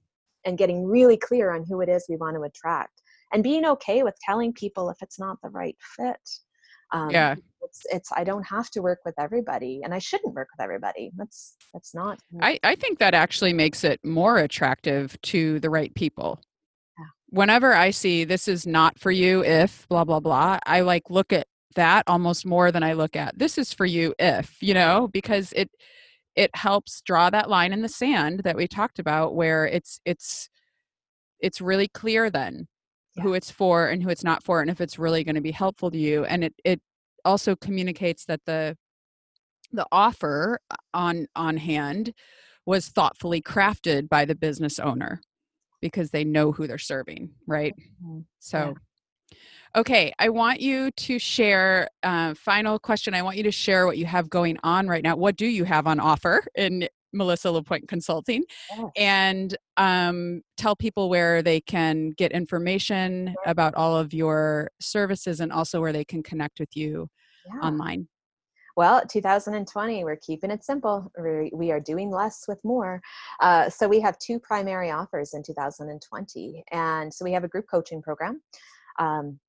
and 0.46 0.58
getting 0.58 0.86
really 0.86 1.18
clear 1.18 1.52
on 1.52 1.66
who 1.68 1.82
it 1.82 1.90
is 1.90 2.06
we 2.08 2.18
want 2.18 2.36
to 2.36 2.44
attract 2.44 3.02
and 3.34 3.44
being 3.44 3.66
okay 3.66 4.04
with 4.04 4.16
telling 4.26 4.54
people 4.54 4.90
if 4.90 4.98
it's 5.02 5.20
not 5.20 5.38
the 5.42 5.50
right 5.50 5.76
fit 5.98 6.30
um, 6.92 7.10
yeah. 7.10 7.36
it's 7.62 7.82
it's 7.92 8.10
i 8.16 8.24
don't 8.24 8.44
have 8.44 8.70
to 8.70 8.82
work 8.82 9.00
with 9.04 9.16
everybody 9.18 9.82
and 9.84 9.94
i 9.94 10.00
shouldn't 10.00 10.34
work 10.34 10.48
with 10.56 10.64
everybody 10.64 11.12
that's 11.16 11.56
that's 11.74 11.94
not 11.94 12.20
i 12.42 12.60
i 12.64 12.76
think 12.76 13.00
that 13.00 13.14
actually 13.14 13.54
makes 13.54 13.84
it 13.84 14.00
more 14.04 14.38
attractive 14.38 15.20
to 15.22 15.60
the 15.60 15.70
right 15.70 15.94
people. 15.96 16.40
Yeah. 16.98 17.06
whenever 17.30 17.74
i 17.74 17.90
see 17.90 18.24
this 18.24 18.48
is 18.48 18.66
not 18.68 19.00
for 19.00 19.12
you 19.12 19.44
if 19.44 19.88
blah 19.90 20.04
blah 20.04 20.20
blah 20.20 20.60
i 20.66 20.82
like 20.82 21.10
look 21.10 21.34
at 21.34 21.48
that 21.76 22.04
almost 22.08 22.46
more 22.46 22.72
than 22.72 22.84
i 22.84 22.94
look 22.94 23.16
at 23.16 23.38
this 23.38 23.58
is 23.58 23.74
for 23.74 23.86
you 23.86 24.14
if 24.20 24.56
you 24.62 24.76
know 24.76 25.10
because 25.12 25.52
it 25.54 25.72
it 26.36 26.56
helps 26.56 27.02
draw 27.02 27.30
that 27.30 27.50
line 27.50 27.74
in 27.74 27.82
the 27.82 27.90
sand 27.90 28.42
that 28.44 28.56
we 28.56 28.68
talked 28.68 29.00
about 29.00 29.36
where 29.36 29.66
it's 29.66 30.00
it's 30.06 30.50
it's 31.40 31.60
really 31.62 31.88
clear 31.88 32.30
then 32.30 32.68
yeah. 33.16 33.24
who 33.24 33.34
it's 33.34 33.52
for 33.52 33.88
and 33.88 34.04
who 34.04 34.10
it's 34.10 34.24
not 34.24 34.44
for 34.44 34.62
and 34.62 34.70
if 34.70 34.82
it's 34.82 35.00
really 35.00 35.24
going 35.24 35.36
to 35.36 35.42
be 35.42 35.52
helpful 35.52 35.92
to 35.92 35.98
you 35.98 36.26
and 36.26 36.44
it 36.44 36.54
it 36.64 36.82
also 37.26 37.56
communicates 37.56 38.26
that 38.26 38.42
the 38.46 38.78
the 39.72 39.86
offer 39.92 40.60
on 40.94 41.28
on 41.36 41.58
hand 41.58 42.14
was 42.66 42.88
thoughtfully 42.90 43.42
crafted 43.42 44.08
by 44.10 44.26
the 44.26 44.36
business 44.36 44.80
owner 44.80 45.22
because 45.82 46.12
they 46.12 46.24
know 46.24 46.52
who 46.52 46.68
they're 46.68 46.78
serving 46.78 47.30
right 47.48 47.74
mm-hmm. 48.04 48.20
so 48.40 48.58
yeah. 48.58 48.74
Okay, 49.76 50.14
I 50.20 50.30
want 50.30 50.62
you 50.62 50.92
to 50.92 51.18
share. 51.18 51.90
Uh, 52.04 52.36
final 52.36 52.78
question. 52.78 53.16
I 53.16 53.24
want 53.24 53.38
you 53.38 53.44
to 53.44 53.52
share 53.52 53.88
what 53.88 53.98
you 53.98 54.06
have 54.06 54.30
going 54.30 54.60
on 54.62 54.88
right 54.88 55.04
now. 55.04 55.16
What 55.16 55.36
do 55.36 55.48
you 55.48 55.64
have 55.64 55.88
on 55.88 56.00
offer 56.00 56.46
in 56.54 56.88
Melissa 57.14 57.52
Lapointe 57.52 57.88
Consulting, 57.88 58.44
yes. 58.72 58.92
and 58.98 59.58
um, 59.78 60.42
tell 60.58 60.76
people 60.76 61.10
where 61.10 61.42
they 61.42 61.62
can 61.62 62.12
get 62.12 62.32
information 62.32 63.36
about 63.46 63.76
all 63.76 63.96
of 63.96 64.14
your 64.14 64.72
services 64.80 65.40
and 65.40 65.52
also 65.52 65.80
where 65.82 65.94
they 65.94 66.06
can 66.06 66.24
connect 66.24 66.60
with 66.60 66.76
you 66.76 67.08
yeah. 67.48 67.68
online. 67.68 68.08
Well, 68.76 69.04
2020, 69.08 70.04
we're 70.04 70.16
keeping 70.16 70.50
it 70.50 70.64
simple. 70.64 71.12
We 71.54 71.72
are 71.72 71.80
doing 71.80 72.10
less 72.10 72.46
with 72.48 72.64
more. 72.64 73.02
Uh, 73.40 73.70
so 73.70 73.88
we 73.88 74.00
have 74.00 74.18
two 74.18 74.40
primary 74.40 74.90
offers 74.90 75.36
in 75.36 75.44
2020. 75.44 76.64
And 76.72 77.14
so 77.14 77.24
we 77.24 77.34
have 77.34 77.44
a 77.44 77.48
group 77.48 77.66
coaching 77.70 78.02
program. 78.02 78.42
Um, 78.98 79.40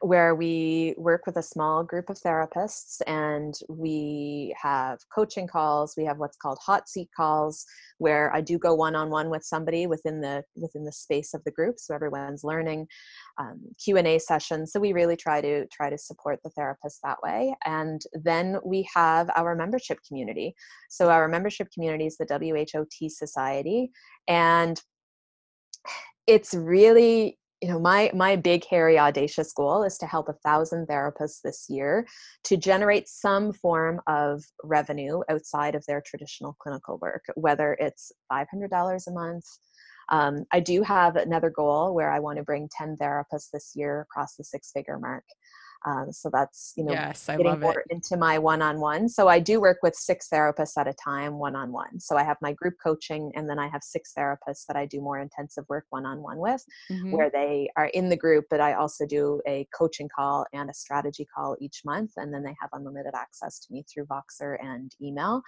where 0.00 0.34
we 0.34 0.94
work 0.96 1.26
with 1.26 1.36
a 1.36 1.42
small 1.42 1.82
group 1.82 2.10
of 2.10 2.18
therapists 2.18 3.00
and 3.06 3.54
we 3.68 4.54
have 4.60 4.98
coaching 5.14 5.46
calls 5.46 5.94
we 5.96 6.04
have 6.04 6.18
what's 6.18 6.36
called 6.36 6.58
hot 6.64 6.88
seat 6.88 7.08
calls 7.16 7.64
where 7.98 8.34
i 8.34 8.40
do 8.40 8.58
go 8.58 8.74
one-on-one 8.74 9.30
with 9.30 9.44
somebody 9.44 9.86
within 9.86 10.20
the 10.20 10.42
within 10.54 10.84
the 10.84 10.92
space 10.92 11.34
of 11.34 11.42
the 11.44 11.50
group 11.50 11.78
so 11.78 11.94
everyone's 11.94 12.44
learning 12.44 12.86
um, 13.38 13.60
q&a 13.82 14.18
sessions. 14.18 14.72
So 14.72 14.80
we 14.80 14.92
really 14.92 15.16
try 15.16 15.40
to 15.40 15.66
try 15.66 15.90
to 15.90 15.98
support 15.98 16.40
the 16.42 16.50
therapist 16.50 17.00
that 17.02 17.18
way. 17.22 17.54
And 17.64 18.00
then 18.12 18.56
we 18.64 18.88
have 18.94 19.30
our 19.36 19.54
membership 19.54 19.98
community. 20.06 20.54
So 20.90 21.10
our 21.10 21.28
membership 21.28 21.68
community 21.72 22.06
is 22.06 22.16
the 22.16 22.26
whot 22.26 23.10
society 23.10 23.90
and 24.28 24.80
it's 26.26 26.54
really 26.54 27.38
you 27.62 27.68
know 27.68 27.78
my 27.78 28.10
my 28.14 28.36
big 28.36 28.64
hairy 28.66 28.98
audacious 28.98 29.52
goal 29.52 29.82
is 29.82 29.96
to 29.98 30.06
help 30.06 30.28
a 30.28 30.34
thousand 30.44 30.86
therapists 30.86 31.40
this 31.42 31.66
year 31.68 32.06
to 32.44 32.56
generate 32.56 33.08
some 33.08 33.52
form 33.52 34.00
of 34.06 34.42
revenue 34.62 35.20
outside 35.30 35.74
of 35.74 35.84
their 35.86 36.02
traditional 36.04 36.56
clinical 36.60 36.98
work 37.00 37.24
whether 37.34 37.76
it's 37.80 38.12
$500 38.30 39.06
a 39.06 39.10
month. 39.10 39.44
Um, 40.08 40.44
i 40.52 40.60
do 40.60 40.82
have 40.82 41.16
another 41.16 41.50
goal 41.50 41.94
where 41.94 42.12
i 42.12 42.20
want 42.20 42.36
to 42.38 42.44
bring 42.44 42.68
10 42.76 42.96
therapists 43.00 43.50
this 43.52 43.72
year 43.74 44.02
across 44.02 44.36
the 44.36 44.44
six 44.44 44.70
figure 44.72 44.98
mark 44.98 45.24
um, 45.84 46.12
so 46.12 46.30
that's 46.32 46.72
you 46.76 46.84
know 46.84 46.92
yes, 46.92 47.26
getting 47.26 47.60
more 47.60 47.80
it. 47.80 47.86
into 47.90 48.16
my 48.16 48.38
one-on-one. 48.38 49.08
So 49.08 49.28
I 49.28 49.38
do 49.38 49.60
work 49.60 49.78
with 49.82 49.94
six 49.94 50.28
therapists 50.28 50.76
at 50.78 50.88
a 50.88 50.94
time, 50.94 51.38
one-on-one. 51.38 52.00
So 52.00 52.16
I 52.16 52.24
have 52.24 52.36
my 52.40 52.52
group 52.52 52.74
coaching, 52.82 53.30
and 53.34 53.48
then 53.48 53.58
I 53.58 53.68
have 53.68 53.82
six 53.82 54.12
therapists 54.16 54.66
that 54.68 54.76
I 54.76 54.86
do 54.86 55.00
more 55.00 55.18
intensive 55.18 55.64
work 55.68 55.84
one-on-one 55.90 56.38
with, 56.38 56.64
mm-hmm. 56.90 57.12
where 57.12 57.30
they 57.30 57.68
are 57.76 57.86
in 57.86 58.08
the 58.08 58.16
group, 58.16 58.46
but 58.50 58.60
I 58.60 58.74
also 58.74 59.06
do 59.06 59.40
a 59.46 59.66
coaching 59.76 60.08
call 60.14 60.46
and 60.52 60.70
a 60.70 60.74
strategy 60.74 61.26
call 61.34 61.56
each 61.60 61.82
month, 61.84 62.12
and 62.16 62.32
then 62.32 62.42
they 62.42 62.54
have 62.60 62.70
unlimited 62.72 63.14
access 63.14 63.58
to 63.60 63.72
me 63.72 63.84
through 63.92 64.06
Voxer 64.06 64.56
and 64.62 64.92
email. 65.02 65.42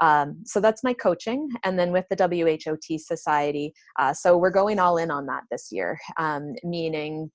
Um, 0.00 0.42
so 0.44 0.60
that's 0.60 0.84
my 0.84 0.92
coaching. 0.92 1.48
And 1.64 1.78
then 1.78 1.92
with 1.92 2.04
the 2.10 2.16
WHOT 2.16 3.00
Society, 3.00 3.72
uh, 3.98 4.12
so 4.12 4.36
we're 4.36 4.50
going 4.50 4.78
all 4.78 4.98
in 4.98 5.10
on 5.10 5.26
that 5.26 5.44
this 5.50 5.68
year, 5.72 5.98
um, 6.18 6.54
meaning 6.62 7.30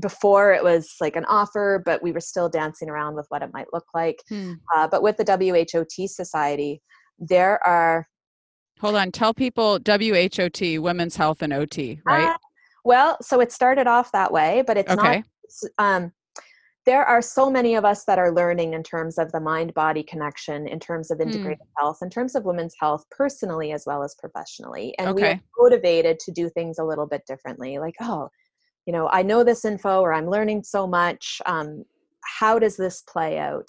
before 0.00 0.52
it 0.52 0.62
was 0.62 0.94
like 1.00 1.16
an 1.16 1.24
offer, 1.26 1.82
but 1.84 2.02
we 2.02 2.12
were 2.12 2.20
still 2.20 2.48
dancing 2.48 2.88
around 2.88 3.14
with 3.14 3.26
what 3.28 3.42
it 3.42 3.50
might 3.52 3.66
look 3.72 3.86
like. 3.94 4.22
Hmm. 4.28 4.54
Uh, 4.74 4.88
but 4.88 5.02
with 5.02 5.16
the 5.16 5.24
WHOT 5.24 6.08
Society, 6.08 6.82
there 7.18 7.64
are. 7.66 8.06
Hold 8.80 8.96
on, 8.96 9.12
tell 9.12 9.32
people 9.32 9.78
WHOT, 9.78 10.78
Women's 10.80 11.16
Health 11.16 11.42
and 11.42 11.52
OT, 11.52 12.00
right? 12.04 12.28
Uh, 12.28 12.38
well, 12.84 13.16
so 13.22 13.40
it 13.40 13.52
started 13.52 13.86
off 13.86 14.12
that 14.12 14.32
way, 14.32 14.62
but 14.66 14.76
it's 14.76 14.92
okay. 14.92 15.22
not. 15.78 15.94
Um, 15.94 16.12
there 16.84 17.04
are 17.04 17.22
so 17.22 17.48
many 17.48 17.76
of 17.76 17.84
us 17.84 18.04
that 18.04 18.18
are 18.18 18.30
learning 18.30 18.74
in 18.74 18.82
terms 18.82 19.16
of 19.16 19.32
the 19.32 19.40
mind 19.40 19.72
body 19.72 20.02
connection, 20.02 20.66
in 20.66 20.78
terms 20.80 21.10
of 21.10 21.18
hmm. 21.18 21.28
integrated 21.28 21.60
mm. 21.60 21.72
health, 21.78 21.98
in 22.02 22.10
terms 22.10 22.34
of 22.34 22.44
women's 22.44 22.74
health, 22.78 23.04
personally 23.10 23.72
as 23.72 23.84
well 23.86 24.02
as 24.02 24.14
professionally. 24.18 24.94
And 24.98 25.10
okay. 25.10 25.22
we 25.22 25.28
are 25.28 25.40
motivated 25.58 26.18
to 26.18 26.32
do 26.32 26.50
things 26.50 26.78
a 26.78 26.84
little 26.84 27.06
bit 27.06 27.22
differently. 27.26 27.78
Like, 27.78 27.94
oh, 28.02 28.28
you 28.86 28.92
know 28.92 29.08
i 29.12 29.22
know 29.22 29.42
this 29.42 29.64
info 29.64 30.00
or 30.00 30.12
i'm 30.12 30.28
learning 30.28 30.62
so 30.62 30.86
much 30.86 31.40
um, 31.46 31.84
how 32.24 32.58
does 32.58 32.76
this 32.76 33.02
play 33.02 33.38
out? 33.38 33.68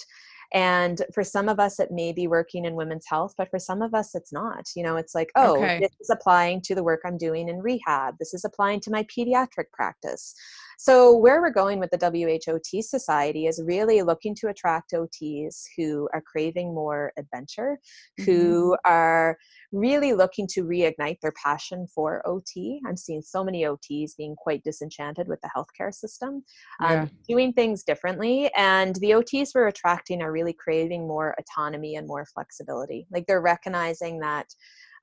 And 0.54 1.02
for 1.14 1.24
some 1.24 1.50
of 1.50 1.60
us 1.60 1.80
it 1.80 1.92
may 1.92 2.14
be 2.14 2.28
working 2.28 2.66
in 2.66 2.76
women's 2.76 3.06
health 3.08 3.34
but 3.38 3.50
for 3.50 3.60
some 3.60 3.82
of 3.82 3.94
us 3.94 4.16
it's 4.16 4.32
not 4.32 4.70
you 4.76 4.84
know 4.84 4.96
it's 4.96 5.16
like 5.16 5.30
oh 5.36 5.58
okay. 5.58 5.80
this 5.80 5.92
is 6.00 6.10
applying 6.10 6.62
to 6.62 6.76
the 6.76 6.84
work 6.84 7.02
i'm 7.04 7.18
doing 7.18 7.50
in 7.50 7.60
rehab. 7.60 8.16
This 8.20 8.34
is 8.34 8.46
applying 8.46 8.80
to 8.82 8.92
my 8.92 9.04
pediatric 9.04 9.72
practice 9.74 10.34
so 10.77 11.15
where 11.15 11.41
we're 11.41 11.52
going 11.52 11.80
with 11.80 11.91
the 11.91 11.97
whot 11.97 12.84
society 12.84 13.47
is 13.47 13.61
really 13.64 14.02
looking 14.02 14.35
to 14.35 14.47
attract 14.47 14.91
ots 14.93 15.64
who 15.77 16.10
are 16.14 16.22
craving 16.22 16.73
more 16.73 17.11
adventure 17.18 17.80
mm-hmm. 18.19 18.31
who 18.31 18.77
are 18.85 19.38
really 19.72 20.14
looking 20.14 20.47
to 20.47 20.64
reignite 20.64 21.19
their 21.22 21.34
passion 21.34 21.88
for 21.93 22.26
OT. 22.26 22.80
I'm 22.85 22.97
seeing 22.97 23.22
so 23.22 23.43
many 23.43 23.64
OTs 23.64 24.15
being 24.18 24.35
quite 24.35 24.64
disenchanted 24.64 25.27
with 25.27 25.39
the 25.41 25.49
healthcare 25.56 25.93
system, 25.93 26.43
um, 26.80 27.10
doing 27.27 27.53
things 27.53 27.84
differently. 27.84 28.49
And 28.56 28.95
the 28.97 29.11
OTs 29.11 29.49
we're 29.53 29.68
attracting 29.68 30.22
are 30.22 30.31
really 30.31 30.53
craving 30.53 31.07
more 31.07 31.35
autonomy 31.38 31.95
and 31.95 32.07
more 32.07 32.26
flexibility. 32.26 33.07
Like 33.11 33.26
they're 33.27 33.41
recognizing 33.41 34.19
that 34.19 34.47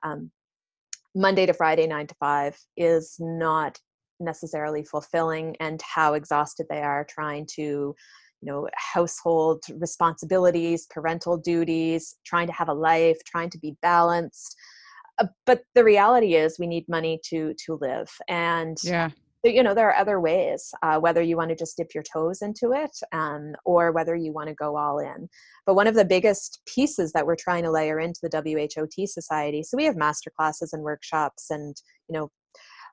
um, 0.03 0.31
Monday 1.15 1.45
to 1.45 1.53
Friday, 1.53 1.87
nine 1.87 2.07
to 2.07 2.15
five, 2.15 2.57
is 2.75 3.15
not 3.19 3.79
necessarily 4.19 4.83
fulfilling 4.83 5.55
and 5.59 5.81
how 5.81 6.13
exhausted 6.13 6.65
they 6.69 6.81
are 6.81 7.05
trying 7.09 7.45
to 7.45 7.95
you 8.41 8.51
know 8.51 8.67
household 8.75 9.63
responsibilities 9.75 10.87
parental 10.89 11.37
duties 11.37 12.15
trying 12.25 12.47
to 12.47 12.53
have 12.53 12.69
a 12.69 12.73
life 12.73 13.17
trying 13.25 13.49
to 13.49 13.57
be 13.57 13.75
balanced 13.81 14.55
uh, 15.19 15.27
but 15.45 15.63
the 15.75 15.83
reality 15.83 16.35
is 16.35 16.59
we 16.59 16.67
need 16.67 16.87
money 16.89 17.19
to 17.25 17.53
to 17.65 17.77
live. 17.81 18.09
And 18.27 18.77
yeah. 18.83 19.09
you 19.43 19.63
know 19.63 19.73
there 19.73 19.89
are 19.89 19.95
other 19.95 20.19
ways 20.19 20.73
uh, 20.81 20.99
whether 20.99 21.21
you 21.21 21.37
want 21.37 21.49
to 21.49 21.55
just 21.55 21.77
dip 21.77 21.93
your 21.93 22.03
toes 22.03 22.41
into 22.41 22.71
it 22.71 22.91
um, 23.11 23.53
or 23.65 23.91
whether 23.91 24.15
you 24.15 24.33
want 24.33 24.49
to 24.49 24.55
go 24.55 24.77
all 24.77 24.99
in. 24.99 25.29
But 25.65 25.75
one 25.75 25.87
of 25.87 25.95
the 25.95 26.05
biggest 26.05 26.61
pieces 26.65 27.11
that 27.13 27.25
we're 27.25 27.35
trying 27.35 27.63
to 27.63 27.71
layer 27.71 27.99
into 27.99 28.19
the 28.23 28.29
whot 28.29 29.09
society 29.09 29.63
so 29.63 29.77
we 29.77 29.85
have 29.85 29.95
master 29.95 30.31
classes 30.35 30.73
and 30.73 30.83
workshops 30.83 31.49
and 31.49 31.75
you 32.09 32.17
know 32.17 32.31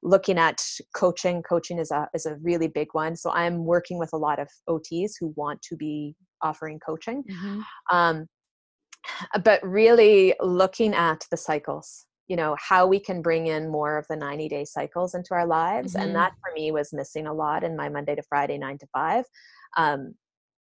looking 0.03 0.39
at 0.39 0.63
coaching 0.95 1.43
coaching 1.43 1.79
is 1.79 1.91
a 1.91 2.09
is 2.15 2.27
a 2.27 2.37
really 2.37 2.69
big 2.69 2.89
one. 2.93 3.17
So 3.17 3.31
i'm 3.31 3.65
working 3.65 3.99
with 3.99 4.11
a 4.13 4.17
lot 4.17 4.39
of 4.39 4.49
ots 4.69 5.13
who 5.19 5.33
want 5.37 5.61
to 5.63 5.77
be 5.77 6.15
offering 6.43 6.79
coaching. 6.81 7.23
Mm-hmm. 7.25 7.61
um, 7.97 8.27
but 9.45 9.63
really 9.63 10.35
looking 10.41 10.95
at 10.95 11.27
the 11.31 11.37
cycles 11.37 12.07
you 12.29 12.37
know 12.37 12.57
how 12.61 12.87
we 12.87 13.01
can 13.01 13.23
bring 13.23 13.49
in 13.49 13.69
more 13.69 13.99
of 13.99 14.07
the 14.09 14.17
90 14.17 14.49
day 14.49 14.65
cycles 14.65 15.15
into 15.15 15.35
our 15.35 15.47
lives. 15.47 15.95
Mm-hmm. 15.95 16.07
and 16.07 16.15
that 16.17 16.33
for 16.43 16.53
me 16.55 16.71
was 16.71 16.93
missing 16.93 17.27
a 17.27 17.33
lot 17.33 17.65
in 17.65 17.77
my 17.77 17.89
monday 17.89 18.15
to 18.15 18.23
friday 18.23 18.57
9 18.59 18.79
to 18.79 18.87
5 18.93 19.25
um, 19.77 20.15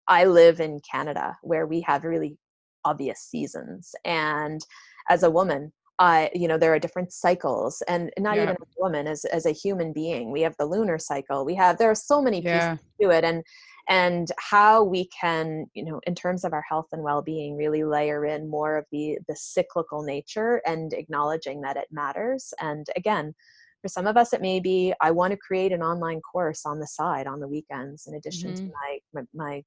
i 0.07 0.25
live 0.25 0.61
in 0.61 0.81
canada 0.91 1.37
where 1.43 1.67
we 1.67 1.81
have 1.83 2.05
really 2.05 2.39
obvious 2.85 3.21
seasons. 3.21 3.95
And 4.05 4.61
as 5.09 5.23
a 5.23 5.31
woman 5.31 5.73
I, 5.99 6.31
you 6.35 6.47
know, 6.47 6.59
there 6.59 6.73
are 6.73 6.79
different 6.79 7.13
cycles, 7.13 7.83
and 7.89 8.11
not 8.19 8.37
yeah. 8.37 8.45
even 8.45 8.57
as 8.57 8.63
a 8.63 8.81
woman, 8.81 9.07
as 9.07 9.25
as 9.27 9.47
a 9.47 9.53
human 9.53 9.93
being, 9.93 10.31
we 10.31 10.43
have 10.43 10.55
the 10.59 10.67
lunar 10.67 10.99
cycle. 10.99 11.45
We 11.45 11.55
have 11.57 11.79
there 11.79 11.91
are 11.91 11.95
so 11.95 12.23
many 12.23 12.41
pieces 12.41 12.55
yeah. 12.55 12.77
to 13.01 13.11
it, 13.11 13.25
and 13.25 13.43
and 13.89 14.31
how 14.37 14.85
we 14.85 15.07
can 15.07 15.67
you 15.75 15.85
know 15.85 16.01
in 16.07 16.15
terms 16.15 16.45
of 16.45 16.53
our 16.53 16.65
health 16.69 16.87
and 16.93 17.03
well-being 17.03 17.57
really 17.57 17.85
layer 17.85 18.27
in 18.27 18.49
more 18.49 18.77
of 18.77 18.85
the 18.93 19.19
the 19.29 19.35
cyclical 19.37 20.03
nature 20.03 20.61
and 20.67 20.93
acknowledging 20.93 21.61
that 21.63 21.77
it 21.77 21.89
matters 21.91 22.53
and 22.61 22.87
again 22.97 23.35
for 23.81 23.89
some 23.89 24.07
of 24.07 24.17
us 24.17 24.33
it 24.33 24.43
may 24.43 24.61
be 24.61 24.93
i 25.01 25.11
want 25.11 25.31
to 25.31 25.37
create 25.39 25.73
an 25.73 25.83
online 25.83 26.21
course 26.21 26.67
on 26.67 26.79
the 26.79 26.87
side 26.87 27.27
on 27.27 27.41
the 27.41 27.49
weekends 27.49 28.07
in 28.07 28.15
addition 28.15 28.53
mm-hmm. 28.53 28.67
to 28.67 28.73
my, 28.73 28.99
my, 29.15 29.23
my 29.35 29.63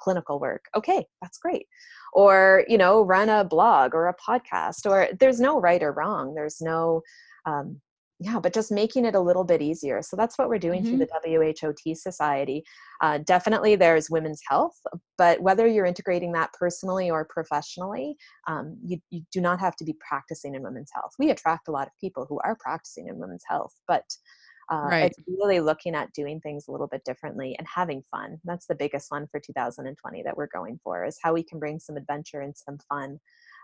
clinical 0.00 0.40
work 0.40 0.64
okay 0.76 1.04
that's 1.22 1.38
great. 1.38 1.66
Or 2.12 2.64
you 2.68 2.78
know 2.78 3.02
run 3.02 3.28
a 3.28 3.44
blog 3.44 3.94
or 3.94 4.08
a 4.08 4.16
podcast 4.16 4.88
or 4.88 5.08
there's 5.18 5.40
no 5.40 5.60
right 5.60 5.82
or 5.82 5.92
wrong 5.92 6.34
there's 6.34 6.60
no 6.60 7.02
um, 7.46 7.80
yeah 8.18 8.38
but 8.38 8.52
just 8.52 8.72
making 8.72 9.04
it 9.04 9.14
a 9.14 9.20
little 9.20 9.44
bit 9.44 9.62
easier. 9.62 10.02
So 10.02 10.16
that's 10.16 10.36
what 10.36 10.48
we're 10.48 10.58
doing 10.58 10.82
mm-hmm. 10.82 10.98
through 10.98 11.06
the 11.06 11.54
whot 11.54 11.96
society. 11.96 12.64
Uh, 13.00 13.18
definitely 13.18 13.76
there's 13.76 14.10
women's 14.10 14.42
health 14.48 14.78
but 15.16 15.40
whether 15.40 15.66
you're 15.66 15.86
integrating 15.86 16.32
that 16.32 16.52
personally 16.52 17.10
or 17.10 17.24
professionally 17.24 18.16
um, 18.48 18.76
you, 18.84 18.98
you 19.10 19.22
do 19.32 19.40
not 19.40 19.60
have 19.60 19.76
to 19.76 19.84
be 19.84 19.96
practicing 20.06 20.54
in 20.54 20.62
women's 20.62 20.90
health. 20.92 21.12
We 21.18 21.30
attract 21.30 21.68
a 21.68 21.72
lot 21.72 21.86
of 21.86 21.92
people 22.00 22.26
who 22.28 22.40
are 22.44 22.56
practicing 22.58 23.08
in 23.08 23.18
women's 23.18 23.44
health 23.48 23.74
but 23.86 24.04
uh, 24.70 24.88
right. 24.88 25.04
it's 25.04 25.18
really 25.26 25.60
looking 25.60 25.94
at 25.94 26.12
doing 26.12 26.40
things 26.40 26.68
a 26.68 26.70
little 26.70 26.86
bit 26.86 27.02
differently 27.04 27.56
and 27.58 27.66
having 27.66 28.02
fun 28.10 28.38
that's 28.44 28.66
the 28.66 28.74
biggest 28.74 29.10
one 29.10 29.26
for 29.30 29.40
2020 29.40 30.22
that 30.22 30.36
we're 30.36 30.46
going 30.48 30.78
for 30.82 31.04
is 31.04 31.18
how 31.22 31.32
we 31.32 31.42
can 31.42 31.58
bring 31.58 31.78
some 31.78 31.96
adventure 31.96 32.40
and 32.40 32.56
some 32.56 32.78
fun 32.88 33.18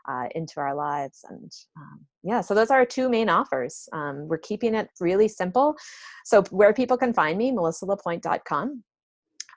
uh, 0.09 0.29
into 0.35 0.61
our 0.61 0.75
lives. 0.75 1.25
And 1.29 1.53
um, 1.77 2.01
yeah, 2.23 2.41
so 2.41 2.55
those 2.55 2.71
are 2.71 2.79
our 2.79 2.87
two 2.87 3.09
main 3.09 3.29
offers. 3.29 3.89
Um, 3.93 4.29
we're 4.29 4.39
keeping 4.39 4.75
it 4.75 4.89
really 5.01 5.29
simple. 5.29 5.77
So 6.25 6.43
where 6.51 6.73
people 6.73 6.97
can 6.97 7.13
find 7.13 7.37
me, 7.39 7.53
melissalapointe.com. 7.53 8.83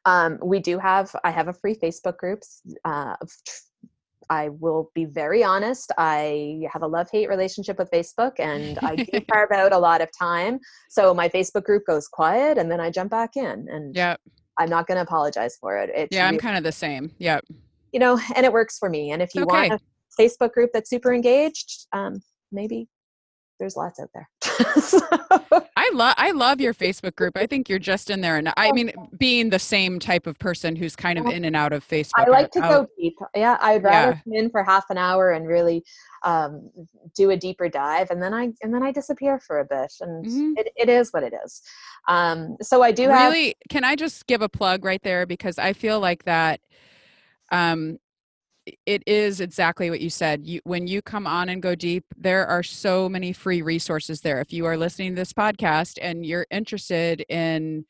Um, 0.06 0.40
we 0.44 0.60
do 0.60 0.80
have, 0.80 1.14
I 1.24 1.32
have 1.32 1.50
a 1.50 1.54
free 1.54 1.76
Facebook 1.76 2.18
group. 2.18 2.42
Uh, 2.86 3.16
I 4.30 4.50
will 4.50 4.92
be 4.94 5.06
very 5.06 5.44
honest. 5.44 5.92
I 5.98 6.62
have 6.72 6.84
a 6.84 6.88
love 6.88 7.10
hate 7.12 7.30
relationship 7.30 7.80
with 7.80 7.90
Facebook 7.92 8.40
and 8.40 8.78
I 8.80 8.96
do 8.96 9.20
carve 9.32 9.52
out 9.52 9.74
a 9.74 9.78
lot 9.78 10.02
of 10.02 10.10
time. 10.18 10.60
So 10.90 11.14
my 11.14 11.30
Facebook 11.30 11.64
group 11.64 11.84
goes 11.86 12.08
quiet 12.08 12.58
and 12.58 12.72
then 12.72 12.80
I 12.80 12.92
jump 12.92 13.12
back 13.12 13.36
in. 13.36 13.68
And 13.70 13.96
yeah, 13.96 14.16
I'm 14.60 14.70
not 14.70 14.88
going 14.88 14.98
to 14.98 15.02
apologize 15.02 15.58
for 15.60 15.78
it. 15.78 15.90
It's 15.96 16.16
yeah, 16.16 16.28
I'm 16.28 16.38
kind 16.38 16.58
of 16.58 16.64
the 16.64 16.72
same. 16.72 17.12
Yep. 17.18 17.46
You 17.92 18.00
know, 18.00 18.20
and 18.36 18.46
it 18.46 18.54
works 18.54 18.78
for 18.78 18.90
me. 18.90 19.12
And 19.12 19.22
if 19.22 19.34
you 19.34 19.44
okay. 19.44 19.70
want 19.70 19.74
a 19.74 20.22
Facebook 20.22 20.52
group 20.52 20.72
that's 20.74 20.90
super 20.90 21.14
engaged, 21.14 21.88
um, 21.94 22.22
maybe 22.52 22.88
there's 23.60 23.76
lots 23.76 24.00
out 24.00 24.10
there. 24.14 24.30
so. 24.82 25.00
I 25.80 25.92
love 25.94 26.16
I 26.18 26.32
love 26.32 26.62
your 26.62 26.74
Facebook 26.86 27.16
group. 27.16 27.38
I 27.38 27.46
think 27.46 27.70
you're 27.70 27.80
just 27.80 28.10
in 28.10 28.22
there, 28.22 28.38
and 28.38 28.52
I 28.58 28.72
mean, 28.72 28.92
being 29.18 29.50
the 29.50 29.60
same 29.60 30.00
type 30.00 30.28
of 30.28 30.38
person 30.40 30.76
who's 30.76 30.96
kind 30.96 31.18
of 31.18 31.26
in 31.26 31.46
and 31.46 31.56
out 31.56 31.74
of 31.74 31.88
Facebook. 31.88 32.12
I 32.18 32.30
like 32.30 32.52
to 32.52 32.60
go 32.60 32.88
deep. 32.98 33.16
Yeah, 33.36 33.58
I'd 33.62 33.84
rather 33.84 34.12
yeah. 34.12 34.20
come 34.24 34.34
in 34.34 34.50
for 34.50 34.64
half 34.64 34.86
an 34.90 34.98
hour 34.98 35.32
and 35.32 35.48
really 35.48 35.84
um, 36.24 36.70
do 37.16 37.32
a 37.32 37.38
deeper 37.38 37.70
dive, 37.70 38.12
and 38.12 38.22
then 38.22 38.34
I 38.34 38.52
and 38.62 38.74
then 38.74 38.84
I 38.84 38.92
disappear 38.92 39.40
for 39.40 39.60
a 39.60 39.66
bit, 39.66 39.94
and 40.02 40.26
mm-hmm. 40.26 40.54
it, 40.58 40.72
it 40.76 40.90
is 40.90 41.12
what 41.12 41.24
it 41.24 41.34
is. 41.46 41.62
Um, 42.08 42.58
so 42.62 42.82
I 42.82 42.92
do 42.92 43.10
have- 43.10 43.32
really. 43.32 43.56
Can 43.70 43.84
I 43.84 43.96
just 43.96 44.28
give 44.28 44.42
a 44.42 44.50
plug 44.50 44.86
right 44.86 45.02
there 45.04 45.26
because 45.26 45.58
I 45.58 45.74
feel 45.74 46.00
like 46.00 46.24
that. 46.26 46.60
Um, 47.52 47.98
it 48.86 49.04
is 49.06 49.42
exactly 49.42 49.90
what 49.90 50.02
you 50.02 50.10
said. 50.10 50.46
You, 50.46 50.62
when 50.64 50.88
you 50.88 51.02
come 51.02 51.28
on 51.28 51.50
and 51.50 51.62
go 51.62 51.76
deep, 51.76 52.06
there 52.18 52.48
are 52.48 52.64
so 52.64 53.10
many 53.10 53.34
free 53.34 53.62
resources 53.62 54.22
there. 54.22 54.40
If 54.40 54.54
you 54.54 54.66
are 54.66 54.78
listening 54.78 55.12
to 55.12 55.16
this 55.16 55.34
podcast 55.34 55.98
and 56.02 56.26
you're 56.26 56.48
interested 56.52 57.26
in 57.30 57.86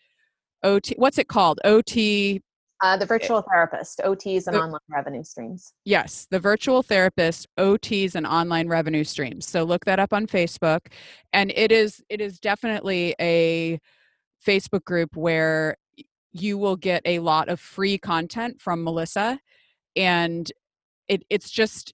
OT, 0.64 0.96
what's 0.98 1.18
it 1.18 1.28
called? 1.28 1.60
OT. 1.64 2.42
Uh, 2.82 2.96
the 2.96 3.04
eh 3.04 3.08
virtual 3.08 3.42
therapist, 3.42 4.00
OTs 4.06 4.48
and 4.48 4.56
online 4.56 4.80
revenue 4.90 5.24
streams. 5.24 5.74
Yes, 5.84 6.28
the 6.32 6.40
virtual 6.40 6.82
therapist, 6.82 7.48
OTs 7.58 8.16
and 8.16 8.26
online 8.26 8.70
revenue 8.70 9.04
streams. 9.04 9.46
So 9.46 9.64
look 9.64 9.84
that 9.86 10.00
up 10.00 10.14
on 10.14 10.28
Facebook, 10.28 10.80
and 11.34 11.52
it 11.56 11.74
is 11.74 12.02
it 12.10 12.22
is 12.22 12.40
definitely 12.40 13.16
a 13.20 13.80
Facebook 14.46 14.86
group 14.86 15.18
where 15.18 15.76
you 16.32 16.58
will 16.58 16.78
get 16.78 17.02
a 17.06 17.20
lot 17.20 17.50
of 17.50 17.60
free 17.60 17.98
content 17.98 18.62
from 18.62 18.84
Melissa 18.84 19.40
and 19.96 20.52
it 21.10 21.24
it's 21.30 21.50
just 21.50 21.94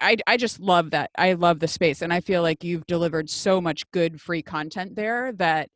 I, 0.00 0.16
I 0.26 0.36
just 0.36 0.60
love 0.60 0.90
that. 0.92 1.10
I 1.18 1.32
love 1.34 1.58
the 1.58 1.68
space, 1.68 2.00
and 2.02 2.12
I 2.12 2.20
feel 2.20 2.42
like 2.42 2.64
you've 2.64 2.86
delivered 2.86 3.28
so 3.28 3.60
much 3.60 3.90
good 3.90 4.20
free 4.20 4.40
content 4.40 4.94
there 4.96 5.32
that 5.32 5.68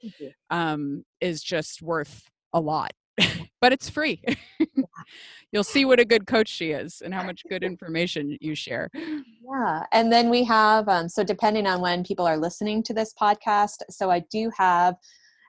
um, 0.51 1.05
is 1.21 1.43
just 1.43 1.83
worth 1.83 2.31
a 2.53 2.61
lot. 2.61 2.93
but 3.61 3.73
it's 3.73 3.91
free. 3.91 4.23
You'll 5.53 5.65
see 5.65 5.85
what 5.85 5.99
a 5.99 6.05
good 6.05 6.27
coach 6.27 6.49
she 6.49 6.71
is 6.71 7.03
and 7.05 7.13
how 7.13 7.25
much 7.25 7.43
good 7.49 7.65
information 7.65 8.37
you 8.41 8.55
share. 8.55 8.89
Yeah, 8.95 9.83
and 9.93 10.13
then 10.13 10.31
we 10.31 10.45
have 10.45 10.89
um, 10.89 11.09
so 11.09 11.25
depending 11.25 11.67
on 11.67 11.81
when 11.81 12.05
people 12.05 12.27
are 12.27 12.37
listening 12.37 12.83
to 12.85 12.95
this 12.95 13.13
podcast, 13.21 13.83
so 13.91 14.11
I 14.11 14.21
do 14.31 14.51
have 14.57 14.95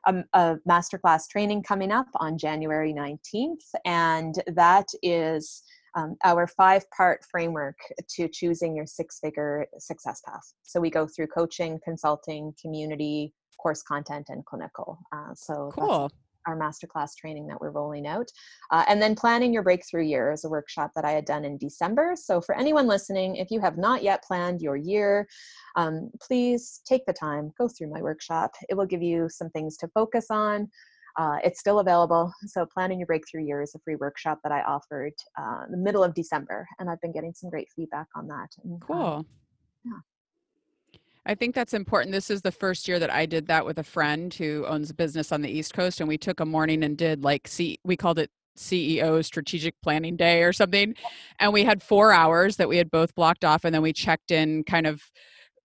a, 0.07 0.23
a 0.33 0.57
masterclass 0.67 1.27
training 1.29 1.63
coming 1.63 1.91
up 1.91 2.07
on 2.15 2.37
January 2.37 2.93
nineteenth, 2.93 3.65
and 3.85 4.41
that 4.47 4.87
is 5.03 5.63
um, 5.99 6.15
our 6.23 6.47
five 6.47 6.89
part 6.91 7.23
framework 7.29 7.77
to 8.15 8.27
choosing 8.27 8.75
your 8.75 8.85
six 8.85 9.19
figure 9.19 9.65
success 9.77 10.21
path. 10.25 10.53
So 10.63 10.79
we 10.79 10.89
go 10.89 11.07
through 11.07 11.27
coaching, 11.27 11.79
consulting, 11.83 12.53
community, 12.61 13.33
course 13.61 13.81
content, 13.81 14.27
and 14.29 14.45
clinical. 14.45 14.99
Uh, 15.11 15.33
so 15.35 15.71
cool. 15.73 16.11
Our 16.47 16.57
masterclass 16.57 17.11
training 17.19 17.47
that 17.47 17.59
we're 17.59 17.71
rolling 17.71 18.07
out. 18.07 18.27
Uh, 18.71 18.85
and 18.87 19.01
then 19.01 19.13
planning 19.13 19.53
your 19.53 19.61
breakthrough 19.61 20.05
year 20.05 20.31
is 20.31 20.45
a 20.45 20.49
workshop 20.49 20.91
that 20.95 21.03
I 21.03 21.11
had 21.11 21.25
done 21.25 21.43
in 21.43 21.57
December. 21.57 22.13
So, 22.15 22.39
for 22.39 22.57
anyone 22.57 22.87
listening, 22.87 23.35
if 23.35 23.51
you 23.51 23.59
have 23.59 23.77
not 23.77 24.01
yet 24.01 24.23
planned 24.23 24.61
your 24.61 24.77
year, 24.77 25.27
um, 25.75 26.09
please 26.21 26.81
take 26.87 27.05
the 27.05 27.13
time, 27.13 27.51
go 27.59 27.67
through 27.67 27.91
my 27.91 28.01
workshop. 28.01 28.51
It 28.69 28.75
will 28.75 28.85
give 28.85 29.03
you 29.03 29.27
some 29.29 29.49
things 29.49 29.75
to 29.77 29.89
focus 29.89 30.27
on, 30.31 30.69
uh, 31.17 31.37
it's 31.43 31.59
still 31.59 31.79
available. 31.79 32.31
So, 32.45 32.65
Planning 32.65 32.99
Your 32.99 33.07
Breakthrough 33.07 33.45
Year 33.45 33.61
is 33.61 33.73
a 33.75 33.79
free 33.79 33.95
workshop 33.95 34.39
that 34.43 34.51
I 34.51 34.61
offered 34.61 35.13
uh, 35.37 35.65
the 35.69 35.77
middle 35.77 36.03
of 36.03 36.13
December, 36.13 36.67
and 36.79 36.89
I've 36.89 37.01
been 37.01 37.11
getting 37.11 37.33
some 37.33 37.49
great 37.49 37.67
feedback 37.75 38.07
on 38.15 38.27
that. 38.27 38.49
And, 38.63 38.73
um, 38.73 38.79
cool. 38.79 39.05
Um, 39.05 39.25
yeah. 39.85 39.99
I 41.25 41.35
think 41.35 41.53
that's 41.53 41.73
important. 41.73 42.11
This 42.11 42.29
is 42.29 42.41
the 42.41 42.51
first 42.51 42.87
year 42.87 42.97
that 42.99 43.11
I 43.11 43.25
did 43.25 43.47
that 43.47 43.65
with 43.65 43.77
a 43.77 43.83
friend 43.83 44.33
who 44.33 44.65
owns 44.65 44.89
a 44.89 44.93
business 44.93 45.31
on 45.31 45.41
the 45.41 45.49
East 45.49 45.73
Coast, 45.73 45.99
and 45.99 46.07
we 46.07 46.17
took 46.17 46.39
a 46.39 46.45
morning 46.45 46.83
and 46.83 46.97
did 46.97 47.23
like 47.23 47.47
see 47.47 47.77
we 47.83 47.95
called 47.97 48.19
it 48.19 48.29
CEO 48.57 49.23
strategic 49.23 49.73
planning 49.81 50.15
day 50.15 50.43
or 50.43 50.53
something, 50.53 50.95
and 51.39 51.53
we 51.53 51.63
had 51.63 51.83
four 51.83 52.11
hours 52.11 52.57
that 52.57 52.69
we 52.69 52.77
had 52.77 52.89
both 52.91 53.13
blocked 53.15 53.45
off, 53.45 53.63
and 53.63 53.73
then 53.73 53.81
we 53.81 53.93
checked 53.93 54.31
in 54.31 54.63
kind 54.63 54.87
of 54.87 55.01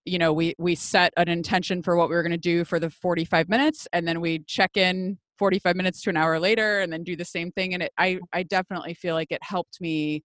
you 0.04 0.18
know 0.18 0.32
we 0.32 0.54
we 0.58 0.74
set 0.74 1.12
an 1.16 1.28
intention 1.28 1.82
for 1.82 1.96
what 1.96 2.08
we 2.08 2.14
were 2.14 2.22
going 2.22 2.32
to 2.32 2.38
do 2.38 2.64
for 2.64 2.78
the 2.78 2.90
45 2.90 3.48
minutes 3.48 3.88
and 3.92 4.06
then 4.06 4.20
we 4.20 4.40
check 4.40 4.76
in 4.76 5.18
45 5.38 5.76
minutes 5.76 6.02
to 6.02 6.10
an 6.10 6.16
hour 6.16 6.38
later 6.38 6.80
and 6.80 6.92
then 6.92 7.02
do 7.02 7.16
the 7.16 7.24
same 7.24 7.50
thing 7.52 7.74
and 7.74 7.82
it 7.82 7.92
i 7.98 8.18
i 8.32 8.42
definitely 8.42 8.94
feel 8.94 9.14
like 9.14 9.30
it 9.30 9.42
helped 9.42 9.80
me 9.80 10.22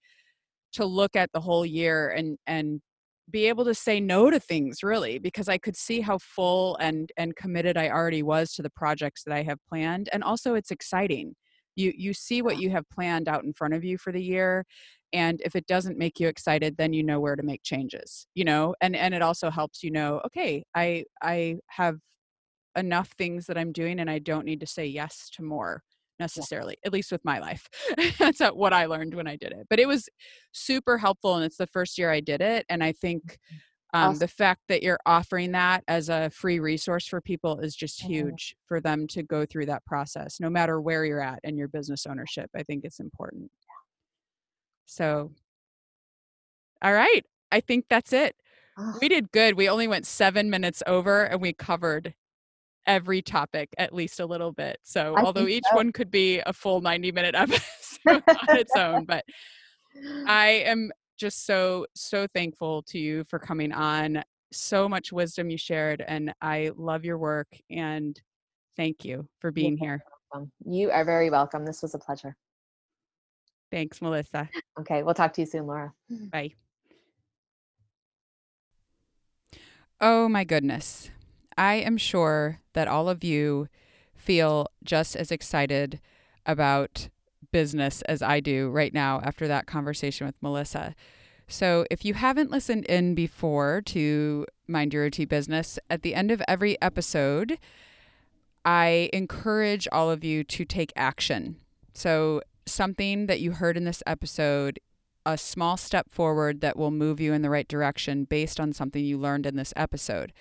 to 0.74 0.86
look 0.86 1.16
at 1.16 1.32
the 1.34 1.42
whole 1.42 1.66
year 1.66 2.10
and 2.10 2.38
and 2.48 2.82
be 3.32 3.46
able 3.46 3.64
to 3.66 3.76
say 3.76 4.00
no 4.00 4.30
to 4.30 4.40
things 4.40 4.82
really 4.84 5.20
because 5.20 5.48
i 5.48 5.58
could 5.58 5.76
see 5.76 6.02
how 6.02 6.18
full 6.18 6.76
and 6.78 7.12
and 7.18 7.36
committed 7.36 7.78
i 7.78 7.90
already 7.90 8.24
was 8.24 8.54
to 8.54 8.62
the 8.62 8.70
projects 8.72 9.24
that 9.24 9.34
i 9.34 9.44
have 9.44 9.60
planned 9.68 10.10
and 10.14 10.24
also 10.24 10.56
it's 10.56 10.72
exciting. 10.72 11.36
You 11.76 11.94
you 11.96 12.14
see 12.14 12.42
what 12.42 12.60
you 12.60 12.72
have 12.72 12.84
planned 12.90 13.30
out 13.30 13.44
in 13.44 13.54
front 13.54 13.74
of 13.74 13.84
you 13.86 13.98
for 13.98 14.12
the 14.12 14.22
year 14.22 14.66
and 15.14 15.42
if 15.46 15.56
it 15.56 15.66
doesn't 15.66 15.98
make 15.98 16.20
you 16.20 16.28
excited 16.28 16.76
then 16.78 16.94
you 16.94 17.04
know 17.04 17.20
where 17.20 17.36
to 17.36 17.44
make 17.44 17.64
changes 17.64 18.28
you 18.36 18.44
know? 18.44 18.76
And 18.82 18.96
and 18.96 19.14
it 19.14 19.22
also 19.22 19.50
helps 19.50 19.84
you 19.84 19.92
know 19.92 20.22
okay 20.26 20.64
i 20.76 21.06
i 21.22 21.58
have 21.68 21.98
enough 22.76 23.10
things 23.18 23.46
that 23.48 23.58
I'm 23.58 23.72
doing 23.72 24.00
and 24.00 24.10
I 24.10 24.20
don't 24.20 24.46
need 24.46 24.60
to 24.62 24.68
say 24.68 24.86
yes 24.86 25.30
to 25.34 25.44
more 25.44 25.84
necessarily 26.20 26.78
yeah. 26.84 26.88
at 26.88 26.94
least 26.94 27.12
with 27.12 27.24
my 27.24 27.40
life 27.40 27.68
that's 28.20 28.42
what 28.54 28.74
i 28.74 28.86
learned 28.86 29.14
when 29.14 29.28
i 29.28 29.36
did 29.36 29.52
it 29.52 29.66
but 29.70 29.80
it 29.80 29.88
was 29.88 30.08
super 30.52 30.98
helpful 30.98 31.36
and 31.36 31.46
it's 31.46 31.58
the 31.58 31.68
first 31.68 31.98
year 31.98 32.12
i 32.12 32.20
did 32.20 32.42
it 32.42 32.66
and 32.70 32.84
i 32.84 32.92
think 32.92 33.24
mm-hmm. 33.24 34.00
um, 34.00 34.10
awesome. 34.10 34.20
the 34.20 34.28
fact 34.28 34.62
that 34.68 34.84
you're 34.84 35.00
offering 35.06 35.54
that 35.54 35.84
as 35.88 36.10
a 36.10 36.30
free 36.30 36.60
resource 36.60 37.08
for 37.08 37.22
people 37.22 37.60
is 37.60 37.76
just 37.76 38.02
mm-hmm. 38.02 38.12
huge 38.12 38.50
mm-hmm. 38.50 38.68
for 38.68 38.82
them 38.82 39.08
to 39.08 39.24
go 39.24 39.46
through 39.46 39.66
that 39.66 39.86
process 39.86 40.40
no 40.40 40.50
matter 40.50 40.82
where 40.82 41.06
you're 41.06 41.24
at 41.24 41.40
in 41.44 41.58
your 41.58 41.70
business 41.70 42.06
ownership 42.06 42.50
i 42.56 42.64
think 42.64 42.84
it's 42.84 43.00
important 43.00 43.50
so 44.86 45.32
all 46.84 46.94
right 46.94 47.24
i 47.52 47.62
think 47.62 47.86
that's 47.90 48.12
it 48.12 48.36
we 49.02 49.10
did 49.10 49.32
good. 49.32 49.56
We 49.56 49.68
only 49.70 49.88
went 49.88 50.06
seven 50.06 50.50
minutes 50.50 50.82
over 50.88 51.24
and 51.24 51.42
we 51.42 51.54
covered 51.54 52.14
every 52.90 53.22
topic 53.22 53.70
at 53.78 53.94
least 53.94 54.20
a 54.20 54.26
little 54.26 54.52
bit. 54.52 54.78
So, 54.84 55.16
I 55.16 55.22
although 55.22 55.48
each 55.48 55.64
so. 55.70 55.76
one 55.76 55.94
could 55.94 56.12
be 56.12 56.40
a 56.40 56.52
full 56.52 56.82
90 56.82 57.12
minute 57.14 57.36
episode 57.38 57.62
on 58.28 58.58
its 58.58 58.76
own, 58.76 59.06
but 59.06 59.24
I 60.28 60.64
am 60.66 60.92
just 61.18 61.46
so, 61.46 61.86
so 61.96 62.28
thankful 62.34 62.82
to 62.84 63.00
you 63.00 63.24
for 63.30 63.40
coming 63.40 63.72
on. 63.72 64.24
So 64.52 64.90
much 64.90 65.12
wisdom 65.12 65.52
you 65.52 65.58
shared, 65.58 66.04
and 66.06 66.34
I 66.42 66.72
love 66.76 67.06
your 67.06 67.20
work. 67.20 67.48
And 67.70 68.20
thank 68.76 69.06
you 69.06 69.28
for 69.40 69.52
being 69.52 69.78
here. 69.78 70.04
welcome. 70.32 70.52
You 70.66 70.90
are 70.90 71.06
very 71.06 71.30
welcome. 71.30 71.66
This 71.66 71.84
was 71.84 71.94
a 71.94 72.00
pleasure. 72.00 72.36
Thanks, 73.72 74.02
Melissa. 74.02 74.50
Okay, 74.80 75.04
we'll 75.04 75.14
talk 75.14 75.34
to 75.34 75.42
you 75.42 75.46
soon, 75.46 75.68
Laura. 75.68 75.94
Bye. 76.10 76.54
Oh 80.02 80.28
my 80.28 80.44
goodness. 80.44 81.12
I 81.60 81.76
am 81.76 81.98
sure 81.98 82.62
that 82.72 82.88
all 82.88 83.10
of 83.10 83.22
you 83.22 83.68
feel 84.16 84.68
just 84.82 85.18
as 85.18 85.30
excited 85.30 86.00
about 86.46 87.10
business 87.52 88.02
as 88.04 88.22
I 88.22 88.40
do 88.40 88.70
right 88.70 88.94
now 88.94 89.20
after 89.26 89.46
that 89.50 89.68
conversation 89.68 90.26
with 90.26 90.42
Melissa. 90.42 90.96
So, 91.50 91.86
if 91.92 92.06
you 92.06 92.14
haven't 92.14 92.50
listened 92.50 92.86
in 92.86 93.14
before 93.14 93.82
to 93.88 94.46
Mind 94.70 94.94
Your 94.94 95.04
OT 95.04 95.26
Business, 95.26 95.78
at 95.90 96.02
the 96.02 96.16
end 96.16 96.32
of 96.32 96.42
every 96.48 96.82
episode, 96.82 97.58
I 98.64 99.10
encourage 99.12 99.86
all 99.92 100.10
of 100.10 100.24
you 100.24 100.46
to 100.46 100.64
take 100.64 100.94
action. 100.96 101.58
So, 101.94 102.42
something 102.68 103.26
that 103.26 103.42
you 103.42 103.54
heard 103.54 103.76
in 103.76 103.84
this 103.84 104.04
episode, 104.08 104.80
a 105.26 105.38
small 105.38 105.76
step 105.76 106.10
forward 106.10 106.62
that 106.62 106.78
will 106.78 106.92
move 106.92 107.20
you 107.20 107.34
in 107.34 107.42
the 107.42 107.50
right 107.50 107.68
direction 107.68 108.24
based 108.24 108.62
on 108.62 108.72
something 108.72 109.04
you 109.04 109.18
learned 109.18 109.46
in 109.46 109.58
this 109.58 109.74
episode. 109.76 110.32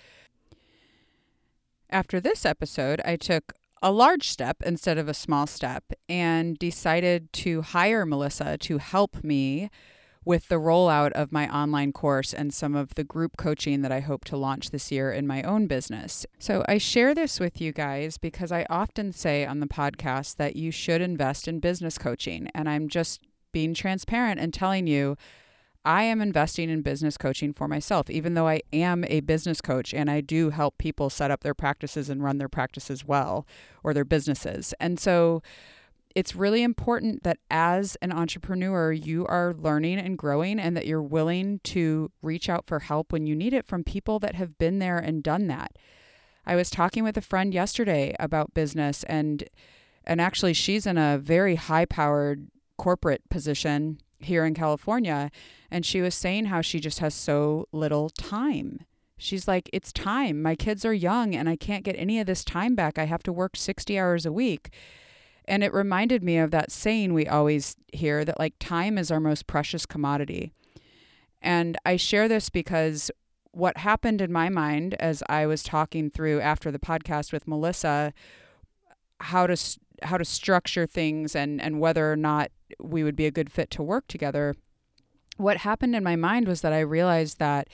After 1.91 2.19
this 2.19 2.45
episode, 2.45 3.01
I 3.03 3.15
took 3.15 3.53
a 3.81 3.91
large 3.91 4.29
step 4.29 4.61
instead 4.63 4.97
of 4.97 5.07
a 5.07 5.13
small 5.13 5.47
step 5.47 5.85
and 6.07 6.59
decided 6.59 7.33
to 7.33 7.63
hire 7.63 8.05
Melissa 8.05 8.57
to 8.59 8.77
help 8.77 9.23
me 9.23 9.69
with 10.23 10.49
the 10.49 10.59
rollout 10.59 11.11
of 11.13 11.31
my 11.31 11.51
online 11.51 11.91
course 11.91 12.31
and 12.33 12.53
some 12.53 12.75
of 12.75 12.93
the 12.93 13.03
group 13.03 13.37
coaching 13.37 13.81
that 13.81 13.91
I 13.91 14.01
hope 14.01 14.25
to 14.25 14.37
launch 14.37 14.69
this 14.69 14.91
year 14.91 15.11
in 15.11 15.25
my 15.25 15.41
own 15.41 15.65
business. 15.65 16.27
So, 16.37 16.63
I 16.67 16.77
share 16.77 17.15
this 17.15 17.39
with 17.39 17.59
you 17.59 17.71
guys 17.71 18.19
because 18.19 18.51
I 18.51 18.67
often 18.69 19.11
say 19.11 19.45
on 19.45 19.59
the 19.59 19.65
podcast 19.65 20.35
that 20.35 20.55
you 20.55 20.69
should 20.69 21.01
invest 21.01 21.47
in 21.47 21.59
business 21.59 21.97
coaching. 21.97 22.49
And 22.53 22.69
I'm 22.69 22.89
just 22.89 23.21
being 23.51 23.73
transparent 23.73 24.39
and 24.39 24.53
telling 24.53 24.85
you 24.85 25.17
I 25.85 26.03
am 26.03 26.21
investing 26.21 26.69
in 26.69 26.81
business 26.81 27.17
coaching 27.17 27.53
for 27.53 27.67
myself, 27.67 28.09
even 28.09 28.33
though 28.33 28.47
I 28.47 28.61
am 28.73 29.05
a 29.05 29.21
business 29.21 29.61
coach 29.61 29.93
and 29.93 30.09
I 30.11 30.21
do 30.21 30.49
help 30.49 30.77
people 30.77 31.09
set 31.09 31.31
up 31.31 31.41
their 31.41 31.53
practices 31.53 32.09
and 32.09 32.23
run 32.23 32.37
their 32.37 32.49
practices 32.49 33.05
well 33.05 33.47
or 33.83 33.93
their 33.93 34.05
businesses. 34.05 34.73
And 34.79 34.99
so 34.99 35.41
it's 36.15 36.35
really 36.35 36.63
important 36.63 37.23
that 37.23 37.37
as 37.49 37.95
an 38.01 38.11
entrepreneur, 38.11 38.91
you 38.91 39.25
are 39.27 39.53
learning 39.57 39.99
and 39.99 40.17
growing 40.17 40.59
and 40.59 40.75
that 40.75 40.87
you're 40.87 41.01
willing 41.01 41.59
to 41.65 42.11
reach 42.21 42.49
out 42.49 42.67
for 42.67 42.79
help 42.79 43.13
when 43.13 43.25
you 43.25 43.35
need 43.35 43.53
it 43.53 43.65
from 43.65 43.83
people 43.83 44.19
that 44.19 44.35
have 44.35 44.57
been 44.57 44.79
there 44.79 44.97
and 44.97 45.23
done 45.23 45.47
that. 45.47 45.77
I 46.45 46.55
was 46.55 46.69
talking 46.69 47.03
with 47.03 47.15
a 47.15 47.21
friend 47.21 47.53
yesterday 47.53 48.15
about 48.19 48.53
business 48.53 49.03
and 49.03 49.43
and 50.03 50.19
actually 50.19 50.53
she's 50.53 50.87
in 50.87 50.97
a 50.97 51.19
very 51.19 51.55
high 51.55 51.85
powered 51.85 52.47
corporate 52.77 53.29
position 53.29 53.99
here 54.19 54.45
in 54.45 54.53
California 54.53 55.31
and 55.71 55.85
she 55.85 56.01
was 56.01 56.15
saying 56.15 56.45
how 56.45 56.61
she 56.61 56.79
just 56.79 56.99
has 56.99 57.13
so 57.13 57.67
little 57.71 58.09
time. 58.09 58.85
She's 59.17 59.47
like, 59.47 59.69
It's 59.73 59.91
time. 59.91 60.41
My 60.41 60.55
kids 60.55 60.85
are 60.85 60.93
young 60.93 61.35
and 61.35 61.49
I 61.49 61.55
can't 61.55 61.83
get 61.83 61.95
any 61.97 62.19
of 62.19 62.27
this 62.27 62.43
time 62.43 62.75
back. 62.75 62.97
I 62.97 63.05
have 63.05 63.23
to 63.23 63.33
work 63.33 63.55
60 63.55 63.99
hours 63.99 64.25
a 64.25 64.31
week. 64.31 64.71
And 65.45 65.63
it 65.63 65.73
reminded 65.73 66.23
me 66.23 66.37
of 66.37 66.51
that 66.51 66.71
saying 66.71 67.13
we 67.13 67.27
always 67.27 67.75
hear 67.91 68.23
that 68.23 68.39
like 68.39 68.53
time 68.59 68.97
is 68.97 69.11
our 69.11 69.19
most 69.19 69.47
precious 69.47 69.85
commodity. 69.85 70.53
And 71.41 71.77
I 71.85 71.97
share 71.97 72.27
this 72.27 72.49
because 72.49 73.09
what 73.51 73.77
happened 73.77 74.21
in 74.21 74.31
my 74.31 74.49
mind 74.49 74.93
as 74.95 75.23
I 75.27 75.45
was 75.45 75.63
talking 75.63 76.09
through 76.09 76.39
after 76.39 76.71
the 76.71 76.79
podcast 76.79 77.33
with 77.33 77.47
Melissa 77.47 78.13
how 79.21 79.47
to 79.47 79.57
how 80.03 80.17
to 80.17 80.25
structure 80.25 80.85
things 80.85 81.35
and 81.35 81.61
and 81.61 81.79
whether 81.79 82.11
or 82.11 82.15
not 82.15 82.51
we 82.79 83.03
would 83.03 83.15
be 83.15 83.25
a 83.25 83.31
good 83.31 83.51
fit 83.51 83.69
to 83.71 83.83
work 83.83 84.07
together 84.07 84.55
what 85.39 85.57
happened 85.57 85.95
in 85.95 86.03
my 86.03 86.17
mind 86.17 86.47
was 86.47 86.61
that 86.61 86.73
I 86.73 86.81
realized 86.81 87.39
that 87.39 87.69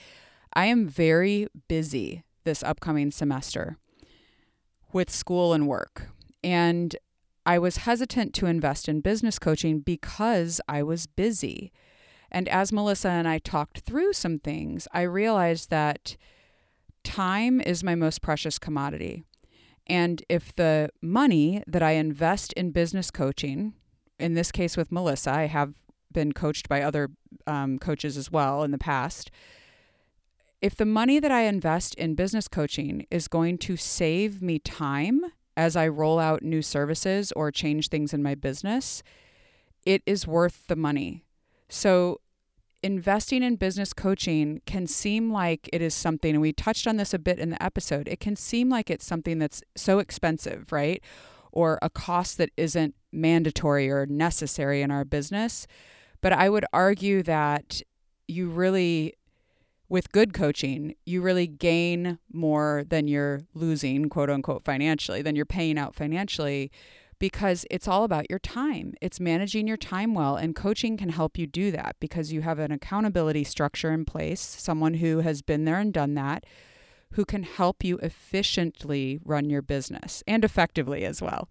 I 0.52 0.66
am 0.66 0.86
very 0.86 1.48
busy 1.66 2.22
this 2.44 2.62
upcoming 2.62 3.10
semester 3.10 3.76
with 4.92 5.10
school 5.10 5.52
and 5.52 5.66
work. 5.66 6.06
And 6.44 6.94
I 7.44 7.58
was 7.58 7.78
hesitant 7.78 8.34
to 8.34 8.46
invest 8.46 8.88
in 8.88 9.00
business 9.00 9.40
coaching 9.40 9.80
because 9.80 10.60
I 10.68 10.84
was 10.84 11.08
busy. 11.08 11.72
And 12.30 12.48
as 12.48 12.72
Melissa 12.72 13.08
and 13.08 13.26
I 13.26 13.38
talked 13.38 13.80
through 13.80 14.12
some 14.12 14.38
things, 14.38 14.86
I 14.92 15.02
realized 15.02 15.68
that 15.70 16.16
time 17.02 17.60
is 17.60 17.82
my 17.82 17.96
most 17.96 18.22
precious 18.22 18.60
commodity. 18.60 19.24
And 19.88 20.22
if 20.28 20.54
the 20.54 20.90
money 21.02 21.64
that 21.66 21.82
I 21.82 21.92
invest 21.92 22.52
in 22.52 22.70
business 22.70 23.10
coaching, 23.10 23.74
in 24.18 24.34
this 24.34 24.52
case 24.52 24.76
with 24.76 24.92
Melissa, 24.92 25.30
I 25.30 25.46
have 25.46 25.74
been 26.12 26.32
coached 26.32 26.68
by 26.68 26.82
other 26.82 27.10
um, 27.46 27.78
coaches 27.78 28.16
as 28.16 28.30
well 28.30 28.62
in 28.62 28.70
the 28.70 28.78
past. 28.78 29.30
If 30.62 30.74
the 30.74 30.86
money 30.86 31.20
that 31.20 31.30
I 31.30 31.42
invest 31.42 31.94
in 31.96 32.14
business 32.14 32.48
coaching 32.48 33.06
is 33.10 33.28
going 33.28 33.58
to 33.58 33.76
save 33.76 34.40
me 34.40 34.58
time 34.58 35.22
as 35.56 35.76
I 35.76 35.88
roll 35.88 36.18
out 36.18 36.42
new 36.42 36.62
services 36.62 37.32
or 37.32 37.50
change 37.50 37.88
things 37.88 38.12
in 38.12 38.22
my 38.22 38.34
business, 38.34 39.02
it 39.84 40.02
is 40.06 40.26
worth 40.26 40.66
the 40.66 40.76
money. 40.76 41.24
So, 41.68 42.20
investing 42.82 43.42
in 43.42 43.56
business 43.56 43.92
coaching 43.92 44.60
can 44.66 44.86
seem 44.86 45.32
like 45.32 45.68
it 45.72 45.82
is 45.82 45.94
something, 45.94 46.34
and 46.34 46.42
we 46.42 46.52
touched 46.52 46.86
on 46.86 46.96
this 46.96 47.14
a 47.14 47.18
bit 47.18 47.38
in 47.38 47.50
the 47.50 47.62
episode, 47.62 48.06
it 48.08 48.20
can 48.20 48.36
seem 48.36 48.68
like 48.68 48.90
it's 48.90 49.06
something 49.06 49.38
that's 49.38 49.62
so 49.76 49.98
expensive, 49.98 50.70
right? 50.72 51.02
Or 51.52 51.78
a 51.82 51.90
cost 51.90 52.38
that 52.38 52.50
isn't 52.56 52.94
mandatory 53.16 53.90
or 53.90 54.06
necessary 54.06 54.82
in 54.82 54.90
our 54.90 55.04
business. 55.04 55.66
But 56.20 56.32
I 56.32 56.48
would 56.48 56.64
argue 56.72 57.22
that 57.24 57.82
you 58.28 58.48
really, 58.48 59.14
with 59.88 60.12
good 60.12 60.32
coaching, 60.32 60.94
you 61.04 61.22
really 61.22 61.46
gain 61.46 62.18
more 62.32 62.84
than 62.88 63.08
you're 63.08 63.42
losing, 63.54 64.08
quote 64.08 64.30
unquote, 64.30 64.64
financially, 64.64 65.22
than 65.22 65.36
you're 65.36 65.44
paying 65.44 65.78
out 65.78 65.94
financially, 65.94 66.70
because 67.18 67.64
it's 67.70 67.88
all 67.88 68.04
about 68.04 68.28
your 68.28 68.38
time. 68.38 68.94
It's 69.00 69.20
managing 69.20 69.66
your 69.66 69.76
time 69.76 70.14
well. 70.14 70.36
And 70.36 70.54
coaching 70.54 70.96
can 70.96 71.08
help 71.08 71.38
you 71.38 71.46
do 71.46 71.70
that 71.70 71.96
because 72.00 72.32
you 72.32 72.42
have 72.42 72.58
an 72.58 72.72
accountability 72.72 73.44
structure 73.44 73.92
in 73.92 74.04
place, 74.04 74.40
someone 74.40 74.94
who 74.94 75.20
has 75.20 75.40
been 75.40 75.64
there 75.64 75.78
and 75.78 75.92
done 75.92 76.14
that. 76.14 76.44
Who 77.12 77.24
can 77.24 77.44
help 77.44 77.84
you 77.84 77.98
efficiently 77.98 79.20
run 79.24 79.48
your 79.48 79.62
business 79.62 80.24
and 80.26 80.44
effectively 80.44 81.04
as 81.04 81.22
well. 81.22 81.48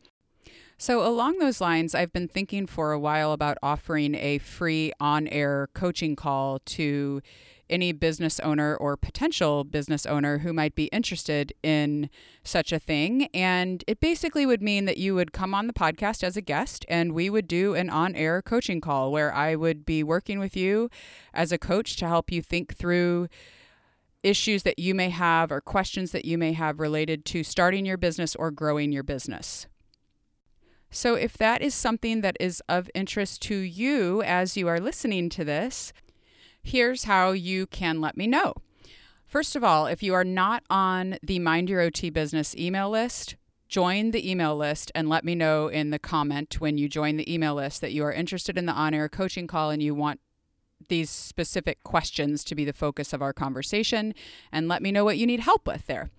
So, 0.78 1.08
along 1.08 1.40
those 1.40 1.62
lines, 1.62 1.96
I've 1.96 2.12
been 2.12 2.28
thinking 2.28 2.68
for 2.68 2.92
a 2.92 3.00
while 3.00 3.32
about 3.32 3.58
offering 3.64 4.14
a 4.16 4.40
free 4.40 4.92
on 5.00 5.28
air 5.30 5.70
coaching 5.74 6.18
call 6.18 6.60
to 6.60 7.22
any 7.70 7.94
business 7.94 8.40
owner 8.42 8.76
or 8.76 8.98
potential 8.98 9.64
business 9.64 10.06
owner 10.06 10.40
who 10.40 10.54
might 10.54 10.76
be 10.76 10.86
interested 10.86 11.54
in 11.64 12.10
such 12.44 12.72
a 12.72 12.80
thing. 12.80 13.28
And 13.34 13.84
it 13.88 14.00
basically 14.00 14.46
would 14.46 14.62
mean 14.62 14.86
that 14.86 14.98
you 14.98 15.16
would 15.16 15.32
come 15.32 15.54
on 15.54 15.68
the 15.68 15.74
podcast 15.74 16.24
as 16.24 16.38
a 16.38 16.42
guest 16.42 16.86
and 16.90 17.14
we 17.14 17.30
would 17.30 17.48
do 17.48 17.74
an 17.74 17.90
on 17.90 18.14
air 18.14 18.42
coaching 18.42 18.82
call 18.82 19.12
where 19.12 19.34
I 19.34 19.56
would 19.56 19.86
be 19.86 20.04
working 20.04 20.40
with 20.40 20.56
you 20.56 20.90
as 21.34 21.52
a 21.52 21.58
coach 21.58 21.96
to 21.98 22.08
help 22.08 22.32
you 22.32 22.42
think 22.42 22.76
through 22.76 23.30
issues 24.24 24.64
that 24.64 24.78
you 24.78 24.94
may 24.94 25.10
have 25.10 25.52
or 25.52 25.62
questions 25.62 26.12
that 26.12 26.26
you 26.26 26.38
may 26.38 26.54
have 26.54 26.80
related 26.80 27.26
to 27.26 27.44
starting 27.44 27.86
your 27.86 27.98
business 27.98 28.36
or 28.36 28.52
growing 28.52 28.92
your 28.92 29.04
business. 29.04 29.68
So, 30.92 31.16
if 31.16 31.38
that 31.38 31.62
is 31.62 31.76
something 31.76 32.22
that 32.22 32.38
is 32.40 32.62
of 32.70 32.90
interest 32.94 33.42
to 33.44 33.56
you 33.56 34.22
as 34.24 34.56
you 34.56 34.68
are 34.68 34.80
listening 34.80 35.30
to 35.30 35.44
this, 35.44 35.92
here's 36.64 37.04
how 37.04 37.32
you 37.32 37.68
can 37.68 38.00
let 38.02 38.16
me 38.16 38.28
know. 38.28 38.54
First 39.26 39.56
of 39.56 39.64
all, 39.64 39.88
if 39.88 40.02
you 40.02 40.14
are 40.14 40.24
not 40.24 40.64
on 40.70 41.18
the 41.22 41.40
Mind 41.40 41.70
Your 41.70 41.82
OT 41.82 42.10
Business 42.10 42.56
email 42.56 42.90
list, 42.90 43.36
join 43.68 44.12
the 44.12 44.30
email 44.30 44.56
list 44.56 44.92
and 44.96 45.10
let 45.10 45.26
me 45.26 45.36
know 45.36 45.68
in 45.68 45.90
the 45.90 46.00
comment 46.00 46.62
when 46.62 46.78
you 46.78 46.88
join 46.88 47.18
the 47.18 47.34
email 47.34 47.56
list 47.56 47.82
that 47.82 47.92
you 47.92 48.04
are 48.04 48.14
interested 48.14 48.58
in 48.58 48.66
the 48.66 48.72
on 48.72 48.94
air 48.94 49.10
coaching 49.10 49.48
call 49.48 49.72
and 49.72 49.84
you 49.84 49.94
want 49.94 50.20
these 50.88 51.10
specific 51.10 51.84
questions 51.84 52.44
to 52.44 52.56
be 52.56 52.64
the 52.64 52.74
focus 52.74 53.12
of 53.12 53.22
our 53.22 53.34
conversation 53.34 54.14
and 54.52 54.68
let 54.68 54.82
me 54.82 54.92
know 54.92 55.04
what 55.04 55.18
you 55.18 55.26
need 55.26 55.40
help 55.40 55.68
with 55.68 55.88
there. 55.88 56.10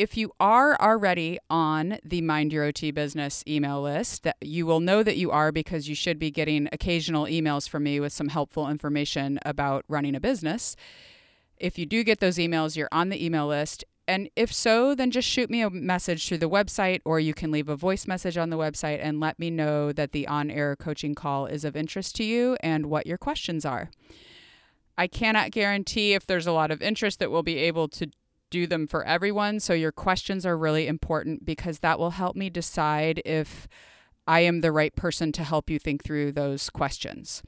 If 0.00 0.16
you 0.16 0.32
are 0.40 0.80
already 0.80 1.38
on 1.50 1.98
the 2.02 2.22
Mind 2.22 2.54
Your 2.54 2.64
OT 2.64 2.90
Business 2.90 3.44
email 3.46 3.82
list, 3.82 4.22
that 4.22 4.38
you 4.40 4.64
will 4.64 4.80
know 4.80 5.02
that 5.02 5.18
you 5.18 5.30
are 5.30 5.52
because 5.52 5.90
you 5.90 5.94
should 5.94 6.18
be 6.18 6.30
getting 6.30 6.70
occasional 6.72 7.24
emails 7.26 7.68
from 7.68 7.82
me 7.82 8.00
with 8.00 8.10
some 8.10 8.28
helpful 8.28 8.66
information 8.70 9.38
about 9.44 9.84
running 9.88 10.14
a 10.14 10.20
business. 10.20 10.74
If 11.58 11.78
you 11.78 11.84
do 11.84 12.02
get 12.02 12.18
those 12.18 12.38
emails, 12.38 12.76
you're 12.76 12.88
on 12.90 13.10
the 13.10 13.22
email 13.22 13.46
list. 13.46 13.84
And 14.08 14.30
if 14.36 14.50
so, 14.54 14.94
then 14.94 15.10
just 15.10 15.28
shoot 15.28 15.50
me 15.50 15.60
a 15.60 15.68
message 15.68 16.26
through 16.26 16.38
the 16.38 16.48
website, 16.48 17.02
or 17.04 17.20
you 17.20 17.34
can 17.34 17.50
leave 17.50 17.68
a 17.68 17.76
voice 17.76 18.06
message 18.06 18.38
on 18.38 18.48
the 18.48 18.56
website 18.56 19.00
and 19.02 19.20
let 19.20 19.38
me 19.38 19.50
know 19.50 19.92
that 19.92 20.12
the 20.12 20.26
on 20.26 20.50
air 20.50 20.76
coaching 20.76 21.14
call 21.14 21.44
is 21.44 21.62
of 21.62 21.76
interest 21.76 22.16
to 22.16 22.24
you 22.24 22.56
and 22.62 22.86
what 22.86 23.06
your 23.06 23.18
questions 23.18 23.66
are. 23.66 23.90
I 24.96 25.08
cannot 25.08 25.50
guarantee 25.50 26.14
if 26.14 26.26
there's 26.26 26.46
a 26.46 26.52
lot 26.52 26.70
of 26.70 26.80
interest 26.80 27.18
that 27.18 27.30
we'll 27.30 27.42
be 27.42 27.58
able 27.58 27.88
to 27.88 28.10
do 28.50 28.66
them 28.66 28.86
for 28.86 29.04
everyone. 29.04 29.60
So 29.60 29.72
your 29.72 29.92
questions 29.92 30.44
are 30.44 30.56
really 30.56 30.86
important 30.86 31.44
because 31.44 31.78
that 31.78 31.98
will 31.98 32.10
help 32.10 32.36
me 32.36 32.50
decide 32.50 33.22
if 33.24 33.68
I 34.26 34.40
am 34.40 34.60
the 34.60 34.72
right 34.72 34.94
person 34.94 35.32
to 35.32 35.44
help 35.44 35.70
you 35.70 35.78
think 35.78 36.04
through 36.04 36.32
those 36.32 36.70
questions 36.70 37.42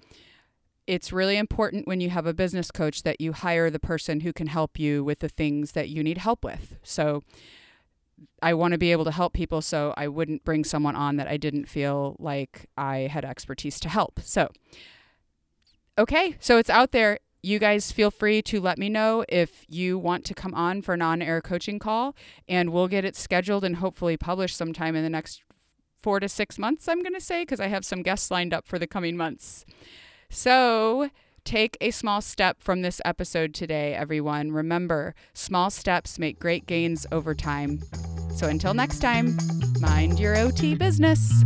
it's 0.86 1.12
really 1.12 1.36
important 1.36 1.86
when 1.86 2.00
you 2.00 2.10
have 2.10 2.26
a 2.26 2.34
business 2.34 2.70
coach 2.70 3.02
that 3.02 3.20
you 3.20 3.32
hire 3.32 3.70
the 3.70 3.78
person 3.78 4.20
who 4.20 4.32
can 4.32 4.48
help 4.48 4.78
you 4.78 5.04
with 5.04 5.20
the 5.20 5.28
things 5.28 5.72
that 5.72 5.88
you 5.88 6.02
need 6.02 6.18
help 6.18 6.44
with. 6.44 6.76
So 6.82 7.22
I 8.40 8.54
want 8.54 8.72
to 8.72 8.78
be 8.78 8.92
able 8.92 9.04
to 9.04 9.10
help 9.10 9.32
people, 9.32 9.62
so 9.62 9.94
I 9.96 10.08
wouldn't 10.08 10.44
bring 10.44 10.64
someone 10.64 10.96
on 10.96 11.16
that 11.16 11.28
I 11.28 11.36
didn't 11.36 11.68
feel 11.68 12.16
like 12.18 12.68
I 12.76 13.08
had 13.10 13.24
expertise 13.24 13.78
to 13.80 13.88
help. 13.88 14.20
So, 14.22 14.50
okay, 15.98 16.36
so 16.40 16.58
it's 16.58 16.70
out 16.70 16.92
there. 16.92 17.18
You 17.44 17.58
guys 17.58 17.90
feel 17.90 18.12
free 18.12 18.40
to 18.42 18.60
let 18.60 18.78
me 18.78 18.88
know 18.88 19.24
if 19.28 19.64
you 19.68 19.98
want 19.98 20.24
to 20.26 20.34
come 20.34 20.54
on 20.54 20.80
for 20.80 20.94
an 20.94 21.02
on 21.02 21.20
air 21.20 21.40
coaching 21.40 21.80
call, 21.80 22.14
and 22.48 22.70
we'll 22.70 22.86
get 22.86 23.04
it 23.04 23.16
scheduled 23.16 23.64
and 23.64 23.76
hopefully 23.76 24.16
published 24.16 24.56
sometime 24.56 24.94
in 24.94 25.02
the 25.02 25.10
next 25.10 25.42
four 26.00 26.20
to 26.20 26.28
six 26.28 26.56
months, 26.56 26.86
I'm 26.86 27.02
going 27.02 27.14
to 27.14 27.20
say, 27.20 27.42
because 27.42 27.58
I 27.58 27.66
have 27.66 27.84
some 27.84 28.02
guests 28.02 28.30
lined 28.30 28.54
up 28.54 28.64
for 28.64 28.78
the 28.78 28.86
coming 28.86 29.16
months. 29.16 29.64
So, 30.30 31.10
take 31.44 31.76
a 31.80 31.90
small 31.90 32.20
step 32.20 32.62
from 32.62 32.82
this 32.82 33.00
episode 33.04 33.54
today, 33.54 33.92
everyone. 33.92 34.52
Remember, 34.52 35.12
small 35.34 35.70
steps 35.70 36.20
make 36.20 36.38
great 36.38 36.66
gains 36.66 37.06
over 37.10 37.34
time. 37.34 37.80
So, 38.36 38.46
until 38.46 38.72
next 38.72 39.00
time, 39.00 39.36
mind 39.80 40.20
your 40.20 40.36
OT 40.36 40.76
business. 40.76 41.42